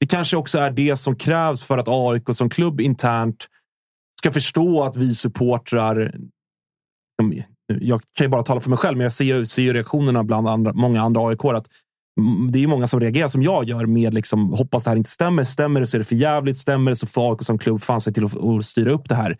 Det 0.00 0.06
kanske 0.06 0.36
också 0.36 0.58
är 0.58 0.70
det 0.70 0.96
som 0.96 1.16
krävs 1.16 1.64
för 1.64 1.78
att 1.78 1.88
AIK 1.88 2.22
som 2.32 2.50
klubb 2.50 2.80
internt 2.80 3.46
ska 4.18 4.32
förstå 4.32 4.82
att 4.82 4.96
vi 4.96 5.14
supportrar... 5.14 6.14
Jag 7.80 8.00
kan 8.16 8.24
ju 8.24 8.28
bara 8.28 8.42
tala 8.42 8.60
för 8.60 8.70
mig 8.70 8.78
själv, 8.78 8.96
men 8.96 9.04
jag 9.04 9.12
ser 9.12 9.24
ju, 9.24 9.46
ser 9.46 9.62
ju 9.62 9.72
reaktionerna 9.72 10.24
bland 10.24 10.48
andra, 10.48 10.72
många 10.72 11.02
andra 11.02 11.28
aik 11.28 11.44
att 11.44 11.68
det 12.52 12.62
är 12.62 12.66
många 12.66 12.86
som 12.86 13.00
reagerar 13.00 13.28
som 13.28 13.42
jag 13.42 13.64
gör 13.64 13.86
med 13.86 14.14
liksom, 14.14 14.52
hoppas 14.52 14.84
det 14.84 14.90
här 14.90 14.96
inte 14.96 15.10
stämmer. 15.10 15.44
Stämmer 15.44 15.80
det 15.80 15.86
så 15.86 15.96
är 15.96 15.98
det 15.98 16.04
för 16.04 16.14
jävligt. 16.14 16.56
Stämmer 16.56 16.90
det 16.90 16.96
så 16.96 17.06
får 17.06 17.32
AIK 17.32 17.42
som 17.42 17.58
klubb 17.58 17.82
fan 17.82 18.00
sig 18.00 18.12
till 18.12 18.24
att, 18.24 18.44
att 18.44 18.64
styra 18.64 18.90
upp 18.90 19.08
det 19.08 19.14
här. 19.14 19.36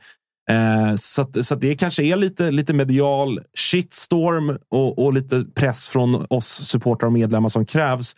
Eh, 0.50 0.94
så 0.94 1.22
att, 1.22 1.46
så 1.46 1.54
att 1.54 1.60
det 1.60 1.74
kanske 1.74 2.02
är 2.02 2.16
lite, 2.16 2.50
lite 2.50 2.74
medial 2.74 3.40
shitstorm 3.54 4.58
och, 4.70 4.98
och 4.98 5.12
lite 5.12 5.44
press 5.54 5.88
från 5.88 6.26
oss 6.30 6.46
supportrar 6.46 7.06
och 7.06 7.12
medlemmar 7.12 7.48
som 7.48 7.66
krävs 7.66 8.16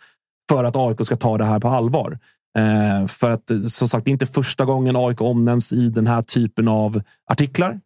för 0.51 0.65
att 0.65 0.77
AIK 0.77 1.07
ska 1.07 1.17
ta 1.17 1.39
det 1.39 1.45
här 1.45 1.61
på 1.61 1.69
allvar. 1.69 2.19
Eh, 2.59 3.07
för 3.07 3.31
att 3.31 3.51
eh, 3.51 3.61
som 3.61 3.89
sagt, 3.89 4.05
det 4.05 4.11
är 4.11 4.13
inte 4.13 4.27
första 4.27 4.65
gången 4.65 4.97
AIK 4.97 5.21
omnämns 5.21 5.73
i 5.73 5.89
den 5.89 6.07
här 6.07 6.23
typen 6.23 6.69
av 6.69 7.03
artiklar. 7.31 7.81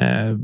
Eh, 0.00 0.36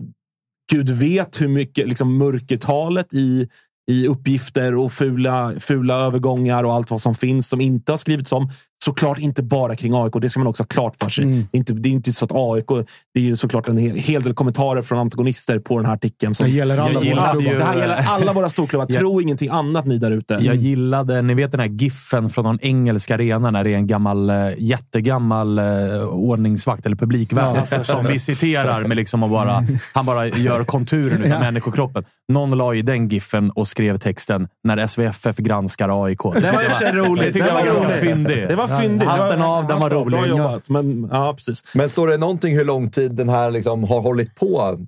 Gud 0.72 0.90
vet 0.90 1.40
hur 1.40 1.48
mycket 1.48 1.88
liksom, 1.88 2.16
mörkertalet 2.16 3.14
i, 3.14 3.48
i 3.90 4.06
uppgifter 4.08 4.74
och 4.74 4.92
fula, 4.92 5.52
fula 5.60 5.94
övergångar 5.94 6.64
och 6.64 6.74
allt 6.74 6.90
vad 6.90 7.00
som 7.00 7.14
finns 7.14 7.48
som 7.48 7.60
inte 7.60 7.92
har 7.92 7.96
skrivits 7.96 8.32
om. 8.32 8.50
Såklart 8.84 9.18
inte 9.18 9.42
bara 9.42 9.76
kring 9.76 9.94
AIK, 9.94 10.12
det 10.20 10.28
ska 10.30 10.40
man 10.40 10.46
också 10.46 10.62
ha 10.62 10.66
klart 10.68 10.96
för 11.02 11.08
sig. 11.08 11.24
Mm. 11.24 11.36
Det, 11.52 11.56
är 11.56 11.58
inte, 11.58 11.72
det 11.72 11.88
är 11.88 11.90
inte 11.90 12.12
så 12.12 12.24
att 12.24 12.30
AIK, 12.34 12.86
det 13.14 13.20
är 13.20 13.24
ju 13.24 13.36
såklart 13.36 13.68
en 13.68 13.78
hel, 13.78 13.96
hel 13.96 14.22
del 14.22 14.34
kommentarer 14.34 14.82
från 14.82 14.98
antagonister 14.98 15.58
på 15.58 15.76
den 15.76 15.86
här 15.86 15.92
artikeln. 15.94 16.34
Som, 16.34 16.46
Det 16.46 16.52
gäller 16.52 16.78
alla 16.78 17.00
våra 17.00 17.40
ju- 17.42 17.58
det 17.58 17.64
här 17.64 17.76
gäller 17.78 18.04
alla 18.08 18.32
våra 18.32 18.50
storklubbar. 18.50 18.86
Jag- 18.88 18.98
Tro 19.00 19.20
ingenting 19.20 19.48
annat 19.50 19.86
ni 19.86 19.98
där 19.98 20.10
ute. 20.10 20.38
Jag 20.40 20.54
gillade, 20.56 21.22
ni 21.22 21.34
vet 21.34 21.50
den 21.50 21.60
här 21.60 21.68
giffen 21.68 22.30
från 22.30 22.44
någon 22.44 22.58
engelsk 22.62 23.10
arena 23.10 23.50
när 23.50 23.64
det 23.64 23.70
är 23.70 23.76
en 23.76 23.86
gammal, 23.86 24.30
eh, 24.30 24.36
jättegammal 24.58 25.58
eh, 25.58 25.64
ordningsvakt 26.10 26.86
eller 26.86 26.96
publikvakt 26.96 27.86
som 27.86 28.06
visiterar 28.06 28.84
med 28.84 28.96
liksom 28.96 29.22
att 29.22 29.30
bara, 29.30 29.64
han 29.92 30.06
bara 30.06 30.26
gör 30.28 30.64
konturen 30.64 31.18
utav 31.18 31.30
Ja. 31.30 31.38
människokroppen. 31.40 32.04
Någon 32.32 32.50
la 32.50 32.74
i 32.74 32.82
den 32.82 33.08
giffen 33.08 33.50
och 33.50 33.68
skrev 33.68 33.96
texten 33.96 34.48
när 34.64 34.86
SVFF 34.86 35.36
granskar 35.36 36.04
AIK. 36.04 36.18
Det 36.22 36.52
var 36.52 36.78
sig 36.78 36.92
roligt. 36.92 37.32
Det 37.32 37.38
jag 37.38 37.52
var 37.54 37.64
ganska 37.66 37.88
fyndig. 37.88 38.48
Det 38.68 38.74
var 38.74 38.80
fyndigt. 38.80 39.08
Hatten 39.08 39.42
av, 39.42 39.66
den 39.66 39.80
var 39.80 39.90
Bra 39.90 40.00
rolig. 40.04 40.28
jobbat. 40.30 40.68
Men, 40.68 41.08
ja, 41.12 41.34
precis. 41.36 41.62
Men 41.74 41.88
står 41.88 42.08
det 42.08 42.16
någonting 42.16 42.56
hur 42.56 42.64
lång 42.64 42.90
tid 42.90 43.14
den 43.14 43.28
här 43.28 43.50
liksom 43.50 43.84
har 43.84 44.00
hållit 44.00 44.34
på? 44.34 44.78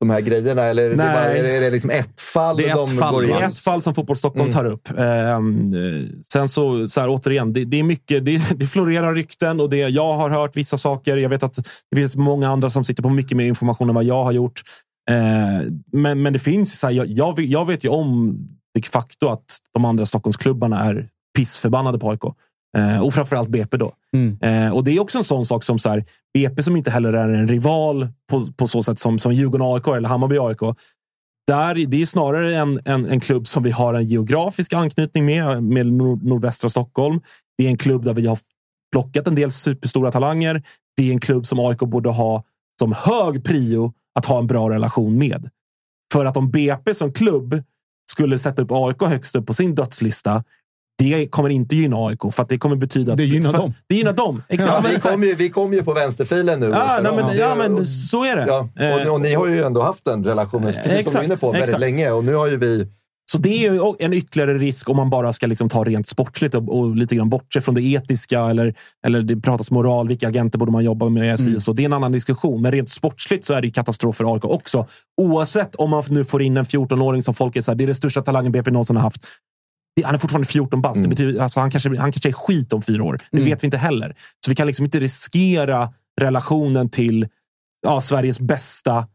De 0.00 0.10
här 0.10 0.20
grejerna? 0.20 0.62
Eller 0.62 0.84
är 0.84 0.90
det, 0.90 0.96
bara, 0.96 1.06
är 1.06 1.42
det, 1.42 1.60
det 1.60 1.70
liksom 1.70 1.90
ett 1.90 2.20
fall 2.20 2.56
Det 2.56 2.64
är 2.68 2.82
ett 2.82 2.88
de 2.88 2.88
fall, 2.88 3.14
går 3.14 3.22
Det 3.22 3.32
är 3.32 3.48
ett 3.48 3.58
fall 3.58 3.82
som 3.82 3.94
Fotboll 3.94 4.16
Stockholm 4.16 4.50
Mm. 4.50 4.52
tar 4.52 4.64
upp. 4.64 4.88
Eh, 4.98 5.40
sen 6.32 6.48
så, 6.48 6.88
så 6.88 7.00
här, 7.00 7.08
återigen, 7.08 7.52
det, 7.52 7.64
det 7.64 7.78
är 7.78 7.82
mycket. 7.82 8.24
Det, 8.24 8.42
det 8.56 8.66
florerar 8.66 9.14
rykten 9.14 9.60
och 9.60 9.70
det, 9.70 9.76
jag 9.76 10.14
har 10.14 10.30
hört 10.30 10.56
vissa 10.56 10.78
saker. 10.78 11.16
Jag 11.16 11.28
vet 11.28 11.42
att 11.42 11.54
det 11.90 11.96
finns 11.96 12.16
många 12.16 12.48
andra 12.50 12.70
som 12.70 12.84
sitter 12.84 13.02
på 13.02 13.08
mycket 13.10 13.36
mer 13.36 13.44
information 13.44 13.88
än 13.88 13.94
vad 13.94 14.04
jag 14.04 14.24
har 14.24 14.32
gjort. 14.32 14.62
Eh, 15.10 15.66
men, 15.92 16.22
men 16.22 16.32
det 16.32 16.38
finns 16.38 16.80
så 16.80 16.86
här, 16.86 16.94
jag, 16.94 17.06
jag, 17.06 17.36
vet, 17.36 17.50
jag 17.50 17.66
vet 17.66 17.84
ju 17.84 17.88
om 17.88 18.38
de 18.74 18.82
facto 18.82 19.28
att 19.28 19.44
de 19.74 19.84
andra 19.84 20.06
Stockholmsklubbarna 20.06 20.80
är 20.84 21.08
pissförbannade 21.36 21.98
på 21.98 22.10
AIK. 22.10 22.20
Eh, 22.76 22.98
och 23.00 23.14
framförallt 23.14 23.48
BP 23.48 23.76
då. 23.76 23.92
Mm. 24.16 24.38
Eh, 24.40 24.74
och 24.74 24.84
det 24.84 24.90
är 24.90 25.00
också 25.00 25.18
en 25.18 25.24
sån 25.24 25.46
sak 25.46 25.64
som 25.64 25.78
så 25.78 25.88
här, 25.88 26.04
BP 26.34 26.62
som 26.62 26.76
inte 26.76 26.90
heller 26.90 27.12
är 27.12 27.28
en 27.28 27.48
rival 27.48 28.08
på, 28.30 28.52
på 28.56 28.66
så 28.66 28.82
sätt 28.82 28.98
som, 28.98 29.18
som 29.18 29.32
Djurgården 29.32 29.66
AIK 29.74 29.86
eller 29.86 30.08
Hammarby 30.08 30.38
AIK. 30.38 30.76
Där, 31.46 31.86
det 31.86 32.02
är 32.02 32.06
snarare 32.06 32.56
en, 32.56 32.80
en, 32.84 33.06
en 33.06 33.20
klubb 33.20 33.48
som 33.48 33.62
vi 33.62 33.70
har 33.70 33.94
en 33.94 34.04
geografisk 34.04 34.72
anknytning 34.72 35.24
med, 35.24 35.62
med 35.62 35.86
nord, 35.86 36.22
nordvästra 36.22 36.70
Stockholm. 36.70 37.20
Det 37.58 37.64
är 37.64 37.68
en 37.68 37.78
klubb 37.78 38.04
där 38.04 38.14
vi 38.14 38.26
har 38.26 38.38
plockat 38.92 39.26
en 39.26 39.34
del 39.34 39.50
superstora 39.50 40.12
talanger. 40.12 40.62
Det 40.96 41.08
är 41.08 41.12
en 41.12 41.20
klubb 41.20 41.46
som 41.46 41.60
AIK 41.60 41.78
borde 41.78 42.08
ha 42.08 42.44
som 42.78 42.92
hög 42.92 43.44
prio 43.44 43.92
att 44.18 44.26
ha 44.26 44.38
en 44.38 44.46
bra 44.46 44.70
relation 44.70 45.18
med. 45.18 45.50
För 46.12 46.24
att 46.24 46.36
om 46.36 46.50
BP 46.50 46.94
som 46.94 47.12
klubb 47.12 47.62
skulle 48.10 48.38
sätta 48.38 48.62
upp 48.62 48.70
AIK 48.72 49.02
högst 49.02 49.36
upp 49.36 49.46
på 49.46 49.52
sin 49.52 49.74
dödslista, 49.74 50.44
det 51.10 51.26
kommer 51.26 51.48
inte 51.48 51.76
gynna 51.76 51.96
AIK. 51.96 52.20
För 52.32 52.42
att 52.42 52.48
det 52.48 52.58
kommer 52.58 52.76
betyda 52.76 53.12
att... 53.12 53.18
Det 53.18 53.24
gynnar 53.24 53.52
för, 53.52 53.58
dem. 53.58 53.74
Det 53.88 53.94
gynnar 53.94 54.12
dem. 54.12 54.42
Exakt. 54.48 54.84
Ja, 54.84 54.90
vi 54.94 55.00
kommer 55.00 55.26
ju, 55.26 55.34
vi 55.34 55.50
kom 55.50 55.72
ju 55.72 55.82
på 55.82 55.92
vänsterfilen 55.92 56.60
nu. 56.60 56.66
Ja, 56.66 56.96
Så 56.96 57.02
nej, 57.02 57.24
men, 57.24 57.36
ja, 57.36 57.54
men 57.54 57.86
så 57.86 58.24
är 58.24 58.36
det. 58.36 58.46
Ja, 58.46 58.68
och, 59.06 59.12
och 59.14 59.20
ni 59.20 59.34
har 59.34 59.46
ju 59.46 59.62
ändå 59.62 59.82
haft 59.82 60.04
den 60.04 60.24
relationen, 60.24 60.66
precis 60.66 60.82
som 60.82 60.96
Exakt, 60.96 61.12
du 61.14 61.18
är 61.18 61.24
inne 61.24 61.36
på, 61.36 61.46
väldigt 61.46 61.62
exakt. 61.62 61.80
länge. 61.80 62.10
Och 62.10 62.24
nu 62.24 62.34
har 62.34 62.46
ju 62.46 62.56
vi... 62.56 62.86
Så 63.32 63.38
det 63.38 63.66
är 63.66 63.72
ju 63.72 63.94
en 63.98 64.12
ytterligare 64.12 64.58
risk 64.58 64.88
om 64.88 64.96
man 64.96 65.10
bara 65.10 65.32
ska 65.32 65.46
liksom 65.46 65.68
ta 65.68 65.84
rent 65.84 66.08
sportsligt 66.08 66.54
och, 66.54 66.78
och 66.78 66.96
lite 66.96 67.16
grann 67.16 67.28
bortse 67.28 67.60
från 67.60 67.74
det 67.74 67.82
etiska. 67.82 68.40
Eller, 68.40 68.74
eller 69.06 69.22
det 69.22 69.36
pratas 69.36 69.70
moral, 69.70 70.08
vilka 70.08 70.28
agenter 70.28 70.58
borde 70.58 70.72
man 70.72 70.84
jobba 70.84 71.08
med? 71.08 71.32
Och 71.56 71.62
så. 71.62 71.72
Det 71.72 71.82
är 71.82 71.84
en 71.84 71.92
annan 71.92 72.12
diskussion. 72.12 72.62
Men 72.62 72.72
rent 72.72 72.90
sportsligt 72.90 73.44
så 73.44 73.54
är 73.54 73.60
det 73.60 73.66
ju 73.66 73.72
katastrof 73.72 74.16
för 74.16 74.34
AIK 74.34 74.44
också. 74.44 74.86
Oavsett 75.22 75.74
om 75.74 75.90
man 75.90 76.02
nu 76.08 76.24
får 76.24 76.42
in 76.42 76.56
en 76.56 76.64
14-åring 76.64 77.22
som 77.22 77.34
folk 77.34 77.56
är 77.56 77.60
så 77.60 77.70
här, 77.70 77.76
det 77.76 77.84
är 77.84 77.86
den 77.86 77.94
största 77.94 78.22
talangen 78.22 78.52
BP 78.52 78.70
någonsin 78.70 78.96
har 78.96 79.02
haft. 79.02 79.26
Han 80.04 80.14
är 80.14 80.18
fortfarande 80.18 80.48
14 80.48 80.80
bast. 80.80 81.02
Det 81.02 81.08
betyder, 81.08 81.42
alltså 81.42 81.60
han, 81.60 81.70
kanske, 81.70 81.88
han 81.88 82.12
kanske 82.12 82.28
är 82.28 82.32
skit 82.32 82.72
om 82.72 82.82
fyra 82.82 83.02
år. 83.02 83.20
Det 83.32 83.42
vet 83.42 83.62
vi 83.62 83.66
inte 83.66 83.76
heller. 83.76 84.16
Så 84.44 84.50
vi 84.50 84.54
kan 84.54 84.66
liksom 84.66 84.84
inte 84.84 85.00
riskera 85.00 85.92
relationen 86.20 86.88
till 86.88 87.28
ja, 87.82 88.00
Sveriges 88.00 88.40
bästa 88.40 89.06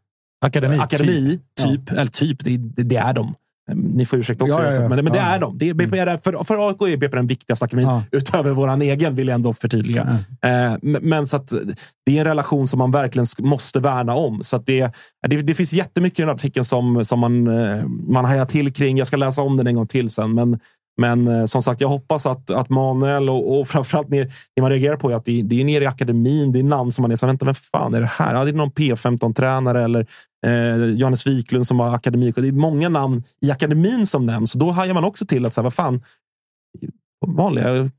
Akademi. 0.41 0.77
akademi, 0.79 1.39
typ. 1.61 1.91
Eller 1.91 2.11
typ, 2.11 2.43
det, 2.43 2.57
det, 2.57 2.83
det 2.83 2.95
är 2.95 3.13
de. 3.13 3.35
Ni 3.75 4.05
får 4.05 4.19
ursäkta 4.19 4.45
också, 4.45 4.59
Ja, 4.59 4.65
ja, 4.65 4.81
ja. 4.81 4.89
men, 4.89 5.03
men 5.03 5.13
det 5.13 5.19
är 5.19 5.39
de. 5.39 5.57
Det 5.57 5.69
är, 5.69 5.73
BP 5.73 5.97
är 5.97 6.05
där, 6.05 6.19
för, 6.23 6.43
för 6.43 6.69
AIK 6.69 6.81
är 6.81 6.97
BP 6.97 7.15
den 7.15 7.27
viktigaste 7.27 7.65
akademin, 7.65 8.01
utöver 8.11 8.51
vår 8.51 8.81
egen, 8.81 9.15
vill 9.15 9.27
jag 9.27 9.35
ändå 9.35 9.53
förtydliga. 9.53 10.17
Eh, 10.41 10.75
men, 10.81 11.27
så 11.27 11.37
att 11.37 11.53
det 12.05 12.15
är 12.15 12.19
en 12.19 12.25
relation 12.25 12.67
som 12.67 12.77
man 12.77 12.91
verkligen 12.91 13.25
måste 13.39 13.79
värna 13.79 14.13
om. 14.13 14.43
Så 14.43 14.57
det, 14.57 14.91
det, 15.27 15.41
det 15.41 15.53
finns 15.53 15.73
jättemycket 15.73 16.19
i 16.19 16.21
den 16.21 16.29
här 16.29 16.35
artikeln 16.35 16.65
som, 16.65 17.05
som 17.05 17.19
man, 17.19 17.47
eh, 17.47 17.85
man 18.07 18.25
hajar 18.25 18.45
till 18.45 18.73
kring. 18.73 18.97
Jag 18.97 19.07
ska 19.07 19.17
läsa 19.17 19.41
om 19.41 19.57
den 19.57 19.67
en 19.67 19.75
gång 19.75 19.87
till 19.87 20.09
sen. 20.09 20.33
Men, 20.33 20.59
men 20.99 21.27
eh, 21.27 21.45
som 21.45 21.61
sagt, 21.61 21.81
jag 21.81 21.87
hoppas 21.87 22.25
att, 22.25 22.51
att 22.51 22.69
Manuel 22.69 23.29
och, 23.29 23.59
och 23.59 23.67
framförallt 23.67 24.09
ner, 24.09 24.31
det 24.55 24.61
man 24.61 24.71
reagerar 24.71 24.95
på 24.95 25.11
är 25.11 25.15
att 25.15 25.25
det, 25.25 25.41
det 25.41 25.61
är 25.61 25.65
nere 25.65 25.83
i 25.83 25.87
akademin. 25.87 26.51
Det 26.51 26.59
är 26.59 26.63
namn 26.63 26.91
som 26.91 27.01
man 27.01 27.11
är 27.11 27.15
så 27.15 27.27
vänta, 27.27 27.45
vem 27.45 27.55
fan 27.55 27.93
är 27.93 28.01
det 28.01 28.11
här? 28.13 28.35
Ja, 28.35 28.43
det 28.43 28.51
är 28.51 28.53
någon 28.53 28.71
P15-tränare 28.71 29.83
eller 29.83 30.07
eh, 30.45 30.85
Johannes 30.85 31.27
Wiklund 31.27 31.67
som 31.67 31.79
har 31.79 31.95
akademi. 31.95 32.31
Det 32.31 32.47
är 32.47 32.51
många 32.51 32.89
namn 32.89 33.23
i 33.41 33.51
akademin 33.51 34.05
som 34.05 34.25
nämns. 34.25 34.53
Då 34.53 34.71
hajar 34.71 34.93
man 34.93 35.03
också 35.03 35.25
till 35.25 35.45
att, 35.45 35.53
så 35.53 35.61
här, 35.61 35.63
vad 35.63 35.73
fan, 35.73 36.01
vanliga 37.27 37.89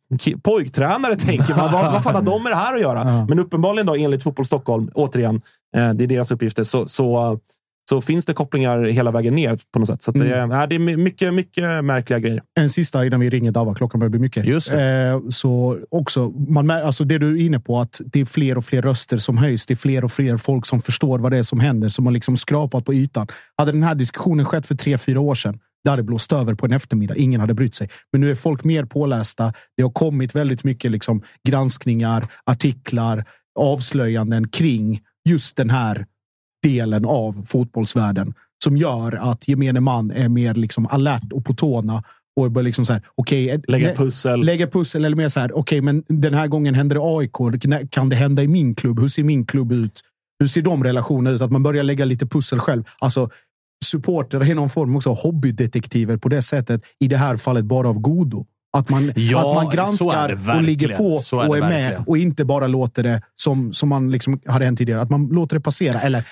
pojktränare 0.42 1.16
tänker 1.16 1.56
man. 1.56 1.72
Vad, 1.72 1.92
vad 1.92 2.02
fan 2.02 2.14
har 2.14 2.22
de 2.22 2.42
med 2.42 2.52
det 2.52 2.56
här 2.56 2.74
att 2.74 2.80
göra? 2.80 3.26
Men 3.28 3.38
uppenbarligen 3.38 3.86
då, 3.86 3.96
enligt 3.96 4.22
Fotboll 4.22 4.46
Stockholm, 4.46 4.90
återigen, 4.94 5.40
eh, 5.76 5.90
det 5.90 6.04
är 6.04 6.08
deras 6.08 6.30
uppgifter, 6.30 6.64
så, 6.64 6.86
så, 6.86 7.38
så 7.90 8.00
finns 8.00 8.24
det 8.24 8.32
kopplingar 8.32 8.84
hela 8.84 9.10
vägen 9.10 9.34
ner 9.34 9.58
på 9.72 9.78
något 9.78 9.88
sätt. 9.88 10.02
Så 10.02 10.12
det, 10.12 10.46
nej, 10.46 10.68
det 10.68 10.74
är 10.74 10.78
my- 10.78 10.96
mycket, 10.96 11.34
mycket 11.34 11.84
märkliga 11.84 12.18
grejer. 12.18 12.42
En 12.60 12.70
sista 12.70 13.06
innan 13.06 13.20
vi 13.20 13.30
ringer 13.30 13.52
Dava. 13.52 13.74
Klockan 13.74 13.98
börjar 14.00 14.10
bli 14.10 14.20
mycket. 14.20 14.44
Just 14.46 14.72
Eh, 14.72 15.20
så 15.30 15.78
också, 15.90 16.30
man, 16.30 16.70
alltså 16.70 17.04
det 17.04 17.18
du 17.18 17.40
är 17.40 17.46
inne 17.46 17.60
på, 17.60 17.80
att 17.80 18.00
det 18.04 18.20
är 18.20 18.24
fler 18.24 18.58
och 18.58 18.64
fler 18.64 18.82
röster 18.82 19.18
som 19.18 19.38
höjs. 19.38 19.66
Det 19.66 19.74
är 19.74 19.76
fler 19.76 20.04
och 20.04 20.12
fler 20.12 20.36
folk 20.36 20.66
som 20.66 20.82
förstår 20.82 21.18
vad 21.18 21.32
det 21.32 21.38
är 21.38 21.42
som 21.42 21.60
händer, 21.60 21.88
som 21.88 22.06
har 22.06 22.12
liksom 22.12 22.36
skrapat 22.36 22.84
på 22.84 22.94
ytan. 22.94 23.26
Hade 23.58 23.72
den 23.72 23.82
här 23.82 23.94
diskussionen 23.94 24.44
skett 24.44 24.66
för 24.66 24.74
tre, 24.74 24.98
fyra 24.98 25.20
år 25.20 25.34
sedan, 25.34 25.58
det 25.84 25.90
hade 25.90 26.02
blåst 26.02 26.32
över 26.32 26.54
på 26.54 26.66
en 26.66 26.72
eftermiddag. 26.72 27.16
Ingen 27.16 27.40
hade 27.40 27.54
brytt 27.54 27.74
sig. 27.74 27.88
Men 28.12 28.20
nu 28.20 28.30
är 28.30 28.34
folk 28.34 28.64
mer 28.64 28.84
pålästa. 28.84 29.52
Det 29.76 29.82
har 29.82 29.90
kommit 29.90 30.34
väldigt 30.34 30.64
mycket 30.64 30.90
liksom 30.90 31.22
granskningar, 31.48 32.24
artiklar, 32.46 33.24
avslöjanden 33.58 34.48
kring 34.48 35.00
just 35.28 35.56
den 35.56 35.70
här 35.70 36.06
delen 36.62 37.04
av 37.04 37.44
fotbollsvärlden 37.48 38.34
som 38.64 38.76
gör 38.76 39.12
att 39.12 39.48
gemene 39.48 39.80
man 39.80 40.10
är 40.10 40.28
mer 40.28 40.54
liksom 40.54 40.86
alert 40.86 41.32
och 41.32 41.44
på 41.44 41.54
tårna 41.54 42.02
och 42.40 42.50
börjar 42.50 42.64
liksom 42.64 42.86
så 42.86 42.92
här, 42.92 43.02
okej, 43.14 43.62
Lägga 43.68 43.86
lä- 43.88 43.94
pussel. 43.94 44.40
lägga 44.44 44.66
pussel 44.66 45.04
eller 45.04 45.16
mer 45.16 45.28
så 45.28 45.40
här, 45.40 45.52
okej, 45.58 45.80
men 45.80 46.04
den 46.08 46.34
här 46.34 46.46
gången 46.46 46.74
händer 46.74 46.96
det 46.96 47.02
AIK. 47.02 47.90
Kan 47.90 48.08
det 48.08 48.16
hända 48.16 48.42
i 48.42 48.48
min 48.48 48.74
klubb? 48.74 49.00
Hur 49.00 49.08
ser 49.08 49.22
min 49.24 49.46
klubb 49.46 49.72
ut? 49.72 50.00
Hur 50.40 50.48
ser 50.48 50.62
de 50.62 50.84
relationerna 50.84 51.30
ut? 51.36 51.42
Att 51.42 51.50
man 51.50 51.62
börjar 51.62 51.84
lägga 51.84 52.04
lite 52.04 52.26
pussel 52.26 52.58
själv. 52.58 52.84
Alltså, 52.98 53.28
supporter 53.84 54.50
är 54.50 54.54
någon 54.54 54.70
form 54.70 54.96
också 54.96 55.10
hobbydetektiver 55.12 56.16
på 56.16 56.28
det 56.28 56.42
sättet. 56.42 56.82
I 56.98 57.08
det 57.08 57.16
här 57.16 57.36
fallet 57.36 57.64
bara 57.64 57.88
av 57.88 57.98
godo. 57.98 58.46
Att 58.72 58.90
man, 58.90 59.12
Ja, 59.16 59.38
att 59.58 59.64
man 59.64 59.74
granskar 59.74 60.38
och 60.56 60.62
ligger 60.62 60.96
på 60.96 61.18
är 61.42 61.48
och 61.48 61.56
är 61.56 61.60
med 61.60 61.70
verkligen. 61.70 62.02
och 62.06 62.18
inte 62.18 62.44
bara 62.44 62.66
låter 62.66 63.02
det 63.02 63.22
som, 63.36 63.72
som 63.72 63.88
man 63.88 64.10
liksom 64.10 64.40
hade 64.46 64.64
hänt 64.64 64.78
tidigare. 64.78 65.00
Att 65.00 65.10
man 65.10 65.26
låter 65.28 65.56
det 65.56 65.60
passera. 65.60 66.00
Eller, 66.00 66.18
äh, 66.18 66.24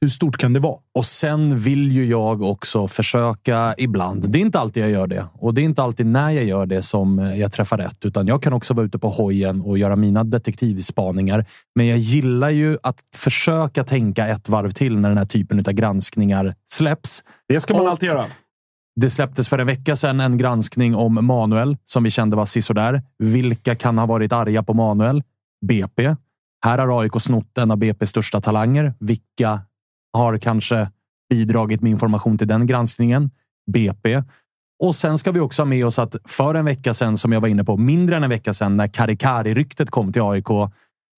hur 0.00 0.08
stort 0.08 0.36
kan 0.36 0.52
det 0.52 0.60
vara? 0.60 0.76
Och 0.94 1.06
sen 1.06 1.58
vill 1.58 1.92
ju 1.92 2.06
jag 2.06 2.42
också 2.42 2.88
försöka 2.88 3.74
ibland. 3.78 4.28
Det 4.30 4.38
är 4.38 4.40
inte 4.40 4.58
alltid 4.60 4.82
jag 4.82 4.90
gör 4.90 5.06
det 5.06 5.26
och 5.34 5.54
det 5.54 5.60
är 5.60 5.64
inte 5.64 5.82
alltid 5.82 6.06
när 6.06 6.30
jag 6.30 6.44
gör 6.44 6.66
det 6.66 6.82
som 6.82 7.18
jag 7.18 7.52
träffar 7.52 7.78
rätt, 7.78 8.04
utan 8.04 8.26
jag 8.26 8.42
kan 8.42 8.52
också 8.52 8.74
vara 8.74 8.86
ute 8.86 8.98
på 8.98 9.08
hojen 9.08 9.60
och 9.60 9.78
göra 9.78 9.96
mina 9.96 10.24
detektivspaningar. 10.24 11.44
Men 11.74 11.86
jag 11.86 11.98
gillar 11.98 12.50
ju 12.50 12.76
att 12.82 12.96
försöka 13.16 13.84
tänka 13.84 14.26
ett 14.28 14.48
varv 14.48 14.70
till 14.70 14.96
när 14.98 15.08
den 15.08 15.18
här 15.18 15.24
typen 15.24 15.58
av 15.58 15.72
granskningar 15.72 16.54
släpps. 16.70 17.22
Det 17.48 17.60
ska 17.60 17.74
man 17.74 17.82
Och- 17.82 17.88
alltid 17.90 18.08
göra. 18.08 18.24
Det 18.96 19.10
släpptes 19.10 19.48
för 19.48 19.58
en 19.58 19.66
vecka 19.66 19.96
sedan 19.96 20.20
en 20.20 20.38
granskning 20.38 20.94
om 20.94 21.26
Manuel 21.26 21.76
som 21.84 22.02
vi 22.02 22.10
kände 22.10 22.36
var 22.36 22.46
sisådär. 22.46 23.02
Vilka 23.18 23.74
kan 23.74 23.98
ha 23.98 24.06
varit 24.06 24.32
arga 24.32 24.62
på 24.62 24.74
Manuel? 24.74 25.22
BP. 25.66 26.16
Här 26.64 26.78
har 26.78 27.00
AIK 27.00 27.12
snott 27.20 27.58
en 27.58 27.70
av 27.70 27.76
BPs 27.76 28.10
största 28.10 28.40
talanger. 28.40 28.94
Vilka 29.00 29.60
har 30.12 30.38
kanske 30.38 30.90
bidragit 31.30 31.82
med 31.82 31.90
information 31.90 32.38
till 32.38 32.48
den 32.48 32.66
granskningen? 32.66 33.30
BP. 33.72 34.22
Och 34.82 34.94
sen 34.94 35.18
ska 35.18 35.32
vi 35.32 35.40
också 35.40 35.62
ha 35.62 35.66
med 35.66 35.86
oss 35.86 35.98
att 35.98 36.16
för 36.24 36.54
en 36.54 36.64
vecka 36.64 36.94
sedan, 36.94 37.18
som 37.18 37.32
jag 37.32 37.40
var 37.40 37.48
inne 37.48 37.64
på, 37.64 37.76
mindre 37.76 38.16
än 38.16 38.24
en 38.24 38.30
vecka 38.30 38.54
sedan, 38.54 38.76
när 38.76 38.86
Karikari-ryktet 38.86 39.90
kom 39.90 40.12
till 40.12 40.22
AIK, 40.22 40.48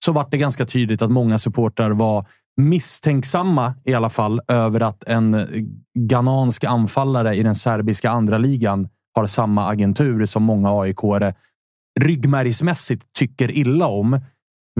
så 0.05 0.12
var 0.12 0.29
det 0.31 0.39
ganska 0.39 0.66
tydligt 0.66 1.03
att 1.03 1.11
många 1.11 1.39
supportrar 1.39 1.91
var 1.91 2.27
misstänksamma 2.57 3.75
i 3.85 3.95
alla 3.95 4.11
fall 4.11 4.41
över 4.49 4.81
att 4.81 5.05
en 5.05 5.47
ghanansk 5.95 6.65
anfallare 6.65 7.35
i 7.35 7.43
den 7.43 7.55
serbiska 7.55 8.11
andra 8.11 8.39
ligan 8.39 8.89
har 9.15 9.27
samma 9.27 9.69
agentur 9.69 10.27
som 10.27 10.43
många 10.43 10.81
aik 10.81 10.99
ryggmärgsmässigt 12.01 13.13
tycker 13.19 13.51
illa 13.51 13.87
om. 13.87 14.21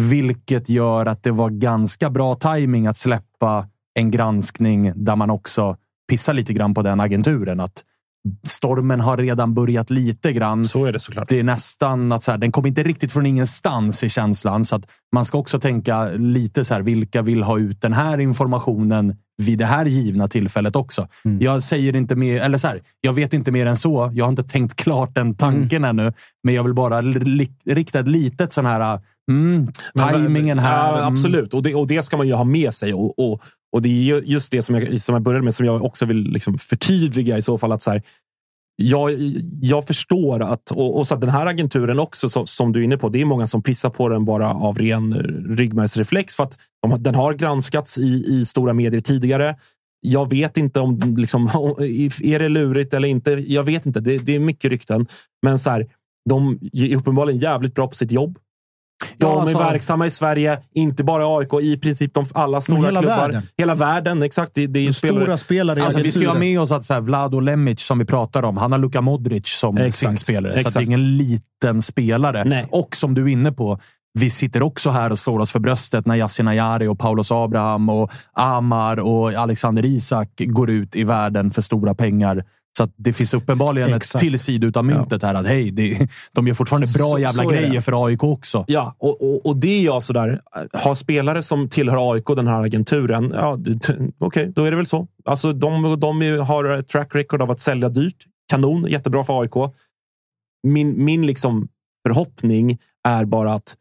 Vilket 0.01 0.68
gör 0.68 1.07
att 1.07 1.22
det 1.22 1.31
var 1.31 1.51
ganska 1.51 2.11
bra 2.11 2.35
timing 2.35 2.87
att 2.87 2.97
släppa 2.97 3.68
en 3.95 4.11
granskning 4.11 4.93
där 4.95 5.16
man 5.16 5.31
också 5.31 5.77
pissar 6.09 6.35
lite 6.35 6.53
grann 6.53 6.74
på 6.74 6.83
den 6.83 7.01
agenturen. 7.01 7.61
Att 7.61 7.85
stormen 8.47 9.01
har 9.01 9.16
redan 9.16 9.55
börjat 9.55 9.91
lite 9.91 10.33
grann. 10.33 10.64
Så 10.64 10.85
är 10.85 10.93
det 10.93 11.01
såklart. 11.01 11.29
Det 11.29 11.39
är 11.39 11.45
nästan 11.45 12.12
att 12.12 12.22
så 12.22 12.31
här, 12.31 12.39
den 12.39 12.53
kommer 12.53 12.68
inte 12.68 12.83
riktigt 12.83 13.12
från 13.12 13.27
ingenstans 13.27 14.05
i 14.05 14.09
känslan. 14.09 14.64
Så 14.64 14.77
att 14.77 14.87
man 15.12 15.24
ska 15.24 15.39
också 15.39 15.61
tänka 15.61 16.05
lite 16.09 16.64
så 16.64 16.74
här, 16.74 16.83
vilka 16.83 17.22
vill 17.22 17.43
ha 17.43 17.59
ut 17.59 17.81
den 17.81 17.93
här 17.93 18.18
informationen 18.18 19.16
vid 19.43 19.59
det 19.59 19.66
här 19.66 19.85
givna 19.85 20.29
tillfället 20.29 20.77
också. 20.77 21.09
Jag 21.41 21.62
säger 21.62 21.97
inte 21.97 22.16
mer, 22.16 22.41
eller 22.41 22.59
så 22.59 22.68
här, 22.68 22.83
jag 23.01 23.12
vet 23.12 23.33
inte 23.33 23.51
mer 23.51 23.66
än 23.66 23.77
så. 23.77 24.11
Jag 24.14 24.24
har 24.24 24.31
inte 24.31 24.43
tänkt 24.43 24.77
klart 24.77 25.14
den 25.14 25.35
tanken 25.35 25.85
ännu, 25.85 26.12
men 26.45 26.55
jag 26.55 26.64
vill 26.64 26.74
bara 26.74 27.03
rikta 27.64 28.01
ett 28.01 28.09
litet 28.09 28.53
sån 28.53 28.66
här 28.66 29.01
mm, 29.31 29.68
tajmingen 29.99 30.59
här. 30.59 30.89
Ja, 30.89 30.99
mm. 30.99 31.12
absolut. 31.12 31.55
Och 31.55 31.62
det, 31.62 31.74
och 31.74 31.87
det 31.87 32.03
ska 32.03 32.16
man 32.16 32.27
ju 32.27 32.35
ha 32.35 32.45
med 32.45 32.74
sig. 32.74 32.95
Och, 32.95 33.18
och, 33.18 33.43
och 33.77 33.83
Det 33.83 34.11
är 34.11 34.22
just 34.22 34.53
det 34.53 34.62
som 34.62 34.74
jag, 34.74 35.01
som 35.01 35.12
jag 35.12 35.22
började 35.22 35.45
med, 35.45 35.55
som 35.55 35.66
jag 35.66 35.85
också 35.85 36.07
vill 36.07 36.16
liksom 36.16 36.59
förtydliga 36.59 37.39
i 37.39 37.43
så 37.43 37.59
fall. 37.59 37.72
att 37.72 37.83
så 37.83 37.91
här, 37.91 38.03
jag, 38.77 39.12
jag 39.61 39.87
förstår 39.87 40.43
att, 40.43 40.70
och, 40.70 40.99
och 40.99 41.07
så 41.07 41.14
att 41.14 41.20
den 41.20 41.31
här 41.31 41.47
agenturen 41.47 41.99
också, 41.99 42.29
som, 42.29 42.47
som 42.47 42.72
du 42.72 42.81
är 42.81 42.85
inne 42.85 42.97
på, 42.97 43.09
det 43.09 43.20
är 43.20 43.24
många 43.24 43.47
som 43.47 43.62
pissar 43.62 43.91
på 43.91 44.09
den 44.09 44.24
bara 44.24 44.51
av 44.51 44.79
ren 44.79 45.14
ryggmärgsreflex. 45.59 46.35
För 46.35 46.45
att 46.45 46.59
de, 46.83 47.03
den 47.03 47.14
har 47.14 47.35
granskats 47.35 47.99
i, 47.99 48.24
i 48.29 48.45
stora 48.45 48.72
medier 48.72 49.01
tidigare. 49.01 49.57
Jag 50.01 50.31
vet 50.31 50.57
inte 50.57 50.81
om, 50.81 51.16
liksom, 51.16 51.47
är 52.22 52.39
det 52.39 52.49
lurigt 52.49 52.95
eller 52.95 53.09
inte. 53.09 53.31
Jag 53.31 53.64
vet 53.64 53.87
inte. 53.87 54.01
Det, 54.01 54.18
det 54.18 54.35
är 54.35 54.41
mycket 54.41 54.70
rykten. 54.70 55.07
Men 55.43 55.59
så 55.59 55.70
här, 55.70 55.87
de 56.29 56.59
är 56.72 56.97
uppenbarligen 56.97 57.41
jävligt 57.41 57.74
bra 57.74 57.89
på 57.89 57.95
sitt 57.95 58.12
jobb. 58.12 58.39
De 59.18 59.26
Ja, 59.26 59.40
alltså- 59.40 59.59
är 59.59 59.64
verksamma 59.72 60.07
i 60.07 60.11
Sverige, 60.11 60.59
inte 60.74 61.05
bara 61.05 61.38
AIK, 61.38 61.53
i 61.62 61.78
princip 61.78 62.14
de, 62.14 62.26
alla 62.34 62.61
stora 62.61 62.82
hela 62.82 63.01
klubbar. 63.01 63.16
världen. 63.16 63.42
Hela 63.59 63.74
världen, 63.74 64.23
exakt. 64.23 64.55
Det, 64.55 64.66
det 64.66 64.86
är 64.86 64.93
spelare. 64.93 65.23
Stora 65.23 65.36
spelare 65.36 65.78
i 65.81 65.82
Alltså, 65.82 66.01
vi 66.01 66.10
ska 66.10 66.28
ha 66.28 66.39
med 66.39 66.60
oss 66.60 66.73
att 66.73 66.85
så 66.85 66.94
här, 66.94 67.01
Vlado 67.01 67.40
Lemic, 67.40 67.81
som 67.81 67.98
vi 67.98 68.05
pratar 68.05 68.43
om, 68.43 68.56
han 68.56 68.73
har 68.73 68.78
Luka 68.78 69.01
Modric 69.01 69.48
som 69.48 69.77
Exakt. 69.77 69.97
sin 69.97 70.16
spelare. 70.16 70.52
Så 70.52 70.59
att 70.59 70.62
det 70.64 70.68
Exakt. 70.68 70.77
är 70.77 70.82
ingen 70.86 71.16
liten 71.16 71.82
spelare. 71.82 72.44
Nej. 72.44 72.66
Och 72.70 72.97
som 72.97 73.14
du 73.14 73.23
är 73.23 73.28
inne 73.28 73.52
på, 73.52 73.78
vi 74.18 74.31
sitter 74.31 74.62
också 74.62 74.90
här 74.90 75.12
och 75.12 75.18
slår 75.18 75.39
oss 75.39 75.51
för 75.51 75.59
bröstet 75.60 76.06
när 76.06 76.14
Yasin 76.16 76.48
Ayari 76.48 76.86
och 76.86 76.98
Paulos 76.98 77.32
Abraham 77.32 77.89
och 77.89 78.10
Amar 78.32 78.98
och 79.01 79.32
Alexander 79.32 79.85
Isak 79.85 80.28
går 80.39 80.70
ut 80.70 80.97
i 80.97 81.05
världen 81.05 81.51
för 81.51 81.62
stora 81.62 81.94
pengar. 81.94 82.44
Så 82.77 82.85
att 82.85 82.90
det 82.97 83.12
finns 83.12 83.35
uppenbarligen 83.35 83.94
Exakt. 83.94 84.15
ett 84.15 84.31
till 84.31 84.39
sida 84.39 84.78
av 84.81 84.85
myntet 84.85 85.23
här. 85.23 85.35
Att 85.35 85.47
hej, 85.47 85.70
det, 85.70 86.09
de 86.32 86.47
gör 86.47 86.55
fortfarande 86.55 86.86
bra 86.98 87.12
Så- 87.12 87.19
jävla 87.19 87.43
så 87.43 87.48
grejer 87.48 87.81
för 87.81 88.07
AIK 88.07 88.24
också. 88.24 88.65
Ja, 88.69 88.94
och, 88.98 89.23
och, 89.23 89.47
och 89.47 89.57
det 89.57 89.69
är 89.69 89.85
jag 89.85 90.03
sådär. 90.03 90.40
Har 90.73 90.94
spelare 90.94 91.43
som 91.43 91.69
tillhör 91.69 92.12
AIK, 92.12 92.27
den 92.36 92.47
här 92.47 92.62
agenturen, 92.62 93.32
ja, 93.35 93.59
okej, 94.19 94.53
då 94.55 94.65
är 94.65 94.70
det 94.70 94.77
väl 94.77 94.86
så. 94.86 95.09
Alltså, 95.24 95.53
de, 95.53 96.01
de 96.01 96.20
har 96.39 96.82
track 96.82 97.15
record 97.15 97.43
av 97.43 97.51
att 97.51 97.61
sälja 97.61 97.89
dyrt. 97.89 98.24
Kanon, 98.51 98.86
jättebra 98.90 99.24
för 99.24 99.40
AIK. 99.40 99.73
min, 100.62 101.05
min 101.05 101.27
liksom 101.27 101.69
förhoppning 102.09 102.78
är 103.09 103.24
bara 103.24 103.55
att 103.55 103.77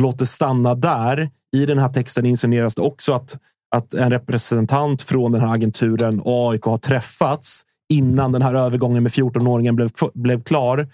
låt 0.00 0.18
det 0.18 0.26
stanna 0.26 0.74
där. 0.74 1.30
I 1.56 1.66
den 1.66 1.78
här 1.78 1.88
texten 1.88 2.26
insinueras 2.26 2.74
det 2.74 2.82
också 2.82 3.12
att, 3.12 3.38
att 3.76 3.94
en 3.94 4.10
representant 4.10 5.02
från 5.02 5.32
den 5.32 5.40
här 5.40 5.54
agenturen 5.54 6.20
och 6.20 6.52
AIK 6.52 6.62
har 6.62 6.76
träffats 6.78 7.62
innan 7.88 8.32
den 8.32 8.42
här 8.42 8.54
övergången 8.54 9.02
med 9.02 9.12
14-åringen 9.12 9.72
blev, 9.72 9.90
blev 10.14 10.42
klar. 10.42 10.88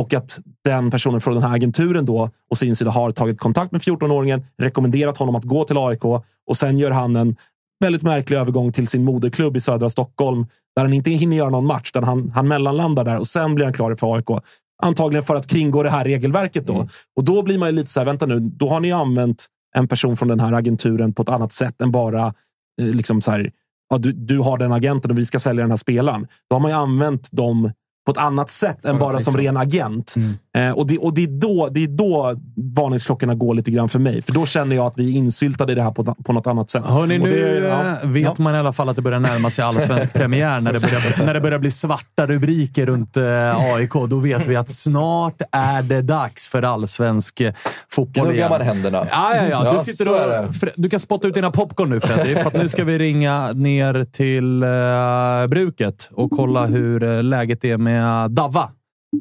Och 0.00 0.14
att 0.14 0.38
den 0.64 0.90
personen 0.90 1.20
från 1.20 1.34
den 1.34 1.42
här 1.42 1.54
agenturen 1.54 2.04
då 2.04 2.30
och 2.50 2.58
sin 2.58 2.76
sida 2.76 2.90
har 2.90 3.10
tagit 3.10 3.40
kontakt 3.40 3.72
med 3.72 3.80
14-åringen, 3.80 4.44
rekommenderat 4.58 5.16
honom 5.16 5.34
att 5.34 5.44
gå 5.44 5.64
till 5.64 5.78
AIK 5.78 6.04
och 6.04 6.56
sen 6.56 6.78
gör 6.78 6.90
han 6.90 7.16
en 7.16 7.36
väldigt 7.80 8.02
märklig 8.02 8.36
övergång 8.36 8.72
till 8.72 8.88
sin 8.88 9.04
moderklubb 9.04 9.56
i 9.56 9.60
södra 9.60 9.90
Stockholm 9.90 10.46
där 10.76 10.82
han 10.82 10.92
inte 10.92 11.10
hinner 11.10 11.36
göra 11.36 11.50
någon 11.50 11.66
match. 11.66 11.92
Där 11.92 12.02
han, 12.02 12.30
han 12.34 12.48
mellanlandar 12.48 13.04
där 13.04 13.18
och 13.18 13.26
sen 13.26 13.54
blir 13.54 13.64
han 13.64 13.74
klar 13.74 13.94
för 13.94 14.14
AIK. 14.14 14.44
Antagligen 14.82 15.24
för 15.24 15.36
att 15.36 15.46
kringgå 15.46 15.82
det 15.82 15.90
här 15.90 16.04
regelverket. 16.04 16.66
Då. 16.66 16.74
Mm. 16.74 16.88
Och 17.16 17.24
då 17.24 17.42
blir 17.42 17.58
man 17.58 17.68
ju 17.68 17.74
lite 17.74 17.90
så 17.90 18.00
här, 18.00 18.04
vänta 18.04 18.26
nu, 18.26 18.40
då 18.40 18.68
har 18.68 18.80
ni 18.80 18.92
använt 18.92 19.46
en 19.76 19.88
person 19.88 20.16
från 20.16 20.28
den 20.28 20.40
här 20.40 20.52
agenturen 20.52 21.12
på 21.12 21.22
ett 21.22 21.28
annat 21.28 21.52
sätt 21.52 21.80
än 21.80 21.90
bara 21.90 22.34
eh, 22.80 22.86
liksom 22.86 23.20
så 23.20 23.30
här, 23.30 23.50
ja, 23.90 23.98
du, 23.98 24.12
du 24.12 24.38
har 24.38 24.58
den 24.58 24.72
agenten 24.72 25.10
och 25.10 25.18
vi 25.18 25.26
ska 25.26 25.38
sälja 25.38 25.62
den 25.62 25.70
här 25.70 25.76
spelaren. 25.76 26.26
Då 26.50 26.56
har 26.56 26.60
man 26.60 26.70
ju 26.70 26.76
använt 26.76 27.32
dem 27.32 27.72
på 28.06 28.12
ett 28.12 28.18
annat 28.18 28.50
sätt 28.50 28.84
än 28.84 28.98
bara 28.98 29.20
som 29.20 29.36
ren 29.36 29.56
agent. 29.56 30.14
Mm. 30.16 30.32
Eh, 30.58 30.70
och 30.70 30.86
det, 30.86 30.98
och 30.98 31.14
det, 31.14 31.22
är 31.22 31.26
då, 31.26 31.68
det 31.68 31.84
är 31.84 31.88
då 31.88 32.34
varningsklockorna 32.76 33.34
går 33.34 33.54
lite 33.54 33.70
grann 33.70 33.88
för 33.88 33.98
mig. 33.98 34.22
För 34.22 34.32
då 34.32 34.46
känner 34.46 34.76
jag 34.76 34.86
att 34.86 34.98
vi 34.98 35.14
är 35.14 35.18
insyltade 35.18 35.72
i 35.72 35.74
det 35.74 35.82
här 35.82 35.90
på, 35.90 36.04
på 36.04 36.32
något 36.32 36.46
annat 36.46 36.70
sätt. 36.70 36.84
Hörrni, 36.84 37.18
nu 37.18 37.30
det, 37.30 37.68
ja. 37.68 37.80
Eh, 38.02 38.08
vet 38.08 38.38
man 38.38 38.54
i 38.54 38.58
alla 38.58 38.72
fall 38.72 38.88
att 38.88 38.96
det 38.96 39.02
börjar 39.02 39.20
närma 39.20 39.50
sig 39.50 39.64
allsvensk 39.64 40.12
premiär. 40.12 40.60
När 40.60 40.72
det, 40.72 40.80
börjar, 40.80 41.26
när 41.26 41.34
det 41.34 41.40
börjar 41.40 41.58
bli 41.58 41.70
svarta 41.70 42.26
rubriker 42.26 42.86
runt 42.86 43.16
eh, 43.16 43.74
AIK, 43.74 43.92
då 43.92 44.18
vet 44.18 44.46
vi 44.46 44.56
att 44.56 44.70
snart 44.70 45.42
är 45.52 45.82
det 45.82 46.02
dags 46.02 46.48
för 46.48 46.62
allsvensk 46.62 47.40
eh, 47.40 47.52
fotboll 47.90 48.24
igen. 48.24 48.26
Gnuggar 48.26 48.50
man 48.50 48.60
händerna? 48.60 49.06
Ja, 49.10 49.36
ja, 49.36 49.64
ja. 49.64 49.72
Du, 49.72 49.92
sitter 49.92 50.10
och, 50.10 50.54
du 50.76 50.88
kan 50.88 51.00
spotta 51.00 51.28
ut 51.28 51.34
dina 51.34 51.50
popcorn 51.50 51.90
nu 51.90 52.00
Freddy, 52.00 52.34
för 52.34 52.58
nu 52.58 52.68
ska 52.68 52.84
vi 52.84 52.98
ringa 52.98 53.52
ner 53.52 54.04
till 54.04 54.64
uh, 54.64 55.46
bruket 55.46 56.08
och 56.12 56.30
kolla 56.30 56.66
hur 56.66 57.22
läget 57.22 57.64
är 57.64 57.76
med 57.76 57.90
med 57.90 58.30
Dava 58.30 58.70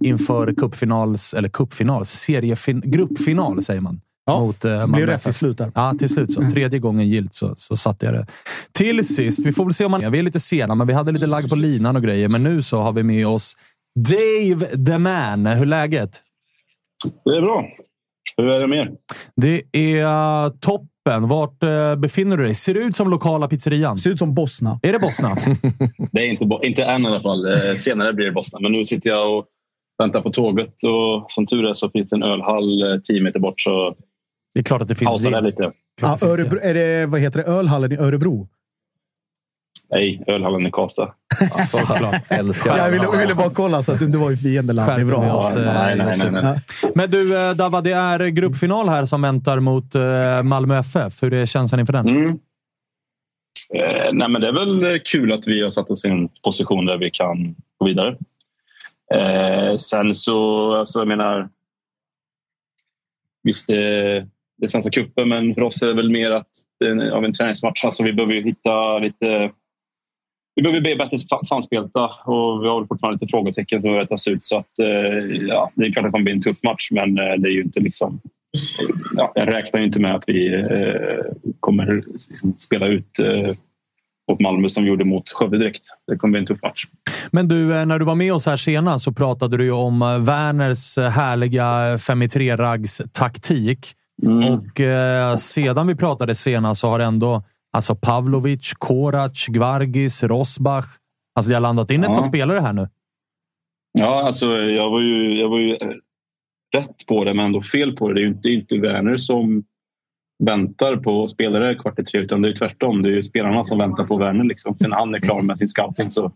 inför 0.03 0.53
cupfinals, 0.53 1.33
eller 1.33 1.49
cupfinals, 1.49 2.09
seriefin, 2.09 2.81
gruppfinal 2.85 3.63
säger 3.63 3.81
man. 3.81 4.01
Ja, 4.25 4.39
mot, 4.39 4.65
eh, 4.65 4.79
det 4.79 4.87
blev 4.87 5.07
rätt 5.07 5.23
till 5.23 5.33
slut 5.33 5.57
där. 5.57 5.71
Ja, 5.75 5.93
till 5.99 6.09
slut 6.09 6.33
så. 6.33 6.41
Mm. 6.41 6.53
Tredje 6.53 6.79
gången 6.79 7.07
gilt 7.07 7.35
så, 7.35 7.53
så 7.57 7.77
satte 7.77 8.05
jag 8.05 8.15
det. 8.15 8.27
Till 8.71 9.07
sist, 9.07 9.39
vi 9.45 9.53
får 9.53 9.65
väl 9.65 9.73
se 9.73 9.85
om 9.85 9.91
man... 9.91 10.11
Vi 10.11 10.19
är 10.19 10.23
lite 10.23 10.39
sena, 10.39 10.75
men 10.75 10.87
vi 10.87 10.93
hade 10.93 11.11
lite 11.11 11.27
lagg 11.27 11.49
på 11.49 11.55
linan 11.55 11.95
och 11.95 12.03
grejer. 12.03 12.29
Men 12.29 12.43
nu 12.43 12.61
så 12.61 12.77
har 12.77 12.93
vi 12.93 13.03
med 13.03 13.27
oss 13.27 13.55
Dave 13.95 14.85
the 14.85 14.97
Man. 14.97 15.45
Hur 15.45 15.61
är 15.61 15.65
läget? 15.65 16.21
Det 17.25 17.37
är 17.37 17.41
bra. 17.41 17.65
Hur 18.37 18.47
är 18.47 18.59
det 18.59 18.67
med 18.67 18.79
er? 18.79 18.91
Det 19.35 19.63
är 19.73 20.49
toppen. 20.49 21.27
Vart 21.27 21.63
uh, 21.63 21.95
befinner 21.95 22.37
du 22.37 22.43
dig? 22.43 22.55
Ser 22.55 22.73
det 22.73 22.79
ut 22.79 22.95
som 22.95 23.09
lokala 23.09 23.47
pizzerian? 23.47 23.97
Ser 23.97 24.09
ut 24.09 24.19
som 24.19 24.33
Bosna. 24.33 24.79
Är 24.83 24.91
det 24.91 24.99
Bosna? 24.99 25.37
det 26.11 26.21
är 26.21 26.25
inte, 26.25 26.59
inte 26.63 26.83
än 26.83 27.03
i 27.03 27.07
alla 27.07 27.21
fall. 27.21 27.45
Eh, 27.45 27.75
senare 27.77 28.13
blir 28.13 28.25
det 28.25 28.31
Bosna. 28.31 28.59
Men 28.59 28.71
nu 28.71 28.85
sitter 28.85 29.09
jag 29.09 29.37
och 29.37 29.45
väntar 29.99 30.21
på 30.21 30.29
tåget 30.29 30.83
och 30.83 31.31
som 31.31 31.45
tur 31.45 31.69
är 31.69 31.73
så 31.73 31.89
finns 31.89 32.13
en 32.13 32.23
ölhall 32.23 32.81
eh, 32.81 32.99
tio 32.99 33.21
meter 33.21 33.39
bort. 33.39 33.61
Så 33.61 33.95
det 34.53 34.59
är 34.59 34.63
klart 34.63 34.81
att 34.81 34.87
det 34.87 34.95
finns. 34.95 35.23
det. 35.23 35.41
lite. 35.41 35.71
Ah, 36.01 36.17
Örebro, 36.21 36.59
är 36.61 36.73
det, 36.73 37.05
vad 37.05 37.21
heter 37.21 37.39
det? 37.39 37.45
Ölhallen 37.45 37.91
i 37.91 37.97
Örebro? 37.97 38.47
Nej, 39.91 40.23
ölhallen 40.27 40.67
i 40.67 40.71
Karlstad. 40.71 41.13
Älskar 42.29 42.77
jag 42.77 42.91
ville, 42.91 43.07
ville, 43.19 43.35
bara 43.35 43.49
kolla 43.49 43.83
så 43.83 43.91
att 43.91 43.99
du 43.99 44.05
inte 44.05 44.17
var 44.17 44.31
i 44.31 44.37
fiendeland. 44.37 44.91
Det 44.91 45.01
är 45.01 45.05
bra. 45.05 45.35
Oss, 45.35 45.55
nej, 45.55 45.95
nej, 45.95 46.15
nej, 46.17 46.41
nej, 46.43 46.59
Men 46.95 47.11
du, 47.11 47.37
eh, 47.37 47.55
Dava, 47.55 47.81
det 47.81 47.91
är 47.91 48.27
gruppfinal 48.27 48.89
här 48.89 49.05
som 49.05 49.21
väntar 49.21 49.59
mot 49.59 49.95
eh, 49.95 50.43
Malmö 50.43 50.79
FF. 50.79 51.23
Hur 51.23 51.33
är 51.33 51.45
känslan 51.45 51.79
inför 51.79 51.93
den? 51.93 52.07
Mm. 52.07 52.39
Eh, 53.73 54.09
nej, 54.13 54.29
men 54.29 54.41
det 54.41 54.47
är 54.47 54.51
väl 54.51 54.99
kul 54.99 55.33
att 55.33 55.47
vi 55.47 55.63
har 55.63 55.69
satt 55.69 55.89
oss 55.89 56.05
i 56.05 56.09
en 56.09 56.29
position 56.43 56.85
där 56.85 56.97
vi 56.97 57.09
kan 57.11 57.55
gå 57.77 57.85
vidare. 57.85 58.15
Eh, 59.13 59.75
sen 59.75 60.15
så, 60.15 60.71
alltså, 60.73 60.99
jag 60.99 61.07
menar... 61.07 61.49
Visst, 63.43 63.67
det, 63.67 64.19
det 64.57 64.65
är 64.65 64.67
Svenska 64.67 64.91
cupen, 64.91 65.29
men 65.29 65.55
för 65.55 65.61
oss 65.61 65.81
är 65.81 65.87
det 65.87 65.93
väl 65.93 66.11
mer 66.11 66.31
att 66.31 66.47
av 67.13 67.25
en 67.25 67.33
träningsmatch. 67.33 67.85
Alltså, 67.85 68.03
vi 68.03 68.13
behöver 68.13 68.33
hitta 68.33 68.99
lite 68.99 69.51
vi 70.59 70.63
behöver 70.63 70.81
bli 70.81 70.95
bättre 70.95 71.17
samspelta 71.45 72.05
och 72.25 72.63
vi 72.63 72.67
har 72.67 72.85
fortfarande 72.85 73.15
lite 73.15 73.31
frågetecken 73.31 73.81
som 73.81 73.87
behöver 73.87 74.05
rättas 74.05 74.27
ut. 74.27 74.43
Så 74.43 74.57
att, 74.57 74.79
eh, 74.79 75.47
ja, 75.47 75.71
det 75.75 75.85
är 75.85 75.91
klart 75.91 76.05
att 76.05 76.07
det 76.07 76.11
kommer 76.11 76.23
bli 76.23 76.33
en 76.33 76.41
tuff 76.41 76.63
match, 76.63 76.89
men 76.91 77.19
eh, 77.19 77.33
det 77.37 77.49
är 77.49 77.51
ju 77.51 77.61
inte 77.61 77.79
liksom... 77.79 78.19
Ja, 79.15 79.31
jag 79.35 79.53
räknar 79.53 79.81
inte 79.81 79.99
med 79.99 80.15
att 80.15 80.23
vi 80.27 80.53
eh, 80.53 81.25
kommer 81.59 82.03
liksom 82.29 82.53
spela 82.57 82.87
ut 82.87 83.19
eh, 83.19 83.55
mot 84.29 84.39
Malmö 84.39 84.69
som 84.69 84.85
gjorde 84.85 85.05
mot 85.05 85.29
Skövde 85.29 85.57
direkt. 85.57 85.83
Det 86.07 86.17
kommer 86.17 86.31
bli 86.31 86.39
en 86.39 86.45
tuff 86.45 86.61
match. 86.63 86.85
Men 87.31 87.47
du, 87.47 87.85
när 87.85 87.99
du 87.99 88.05
var 88.05 88.15
med 88.15 88.33
oss 88.33 88.45
här 88.45 88.57
senast 88.57 89.05
så 89.05 89.13
pratade 89.13 89.57
du 89.57 89.71
om 89.71 89.99
Werners 89.99 90.97
härliga 90.97 91.97
5 91.97 92.29
3 92.29 92.55
raggs 92.55 93.01
taktik. 93.13 93.93
Mm. 94.23 94.53
Och 94.53 94.81
eh, 94.81 95.35
sedan 95.35 95.87
vi 95.87 95.95
pratade 95.95 96.35
senast 96.35 96.81
så 96.81 96.89
har 96.89 96.99
ändå 96.99 97.43
Alltså 97.71 97.95
Pavlovic, 97.95 98.73
Korac, 98.73 99.47
Gvargis, 99.47 100.23
Rosbach. 100.23 100.85
Alltså 101.35 101.49
det 101.49 101.55
har 101.55 101.61
landat 101.61 101.91
in 101.91 102.03
ja. 102.03 102.09
ett 102.09 102.15
par 102.15 102.23
spelare 102.23 102.59
här 102.59 102.73
nu. 102.73 102.87
Ja, 103.91 104.25
alltså 104.25 104.57
jag 104.57 104.89
var 104.89 105.01
ju, 105.01 105.39
jag 105.39 105.49
var 105.49 105.59
ju 105.59 105.77
rätt 106.75 107.05
på 107.07 107.23
det 107.23 107.33
men 107.33 107.45
ändå 107.45 107.61
fel 107.61 107.95
på 107.95 108.07
det. 108.07 108.13
Det 108.13 108.19
är 108.19 108.23
ju 108.23 108.29
inte, 108.29 108.49
inte 108.49 108.77
Werner 108.77 109.17
som 109.17 109.63
väntar 110.39 110.95
på 110.95 111.27
spelare 111.27 111.75
kvart 111.75 111.99
i 111.99 112.03
tre 112.03 112.19
utan 112.19 112.41
det 112.41 112.49
är 112.49 112.53
tvärtom. 112.53 113.01
Det 113.01 113.09
är 113.09 113.13
ju 113.13 113.23
spelarna 113.23 113.63
som 113.63 113.77
väntar 113.77 114.03
på 114.03 114.17
Werner. 114.17 114.43
Liksom. 114.43 114.77
Sen 114.77 114.91
han 114.91 115.15
är 115.15 115.19
klar 115.19 115.41
med 115.41 115.57
sin 115.57 115.67
scouting 115.67 116.11
så 116.11 116.31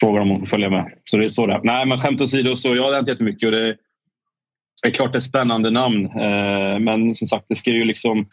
frågar 0.00 0.20
de 0.20 0.30
om 0.30 0.36
att 0.36 0.48
få 0.48 0.50
följa 0.50 0.70
med. 0.70 0.92
Så 1.04 1.16
det 1.16 1.24
är 1.24 1.28
så 1.28 1.46
det 1.46 1.60
Nej, 1.64 1.86
men 1.86 2.00
skämt 2.00 2.20
åsido 2.20 2.56
så 2.56 2.74
jag 2.76 2.82
har 2.82 2.94
hänt 2.94 3.08
jättemycket 3.08 3.46
och 3.46 3.52
det 3.52 3.76
är 4.86 4.90
klart 4.90 5.12
det 5.12 5.16
är 5.16 5.20
ett 5.20 5.24
spännande 5.24 5.70
namn. 5.70 6.06
Eh, 6.06 6.78
men 6.78 7.14
som 7.14 7.28
sagt, 7.28 7.44
det 7.48 7.54
ska 7.54 7.70
ju 7.70 7.84
liksom 7.84 8.26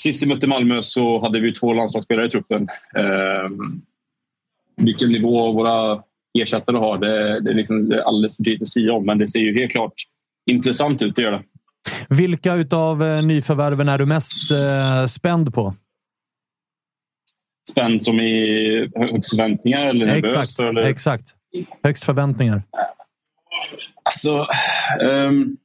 Sist 0.00 0.22
vi 0.22 0.26
mötte 0.26 0.46
Malmö 0.46 0.82
så 0.82 1.20
hade 1.20 1.40
vi 1.40 1.52
två 1.52 1.72
landslagsspelare 1.72 2.26
i 2.26 2.30
truppen. 2.30 2.68
Eh, 2.96 3.50
vilken 4.76 5.12
nivå 5.12 5.52
våra 5.52 6.02
ersättare 6.38 6.76
har 6.76 6.98
det, 6.98 7.40
det, 7.40 7.50
är 7.50 7.54
liksom, 7.54 7.88
det 7.88 7.96
är 7.96 8.02
alldeles 8.02 8.36
för 8.36 8.44
tidigt 8.44 8.62
att 8.62 8.68
säga 8.68 8.92
om, 8.92 9.06
men 9.06 9.18
det 9.18 9.28
ser 9.28 9.38
ju 9.38 9.58
helt 9.58 9.72
klart 9.72 9.94
intressant 10.50 11.02
ut. 11.02 11.16
Det 11.16 11.22
gör 11.22 11.32
det. 11.32 11.42
Vilka 12.08 12.76
av 12.76 13.02
eh, 13.02 13.22
nyförvärven 13.22 13.88
är 13.88 13.98
du 13.98 14.06
mest 14.06 14.50
eh, 14.50 15.06
spänd 15.06 15.54
på? 15.54 15.74
Spänd 17.70 18.02
som 18.02 18.20
i 18.20 18.90
högst 18.94 19.30
förväntningar 19.30 19.86
eller 19.86 20.06
nervös? 20.06 20.24
Exakt, 20.24 20.60
eller? 20.60 20.82
exakt. 20.82 21.34
Högst 21.82 22.04
förväntningar. 22.04 22.62
Alltså... 24.04 24.46
Um, 25.00 25.56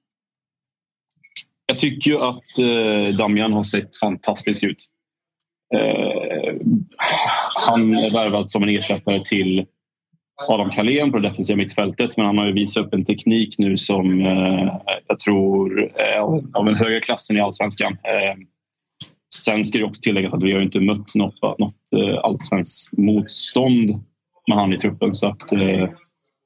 jag 1.65 1.77
tycker 1.77 2.11
ju 2.11 2.17
att 2.17 2.57
eh, 2.59 3.17
Damian 3.17 3.53
har 3.53 3.63
sett 3.63 3.97
fantastisk 3.97 4.63
ut. 4.63 4.85
Eh, 5.75 6.55
han 7.67 7.95
är 7.95 8.11
värvad 8.11 8.49
som 8.49 8.63
en 8.63 8.69
ersättare 8.69 9.23
till 9.25 9.65
Adam 10.37 10.69
Kalén 10.69 11.11
på 11.11 11.17
det 11.17 11.29
defensiva 11.29 11.57
mittfältet 11.57 12.17
men 12.17 12.25
han 12.25 12.37
har 12.37 12.45
ju 12.45 12.53
visat 12.53 12.85
upp 12.85 12.93
en 12.93 13.05
teknik 13.05 13.55
nu 13.57 13.77
som 13.77 14.21
eh, 14.21 14.77
jag 15.07 15.19
tror 15.19 15.91
är 15.95 16.19
av 16.53 16.65
den 16.65 16.75
högre 16.75 16.99
klassen 16.99 17.37
i 17.37 17.39
allsvenskan. 17.39 17.91
Eh, 17.91 18.37
sen 19.35 19.65
ska 19.65 19.77
det 19.77 19.83
också 19.83 20.01
tilläggas 20.01 20.33
att 20.33 20.43
vi 20.43 20.53
har 20.53 20.61
inte 20.61 20.79
mött 20.79 21.15
något, 21.15 21.59
något 21.59 21.75
eh, 21.95 22.19
allsvenskt 22.23 22.97
motstånd 22.97 24.03
med 24.47 24.57
han 24.57 24.73
i 24.73 24.77
truppen 24.77 25.15
så 25.15 25.27
att 25.27 25.51
eh, 25.51 25.89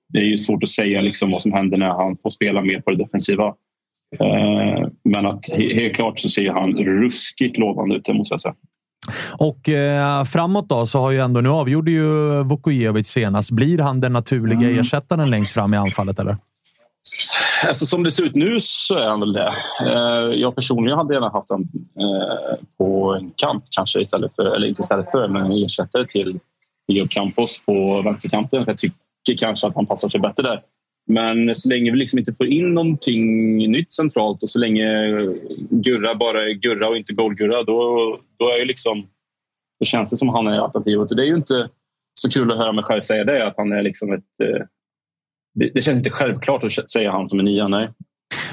det 0.09 0.19
är 0.19 0.25
ju 0.25 0.37
svårt 0.37 0.63
att 0.63 0.69
säga 0.69 1.01
liksom 1.01 1.31
vad 1.31 1.41
som 1.41 1.53
händer 1.53 1.77
när 1.77 1.89
han 1.89 2.17
får 2.23 2.29
spela 2.29 2.61
mer 2.61 2.81
på 2.81 2.91
det 2.91 3.03
defensiva. 3.03 3.55
Eh, 4.19 4.87
men 5.03 5.25
att 5.25 5.49
helt 5.49 5.95
klart 5.95 6.19
så 6.19 6.29
ser 6.29 6.51
han 6.51 6.77
ruskigt 6.77 7.57
lovande 7.57 7.95
ut, 7.95 8.05
det 8.05 8.13
måste 8.13 8.33
jag 8.33 8.39
säga. 8.39 8.55
Och 9.37 9.69
eh, 9.69 10.23
framåt 10.23 10.69
då 10.69 10.87
så 10.87 10.99
har 10.99 11.11
ju 11.11 11.19
ändå, 11.19 11.41
nu 11.41 11.49
avgjorde 11.49 11.91
ju 11.91 12.43
Vukojevic 12.43 13.07
senast. 13.07 13.51
Blir 13.51 13.77
han 13.77 14.01
den 14.01 14.13
naturliga 14.13 14.67
mm. 14.67 14.79
ersättaren 14.79 15.29
längst 15.29 15.53
fram 15.53 15.73
i 15.73 15.77
anfallet 15.77 16.19
eller? 16.19 16.37
Alltså, 17.67 17.85
som 17.85 18.03
det 18.03 18.11
ser 18.11 18.23
ut 18.23 18.35
nu 18.35 18.57
så 18.59 18.95
är 18.95 19.09
han 19.09 19.19
väl 19.19 19.33
det. 19.33 19.53
Eh, 19.81 20.39
jag 20.39 20.55
personligen 20.55 20.97
hade 20.97 21.13
gärna 21.13 21.29
haft 21.29 21.49
honom 21.49 21.67
eh, 21.99 22.57
på 22.77 23.13
en 23.13 23.31
kant 23.35 23.63
kanske 23.69 24.01
istället 24.01 24.35
för, 24.35 24.55
eller 24.55 24.67
inte 24.67 24.81
istället 24.81 25.11
för, 25.11 25.27
men 25.27 25.45
en 25.45 25.51
ersättare 25.51 26.07
till 26.07 26.39
Diego 26.87 27.07
Campos 27.09 27.61
på 27.65 28.01
vänsterkanten. 28.01 28.63
Jag 28.67 28.77
tycker 28.77 29.45
kanske 29.45 29.67
att 29.67 29.75
han 29.75 29.85
passar 29.85 30.09
sig 30.09 30.19
bättre 30.19 30.43
där. 30.43 30.61
Men 31.07 31.55
så 31.55 31.69
länge 31.69 31.91
vi 31.91 31.97
liksom 31.97 32.19
inte 32.19 32.33
får 32.33 32.47
in 32.47 32.73
någonting 32.73 33.57
nytt 33.71 33.93
centralt 33.93 34.43
och 34.43 34.49
så 34.49 34.59
länge 34.59 34.85
Gurra 35.69 36.15
bara 36.15 36.41
är 36.41 36.53
Gurra 36.53 36.87
och 36.87 36.97
inte 36.97 37.13
Goldgurra 37.13 37.63
då, 37.63 38.19
då 38.37 38.49
är 38.49 38.57
ju 38.59 38.65
liksom, 38.65 39.07
det 39.79 39.85
känns 39.85 40.11
det 40.11 40.17
som 40.17 40.29
han 40.29 40.47
är 40.47 40.59
alternativet. 40.59 41.09
Det 41.09 41.23
är 41.23 41.27
ju 41.27 41.35
inte 41.35 41.69
så 42.13 42.29
kul 42.29 42.51
att 42.51 42.57
höra 42.57 42.71
mig 42.71 42.83
själv 42.83 43.01
säga 43.01 43.23
det, 43.23 43.47
att 43.47 43.57
han 43.57 43.71
är 43.71 43.81
liksom 43.81 44.13
ett, 44.13 44.23
eh, 44.43 44.65
det, 45.53 45.71
det 45.73 45.81
känns 45.81 45.97
inte 45.97 46.09
självklart 46.09 46.63
att 46.63 46.91
säga 46.91 47.11
han 47.11 47.29
som 47.29 47.39
en 47.39 47.45
nia, 47.45 47.67
nej. 47.67 47.89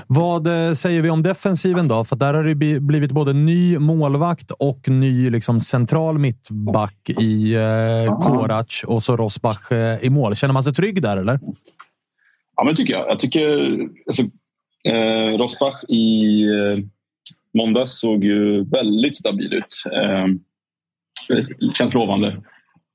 Vad 0.07 0.47
eh, 0.47 0.73
säger 0.73 1.03
vi 1.03 1.11
om 1.11 1.23
defensiven 1.23 1.89
då? 1.89 2.05
För 2.05 2.17
där 2.17 2.35
har 2.35 2.45
det 2.45 2.81
blivit 2.81 3.13
både 3.13 3.33
ny 3.33 3.79
målvakt 3.79 4.51
och 4.51 4.89
ny 4.89 5.31
liksom, 5.31 5.61
central 5.61 6.19
mittback 6.19 7.11
i 7.21 7.55
eh, 7.55 8.21
Korac 8.21 8.85
och 8.87 9.03
så 9.03 9.17
Rosbach 9.17 9.73
eh, 9.73 10.05
i 10.05 10.11
mål. 10.11 10.37
Känner 10.37 10.55
man 10.55 10.63
sig 10.63 10.73
trygg 10.73 11.03
där 11.03 11.17
eller? 11.17 11.41
Ja, 12.59 12.65
men 12.65 12.75
tycker 12.75 12.95
jag. 12.95 13.09
Jag 13.09 13.19
tycker 13.19 13.79
alltså, 14.07 14.23
eh, 14.85 15.39
Rosbach 15.39 15.85
i 15.89 16.43
eh, 16.43 16.79
måndags 17.55 18.01
såg 18.01 18.25
ju 18.25 18.65
väldigt 18.65 19.17
stabil 19.17 19.55
ut. 19.55 19.83
Eh, 19.93 20.27
känns 21.75 21.95
lovande. 21.95 22.43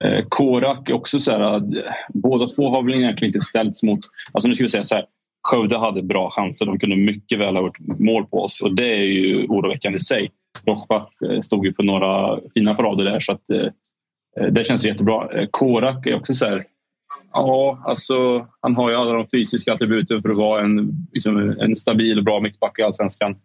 Eh, 0.03 0.25
Korak 0.29 0.89
också 0.89 1.19
så 1.19 1.31
här, 1.31 1.55
eh, 1.55 1.93
båda 2.13 2.47
två 2.47 2.69
har 2.69 2.83
väl 2.83 2.93
egentligen 2.93 3.29
inte 3.29 3.45
ställts 3.45 3.83
mot... 3.83 3.99
Alltså 4.33 4.49
nu 4.49 4.55
ska 4.55 4.63
vi 4.63 4.69
säga 4.69 4.85
så 4.85 4.95
här. 4.95 5.05
Skövde 5.43 5.77
hade 5.77 6.03
bra 6.03 6.29
chanser. 6.31 6.65
De 6.65 6.79
kunde 6.79 6.95
mycket 6.95 7.39
väl 7.39 7.55
ha 7.55 7.63
gjort 7.63 7.79
mål 7.99 8.25
på 8.25 8.43
oss 8.43 8.61
och 8.61 8.75
det 8.75 8.93
är 8.93 9.03
ju 9.03 9.45
oroväckande 9.47 9.97
i 9.97 9.99
sig. 9.99 10.31
Rochbach 10.65 11.09
eh, 11.29 11.41
stod 11.41 11.65
ju 11.65 11.73
för 11.73 11.83
några 11.83 12.39
fina 12.53 12.75
parader 12.75 13.03
där 13.03 13.19
så 13.19 13.31
att 13.31 13.49
eh, 13.49 13.67
eh 14.39 14.51
det 14.51 14.63
känns 14.63 14.85
jättebra. 14.85 15.47
Korak 15.51 16.07
är 16.07 16.15
också 16.15 16.33
så 16.33 16.45
här, 16.45 16.65
Ja, 17.31 17.83
alltså 17.85 18.47
han 18.59 18.75
har 18.75 18.89
ju 18.89 18.95
alla 18.95 19.13
de 19.13 19.25
fysiska 19.29 19.73
attributen 19.73 20.21
för 20.21 20.29
att 20.29 20.37
vara 20.37 20.63
en, 20.63 21.07
liksom, 21.13 21.55
en 21.59 21.75
stabil 21.75 22.17
och 22.17 22.23
bra 22.23 22.39
mittback 22.39 22.79
i 22.79 22.83
allsvenskan. 22.83 23.35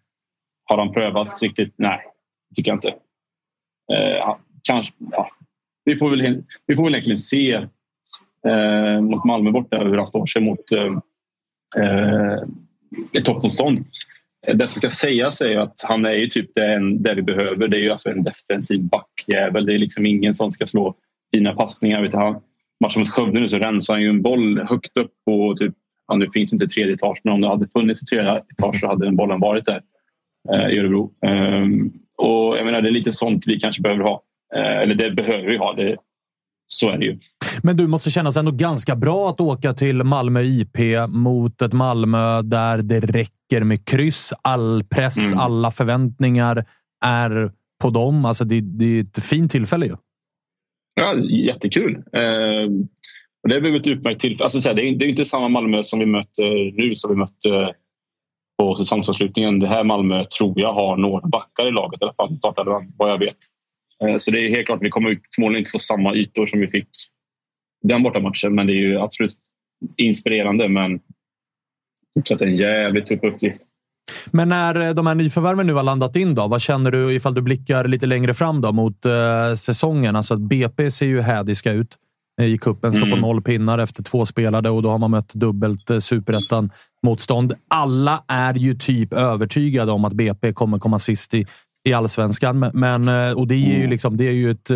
Har 0.65 0.79
han 0.79 0.93
prövats 0.93 1.43
riktigt? 1.43 1.75
Nej, 1.77 2.01
tycker 2.57 2.71
jag 2.71 2.77
inte. 2.77 2.89
Eh, 3.93 4.37
kanske, 4.63 4.93
ja. 5.11 5.31
vi, 5.85 5.99
får 5.99 6.11
väl, 6.11 6.45
vi 6.67 6.77
får 6.77 6.85
väl 6.85 6.95
egentligen 6.95 7.19
se 7.19 7.53
eh, 8.47 9.01
mot 9.01 9.25
Malmö 9.25 9.51
borta 9.51 9.79
hur 9.79 9.97
han 9.97 10.07
står 10.07 10.27
sig 10.27 10.43
mot 10.43 10.73
eh, 10.73 10.99
eh 11.85 12.39
ett 13.13 13.25
toppmotstånd. 13.25 13.85
Eh, 14.47 14.57
det 14.57 14.69
som 14.69 14.79
ska 14.79 14.91
sägas 14.91 15.41
är 15.41 15.59
att 15.59 15.85
han 15.89 16.05
är 16.05 16.13
ju 16.13 16.27
typ 16.27 16.51
det, 16.55 16.99
det 16.99 17.15
vi 17.15 17.23
behöver. 17.23 17.69
Det 17.69 17.77
är 17.77 17.83
ju 17.83 17.91
alltså 17.91 18.11
en 18.11 18.25
defensiv 18.25 18.83
backjävel. 18.83 19.67
Det 19.67 19.75
är 19.75 19.79
liksom 19.79 20.07
ingen 20.07 20.35
som 20.35 20.51
ska 20.51 20.67
slå 20.67 20.95
fina 21.35 21.53
passningar. 21.53 22.03
Vet 22.03 22.15
han, 22.15 22.41
matchen 22.85 23.01
mot 23.01 23.11
Skövde 23.11 23.41
nu 23.41 23.49
så 23.49 23.59
rensar 23.59 23.95
han 23.95 24.03
ju 24.03 24.09
en 24.09 24.23
boll 24.23 24.59
högt 24.59 24.97
upp 24.97 25.13
på 25.27 25.55
typ, 25.57 25.75
ja, 26.09 26.17
nu 26.17 26.31
finns 26.31 26.53
inte 26.53 26.67
tredje 26.67 26.95
etage 26.95 27.21
men 27.25 27.35
om 27.35 27.41
det 27.41 27.49
hade 27.49 27.69
funnits 27.69 28.03
ett 28.03 28.09
tredje 28.09 28.31
etage 28.31 28.81
så 28.81 28.87
hade 28.87 29.05
den 29.05 29.17
bollen 29.17 29.41
varit 29.41 29.65
där 29.65 29.81
eh, 30.53 30.69
i 30.69 30.79
Örebro. 30.79 31.13
Um, 31.29 31.93
och 32.23 32.59
jag 32.59 32.65
menar 32.65 32.83
det 32.83 32.89
är 32.89 32.93
lite 32.93 33.13
sånt 33.13 33.45
vi 33.47 33.61
kanske 33.61 33.83
behöver 33.83 34.05
ha. 34.05 34.23
Eh, 34.57 34.77
eller 34.77 34.95
det 34.95 35.11
behöver 35.11 35.47
vi 35.47 35.57
ha. 35.57 35.75
Det, 35.75 35.97
så 36.67 36.91
är 36.91 36.99
det 36.99 37.05
ju. 37.05 37.19
Men 37.63 37.77
du 37.77 37.87
måste 37.87 38.11
kännas 38.11 38.37
ändå 38.37 38.51
ganska 38.51 38.97
bra 38.97 39.31
att 39.31 39.41
åka 39.41 39.75
till 39.75 40.03
Malmö 40.03 40.43
IP 40.43 40.79
mot 41.09 41.63
ett 41.63 41.73
Malmö 41.73 42.43
där 42.43 42.79
det 42.79 43.01
räcker 43.01 43.65
med 43.65 43.85
kryss. 43.85 44.33
All 44.43 44.85
press, 44.85 45.27
mm. 45.27 45.39
alla 45.39 45.71
förväntningar 45.71 46.65
är 47.05 47.53
på 47.83 47.91
dem. 47.91 48.25
Alltså 48.25 48.45
det, 48.45 48.61
det 48.61 48.85
är 48.85 49.03
ett 49.03 49.25
fint 49.25 49.53
tillfälle 49.53 49.87
ju. 49.87 49.97
Ja, 50.99 51.19
jättekul. 51.31 51.95
Eh, 51.95 52.71
det 53.49 53.61
blev 53.61 53.75
ett 53.75 53.87
utmärkt 53.87 54.21
tillfälle. 54.21 54.45
Alltså, 54.45 54.75
det, 54.75 54.83
är, 54.83 54.97
det 54.97 55.05
är 55.05 55.09
inte 55.09 55.25
samma 55.25 55.49
Malmö 55.49 55.83
som 55.83 55.99
vi 55.99 56.07
möter 56.07 56.73
nu 56.73 56.95
som 56.95 57.11
vi 57.11 57.17
mötte 57.17 57.49
eh, 57.49 57.71
på 58.59 58.77
säsongsavslutningen. 58.77 59.59
Det 59.59 59.69
här 59.69 59.85
Malmö 59.85 60.25
tror 60.25 60.61
jag 60.61 60.73
har 60.73 60.97
några 60.97 61.29
backar 61.29 61.69
i 61.69 61.71
laget 61.71 62.03
i 62.03 62.05
alla 62.05 62.15
fall. 62.15 62.39
Startade 62.39 62.87
vad 62.97 63.11
jag 63.11 63.19
vet. 63.19 63.37
Eh, 64.05 64.17
så 64.17 64.31
det 64.31 64.41
är 64.41 64.51
helt 64.51 64.67
klart, 64.67 64.83
vi 64.83 64.91
kommer 64.91 65.19
förmodligen 65.35 65.61
inte 65.61 65.71
få 65.71 65.79
samma 65.79 66.15
ytor 66.15 66.47
som 66.47 66.61
vi 66.61 66.69
fick 66.69 66.89
den 67.83 68.03
bortamatchen. 68.03 68.55
Men 68.55 68.67
det 68.67 68.73
är 68.73 68.81
ju 68.81 68.99
absolut 68.99 69.37
inspirerande. 69.97 70.69
Men 70.69 71.01
fortsatt 72.15 72.41
en 72.41 72.57
jävligt 72.57 73.07
tuff 73.07 73.23
uppgift. 73.23 73.63
Men 74.27 74.49
när 74.49 74.81
eh, 74.81 74.95
de 74.95 75.07
här 75.07 75.15
nyförvärven 75.15 75.67
nu 75.67 75.73
har 75.73 75.83
landat 75.83 76.17
in, 76.17 76.35
då, 76.35 76.49
vad 76.49 76.61
känner 76.61 76.91
du 76.91 77.13
ifall 77.13 77.35
du 77.35 77.43
blickar 77.43 77.85
lite 77.85 78.07
längre 78.07 78.35
fram 78.35 78.61
då, 78.61 78.73
mot 78.73 79.07
uh, 79.07 79.55
säsongen? 79.55 80.17
Alltså 80.17 80.37
BP 80.37 80.91
ser 80.91 81.07
ju 81.07 81.21
hädiska 81.21 81.73
ut 81.73 81.97
i 82.43 82.59
kuppen 82.59 82.93
står 82.93 83.07
mm. 83.07 83.21
på 83.21 83.27
noll 83.27 83.43
pinnar 83.43 83.79
efter 83.79 84.03
två 84.03 84.27
spelade 84.27 84.71
och 84.71 84.83
då 84.83 84.91
har 84.91 84.99
man 84.99 85.11
mött 85.11 85.35
dubbelt 85.35 85.91
uh, 85.91 85.99
superettan-motstånd. 85.99 87.55
Alla 87.69 88.25
är 88.29 88.55
ju 88.55 88.75
typ 88.75 89.13
övertygade 89.13 89.93
om 89.93 90.05
att 90.05 90.13
BP 90.13 90.53
kommer 90.53 90.79
komma 90.79 90.99
sist 90.99 91.35
i, 91.35 91.47
i 91.85 91.93
allsvenskan, 91.93 92.59
men, 92.59 92.71
men 92.75 93.35
och 93.37 93.47
det 93.47 93.55
är 93.55 93.69
ju 93.69 93.77
mm. 93.77 93.91
liksom, 93.91 94.17
det 94.17 94.29
är 94.29 94.33
ju 94.33 94.51
ett 94.51 94.71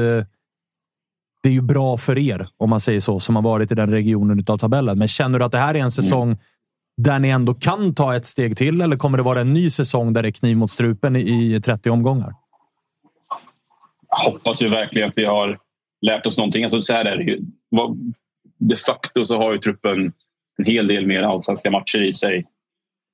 det 1.42 1.48
är 1.48 1.52
ju 1.52 1.60
bra 1.60 1.96
för 1.96 2.18
er, 2.18 2.48
om 2.56 2.70
man 2.70 2.80
säger 2.80 3.00
så, 3.00 3.20
som 3.20 3.36
har 3.36 3.42
varit 3.42 3.72
i 3.72 3.74
den 3.74 3.90
regionen 3.90 4.44
av 4.48 4.58
tabellen. 4.58 4.98
Men 4.98 5.08
känner 5.08 5.38
du 5.38 5.44
att 5.44 5.52
det 5.52 5.58
här 5.58 5.74
är 5.74 5.78
en 5.78 5.90
säsong 5.90 6.28
mm 6.28 6.38
där 6.96 7.18
ni 7.18 7.28
ändå 7.28 7.54
kan 7.54 7.94
ta 7.94 8.16
ett 8.16 8.26
steg 8.26 8.56
till? 8.56 8.80
Eller 8.80 8.96
kommer 8.96 9.18
det 9.18 9.24
vara 9.24 9.40
en 9.40 9.52
ny 9.52 9.70
säsong 9.70 10.12
där 10.12 10.22
det 10.22 10.28
är 10.28 10.32
kniv 10.32 10.56
mot 10.56 10.70
strupen 10.70 11.16
i 11.16 11.60
30 11.64 11.90
omgångar? 11.90 12.34
Jag 14.08 14.32
hoppas 14.32 14.62
ju 14.62 14.68
verkligen 14.68 15.08
att 15.08 15.18
vi 15.18 15.24
har 15.24 15.58
lärt 16.06 16.26
oss 16.26 16.38
någonting. 16.38 16.64
Alltså, 16.64 16.82
så 16.82 16.92
här 16.92 17.04
är 17.04 17.16
det 17.16 17.24
ju. 17.24 17.40
De 18.58 18.76
facto 18.76 19.24
så 19.24 19.36
har 19.36 19.52
ju 19.52 19.58
truppen 19.58 20.12
en 20.58 20.64
hel 20.64 20.86
del 20.86 21.06
mer 21.06 21.22
allsvenska 21.22 21.70
matcher 21.70 21.98
i 21.98 22.12
sig. 22.12 22.46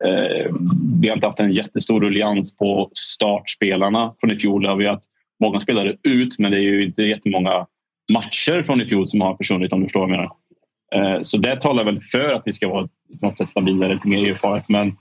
Eh, 0.05 0.53
vi 1.01 1.09
har 1.09 1.15
inte 1.15 1.27
haft 1.27 1.41
en 1.41 1.53
jättestor 1.53 2.01
ruljans 2.01 2.57
på 2.57 2.91
startspelarna 2.95 4.15
från 4.21 4.33
i 4.33 4.39
fjol. 4.39 4.67
har 4.67 4.77
vi 4.77 4.87
haft 4.87 5.05
många 5.41 5.61
spelare 5.61 5.97
ut, 6.03 6.39
men 6.39 6.51
det 6.51 6.57
är 6.57 6.61
ju 6.61 6.85
inte 6.85 7.03
jättemånga 7.03 7.67
matcher 8.13 8.63
från 8.63 8.81
i 8.81 8.87
fjol 8.87 9.09
som 9.09 9.21
har 9.21 9.37
försvunnit 9.37 9.73
om 9.73 9.81
du 9.81 9.87
förstår 9.87 10.01
vad 10.01 10.11
jag 10.11 10.17
menar. 10.17 10.33
Eh, 10.95 11.21
så 11.23 11.39
det 11.39 11.61
talar 11.61 11.85
väl 11.85 12.01
för 12.01 12.33
att 12.33 12.43
vi 12.45 12.53
ska 12.53 12.69
vara 12.69 12.89
på 13.21 13.27
något 13.27 13.39
sätt 13.39 13.49
stabilare, 13.49 13.95
lite 13.95 14.09
mer 14.09 14.31
erfaret. 14.31 14.69
Men 14.69 14.97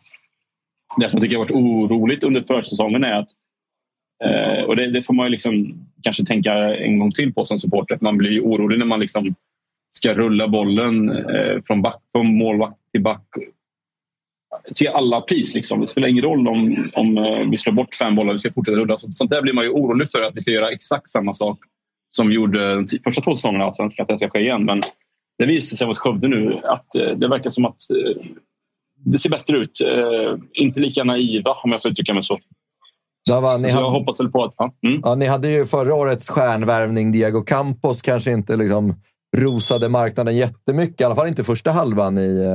det 0.98 1.10
som 1.10 1.18
jag 1.18 1.22
tycker 1.22 1.38
har 1.38 1.44
varit 1.44 1.56
oroligt 1.56 2.24
under 2.24 2.44
försäsongen 2.48 3.04
är 3.04 3.20
att 3.20 3.30
eh, 4.24 4.64
och 4.64 4.76
det, 4.76 4.92
det, 4.92 5.04
får 5.04 5.14
man 5.14 5.26
ju 5.26 5.32
liksom 5.32 5.86
kanske 6.04 6.26
tänka 6.26 6.54
en 6.76 7.00
gång 7.00 7.12
till 7.12 7.34
på 7.34 7.46
som 7.46 7.60
supporter. 7.60 7.98
Man 8.02 8.18
blir 8.18 8.42
orolig 8.42 8.80
när 8.80 8.86
man 8.86 9.00
liksom 9.00 9.36
ska 9.90 10.14
rulla 10.14 10.48
bollen 10.48 11.10
eh, 11.10 11.62
från, 11.68 11.82
back, 11.82 12.02
från 12.12 12.38
målvakt 12.38 12.78
till 12.92 13.02
back 13.02 13.24
till 14.76 14.88
alla 14.88 15.22
pris. 15.22 15.56
Liksom. 15.56 15.82
Det 15.82 15.88
spelar 15.88 16.08
ingen 16.08 16.24
roll 16.24 16.48
om, 16.48 16.90
om 16.94 17.18
eh, 17.18 17.50
vi 17.50 17.58
slår 17.58 17.74
bort 17.74 17.96
fem 17.96 18.16
bollar 18.16 18.30
och 18.30 18.36
vi 18.36 18.40
ska 18.40 18.54
fortsätta 18.54 18.78
rulla. 18.78 18.98
Sånt 18.98 19.30
där 19.30 19.42
blir 19.42 19.54
man 19.54 19.64
ju 19.64 19.70
orolig 19.70 20.10
för 20.12 20.22
att 20.22 20.36
vi 20.36 20.42
ska 20.42 20.52
göra 20.52 20.72
exakt 20.72 21.10
samma 21.10 21.34
sak 21.34 21.60
som 22.10 22.28
vi 22.28 22.36
gjorde 22.36 22.76
de 22.76 22.88
första 23.04 23.22
två 23.22 23.36
säsongerna 23.36 23.64
i 23.64 23.68
Allsvenskan, 23.68 24.04
att 24.04 24.08
det 24.10 24.18
ska 24.18 24.30
ske 24.30 24.40
igen. 24.40 24.66
Men 24.66 24.82
det 25.38 25.46
visar 25.46 25.76
sig 25.76 25.88
mot 25.88 25.98
Skövde 25.98 26.28
nu 26.28 26.62
att 26.64 26.96
eh, 26.96 27.18
det 27.18 27.28
verkar 27.28 27.50
som 27.50 27.66
att 27.66 27.76
eh, 27.92 28.26
det 29.06 29.18
ser 29.18 29.30
bättre 29.30 29.58
ut. 29.58 29.82
Eh, 29.86 30.34
inte 30.54 30.80
lika 30.80 31.04
naiva 31.04 31.52
om 31.64 31.72
jag 31.72 31.82
får 31.82 31.92
uttrycka 31.92 32.14
mig 32.14 32.24
så. 32.24 32.38
Var, 33.30 33.42
så 33.42 33.48
hade, 33.48 33.70
jag 33.70 33.92
hoppas 33.92 34.20
väl 34.20 34.32
på 34.32 34.44
att... 34.44 34.54
Ja, 34.58 34.74
mm. 34.86 35.02
ja, 35.04 35.16
ni 35.16 35.26
hade 35.26 35.50
ju 35.50 35.66
förra 35.66 35.96
årets 35.96 36.30
stjärnvärvning, 36.30 37.12
Diego 37.12 37.42
Campos, 37.42 38.02
kanske 38.02 38.32
inte 38.32 38.56
liksom 38.56 38.96
rosade 39.38 39.90
marknaden 39.90 40.36
jättemycket. 40.36 41.02
I 41.02 41.04
alla 41.04 41.16
fall 41.16 41.28
inte 41.28 41.44
första 41.44 41.72
halvan 41.72 42.18
i, 42.18 42.46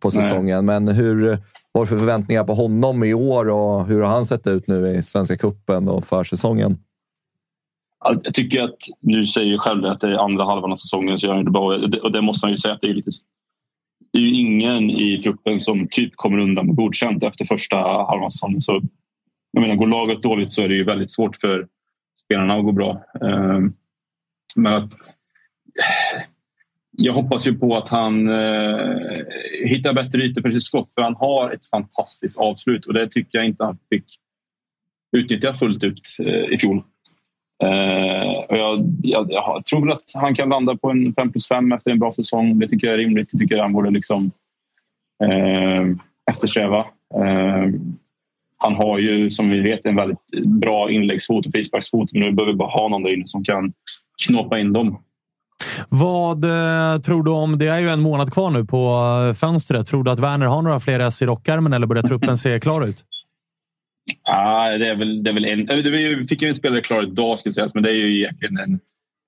på 0.00 0.10
säsongen. 0.10 0.66
Nej. 0.66 0.80
Men 0.80 0.94
hur, 0.94 1.38
vad 1.72 1.88
för 1.88 1.98
förväntningar 1.98 2.44
på 2.44 2.54
honom 2.54 3.04
i 3.04 3.14
år 3.14 3.48
och 3.50 3.86
hur 3.86 4.00
har 4.00 4.08
han 4.08 4.24
sett 4.24 4.46
ut 4.46 4.66
nu 4.66 4.88
i 4.88 5.02
Svenska 5.02 5.36
Kuppen 5.36 5.88
och 5.88 6.04
försäsongen? 6.04 6.78
Jag 8.04 8.34
tycker 8.34 8.62
att, 8.62 8.76
nu 9.00 9.26
säger 9.26 9.58
själv 9.58 9.84
att 9.84 10.00
det 10.00 10.08
är 10.08 10.24
andra 10.24 10.44
halvan 10.44 10.72
av 10.72 10.76
säsongen 10.76 11.18
så 11.18 11.26
gör 11.26 11.34
han 11.34 11.44
det 11.44 11.50
bra. 11.50 11.74
Och 12.02 12.12
det 12.12 12.22
måste 12.22 12.46
man 12.46 12.50
ju 12.50 12.56
säga 12.56 12.74
att 12.74 12.80
det 12.80 12.88
är 12.88 12.94
lite... 12.94 13.10
Det 14.12 14.18
är 14.18 14.22
ju 14.22 14.34
ingen 14.34 14.90
i 14.90 15.22
truppen 15.22 15.60
som 15.60 15.88
typ 15.90 16.16
kommer 16.16 16.38
undan 16.38 16.66
med 16.66 16.76
godkänt 16.76 17.22
efter 17.24 17.44
första 17.44 17.76
halvan 17.76 18.24
av 18.24 18.30
säsongen. 18.30 18.60
Så, 18.60 18.82
jag 19.52 19.60
menar, 19.60 19.74
går 19.74 19.86
laget 19.86 20.22
dåligt 20.22 20.52
så 20.52 20.62
är 20.62 20.68
det 20.68 20.74
ju 20.74 20.84
väldigt 20.84 21.10
svårt 21.10 21.36
för 21.36 21.66
spelarna 22.24 22.54
att 22.54 22.64
gå 22.64 22.72
bra. 22.72 23.04
Ehm, 23.22 23.72
men 24.56 24.74
att... 24.74 24.92
Jag 26.96 27.12
hoppas 27.12 27.46
ju 27.46 27.58
på 27.58 27.76
att 27.76 27.88
han 27.88 28.28
eh, 28.28 28.96
hittar 29.64 29.94
bättre 29.94 30.22
ytor 30.22 30.42
för 30.42 30.50
sitt 30.50 30.62
skott 30.62 30.94
för 30.94 31.02
han 31.02 31.16
har 31.16 31.50
ett 31.50 31.66
fantastiskt 31.66 32.38
avslut 32.38 32.86
och 32.86 32.94
det 32.94 33.10
tycker 33.10 33.38
jag 33.38 33.46
inte 33.46 33.64
han 33.64 33.78
fick 33.90 34.04
utnyttja 35.16 35.54
fullt 35.54 35.84
ut 35.84 36.00
eh, 36.26 36.52
i 36.52 36.58
fjol. 36.58 36.82
Uh, 37.62 38.32
och 38.48 38.56
jag, 38.56 38.78
jag, 39.02 39.26
jag, 39.30 39.64
tror 39.64 39.90
att 39.92 40.02
han 40.14 40.34
kan 40.34 40.48
landa 40.48 40.76
på 40.76 40.90
en 40.90 41.14
5 41.14 41.32
plus 41.32 41.48
5 41.48 41.72
efter 41.72 41.90
en 41.90 41.98
bra 41.98 42.12
säsong. 42.12 42.58
Det 42.58 42.68
tycker 42.68 42.86
jag 42.86 42.94
är 42.94 42.98
rimligt. 42.98 43.28
Det 43.32 43.38
tycker 43.38 43.56
jag 43.56 43.62
han 43.62 43.72
borde 43.72 43.90
liksom, 43.90 44.30
uh, 45.24 45.96
eftersträva. 46.30 46.78
Uh, 47.18 47.74
han 48.58 48.74
har 48.74 48.98
ju 48.98 49.30
som 49.30 49.50
vi 49.50 49.60
vet 49.60 49.86
en 49.86 49.96
väldigt 49.96 50.46
bra 50.46 50.90
inläggsfot 50.90 51.46
och 51.46 51.52
frisparksfot. 51.52 52.12
Men 52.12 52.22
nu 52.22 52.32
behöver 52.32 52.52
vi 52.52 52.58
bara 52.58 52.70
ha 52.70 52.88
någon 52.88 53.02
där 53.02 53.14
inne 53.14 53.26
som 53.26 53.44
kan 53.44 53.72
knåpa 54.26 54.58
in 54.58 54.72
dem. 54.72 54.98
Vad 55.88 56.44
eh, 56.44 57.00
tror 57.00 57.22
du 57.22 57.30
om... 57.30 57.58
Det 57.58 57.68
är 57.68 57.78
ju 57.78 57.88
en 57.88 58.00
månad 58.00 58.32
kvar 58.32 58.50
nu 58.50 58.64
på 58.64 58.98
fönstret. 59.36 59.86
Tror 59.86 60.04
du 60.04 60.10
att 60.10 60.18
Werner 60.18 60.46
har 60.46 60.62
några 60.62 60.80
fler 60.80 61.00
S 61.00 61.22
i 61.22 61.26
rockärmen 61.26 61.72
eller 61.72 61.86
börjar 61.86 62.02
truppen 62.02 62.38
se 62.38 62.60
klar 62.60 62.86
ut? 62.86 63.04
Ah, 64.30 64.68
det, 64.68 64.88
är 64.88 64.96
väl, 64.96 65.22
det 65.22 65.30
är 65.30 65.34
väl 65.34 65.44
en... 65.44 65.66
Vi 65.92 66.26
fick 66.28 66.42
ju 66.42 66.48
en 66.48 66.54
spelare 66.54 66.80
klar 66.80 67.02
idag, 67.02 67.38
ska 67.38 67.52
sägas, 67.52 67.74
men 67.74 67.82
det 67.82 67.90
är 67.90 67.94
ju 67.94 68.18
egentligen 68.18 68.58
en, 68.58 68.80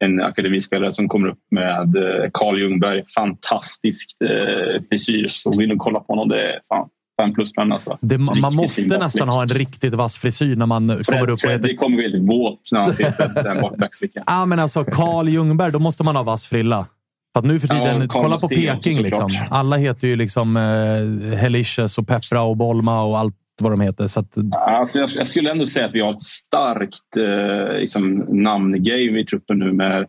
en 0.05 0.23
akademispelare 0.23 0.93
som 0.93 1.09
kommer 1.09 1.29
upp 1.29 1.39
med 1.51 1.97
eh, 1.97 2.31
Carl 2.33 2.61
Ljungberg. 2.61 3.03
Fantastiskt 3.15 4.23
eh, 4.23 4.83
frisyr. 4.89 5.27
Så 5.27 5.63
in 5.63 5.71
och 5.71 5.79
kolla 5.79 6.01
på 6.01 6.13
honom. 6.13 6.29
Det 6.29 6.41
är 6.41 6.61
fan 6.69 6.89
fem 7.21 7.35
plus 7.35 7.57
men 7.57 7.73
alltså. 7.73 7.99
Det, 8.01 8.19
man 8.19 8.55
måste 8.55 8.99
nästan 8.99 9.29
ha 9.29 9.43
en 9.43 9.49
riktigt 9.49 9.95
vass 9.95 10.19
frisyr 10.19 10.57
när 10.57 10.67
man 10.67 10.89
Fred, 10.89 11.07
kommer 11.07 11.31
upp 11.31 11.45
och 11.45 11.51
heter... 11.51 11.69
Det 11.69 11.75
kommer 11.75 11.97
bli 11.97 12.11
helt 12.11 12.31
våt 12.31 12.61
när 12.73 12.81
han 12.81 12.93
sitter 12.93 13.43
den 13.45 13.61
bak 13.61 13.77
backslicken. 13.77 14.23
Ja, 14.27 14.45
men 14.45 14.59
alltså 14.59 14.85
Carl 14.85 15.29
Ljungberg, 15.29 15.73
då 15.73 15.79
måste 15.79 16.05
man 16.05 16.17
ha 16.17 16.23
vass 16.23 16.47
frilla. 16.47 16.87
För 17.33 17.39
att 17.39 17.45
nu 17.45 17.61
för 17.61 17.69
tiden, 17.69 18.01
Ja, 18.01 18.07
kolla 18.09 18.39
på 18.39 18.49
Peking. 18.49 19.03
Liksom. 19.03 19.31
Alla 19.51 19.77
heter 19.77 20.09
ju 20.09 20.17
liksom 20.17 20.57
eh, 20.57 21.39
Helicious 21.39 21.99
och 21.99 22.09
Peppra 22.09 22.43
och 22.43 22.57
Bolma 22.57 23.03
och 23.03 23.19
allt 23.19 23.35
vad 23.61 23.73
de 23.73 23.81
heter. 23.81 24.07
Så 24.07 24.21
att, 24.21 24.35
Alltså 24.55 24.99
jag, 24.99 25.11
jag 25.15 25.27
skulle 25.27 25.51
ändå 25.51 25.67
säga 25.67 25.87
att 25.87 25.95
vi 25.95 26.01
har 26.01 26.13
ett 26.15 26.21
starkt 26.21 27.17
eh, 27.17 27.79
liksom, 27.81 28.19
namngame 28.29 29.21
i 29.21 29.25
truppen 29.25 29.59
nu 29.59 29.73
med 29.73 30.01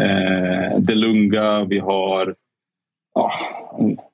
eh, 0.00 0.78
Delunga. 0.78 1.64
Vi 1.64 1.78
har... 1.78 2.34
Ja, 3.14 3.32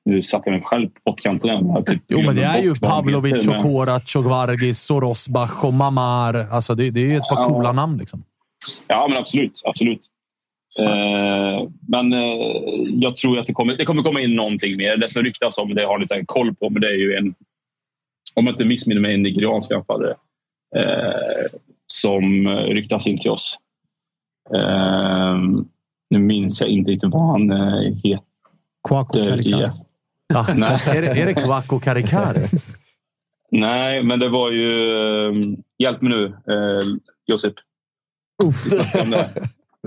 nu 0.05 0.21
satte 0.21 0.49
jag 0.49 0.53
mig 0.53 0.63
själv 0.65 0.87
på 0.89 1.11
pottkanten. 1.11 1.83
typ 1.85 2.01
jo, 2.07 2.21
men 2.25 2.35
det 2.35 2.43
är 2.43 2.61
ju 2.61 2.75
Pavlovic 2.75 3.47
och 3.47 3.61
Korac 3.61 4.15
och 4.15 4.23
Gvargis 4.23 4.89
och 4.91 5.01
Rosbach 5.01 5.63
och 5.63 5.73
Mamar. 5.73 6.33
Alltså 6.51 6.75
det, 6.75 6.89
det 6.91 7.13
är 7.13 7.17
ett 7.17 7.29
par 7.29 7.41
Ja. 7.41 7.47
coola 7.47 7.71
namn. 7.71 7.97
Liksom. 7.97 8.23
Ja, 8.87 9.07
men 9.09 9.17
absolut. 9.17 9.61
absolut. 9.65 9.99
Eh, 10.79 11.67
men 11.87 12.13
eh, 12.13 12.29
jag 12.85 13.15
tror 13.17 13.39
att 13.39 13.45
det 13.45 13.53
kommer, 13.53 13.75
det 13.77 13.85
kommer 13.85 14.03
komma 14.03 14.21
in 14.21 14.35
någonting 14.35 14.77
mer. 14.77 14.97
Det 14.97 15.09
som 15.09 15.23
ryktas 15.23 15.57
om, 15.57 15.75
det 15.75 15.85
har 15.85 15.99
ni 15.99 16.07
säkert 16.07 16.27
koll 16.27 16.55
på, 16.55 16.69
men 16.69 16.81
det 16.81 16.87
är 16.87 16.97
ju 16.97 17.15
en, 17.15 17.35
om 18.33 18.45
jag 18.45 18.53
inte 18.53 18.65
missminner 18.65 19.01
mig, 19.01 19.13
en 19.13 19.21
nigeriansk 19.23 19.71
anfallare 19.71 20.15
eh, 20.75 21.45
som 21.87 22.47
ryktas 22.49 23.07
in 23.07 23.17
till 23.17 23.31
oss. 23.31 23.57
Eh, 24.55 25.37
nu 26.09 26.19
minns 26.19 26.61
jag 26.61 26.69
inte 26.69 26.91
riktigt 26.91 27.13
vad 27.13 27.27
han 27.31 27.51
eh, 27.51 27.81
heter. 28.03 28.19
Kwako 28.87 29.19
i- 29.19 29.25
Karikar. 29.25 29.71
Ja. 30.33 30.47
Nej. 30.55 30.79
är, 30.87 31.01
det, 31.01 31.07
är 31.07 31.25
det 31.25 31.33
Kvak 31.33 31.73
och 31.73 31.83
Karikar? 31.83 32.35
Nej, 33.51 34.03
men 34.03 34.19
det 34.19 34.29
var 34.29 34.51
ju... 34.51 34.91
eh, 35.27 35.33
Hjälp 35.79 36.01
mig 36.01 36.11
nu, 36.13 36.25
eh, 36.25 36.87
Josip. 37.27 37.53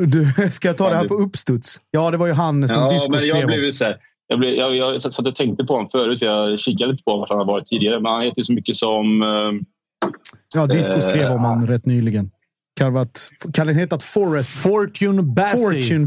Du, 0.00 0.32
ska 0.52 0.68
jag 0.68 0.76
ta 0.78 0.88
det 0.88 0.96
här 0.96 1.08
på 1.08 1.14
uppstuds? 1.14 1.80
Ja, 1.90 2.10
det 2.10 2.16
var 2.16 2.26
ju 2.26 2.32
han 2.32 2.68
som 2.68 2.82
Ja, 2.82 3.06
men 3.10 3.20
jag 3.26 3.46
blev 3.46 3.72
så 3.72 3.84
här, 3.84 3.96
jag, 4.26 4.38
blev, 4.38 4.50
jag, 4.52 4.76
jag 4.76 5.02
satt 5.02 5.26
och 5.26 5.36
tänkte 5.36 5.64
på 5.64 5.72
honom 5.72 5.88
förut. 5.90 6.18
för 6.18 6.26
Jag 6.26 6.60
kikade 6.60 6.92
lite 6.92 7.04
på 7.04 7.16
vart 7.16 7.28
han 7.28 7.38
har 7.38 7.44
varit 7.44 7.66
tidigare. 7.66 8.00
Men 8.00 8.12
han 8.12 8.22
heter 8.22 8.42
så 8.42 8.52
mycket 8.52 8.76
som... 8.76 9.22
eh, 9.22 10.08
Ja, 10.56 10.66
Disco 10.66 10.92
Eh, 10.92 11.00
skrev 11.00 11.32
om 11.32 11.40
honom 11.44 11.66
rätt 11.66 11.86
nyligen. 11.86 12.30
Det 12.78 12.90
varit, 12.90 13.30
kan 13.52 13.66
den 13.66 13.76
hetat 13.76 14.02
Forrest? 14.02 14.62
Fortune 14.62 15.22
Bassi. 15.22 15.56
Fortune 15.82 16.04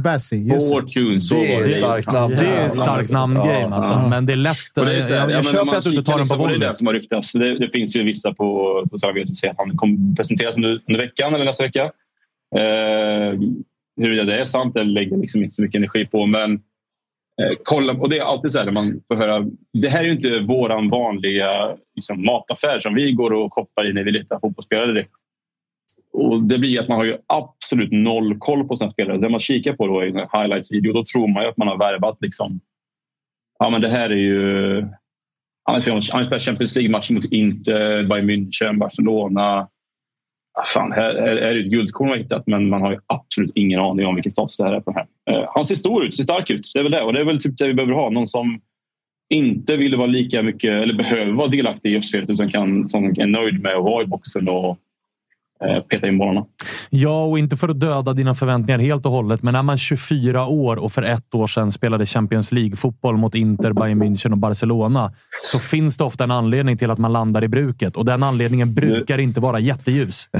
det. 0.53 0.59
Fortune. 0.69 1.19
Så 1.19 1.35
Det 1.35 1.55
är 1.55 1.63
det. 1.63 1.69
starkt 1.71 2.11
namn. 2.11 2.35
Det 2.35 2.45
är 2.47 2.67
ett 2.67 2.75
starkt 2.75 3.11
namngame 3.11 3.51
Ja. 3.61 3.75
alltså. 3.75 4.07
Men 4.09 4.25
det 4.25 4.33
är 4.33 4.37
lätt. 4.37 4.55
Det 4.75 4.81
är 4.81 4.91
Jag, 4.93 5.05
så 5.05 5.13
här, 5.13 5.29
jag, 5.29 5.31
ja, 5.39 5.43
köper 5.43 5.77
att 5.77 5.83
du 5.83 5.89
inte 5.89 6.03
tar 6.11 6.17
den 6.17 6.27
på 6.27 6.33
liksom, 6.35 6.41
och 6.41 6.49
Det 6.49 6.55
är 6.65 6.69
det 6.69 6.75
som 6.77 6.87
har 6.87 6.93
ryktats. 6.93 7.33
Det, 7.33 7.59
det 7.59 7.69
finns 7.69 7.95
ju 7.95 8.03
vissa 8.03 8.33
på, 8.33 8.45
på 8.91 8.97
samarbetet 8.99 9.27
som 9.27 9.35
säger 9.35 9.51
att 9.51 9.57
han 9.57 9.77
kommer 9.77 10.15
presenteras 10.15 10.55
under, 10.55 10.69
under 10.87 10.99
veckan 11.01 11.35
eller 11.35 11.45
nästa 11.45 11.63
vecka. 11.63 11.83
Eh, 12.55 13.39
huruvida 14.01 14.23
det 14.23 14.41
är 14.41 14.45
sant 14.45 14.75
eller 14.75 14.91
lägger 14.91 15.17
liksom 15.17 15.43
inte 15.43 15.55
så 15.55 15.61
mycket 15.61 15.75
energi 15.79 16.05
på. 16.05 16.25
Men 16.25 16.53
eh, 16.53 16.59
Eh, 17.40 17.57
kolla, 17.64 17.94
och 17.94 18.10
det 18.10 18.18
är 18.18 18.24
alltid 18.24 18.52
så 18.52 18.60
här 18.60 18.72
man 18.72 19.02
får 19.07 19.16
höra. 19.16 19.45
Det 19.74 19.90
här 19.90 20.02
är 20.02 20.06
ju 20.06 20.11
inte 20.11 20.40
våran 20.40 20.90
vanliga 20.90 21.78
liksom, 21.95 22.26
mataffär 22.26 22.80
som 22.80 22.94
vi 22.94 23.11
går 23.11 23.34
och 23.34 23.53
shoppar 23.53 23.90
i 23.90 23.94
när 23.94 24.03
vi 24.03 24.11
letar 24.11 24.40
fotbollsspelare 24.40 24.94
direkt. 24.94 25.11
Och 26.14 26.44
det 26.44 26.57
blir 26.57 26.80
att 26.80 26.88
man 26.88 26.98
har 26.98 27.06
ju 27.06 27.18
absolut 27.28 27.91
noll 27.91 28.40
koll 28.40 28.68
på 28.68 28.76
sina 28.76 28.90
spelare. 28.90 29.18
Det 29.18 29.30
man 29.30 29.40
kikar 29.40 29.74
på 29.74 29.88
då 29.88 30.03
i 30.03 30.10
en 30.10 30.16
highlights-video, 30.18 30.94
då 30.94 31.03
tror 31.14 31.28
man 31.28 31.44
ju 31.44 31.49
att 31.49 31.57
man 31.57 31.68
har 31.68 31.78
värvat 31.78 32.18
liksom. 32.22 32.60
Ja, 33.60 33.70
men 33.70 33.82
det 33.82 33.90
här 33.90 34.10
är 34.10 34.16
ju 34.16 34.86
han 35.64 35.82
spelar 35.82 36.40
Champions 36.40 36.76
League-match 36.76 37.11
mot 37.11 37.26
Inter, 37.26 38.03
Bayern 38.03 38.30
München, 38.30 38.80
Barcelona. 38.80 39.68
Ah, 40.53 40.63
fan, 40.63 40.91
här, 40.91 41.15
här 41.15 41.35
är 41.35 41.53
det 41.53 41.59
ett 41.59 41.71
guldkorn 41.71 42.07
man 42.07 42.17
har 42.17 42.23
hittat 42.23 42.47
men 42.47 42.69
man 42.69 42.81
har 42.81 42.91
ju 42.91 42.97
absolut 43.07 43.51
ingen 43.55 43.80
aning 43.80 44.05
om 44.05 44.15
vilken 44.15 44.31
status 44.31 44.57
det 44.57 44.63
här 44.63 44.73
är 44.73 44.80
på. 44.80 44.91
Här. 44.91 45.05
Eh, 45.31 45.49
han 45.55 45.65
ser 45.65 45.76
stor 45.76 46.05
ut, 46.05 46.15
ser 46.15 46.23
stark 46.23 46.49
ut. 46.49 46.71
Det 46.73 46.80
är 46.80 46.84
väl 46.84 46.91
det. 46.91 47.01
Och 47.01 47.13
det 47.13 47.19
är 47.19 47.26
väl 47.26 47.41
typ 47.41 47.57
det 47.57 47.67
vi 47.67 47.73
behöver 47.73 47.93
ha. 47.93 48.09
Någon 48.09 48.27
som 48.27 48.61
inte 49.30 49.77
vill 49.77 49.95
vara 49.95 50.07
lika 50.07 50.43
mycket 50.43 50.84
eller 50.84 50.93
behöver 50.93 51.31
vara 51.31 51.47
delaktig 51.47 51.93
i 51.93 51.97
uppspelet 51.97 52.30
utan 52.30 52.51
kan, 52.51 52.89
som 52.89 53.05
är 53.05 53.27
nöjd 53.27 53.61
med 53.61 53.76
att 53.76 53.84
vara 53.84 54.03
i 54.03 54.05
boxen 54.05 54.49
och 54.49 54.77
peta 55.90 56.07
in 56.07 56.18
bollarna. 56.18 56.45
Ja, 56.90 57.26
och 57.26 57.40
inte 57.40 57.57
för 57.57 57.69
att 57.69 57.80
döda 57.80 58.14
dina 58.14 58.36
förväntningar 58.36 58.80
helt 58.80 59.06
och 59.06 59.11
hållet, 59.11 59.44
men 59.44 59.56
är 59.56 59.64
man 59.64 59.77
24 59.77 60.48
år 60.48 60.76
och 60.76 60.91
för 60.91 61.02
ett 61.02 61.36
år 61.36 61.48
sedan 61.48 61.72
spelade 61.72 62.06
Champions 62.06 62.52
League-fotboll 62.52 63.18
mot 63.18 63.36
Inter, 63.36 63.73
Bayern 63.73 64.03
München 64.03 64.31
och 64.31 64.38
Barcelona 64.38 65.11
så 65.41 65.60
finns 65.60 65.98
det 65.98 66.03
ofta 66.03 66.23
en 66.23 66.31
anledning 66.31 66.77
till 66.77 66.91
att 66.91 66.98
man 66.98 67.14
landar 67.14 67.44
i 67.44 67.48
bruket 67.48 67.98
och 67.98 68.06
den 68.06 68.23
anledningen 68.23 68.73
brukar 68.73 69.18
inte 69.18 69.40
vara 69.40 69.60
jätteljus. 69.60 70.30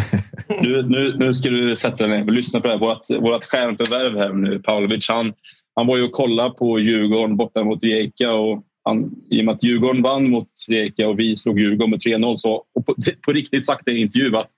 Nu, 0.62 0.84
nu, 0.84 1.18
nu 1.18 1.34
ska 1.34 1.50
du 1.50 1.76
sätta 1.76 2.08
dig 2.08 2.08
ner 2.08 2.26
och 2.26 2.32
lyssna 2.32 2.62
på 2.62 2.68
det 2.68 2.74
här. 2.74 2.80
Vårt, 2.80 3.24
vårt 3.24 3.44
stjärnförvärv 3.44 4.20
här 4.20 4.34
nu, 4.34 4.60
Pavlovic, 4.60 5.10
han, 5.10 5.34
han 5.76 5.88
var 5.88 5.98
ju 5.98 6.04
och 6.04 6.12
kollade 6.12 6.50
på 6.50 6.80
Djurgården 6.80 7.38
borta 7.38 7.64
mot 7.64 7.84
Rijeka. 7.84 8.32
Och 8.32 8.64
han, 8.84 9.12
I 9.30 9.42
och 9.42 9.46
med 9.46 9.56
att 9.56 9.64
Djurgården 9.64 10.02
vann 10.02 10.30
mot 10.30 10.48
Rijeka 10.70 11.08
och 11.10 11.20
vi 11.20 11.38
slog 11.38 11.60
Djurgården 11.60 11.90
med 11.90 12.00
3-0 12.00 12.36
så 12.36 12.54
och 12.54 12.86
på, 12.86 12.96
på 13.26 13.32
riktigt 13.32 13.66
sagt 13.66 13.88
i 13.88 13.92
en 13.92 13.98
intervju 13.98 14.36
att 14.36 14.50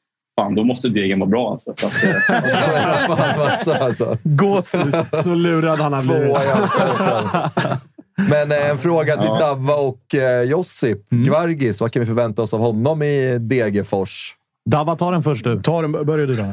fan, 0.41 0.55
då 0.55 0.63
måste 0.63 0.89
Degen 0.89 1.19
vara 1.19 1.29
bra. 1.29 1.51
Alltså, 1.51 1.73
för 1.77 1.87
att, 1.87 2.03
eh, 2.03 3.15
Fan, 3.15 3.41
alltså, 3.51 3.71
alltså. 3.71 4.17
Gåshud. 4.23 4.95
Så 5.13 5.35
lurad 5.35 5.79
han 5.79 5.93
har 5.93 6.01
blivit. 6.01 6.37
Men 8.29 8.51
eh, 8.51 8.69
en 8.69 8.77
fråga 8.77 9.17
till 9.17 9.25
Ja. 9.25 9.39
Davva 9.39 9.73
och 9.73 10.15
eh, 10.15 10.43
Josip. 10.43 11.09
Gvargis, 11.09 11.81
vad 11.81 11.91
kan 11.91 11.99
vi 11.99 12.05
förvänta 12.05 12.41
oss 12.41 12.53
av 12.53 12.59
honom 12.59 13.03
i 13.03 13.37
Degerfors? 13.39 14.35
Dava, 14.69 14.95
ta 14.95 15.11
den 15.11 15.23
först 15.23 15.43
du. 15.43 15.61
Ta 15.61 15.81
den, 15.81 15.91
börjar 15.91 16.27
du 16.27 16.35
då. 16.35 16.45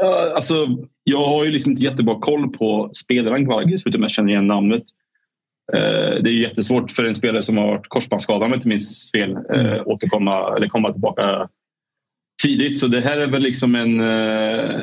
Ja, 0.00 0.32
alltså, 0.34 0.66
jag 1.04 1.26
har 1.26 1.44
ju 1.44 1.50
liksom 1.50 1.72
inte 1.72 1.84
jättebra 1.84 2.18
koll 2.20 2.48
på 2.52 2.90
spelaren 2.94 3.46
Kvargis 3.46 3.82
förutom 3.82 4.02
jag 4.02 4.10
känner 4.10 4.30
igen 4.32 4.46
namnet. 4.46 4.82
Eh, 5.72 6.22
det 6.22 6.30
är 6.30 6.32
ju 6.32 6.42
jättesvårt 6.42 6.90
för 6.90 7.04
en 7.04 7.14
spelare 7.14 7.42
som 7.42 7.56
har 7.56 7.66
varit 7.66 7.88
korsbandsskadad 7.88 8.42
om 8.42 8.50
jag 8.50 8.56
inte 8.56 8.68
minns 8.68 9.10
fel 9.10 9.30
eh, 9.54 9.82
återkomma 9.86 10.56
eller 10.56 10.68
komma 10.68 10.92
tillbaka 10.92 11.48
tidigt. 12.42 12.78
Så 12.78 12.86
det 12.86 13.00
här 13.00 13.18
är 13.18 13.26
väl 13.26 13.42
liksom 13.42 13.74
en, 13.74 14.00
eh, 14.00 14.80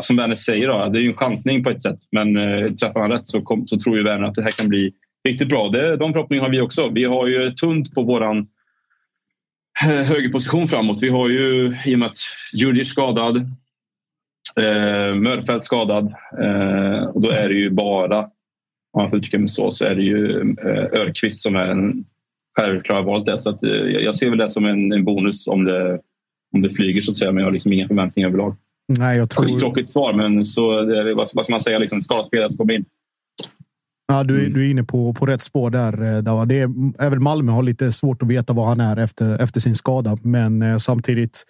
som 0.00 0.16
Werner 0.16 0.34
säger, 0.34 0.68
då, 0.68 0.88
det 0.88 0.98
är 0.98 1.02
ju 1.02 1.08
en 1.08 1.16
chansning 1.16 1.64
på 1.64 1.70
ett 1.70 1.82
sätt. 1.82 1.98
Men 2.12 2.36
eh, 2.36 2.66
träffar 2.66 3.00
han 3.00 3.10
rätt 3.10 3.26
så, 3.26 3.42
kom, 3.42 3.66
så 3.66 3.78
tror 3.78 3.96
ju 3.96 4.04
Werner 4.04 4.28
att 4.28 4.34
det 4.34 4.42
här 4.42 4.50
kan 4.50 4.68
bli 4.68 4.92
riktigt 5.28 5.48
bra. 5.48 5.68
Det, 5.68 5.96
de 5.96 6.12
förhoppningarna 6.12 6.48
har 6.48 6.52
vi 6.52 6.60
också. 6.60 6.88
Vi 6.88 7.04
har 7.04 7.26
ju 7.26 7.50
tunt 7.50 7.94
på 7.94 8.02
våran 8.02 8.38
eh, 9.84 10.04
högerposition 10.04 10.68
framåt. 10.68 11.02
Vi 11.02 11.08
har 11.08 11.28
ju, 11.28 11.76
i 11.86 11.94
och 11.94 11.98
med 11.98 12.06
att 12.06 12.16
Djurdjic 12.52 12.88
skadad, 12.88 13.36
eh, 14.56 15.14
Mörfält 15.14 15.64
skadad 15.64 16.14
eh, 16.42 17.02
och 17.02 17.20
då 17.20 17.30
är 17.30 17.48
det 17.48 17.54
ju 17.54 17.70
bara, 17.70 18.18
om 18.92 19.02
man 19.02 19.10
får 19.10 19.18
uttrycka 19.18 19.38
mig 19.38 19.48
så, 19.48 19.70
så 19.70 19.84
är 19.84 19.94
det 19.94 20.02
ju 20.02 20.40
eh, 20.40 21.00
Örqvist 21.00 21.42
som 21.42 21.56
är 21.56 21.66
en 21.66 22.04
självklar 22.58 23.02
valet 23.02 23.26
där. 23.26 23.36
Så 23.36 23.50
att, 23.50 23.62
eh, 23.62 23.70
jag 23.70 24.14
ser 24.14 24.30
väl 24.30 24.38
det 24.38 24.50
som 24.50 24.64
en, 24.64 24.92
en 24.92 25.04
bonus 25.04 25.48
om 25.48 25.64
det, 25.64 26.00
om 26.54 26.62
det 26.62 26.70
flyger 26.70 27.00
så 27.02 27.10
att 27.10 27.16
säga, 27.16 27.32
men 27.32 27.38
jag 27.40 27.46
har 27.46 27.52
liksom 27.52 27.72
inga 27.72 27.88
förväntningar 27.88 28.28
överlag. 28.28 28.56
Nej, 28.98 29.18
jag 29.18 29.30
tror... 29.30 29.44
Skittråkigt 29.44 29.88
svar, 29.90 30.12
men 30.12 30.44
så, 30.44 30.80
det 30.80 31.14
vad, 31.14 31.28
vad 31.34 31.44
ska 31.44 31.52
man 31.52 31.60
säga, 31.60 31.78
liksom, 31.78 32.00
skadad 32.00 32.26
spelare 32.26 32.48
som 32.48 32.58
kommer 32.58 32.74
in. 32.74 32.84
Ja, 34.08 34.24
du, 34.24 34.44
är- 34.46 34.48
du 34.50 34.66
är 34.66 34.70
inne 34.70 34.84
på, 34.84 35.14
på 35.14 35.26
rätt 35.26 35.42
spår 35.42 35.70
där. 35.70 36.16
eh, 36.16 36.22
Dava. 36.22 36.44
Det 36.44 36.60
är, 36.60 36.70
även 36.98 37.22
Malmö 37.22 37.52
har 37.52 37.62
lite 37.62 37.92
svårt 37.92 38.22
att 38.22 38.28
veta 38.28 38.52
vad 38.52 38.66
han 38.66 38.80
är 38.80 38.96
efter, 38.96 39.38
efter 39.42 39.60
sin 39.60 39.74
skada, 39.74 40.18
men 40.22 40.62
eh, 40.62 40.76
samtidigt. 40.76 41.44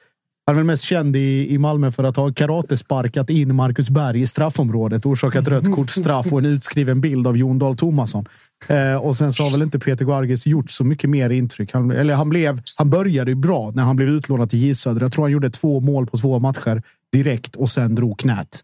Han 0.51 0.57
är 0.57 0.61
väl 0.61 0.67
mest 0.67 0.85
känd 0.85 1.17
i, 1.17 1.55
i 1.55 1.59
Malmö 1.59 1.91
för 1.91 2.05
att 2.05 2.17
ha 2.17 2.33
karatesparkat 2.33 3.31
in 3.31 3.55
Marcus 3.55 3.91
Berg 3.91 4.21
i 4.23 4.27
straffområdet, 4.27 5.07
orsakat 5.07 5.49
rött 5.49 5.75
kort, 5.75 5.91
straff 5.91 6.33
och 6.33 6.39
en 6.39 6.47
utskriven 6.47 7.01
bild 7.01 7.27
av 7.27 7.37
Jon 7.37 7.59
Dahl 7.59 7.77
Tomasson. 7.77 8.27
Eh, 8.69 8.95
och 8.95 9.17
sen 9.17 9.33
så 9.33 9.43
har 9.43 9.51
väl 9.51 9.63
inte 9.63 9.79
Peter 9.79 10.05
Guargis 10.05 10.47
gjort 10.47 10.71
så 10.71 10.85
mycket 10.85 11.11
mer 11.11 11.31
intryck. 11.31 11.73
Han, 11.73 11.91
eller 11.91 12.15
han, 12.15 12.29
blev, 12.29 12.61
han 12.77 12.91
började 12.91 13.31
ju 13.31 13.35
bra 13.35 13.71
när 13.75 13.83
han 13.83 13.97
blev 13.97 14.09
utlånad 14.09 14.51
till 14.51 14.59
J 14.59 14.75
Södra. 14.75 15.05
Jag 15.05 15.13
tror 15.13 15.25
han 15.25 15.33
gjorde 15.33 15.51
två 15.51 15.81
mål 15.81 16.07
på 16.07 16.19
två 16.19 16.39
matcher 16.39 16.83
direkt 17.13 17.57
och 17.57 17.71
sen 17.71 17.95
drog 17.95 18.19
knät. 18.19 18.61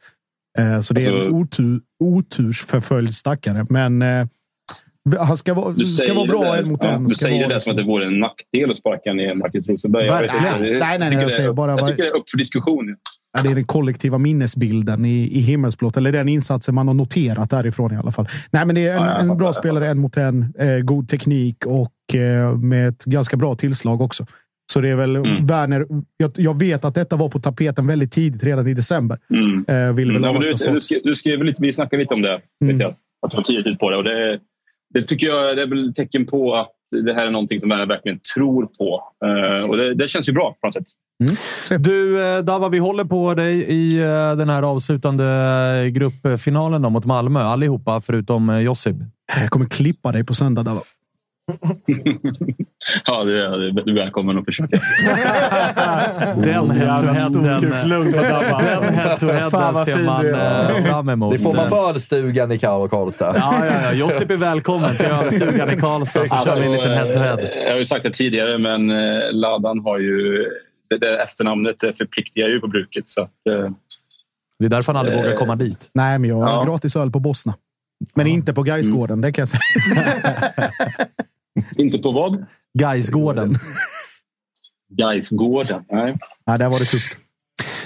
Eh, 0.59 0.81
så 0.81 0.95
det 0.95 1.05
är 1.05 1.11
en 1.11 1.17
Alltså- 1.17 1.31
otur, 1.31 1.81
otursförföljd 2.05 3.15
stackare. 3.15 3.67
Men 3.69 4.03
eh, 4.03 4.27
han 5.19 5.37
ska 5.37 5.55
vara, 5.55 5.73
Du 5.73 5.87
ska 5.87 6.15
vara 6.15 6.27
bra 6.27 6.43
där- 6.43 6.63
en 6.63 6.69
mot 6.69 6.85
ja, 6.85 6.89
en. 6.91 7.07
Du 7.07 7.15
säger 7.15 7.49
det 7.49 7.61
som 7.61 7.71
att 7.71 7.77
det 7.77 7.85
vore 7.85 8.07
en 8.07 8.19
nackdel 8.19 8.71
att 8.71 8.77
sparka 8.77 9.13
ner 9.13 9.35
Marcus 9.35 9.69
Rosenberg. 9.69 10.07
Jag 10.07 10.13
Verkligen. 10.13 10.45
Jag 10.45 10.61
Nej, 10.79 10.99
nej, 10.99 10.99
nej, 10.99 11.13
jag 11.13 11.23
är 11.23 11.29
säger 11.29 11.53
bara 11.53 11.71
Jag 11.73 11.87
tycker 11.87 12.03
det 12.03 12.09
är 12.09 12.17
upp 12.17 12.31
för 12.31 12.39
diskussion. 12.39 12.97
Ja, 13.37 13.43
det 13.43 13.51
är 13.51 13.55
den 13.55 13.65
kollektiva 13.65 14.19
minnesbilden 14.19 15.05
i, 15.05 15.31
i 15.33 15.41
himmelsblått. 15.41 15.97
Eller 15.97 16.13
den 16.13 16.29
insatsen 16.29 16.75
man 16.75 16.87
har 16.89 16.95
noterat 16.95 17.51
därifrån 17.51 17.93
i 17.93 17.97
alla 17.97 18.11
fall. 18.13 18.29
Nej, 18.51 18.67
men 18.67 18.75
det 18.75 18.87
är 18.87 18.97
en, 18.97 19.03
Ja, 19.03 19.11
jag 19.11 19.21
en 19.21 19.37
bra 19.39 19.47
jag 19.47 19.55
spelare 19.55 19.89
en 19.89 19.99
mot 19.99 20.17
en. 20.17 20.55
Eh, 20.59 20.79
god 20.79 21.09
teknik 21.09 21.67
och 21.67 22.15
eh, 22.15 22.57
med 22.57 22.89
ett 22.89 23.05
ganska 23.05 23.37
bra 23.37 23.55
tillslag 23.55 24.01
också. 24.01 24.27
Så 24.73 24.81
det 24.81 24.89
är 24.89 24.97
väl 24.97 25.17
Mm. 25.17 25.47
Werner. 25.47 25.87
Jag, 26.17 26.31
jag 26.37 26.59
vet 26.59 26.85
att 26.85 26.95
detta 26.95 27.17
var 27.17 27.29
på 27.29 27.41
tapeten 27.41 27.87
väldigt 27.87 28.13
tidigt, 28.13 28.45
redan 28.45 28.67
i 28.67 28.75
december. 28.75 29.19
Mm. 29.31 29.65
Eh, 29.69 29.95
vill 29.95 30.13
väl 30.13 30.23
Ja, 30.23 30.33
men 30.33 30.37
avvakta 30.43 30.67
du, 30.69 30.73
du, 30.75 30.81
skrev, 30.81 31.01
du 31.05 31.15
skrev 31.15 31.43
lite, 31.45 31.63
vi 31.63 31.73
snackade 31.73 32.03
lite 32.03 32.15
om 32.15 32.23
det. 32.23 32.41
Mm. 32.65 32.81
Jag, 32.81 32.95
att 33.27 33.31
du 33.31 33.37
var 33.37 33.43
tidigt 33.45 33.67
ut 33.67 33.79
på 33.79 33.91
det. 33.91 33.97
Och 33.97 34.05
det. 34.05 34.39
Det 34.97 35.03
tycker 35.03 35.27
jag 35.27 35.57
det 35.57 35.63
är 35.63 35.67
väl 35.67 35.95
tecken 35.95 36.27
på 36.27 36.55
att 36.55 36.73
det 37.05 37.15
här 37.15 37.27
är 37.27 37.31
någonting 37.31 37.61
som 37.61 37.71
Werner 37.71 37.87
verkligen 37.87 38.21
tror 38.35 38.67
på. 38.67 39.03
Eh, 39.25 39.71
och 39.71 39.77
det, 39.77 39.95
det 39.95 40.09
känns 40.09 40.29
ju 40.29 40.33
bra 40.33 40.57
på 40.61 40.67
något 40.67 40.75
sätt. 40.75 40.87
Du, 41.81 42.27
eh, 42.27 42.39
Dava, 42.39 42.69
vi 42.69 42.79
håller 42.79 43.05
på 43.05 43.35
dig 43.35 43.57
i 43.57 43.99
eh, 43.99 44.37
den 44.37 44.49
här 44.49 44.63
avslutande 44.63 45.91
gruppfinalen 45.91 46.83
då, 46.83 46.91
mot 46.91 47.05
Malmö. 47.05 47.41
Allihopa, 47.41 48.01
förutom 48.01 48.63
Josip. 48.63 48.97
Jag 49.41 49.51
kommer 49.51 49.67
klippa 49.67 50.13
dig 50.13 50.25
på 50.25 50.35
söndag. 50.35 50.63
Dava. 50.63 50.81
Ja, 53.07 53.25
det 53.25 53.43
är, 53.43 53.95
välkommen 53.95 54.39
att 54.39 54.45
försöka. 54.45 54.77
Den 56.37 56.71
head-to-headen 56.71 59.51
vad 59.51 59.85
ser 59.85 60.05
man 60.05 60.23
du 60.25 60.31
är. 60.35 60.71
eh, 60.71 60.77
fram 60.85 61.09
emot. 61.09 61.33
Det 61.33 61.39
får 61.39 61.55
man 61.55 61.71
på 61.71 61.77
ölstugan 61.77 62.53
i 62.53 62.57
Ka- 62.57 62.89
Karlstad. 62.89 63.33
Ja, 63.37 63.67
ja, 63.67 63.73
ja. 63.83 63.93
Josip 63.93 64.31
är 64.31 64.37
välkommen 64.37 64.97
till 64.97 65.07
ölstugan 65.07 65.71
i 65.71 65.77
Karlstad, 65.77 66.27
så 66.27 66.35
kör 66.47 66.61
vi 66.61 66.67
en 66.67 66.73
liten 66.73 66.91
eh, 66.93 66.97
head-to-head. 66.99 67.39
jag 67.65 67.71
har 67.73 67.79
ju 67.79 67.87
sagt 67.87 68.03
det 68.03 68.11
tidigare, 68.11 68.59
men 68.59 68.91
eh, 68.91 69.33
Ladan 69.33 69.81
har 69.81 69.99
ju... 69.99 70.45
Det, 70.91 70.99
det 70.99 71.23
efternamnet 71.23 71.81
förpliktigar 71.81 72.49
ju 72.49 72.61
på 72.61 72.67
bruket. 72.67 73.09
Så 73.09 73.23
att, 73.23 73.31
eh, 73.51 73.71
Det 74.59 74.65
är 74.65 74.69
därför 74.69 74.93
han 74.93 75.01
aldrig 75.01 75.19
vågar 75.19 75.37
komma 75.37 75.57
dit. 75.57 75.91
Nej, 75.95 76.19
men 76.19 76.31
jag 76.31 76.37
har 76.37 76.49
Ja. 76.51 76.65
gratis 76.65 76.97
öl 76.97 77.11
på 77.11 77.21
Bosna. 77.21 77.55
Men 78.15 78.27
inte 78.27 78.55
på 78.55 78.63
Gaisgården, 78.63 79.21
det 79.21 79.33
kan 79.33 79.43
jag 79.43 79.49
säga. 79.49 79.61
inte 81.79 81.99
på 81.99 82.11
vad? 82.11 82.47
Gaisgården. 82.79 83.55
Gaisgården. 84.99 85.85
Nej. 85.91 86.15
Nej, 86.47 86.59
där 86.59 86.71
var 86.71 86.79
det 86.79 86.85
tufft. 86.85 87.17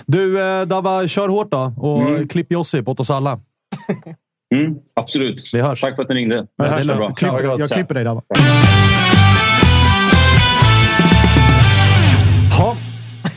Du, 0.06 0.40
eh, 0.42 0.62
Dava, 0.66 1.08
kör 1.08 1.28
hårt 1.28 1.50
då 1.52 1.72
och 1.76 2.02
Mm. 2.02 2.28
klipp 2.28 2.52
Josip 2.52 2.88
åt 2.88 3.00
oss 3.00 3.10
alla. 3.10 3.40
Mm, 4.54 4.74
absolut. 4.96 5.40
Vi 5.52 5.60
hörs. 5.60 5.80
Tack 5.80 5.94
för 5.96 6.02
att 6.02 6.08
ni 6.08 6.14
ringde. 6.14 6.46
det 6.56 6.64
är 6.64 6.70
hörs 6.70 6.84
lugnt. 6.86 6.98
bra. 6.98 7.06
Jag 7.08 7.16
klipper, 7.18 7.44
Ja, 7.44 7.56
jag 7.58 7.70
klipper 7.70 7.94
dig, 7.94 8.04
Dava. 8.04 8.22
Ha. 12.58 12.76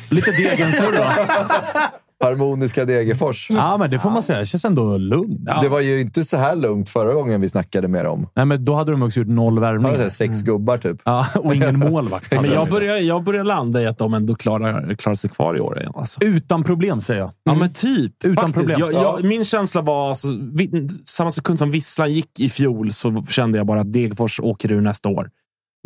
Lite 0.10 0.32
Degensurr 0.32 0.92
då. 0.98 1.04
Harmoniska 2.24 2.86
Degerfors. 2.86 3.48
Ja, 3.50 3.78
men 3.78 3.90
det 3.90 4.00
får 4.00 4.10
man 4.10 4.24
säga. 4.24 4.40
Det 4.40 4.46
känns 4.46 4.66
ändå 4.66 4.98
lugnt. 4.98 5.50
Det 5.62 5.70
var 5.70 5.80
ju 5.80 6.02
inte 6.02 6.26
så 6.26 6.38
här 6.38 6.56
lugnt 6.56 6.90
förra 6.90 7.14
gången 7.14 7.42
vi 7.42 7.50
snackade 7.50 7.88
med 7.88 8.06
dem. 8.06 8.28
Nej, 8.36 8.46
men 8.46 8.66
då 8.66 8.74
hade 8.76 8.92
de 8.92 9.02
också 9.04 9.20
gjort 9.20 9.28
noll 9.30 9.60
värvningar. 9.60 10.10
sex 10.10 10.42
gubbar 10.42 10.78
typ. 10.78 11.02
Ja, 11.06 11.28
och 11.36 11.56
ingen 11.56 11.80
målvakt. 11.80 12.32
Men 12.32 12.52
jag 12.52 12.70
börjar, 12.70 12.98
jag 12.98 13.24
börjar 13.24 13.44
landa 13.44 13.82
i 13.82 13.88
att 13.88 13.98
de 13.98 14.14
ändå 14.14 14.36
klarar, 14.36 14.96
klarar 14.96 15.16
sig 15.16 15.30
kvar 15.30 15.58
i 15.58 15.60
år 15.60 15.80
igen. 15.80 15.92
Alltså. 15.96 16.24
Utan 16.24 16.64
problem, 16.64 17.02
säger 17.02 17.20
jag. 17.20 17.32
Ja, 17.44 17.56
men 17.56 17.74
typ. 17.74 18.14
Utan 18.24 18.36
Faktiskt. 18.54 18.76
problem. 18.76 18.94
Jag, 18.94 19.04
jag, 19.04 19.24
min 19.24 19.46
känsla 19.46 19.82
var, 19.82 20.10
alltså, 20.10 20.28
vi, 20.54 20.90
samma 21.06 21.32
sekund 21.32 21.60
som 21.60 21.72
Visslan 21.72 22.14
gick 22.14 22.40
i 22.40 22.50
fjol 22.50 22.92
så 22.92 23.26
kände 23.30 23.58
jag 23.58 23.68
bara 23.68 23.82
att 23.82 23.94
Degerfors 23.94 24.40
åker 24.40 24.72
ur 24.72 24.82
nästa 24.82 25.10
år. 25.10 25.30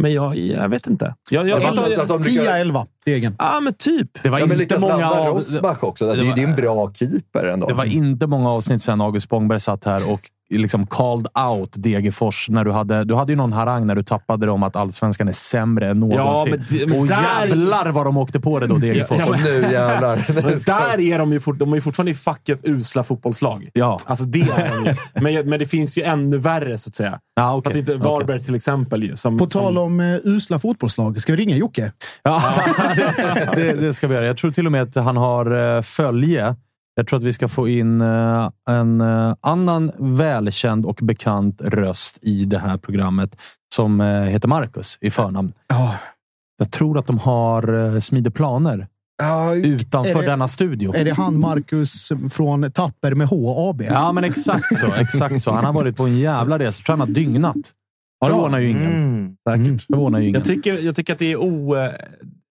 Men 0.01 0.13
jag, 0.13 0.37
jag 0.37 0.69
vet 0.69 0.87
inte. 0.87 1.15
Jag, 1.29 1.49
jag, 1.49 1.61
jag, 1.61 1.73
lyckas- 1.75 2.09
10-11, 2.09 2.87
Degen. 3.07 3.35
ja, 3.39 3.59
men 3.59 3.73
typ. 3.73 4.23
Det 4.23 4.29
var 4.29 4.39
Ja, 4.39 4.45
men 4.45 4.61
inte 4.61 4.79
många 4.79 5.09
av... 5.11 5.27
Rosbach 5.27 5.83
också. 5.83 6.05
Det, 6.05 6.21
är 6.21 6.25
ju- 6.25 6.31
det 6.33 6.43
är 6.43 6.47
en 6.47 6.55
bra 6.55 6.91
keeper 6.93 7.43
ändå. 7.43 7.67
Det 7.67 7.73
var 7.73 7.85
inte 7.85 8.27
många 8.27 8.49
avsnitt 8.49 8.81
sedan 8.83 9.01
August 9.01 9.25
Spångberg 9.25 9.59
satt 9.59 9.85
här 9.85 10.11
och 10.11 10.19
liksom 10.49 10.87
called 10.87 11.27
out 11.49 11.69
Degerfors. 11.73 12.49
När 12.49 12.63
du, 12.65 12.71
hade, 12.71 13.03
du 13.03 13.15
hade 13.15 13.31
ju 13.31 13.35
någon 13.35 13.53
harang 13.53 13.87
när 13.87 13.95
du 13.95 14.03
tappade 14.03 14.45
dem 14.45 14.63
att 14.63 14.75
allsvenskan 14.75 15.27
är 15.27 15.31
sämre 15.33 15.89
än 15.89 15.99
någonsin. 15.99 16.25
Ja, 16.25 16.45
men 16.69 16.79
det- 16.79 16.87
men 16.87 16.99
och 17.01 17.07
där- 17.07 17.45
jävlar 17.47 17.91
vad 17.91 18.05
de 18.05 18.17
åkte 18.17 18.39
på 18.39 18.59
det 18.59 18.67
då, 18.67 18.75
Degerfors. 18.75 19.19
Ja, 19.19 19.35
nu 19.43 19.67
jävlar. 19.71 20.25
Men 20.33 20.43
där 20.65 20.99
är 20.99 21.19
de 21.19 21.33
ju, 21.33 21.39
fort, 21.39 21.59
de 21.59 21.71
är 21.71 21.75
ju 21.75 21.81
fortfarande 21.81 22.11
i 22.11 22.15
facket 22.15 22.59
usla 22.63 23.03
fotbollslag. 23.03 23.69
Ja. 23.73 23.99
Alltså 24.05 24.25
det 24.25 24.41
är. 24.41 24.97
Men, 25.21 25.49
men 25.49 25.59
det 25.59 25.65
finns 25.65 25.97
ju 25.97 26.03
ännu 26.03 26.37
värre, 26.37 26.77
så 26.77 26.89
att 26.89 26.95
säga. 26.95 27.19
Ja, 27.35 27.55
okej. 27.55 27.69
att 27.69 27.75
inte 27.77 27.95
Varberg 27.95 28.41
till 28.41 28.55
exempel. 28.55 29.03
Ju, 29.03 29.15
som, 29.15 29.37
På 29.37 29.45
tal 29.45 29.73
som, 29.73 29.77
om 29.83 29.99
uh, 29.99 30.19
usla 30.23 30.59
fotbollslag, 30.59 31.21
ska 31.21 31.31
vi 31.31 31.37
ringa 31.37 31.55
Jocke? 31.55 31.91
Ja, 32.23 32.53
det, 33.55 33.73
det 33.73 33.93
ska 33.93 34.07
vi 34.07 34.15
göra. 34.15 34.25
Jag 34.25 34.37
tror 34.37 34.51
till 34.51 34.65
och 34.65 34.71
med 34.71 34.81
att 34.81 34.95
han 34.95 35.17
har 35.17 35.75
eh, 35.77 35.81
följe. 35.81 36.55
Jag 36.95 37.07
tror 37.07 37.17
att 37.17 37.23
vi 37.23 37.33
ska 37.33 37.47
få 37.47 37.67
in 37.67 38.01
eh, 38.01 38.49
en 38.69 39.01
eh, 39.01 39.35
annan 39.41 39.91
välkänd 39.97 40.85
och 40.85 40.99
bekant 41.01 41.61
röst 41.61 42.17
i 42.21 42.45
det 42.45 42.59
här 42.59 42.77
programmet 42.77 43.37
som 43.75 43.99
heter 44.01 44.47
Marcus 44.47 44.97
i 45.01 45.09
förnamn. 45.09 45.53
Ja. 45.67 45.95
Jag 46.57 46.71
tror 46.71 46.97
att 46.99 47.07
de 47.07 47.17
har 47.19 47.99
smider 47.99 48.31
planer 48.31 48.87
Ja, 49.23 49.55
utanför 49.55 50.21
det- 50.21 50.27
denna 50.27 50.47
studio. 50.47 50.95
Är 50.95 51.05
det 51.05 51.11
han 51.11 51.39
Marcus 51.39 52.11
från 52.31 52.71
Tapper 52.71 53.13
med 53.15 53.27
H 53.27 53.69
AB? 53.69 53.81
Ja, 53.81 54.11
men 54.11 54.23
exakt 54.23 54.77
så. 54.79 54.93
Exakt 54.93 55.41
så. 55.41 55.51
Han 55.51 55.65
har 55.65 55.73
varit 55.73 55.97
på 55.97 56.03
en 56.03 56.17
jävla 56.19 56.59
resa. 56.59 56.83
Tror 56.83 56.93
han 56.97 57.07
har 57.07 57.15
dygnat. 57.15 57.55
Det 57.55 58.27
förvånar 58.27 58.59
ju 58.59 58.69
ingen. 58.69 58.91
Mm. 58.93 59.35
Säkert. 59.49 59.87
Det 59.87 59.93
förvånar 59.93 60.19
ju 60.19 60.27
ingen. 60.27 60.39
jag, 60.39 60.47
tycker, 60.47 60.79
jag 60.85 60.95
tycker 60.95 61.13
att 61.13 61.19
det 61.19 61.31
är 61.31 61.35
o... 61.35 61.75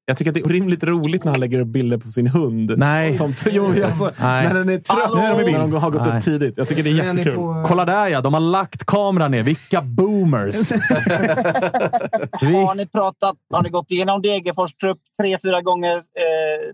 Jag 0.08 0.16
tycker 0.16 0.30
att 0.30 0.34
det 0.34 0.40
är 0.40 0.46
orimligt 0.46 0.84
roligt 0.84 1.24
när 1.24 1.30
han 1.32 1.40
lägger 1.40 1.60
upp 1.60 1.68
bilder 1.68 1.98
på 1.98 2.10
sin 2.10 2.26
hund. 2.26 2.74
Nej. 2.76 3.14
Som, 3.14 3.34
jo, 3.50 3.66
alltså, 3.84 4.12
Nej. 4.20 4.46
När 4.46 4.54
den 4.54 4.68
är 4.68 4.78
trött. 4.78 5.10
Nu 5.14 5.20
är 5.20 5.30
de 5.36 5.40
i 5.40 5.44
bild. 5.44 5.58
när 5.58 5.68
de 5.68 5.72
har 5.72 5.90
gått 5.90 6.06
Nej. 6.06 6.18
upp 6.18 6.24
tidigt. 6.24 6.56
Jag 6.56 6.68
tycker 6.68 6.82
det 6.82 6.90
är 6.90 7.14
jättekul. 7.14 7.34
Kolla 7.66 7.84
där 7.84 8.08
ja, 8.08 8.20
de 8.20 8.34
har 8.34 8.40
lagt 8.40 8.84
kameran 8.84 9.30
ner. 9.30 9.42
Vilka 9.42 9.82
boomers! 9.82 10.70
Vi, 12.40 12.64
Har 12.64 12.74
ni 12.74 12.86
pratat? 12.86 13.36
Har 13.54 13.62
ni 13.62 13.68
gått 13.68 13.90
igenom 13.90 14.22
Degerfors 14.22 14.74
trupp 14.74 14.98
tre, 15.20 15.38
fyra 15.44 15.62
gånger 15.62 15.96
eh, 15.96 16.02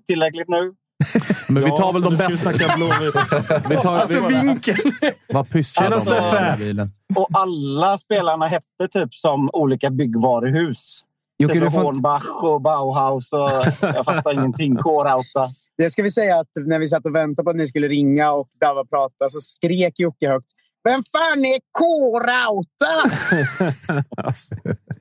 tillräckligt 0.06 0.48
nu? 0.48 0.72
men 1.48 1.64
vi 1.64 1.70
tar 1.70 1.78
Ja, 1.78 1.90
väl 1.92 2.02
de 2.02 2.16
bästa. 2.16 2.50
Vi 3.68 3.76
tar, 3.76 3.96
Alltså 3.96 4.26
vi, 4.28 4.34
vinkeln! 4.34 4.78
vad 5.28 5.50
pysslar 5.50 5.90
de 5.90 6.04
med 6.34 6.58
bilen? 6.58 6.90
Och 7.14 7.28
alla 7.32 7.98
spelarna 7.98 8.46
hette 8.46 8.88
typ 8.90 9.14
som 9.14 9.50
olika 9.52 9.90
byggvaruhus. 9.90 11.04
Jocke, 11.42 11.58
det 11.58 11.64
du 11.64 11.70
får, 11.70 11.82
Hornbach 11.82 12.42
och 12.42 12.60
Bauhaus 12.62 13.32
och 13.32 13.50
jag 13.80 14.04
fattar 14.04 14.32
ingenting. 14.32 14.76
Kårauta. 14.76 15.46
Det 15.78 15.90
ska 15.90 16.02
vi 16.02 16.10
säga 16.10 16.36
att 16.40 16.48
när 16.66 16.78
vi 16.78 16.86
satt 16.88 17.06
och 17.06 17.14
väntade 17.14 17.44
på 17.44 17.50
att 17.50 17.56
ni 17.56 17.66
skulle 17.66 17.88
ringa 17.88 18.32
och 18.32 18.48
Dava 18.60 18.84
prata 18.84 19.28
så 19.28 19.40
skrek 19.40 19.98
Jocke 20.00 20.28
högt. 20.28 20.46
Vem 20.84 21.02
fan 21.12 21.44
är 21.44 21.58
K-Rauta? 21.78 23.10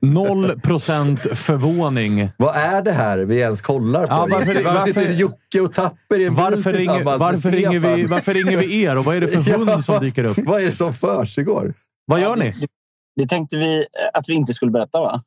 Noll 0.00 0.60
procent 0.60 1.20
förvåning. 1.20 2.30
Vad 2.36 2.56
är 2.56 2.82
det 2.82 2.92
här 2.92 3.18
vi 3.18 3.36
ens 3.38 3.60
kollar 3.60 4.06
på? 4.06 4.12
Ja, 4.14 4.26
varför- 4.30 4.36
varför, 4.54 4.62
varför- 4.64 4.86
sitter 4.86 5.12
Jocke 5.12 5.60
och 5.60 5.74
Tapper 5.74 6.18
i 6.20 6.24
en 6.24 6.34
bil 6.34 6.42
Varför 6.44 6.72
ringer, 6.72 6.94
tillsammans 6.96 7.20
varför, 7.20 7.50
ringer 7.50 7.78
vi, 7.96 8.04
varför 8.06 8.34
ringer 8.34 8.56
vi 8.56 8.82
er 8.82 8.96
och 8.96 9.04
vad 9.04 9.16
är 9.16 9.20
det 9.20 9.28
för 9.28 9.44
Ja, 9.50 9.56
hund 9.56 9.84
som 9.84 9.92
vad- 9.92 10.02
dyker 10.02 10.24
upp? 10.24 10.38
Vad 10.46 10.62
är 10.62 10.66
det 10.66 10.72
som 10.72 10.92
försiggår? 10.92 11.74
Vad 12.06 12.20
gör 12.20 12.36
ni? 12.36 12.52
Det 13.16 13.26
tänkte 13.28 13.56
vi 13.56 13.86
att 14.12 14.28
vi 14.28 14.34
inte 14.34 14.54
skulle 14.54 14.70
berätta, 14.70 15.00
va? 15.00 15.22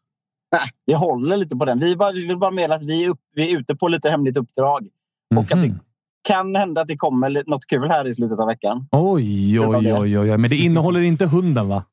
Nej, 0.52 0.62
vi 0.86 0.94
håller 0.94 1.38
lite 1.38 1.56
på 1.56 1.66
den. 1.66 1.80
Vi, 1.80 1.96
bara, 1.96 2.12
vi 2.12 2.28
vill 2.28 2.38
bara 2.38 2.52
meddela 2.52 2.76
att 2.76 2.84
vi 2.84 3.04
är, 3.06 3.10
upp, 3.10 3.20
vi 3.36 3.52
är 3.52 3.58
ute 3.58 3.76
på 3.76 3.88
lite 3.88 4.10
hemligt 4.10 4.38
uppdrag. 4.38 4.88
Och 5.36 5.44
att 5.44 5.50
det 5.50 5.56
Mhm. 5.56 5.80
kan 6.28 6.56
hända 6.56 6.82
att 6.82 6.88
det 6.88 6.98
kommer 6.98 7.44
något 7.50 7.66
kul 7.66 7.90
här 7.90 8.08
i 8.08 8.16
slutet 8.16 8.40
av 8.40 8.48
veckan. 8.48 8.88
Oj, 8.92 9.60
oj, 9.60 9.94
oj, 9.94 10.20
oj. 10.20 10.38
Men 10.38 10.50
det 10.50 10.56
innehåller 10.56 11.00
inte 11.02 11.26
hunden, 11.26 11.68
va? 11.68 11.84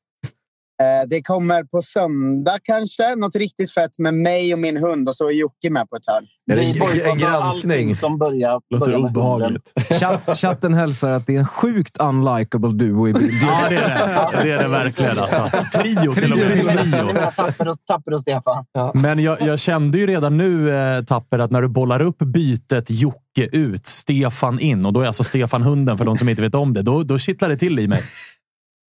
Eh, 0.81 1.07
Det 1.07 1.21
kommer 1.21 1.63
på 1.63 1.81
söndag 1.81 2.57
kanske. 2.63 3.15
Något 3.15 3.35
riktigt 3.35 3.71
fett 3.73 3.91
med 3.97 4.13
mig 4.13 4.53
och 4.53 4.59
min 4.59 4.77
hund 4.77 5.09
och 5.09 5.15
så 5.15 5.27
är 5.29 5.33
Jocke 5.33 5.69
med 5.69 5.89
på 5.89 5.95
ett 5.95 6.07
hörn. 6.07 6.25
Är 6.51 6.55
det 6.55 6.95
Vi 6.95 7.09
en, 7.09 7.17
granskning? 7.17 7.95
som 7.95 8.17
börjar, 8.17 8.79
börjar 8.79 8.99
obehagligt. 8.99 9.73
chatt, 9.99 10.37
chatten 10.37 10.73
hälsar 10.73 11.11
att 11.11 11.27
det 11.27 11.35
är 11.35 11.39
en 11.39 11.47
sjukt 11.47 11.97
unlikable 11.97 12.73
duo 12.73 13.07
i 13.07 13.13
bild. 13.13 13.31
Ja, 13.41 13.69
det 13.69 13.75
är 13.75 13.89
det. 13.89 14.43
Det 14.43 14.51
är 14.51 14.63
det 14.63 14.67
verkligen. 14.67 15.19
Alltså. 15.19 15.49
Trio 15.73 16.13
till 16.13 16.31
och 16.31 16.37
med. 16.37 16.65
Trio. 16.65 17.13
Tapper 17.35 17.67
och, 17.67 17.75
tapper 17.87 18.13
och 18.13 18.21
Stefan. 18.21 18.65
Men 18.93 19.19
jag, 19.19 19.41
jag 19.41 19.59
kände 19.59 19.97
ju 19.97 20.07
redan 20.07 20.37
nu, 20.37 20.75
eh, 20.75 21.03
Tapper, 21.03 21.39
att 21.39 21.51
när 21.51 21.61
du 21.61 21.67
bollar 21.67 22.01
upp 22.01 22.17
bytet 22.17 22.89
Jocke 22.89 23.49
ut, 23.51 23.87
Stefan 23.87 24.59
in 24.59 24.85
och 24.85 24.93
då 24.93 25.01
är 25.01 25.07
alltså 25.07 25.23
Stefan 25.23 25.61
hunden 25.61 25.97
för 25.97 26.05
de 26.05 26.17
som 26.17 26.29
inte 26.29 26.41
vet 26.41 26.55
om 26.55 26.73
det. 26.73 26.81
Då, 26.81 27.03
då 27.03 27.19
kittlar 27.19 27.49
det 27.49 27.57
till 27.57 27.79
i 27.79 27.87
mig. 27.87 28.01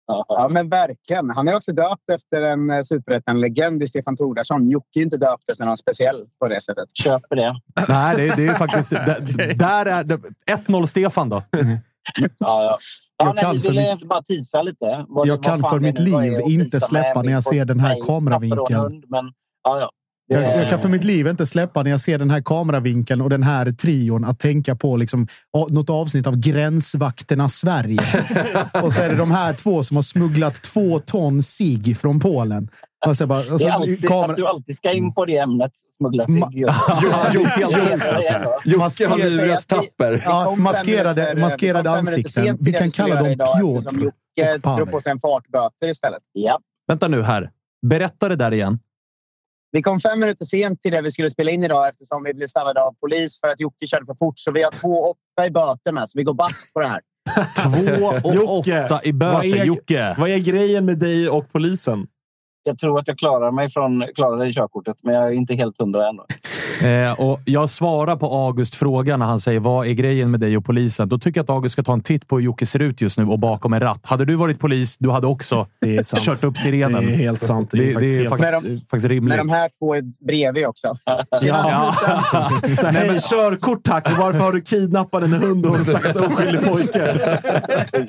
Ja, 0.07 0.47
men 0.51 0.69
verkligen. 0.69 1.29
Han 1.29 1.47
är 1.47 1.55
också 1.55 1.71
döpt 1.71 2.09
efter 2.13 2.41
en 2.41 2.69
eh, 2.69 2.81
superettan-legend 2.83 3.83
i 3.83 3.87
Stefan 3.87 4.15
Tordarsson. 4.15 4.69
Jocke 4.69 4.99
är 4.99 5.03
inte 5.03 5.17
döpt 5.17 5.49
efter 5.51 5.65
någon 5.65 5.77
speciell 5.77 6.25
på 6.39 6.47
det 6.47 6.61
sättet. 6.61 6.89
Köper 6.93 7.35
det. 7.35 7.55
Nej, 7.87 8.15
det, 8.17 8.35
det 8.35 8.47
är 8.47 8.53
faktiskt... 8.53 8.89
Där, 9.05 9.53
där 9.53 9.85
är 9.85 10.03
det, 10.03 10.17
1-0 10.67 10.85
Stefan 10.85 11.29
då. 11.29 11.43
Ja, 11.51 11.59
ja. 12.39 12.77
Ja, 13.17 13.25
Jag 13.25 13.35
nej, 13.35 13.43
kan 13.43 13.61
för 13.61 13.73
mitt- 13.95 14.07
bara 14.07 14.21
tisa 14.21 14.61
lite. 14.61 15.05
Vad, 15.07 15.27
Jag 15.27 15.43
kan 15.43 15.59
för 15.59 15.79
mitt 15.79 15.99
liv 15.99 16.39
inte 16.45 16.79
släppa 16.79 17.21
när 17.21 17.31
jag 17.31 17.43
ser 17.43 17.65
den 17.65 17.79
här 17.79 18.05
kameravinkeln. 18.05 18.79
hund, 18.79 19.05
Men, 19.07 19.25
ja, 19.63 19.79
ja. 19.79 19.91
Jag, 20.27 20.41
jag 20.41 20.69
kan 20.69 20.79
för 20.79 20.89
mitt 20.89 21.03
liv 21.03 21.27
inte 21.27 21.45
släppa 21.45 21.83
när 21.83 21.91
jag 21.91 22.01
ser 22.01 22.17
den 22.17 22.29
här 22.29 22.41
kameravinkeln 22.41 23.21
och 23.21 23.29
den 23.29 23.43
här 23.43 23.71
trion 23.71 24.25
att 24.25 24.39
tänka 24.39 24.75
på 24.75 24.97
liksom, 24.97 25.27
något 25.69 25.89
avsnitt 25.89 26.27
av 26.27 26.35
Gränsvakterna 26.37 27.49
Sverige. 27.49 27.99
och 28.83 28.93
så 28.93 29.01
är 29.01 29.09
det 29.09 29.15
de 29.15 29.31
här 29.31 29.53
två 29.53 29.83
som 29.83 29.97
har 29.97 30.01
smugglat 30.01 30.61
två 30.61 30.99
ton 30.99 31.43
sig 31.43 31.95
från 31.95 32.19
Polen. 32.19 32.69
Alltså, 33.05 33.27
bara, 33.27 33.37
alltså, 33.37 33.57
det 33.57 33.65
är 33.65 33.71
alltid, 33.71 34.07
kamera- 34.07 34.29
Att 34.31 34.35
du 34.35 34.47
alltid 34.47 34.77
ska 34.77 34.91
in 34.91 35.13
på 35.13 35.25
det 35.25 35.37
ämnet, 35.37 35.71
smuggla 35.97 36.25
sig. 36.25 36.35
Ma- 36.35 37.33
Jocke 37.33 39.07
har 39.07 39.29
lurat 39.29 39.67
Tapper. 39.67 40.21
Ja, 40.25 40.55
maskerade, 40.55 41.35
maskerade 41.35 41.89
ansikten. 41.91 42.57
Vi 42.61 42.71
kan 42.73 42.91
kalla 42.91 43.15
dem 43.15 43.37
Piotr. 43.57 44.03
Jocke 44.03 44.55
och 44.55 44.61
Pavel. 44.61 44.77
drog 44.77 44.91
på 44.91 45.01
sig 45.01 45.11
en 45.11 45.19
fartböter 45.19 45.87
istället. 45.87 46.19
Ja. 46.33 46.59
Vänta 46.87 47.07
nu 47.07 47.21
här. 47.21 47.49
Berätta 47.87 48.29
det 48.29 48.35
där 48.35 48.53
igen. 48.53 48.79
Vi 49.75 49.81
kom 49.81 49.99
fem 49.99 50.19
minuter 50.19 50.45
sent 50.45 50.81
till 50.81 50.91
det 50.91 51.01
vi 51.01 51.11
skulle 51.11 51.29
spela 51.29 51.51
in 51.51 51.63
idag 51.63 51.87
eftersom 51.87 52.23
vi 52.23 52.33
blev 52.33 52.47
stannade 52.47 52.81
av 52.81 52.93
polis 53.01 53.39
för 53.39 53.47
att 53.47 53.59
Jocke 53.59 53.87
körde 53.87 54.05
för 54.05 54.15
fort. 54.15 54.39
Så 54.39 54.51
vi 54.51 54.63
har 54.63 54.71
två 54.71 54.99
åtta 55.01 55.47
i 55.47 55.51
böterna, 55.51 56.07
så 56.07 56.19
vi 56.19 56.23
går 56.23 56.33
back 56.33 56.55
på 56.73 56.79
det 56.79 56.87
här. 56.87 57.01
Två 57.99 58.05
och 58.29 58.35
Jocke, 58.35 58.85
åtta 58.85 59.01
i 59.03 59.11
vad 59.11 59.19
böter. 59.19 59.57
är- 59.61 59.65
Jocke. 59.65 60.15
Vad 60.17 60.29
är 60.29 60.37
grejen 60.37 60.85
med 60.85 60.99
dig 60.99 61.29
och 61.29 61.51
polisen? 61.51 62.07
Jag 62.65 62.77
tror 62.77 62.99
att 62.99 63.07
jag 63.07 63.17
klarar 63.17 63.51
mig 63.51 63.69
från 63.69 64.03
i 64.03 64.53
körkortet, 64.53 64.97
men 65.03 65.15
jag 65.15 65.27
är 65.27 65.31
inte 65.31 65.55
helt 65.55 65.79
hundra 65.79 66.09
ännu. 66.09 66.21
Eh, 66.83 67.19
och 67.19 67.39
jag 67.45 67.69
svarar 67.69 68.15
på 68.15 68.25
August 68.25 68.75
fråga 68.75 69.17
när 69.17 69.25
han 69.25 69.39
säger 69.39 69.59
vad 69.59 69.87
är 69.87 69.91
grejen 69.93 70.31
med 70.31 70.39
dig 70.39 70.57
och 70.57 70.65
polisen. 70.65 71.09
Då 71.09 71.19
tycker 71.19 71.39
jag 71.39 71.43
att 71.43 71.49
August 71.49 71.73
ska 71.73 71.83
ta 71.83 71.93
en 71.93 72.01
titt 72.01 72.27
på 72.27 72.35
hur 72.37 72.43
Jocke 72.43 72.65
ser 72.65 72.79
ut 72.79 73.01
just 73.01 73.17
nu 73.17 73.25
och 73.25 73.39
bakom 73.39 73.73
en 73.73 73.79
ratt. 73.79 73.99
Hade 74.03 74.25
du 74.25 74.35
varit 74.35 74.59
polis, 74.59 74.97
du 74.97 75.09
hade 75.09 75.27
också 75.27 75.67
kört 76.25 76.43
upp 76.43 76.57
sirenen. 76.57 77.05
Det 77.05 77.11
är 77.13 77.17
helt 77.17 77.43
sant. 77.43 77.69
Det 77.71 77.77
är 77.77 77.85
Det, 77.87 77.93
faktiskt 77.93 78.17
det 78.17 78.25
är 78.25 78.29
faktiskt, 78.29 78.51
sant. 78.51 78.89
faktiskt 78.89 79.07
rimligt. 79.07 79.37
Men 79.37 79.47
de 79.47 79.53
här 79.53 79.69
två 79.79 79.95
är 79.95 80.25
bredvid 80.25 80.67
också. 80.67 80.97
Ja. 81.41 81.95
Så 82.79 82.87
här, 82.87 82.93
Hej, 82.93 83.19
körkort 83.19 83.83
tack! 83.83 84.17
Varför 84.19 84.39
har 84.39 84.51
du 84.51 84.61
kidnappat 84.61 85.23
en 85.23 85.33
hund 85.33 85.65
och 85.65 85.77
en 85.77 85.85
stackars 85.85 86.15
oskyldig 86.15 86.61
pojke? 86.65 87.37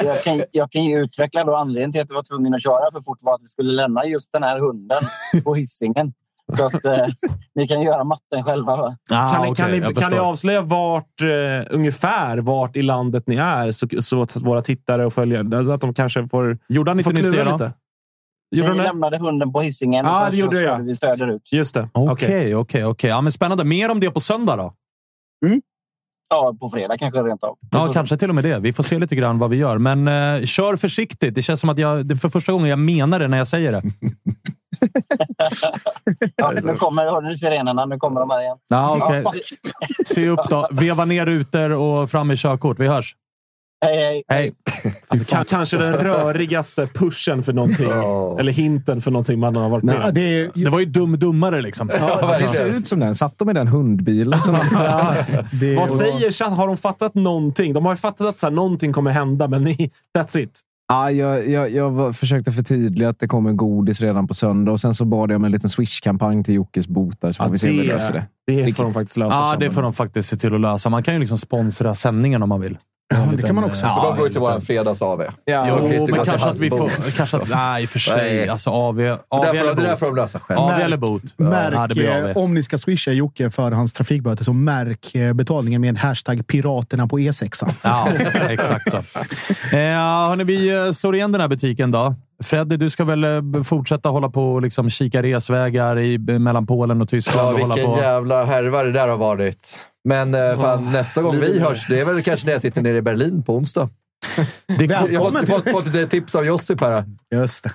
Jag 0.05 0.22
kan, 0.22 0.43
jag 0.51 0.70
kan 0.70 0.85
ju 0.85 0.98
utveckla 0.98 1.44
då 1.44 1.56
anledningen 1.56 1.93
till 1.93 2.01
att 2.01 2.10
jag 2.10 2.14
var 2.14 2.22
tvungen 2.22 2.55
att 2.55 2.62
köra 2.62 2.90
för 2.93 3.01
fort 3.01 3.18
var 3.22 3.35
att 3.35 3.43
vi 3.43 3.47
skulle 3.47 3.72
lämna 3.72 4.05
just 4.05 4.32
den 4.32 4.43
här 4.44 4.58
hunden 4.58 5.02
på 5.44 5.54
hissingen. 5.60 6.12
Så 6.56 6.66
att 6.66 6.84
eh, 6.84 7.06
ni 7.54 7.68
kan 7.68 7.82
göra 7.82 8.04
matten 8.04 8.44
själva. 8.44 8.76
Va? 8.76 8.96
Ah, 9.10 9.34
kan, 9.34 9.42
ni, 9.42 9.50
okej, 9.52 9.64
kan, 9.64 9.80
ni, 9.88 9.94
kan 9.94 10.12
ni 10.12 10.18
avslöja 10.18 10.62
vart, 10.62 11.20
eh, 11.20 11.66
ungefär 11.70 12.38
vart 12.38 12.76
i 12.76 12.82
landet 12.82 13.24
ni 13.26 13.36
är 13.36 13.70
så, 13.70 13.88
så 14.00 14.22
att 14.22 14.36
våra 14.36 14.62
tittare 14.62 15.06
och 15.06 15.12
följare 15.12 15.74
att 15.74 15.80
de 15.80 15.94
kanske 15.94 16.28
får, 16.28 16.58
Gjorde 16.68 16.90
han 16.90 16.98
inte 17.00 17.10
får 17.10 17.16
klura 17.16 17.52
lite? 17.52 17.72
Gjorde 18.50 18.74
det? 18.74 18.82
lämnade 18.82 19.18
hunden 19.18 19.52
på 19.52 19.60
hissingen 19.60 20.04
Ja, 20.06 20.26
och 20.26 20.32
sen 20.32 20.40
gjorde 20.40 20.56
så 20.56 20.64
jag. 20.64 20.78
vi 20.78 20.96
söderut. 20.96 21.52
Just 21.52 21.74
det. 21.74 21.88
Okej, 21.92 22.54
okej, 22.56 22.84
okej. 22.84 23.10
Ja, 23.10 23.20
men 23.20 23.32
Spännande. 23.32 23.64
Mer 23.64 23.90
om 23.90 24.00
det 24.00 24.10
på 24.10 24.20
söndag 24.20 24.56
då? 24.56 24.74
Ja, 26.35 26.55
på 26.61 26.70
fredag 26.70 26.98
kanske 26.98 27.23
rent 27.23 27.43
av. 27.44 27.56
Ja, 27.70 27.93
kanske 27.93 28.16
till 28.16 28.28
och 28.28 28.35
med 28.35 28.44
det. 28.44 28.59
Vi 28.59 28.73
får 28.73 28.82
se 28.82 28.98
lite 28.98 29.16
grann 29.16 29.39
vad 29.39 29.51
vi 29.51 29.56
gör. 29.56 29.78
Men 29.78 30.09
eh, 30.09 30.44
kör 30.44 30.77
försiktigt. 30.77 31.35
Det 31.35 31.43
känns 31.43 31.61
som 31.61 31.70
att 31.70 31.78
jag, 31.78 32.06
det 32.06 32.15
är 32.15 32.16
för 32.16 32.28
första 32.28 32.52
gången 32.52 32.69
jag 32.69 32.78
menar 32.78 33.19
det 33.19 33.28
när 33.28 33.39
jag 33.39 33.48
säger 33.48 33.73
det. 33.73 33.82
Ja, 36.36 36.52
nu 36.62 36.74
kommer 36.74 37.05
hör 37.05 37.20
du 37.23 37.35
sirenerna. 37.35 37.86
Nu 37.86 37.98
kommer 37.98 38.20
de 38.20 38.31
här 38.31 38.40
igen. 38.40 38.56
Ja, 38.69 38.98
okej. 39.02 39.24
Se 40.06 40.28
upp 40.28 40.48
då. 40.51 40.69
Veva 40.70 41.05
ner 41.05 41.27
rutor 41.27 41.70
och 41.70 42.11
fram 42.11 42.28
med 42.28 42.39
körkort. 42.39 42.78
Vi 42.78 42.86
hörs. 42.86 43.15
Hej, 43.85 43.97
hej. 43.97 44.23
Hej. 44.28 44.52
Alltså, 45.09 45.36
ka- 45.36 45.44
kanske 45.44 45.77
den 45.77 45.93
rörigaste 45.93 46.86
pushen 46.86 47.43
för 47.43 47.52
någonting. 47.52 47.89
Eller 48.39 48.52
hinten 48.52 49.01
för 49.01 49.11
någonting 49.11 49.40
man 49.40 49.56
har 49.56 49.69
varit 49.69 49.85
med 49.85 49.94
Nej, 49.98 50.09
om. 50.09 50.15
det, 50.15 50.20
är, 50.40 50.51
Det 50.65 50.70
var 50.70 50.81
ju 50.81 50.86
dum-dummare 50.86 51.62
liksom. 51.62 51.86
Det 52.40 52.48
ser 52.48 52.66
ut 52.66 52.89
som 52.89 53.01
den. 53.01 53.15
Satt 53.15 53.39
de 53.39 53.51
i 53.51 53.52
den 53.52 53.69
hundbilen? 53.69 54.39
Som 54.43 54.55
det, 55.61 55.74
Vad 55.77 55.90
säger 55.90 56.32
chatt? 56.32 56.52
Har 56.56 56.66
de 56.66 56.77
fattat 56.77 57.15
någonting? 57.15 57.73
De 57.73 57.85
har 57.85 57.93
ju 57.93 57.97
fattat 57.97 58.27
att 58.27 58.40
så 58.40 58.47
här, 58.47 58.51
någonting 58.55 58.93
kommer 58.93 59.11
hända, 59.11 59.48
men 59.48 59.65
ni, 59.65 59.90
that's 60.19 60.39
it. 60.39 60.61
Ja, 60.89 61.11
jag, 61.11 61.48
jag, 61.48 61.70
jag 61.70 62.16
försökte 62.16 62.52
förtydliga 62.52 63.09
att 63.09 63.19
det 63.20 63.27
kommer 63.28 63.52
godis 63.52 64.01
redan 64.01 64.28
på 64.28 64.35
söndag 64.35 64.73
och 64.73 64.81
sen 64.81 64.94
så 64.94 65.05
bad 65.05 65.31
jag 65.31 65.36
om 65.36 65.44
en 65.44 65.52
liten 65.52 65.70
Swish-kampanj 65.70 66.44
till 66.44 66.55
Jockes 66.55 66.86
botar 66.89 67.32
så 67.32 67.36
får 67.36 67.47
Ja, 67.47 67.51
vi 67.52 67.59
se 67.59 67.70
om 67.70 67.77
vi 67.78 67.86
det- 67.86 67.94
löser 67.94 68.12
det. 68.12 68.27
Det 68.66 68.73
får 68.77 68.85
de 68.85 68.94
faktiskt 68.94 69.16
lösa. 69.16 69.36
Ja, 69.36 69.51
sen. 69.52 69.61
det 69.61 69.70
får 69.70 69.82
de 69.82 69.93
faktiskt 69.93 70.28
se 70.28 70.36
till 70.36 70.55
att 70.55 70.61
lösa. 70.61 70.89
Man 70.90 71.02
kan 71.02 71.15
ju 71.15 71.20
liksom 71.20 71.39
sponsra 71.39 71.94
sändningen 71.94 72.43
om 72.43 72.48
man 72.48 72.61
vill. 72.61 72.78
Ja, 73.09 73.28
det 73.36 73.43
kan 73.43 73.55
man 73.55 73.64
också. 73.64 73.81
För 73.86 74.02
de 74.09 74.16
går 74.16 74.26
ju 74.26 74.32
till 74.32 74.40
våran 74.40 74.60
fredags-AV. 74.60 75.22
Ja, 75.22 75.31
Jag 75.44 75.78
kan 75.78 75.89
ju 75.89 75.94
Jo, 75.94 76.01
inte 76.01 76.12
men 76.12 76.24
kanske 76.24 76.48
att 76.48 76.59
vi 76.60 76.70
bot. 76.70 76.93
får... 76.93 77.10
Kanske 77.16 77.36
att, 77.36 77.48
nej, 77.48 77.82
i 77.82 77.86
och 77.86 77.90
för 77.90 77.98
sig. 77.98 78.48
Alltså 78.48 78.70
AV, 78.70 78.97
Det 78.97 79.18
AV 79.28 79.43
där 79.44 79.48
får- 79.52 79.59
eller 79.59 79.74
det 79.74 79.82
där 79.82 79.97
får 79.97 80.06
bot. 80.06 80.16
de 80.16 80.22
lösa 80.22 80.39
själv. 80.40 80.59
AV 80.60 80.70
eller 80.72 80.97
bot. 80.97 81.22
Märk, 81.39 81.74
Ja, 81.74 81.86
det 81.86 81.94
blir 81.94 82.10
eh, 82.10 82.24
AV. 82.31 82.32
om 82.36 82.55
ni 82.55 82.62
ska 82.62 82.78
swisha 82.78 83.10
Jocke 83.10 83.51
för 83.51 83.70
hans 83.72 83.93
trafikböter 83.93 84.44
så 84.44 84.52
märk 84.52 85.14
eh, 85.14 85.32
betalningen 85.32 85.81
med 85.81 85.98
hashtag 85.98 86.47
piraterna 86.47 87.06
på 87.06 87.18
E6. 87.18 87.74
Ja, 87.82 88.09
exakt 88.48 88.90
så. 88.90 88.97
Eh, 89.76 89.78
hörni, 90.28 90.44
vi 90.44 90.68
eh, 90.86 90.90
slår 90.93 91.14
igen 91.14 91.32
den 91.32 91.40
här 91.40 91.48
butiken 91.48 91.90
då. 91.90 92.14
Freddy, 92.43 92.77
du 92.77 92.90
ska 92.90 93.05
väl 93.05 93.24
eh, 93.24 93.62
fortsätta 93.62 94.09
hålla 94.09 94.28
på 94.28 94.52
och 94.52 94.62
liksom 94.62 94.90
kika 94.90 95.23
resvägar 95.23 95.98
i, 95.98 96.19
mellan 96.19 96.66
Polen 96.66 97.02
och 97.02 97.09
Tyskland? 97.09 97.48
Ja, 97.48 97.52
och 97.52 97.59
hålla 97.61 97.74
vilken 97.74 97.93
på. 97.93 97.98
jävla 98.01 98.44
härva 98.44 98.82
det 98.82 98.93
där 98.93 99.09
har 99.09 99.16
varit. 99.16 99.77
Men 100.09 100.35
eh, 100.35 100.61
fan, 100.61 100.93
nästa 100.93 101.23
gång 101.23 101.40
vi 101.40 101.59
hörs, 101.61 101.86
det 101.89 102.01
är 102.01 102.05
väl 102.05 102.23
kanske 102.23 102.47
när 102.47 102.52
jag 102.52 102.62
sitter 102.62 102.82
nere 102.82 102.97
i 102.97 103.02
Berlin 103.02 103.43
på 103.43 103.55
onsdag. 103.56 103.89
Det 104.78 104.85
Jag 104.85 105.20
har 105.20 105.31
fått, 105.31 105.48
fått, 105.48 105.70
fått 105.70 105.86
lite 105.86 106.06
tips 106.06 106.35
av 106.35 106.47
Josip 106.47 106.81
här. 106.81 107.05
Just 107.35 107.65
det. 107.65 107.70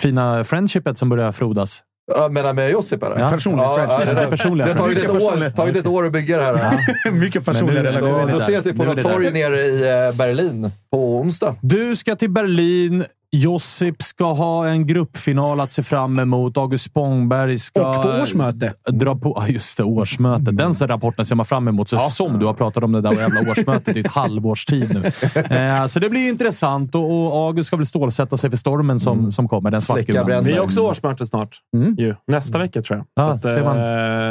fina 0.00 0.44
friendshipet 0.44 0.98
som 0.98 1.08
börjar 1.08 1.32
frodas. 1.32 1.82
Jag 2.16 2.32
menar 2.32 2.52
med 2.52 2.70
Josip 2.70 3.02
eller? 3.02 3.18
Ja. 3.18 3.30
Personlig 3.30 3.64
ja, 3.64 3.74
friendship. 3.76 4.08
ja, 4.08 4.14
det, 4.14 4.20
Det 4.20 4.30
personliga 4.30 4.66
det 4.66 4.72
har 4.72 4.78
tagit 4.78 4.98
ett, 4.98 5.10
år, 5.10 5.50
tagit 5.50 5.76
ett 5.76 5.86
år 5.86 6.06
att 6.06 6.12
bygga 6.12 6.38
det 6.38 6.58
här. 6.58 7.10
Mycket 7.10 7.44
personliga 7.44 7.84
relationer. 7.84 8.32
då 8.32 8.38
ses 8.38 8.66
vi 8.66 8.72
på 8.72 8.84
något 8.84 9.02
torg 9.02 9.30
nere 9.30 9.56
i 9.56 9.82
eh, 9.82 10.16
Berlin 10.16 10.70
på 10.90 11.16
onsdag. 11.16 11.56
Du 11.60 11.96
ska 11.96 12.16
till 12.16 12.30
Berlin. 12.30 13.04
Josip 13.36 14.02
ska 14.02 14.32
ha 14.32 14.66
en 14.68 14.86
gruppfinal 14.86 15.60
att 15.60 15.72
se 15.72 15.82
fram 15.82 16.18
emot. 16.18 16.56
August 16.56 16.84
Spångberg 16.84 17.58
ska... 17.58 17.96
Och 17.96 18.02
på 18.02 18.08
årsmöte. 18.08 18.72
Dra 18.90 19.16
på, 19.16 19.32
ja, 19.36 19.48
just 19.48 19.76
det, 19.76 19.84
årsmötet. 19.84 20.56
Den 20.58 20.74
rapporten 20.74 21.26
ser 21.26 21.36
man 21.36 21.46
fram 21.46 21.68
emot. 21.68 21.88
Så 21.88 21.98
Som 21.98 22.38
du 22.38 22.46
har 22.46 22.54
pratat 22.54 22.84
om 22.84 22.92
det 22.92 23.00
där 23.00 23.12
jävla 23.12 23.40
årsmötet 23.50 23.96
i 23.96 24.00
ett 24.00 24.06
halvårs 24.06 24.64
tid 24.64 24.94
nu. 24.94 25.02
Eh, 25.56 25.86
så 25.86 25.98
det 25.98 26.08
blir 26.08 26.28
intressant 26.28 26.94
och, 26.94 27.32
och 27.36 27.46
August 27.46 27.66
ska 27.66 27.76
väl 27.76 27.86
stålsätta 27.86 28.36
sig 28.36 28.50
för 28.50 28.56
stormen 28.56 29.00
som, 29.00 29.32
som 29.32 29.48
kommer. 29.48 29.70
Den 29.70 29.80
bränder. 30.24 30.50
Vi 30.50 30.56
har 30.56 30.64
också 30.64 30.80
årsmöte 30.80 31.26
snart. 31.26 31.56
Ju. 31.98 32.14
Nästa 32.26 32.58
vecka 32.58 32.82
tror 32.82 32.98
jag. 32.98 33.06
Ja, 33.24 33.32
att, 33.32 33.42
ser 33.42 33.62
man. 33.64 33.78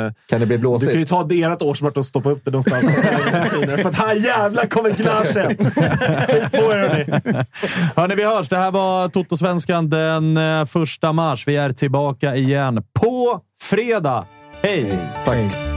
eh, 0.05 0.13
Kan 0.29 0.39
det 0.39 0.45
bli 0.45 0.57
du 0.57 0.63
kan 0.63 0.79
ju 0.79 0.79
blåsigt? 0.79 1.09
ta 1.09 1.23
ert 1.31 1.61
årsmöte 1.61 1.99
och 1.99 2.05
stoppa 2.05 2.29
upp 2.29 2.41
det 2.45 2.51
någonstans. 2.51 2.85
För 3.81 3.89
att 3.89 3.95
här 3.95 4.15
jävlar 4.15 4.65
kommer 4.65 4.89
på 6.49 6.57
er 6.73 6.77
hörni! 6.77 7.43
Hörni, 7.95 8.15
vi 8.15 8.23
hörs. 8.23 8.49
Det 8.49 8.57
här 8.57 8.71
var 8.71 8.90
Toto-svenskan 9.13 9.89
den 9.89 10.37
eh, 10.37 10.65
första 10.65 11.13
mars. 11.13 11.47
Vi 11.47 11.55
är 11.55 11.71
tillbaka 11.71 12.35
igen 12.35 12.83
på 12.99 13.39
fredag. 13.61 14.25
Hej! 14.61 14.99
Tack. 15.25 15.70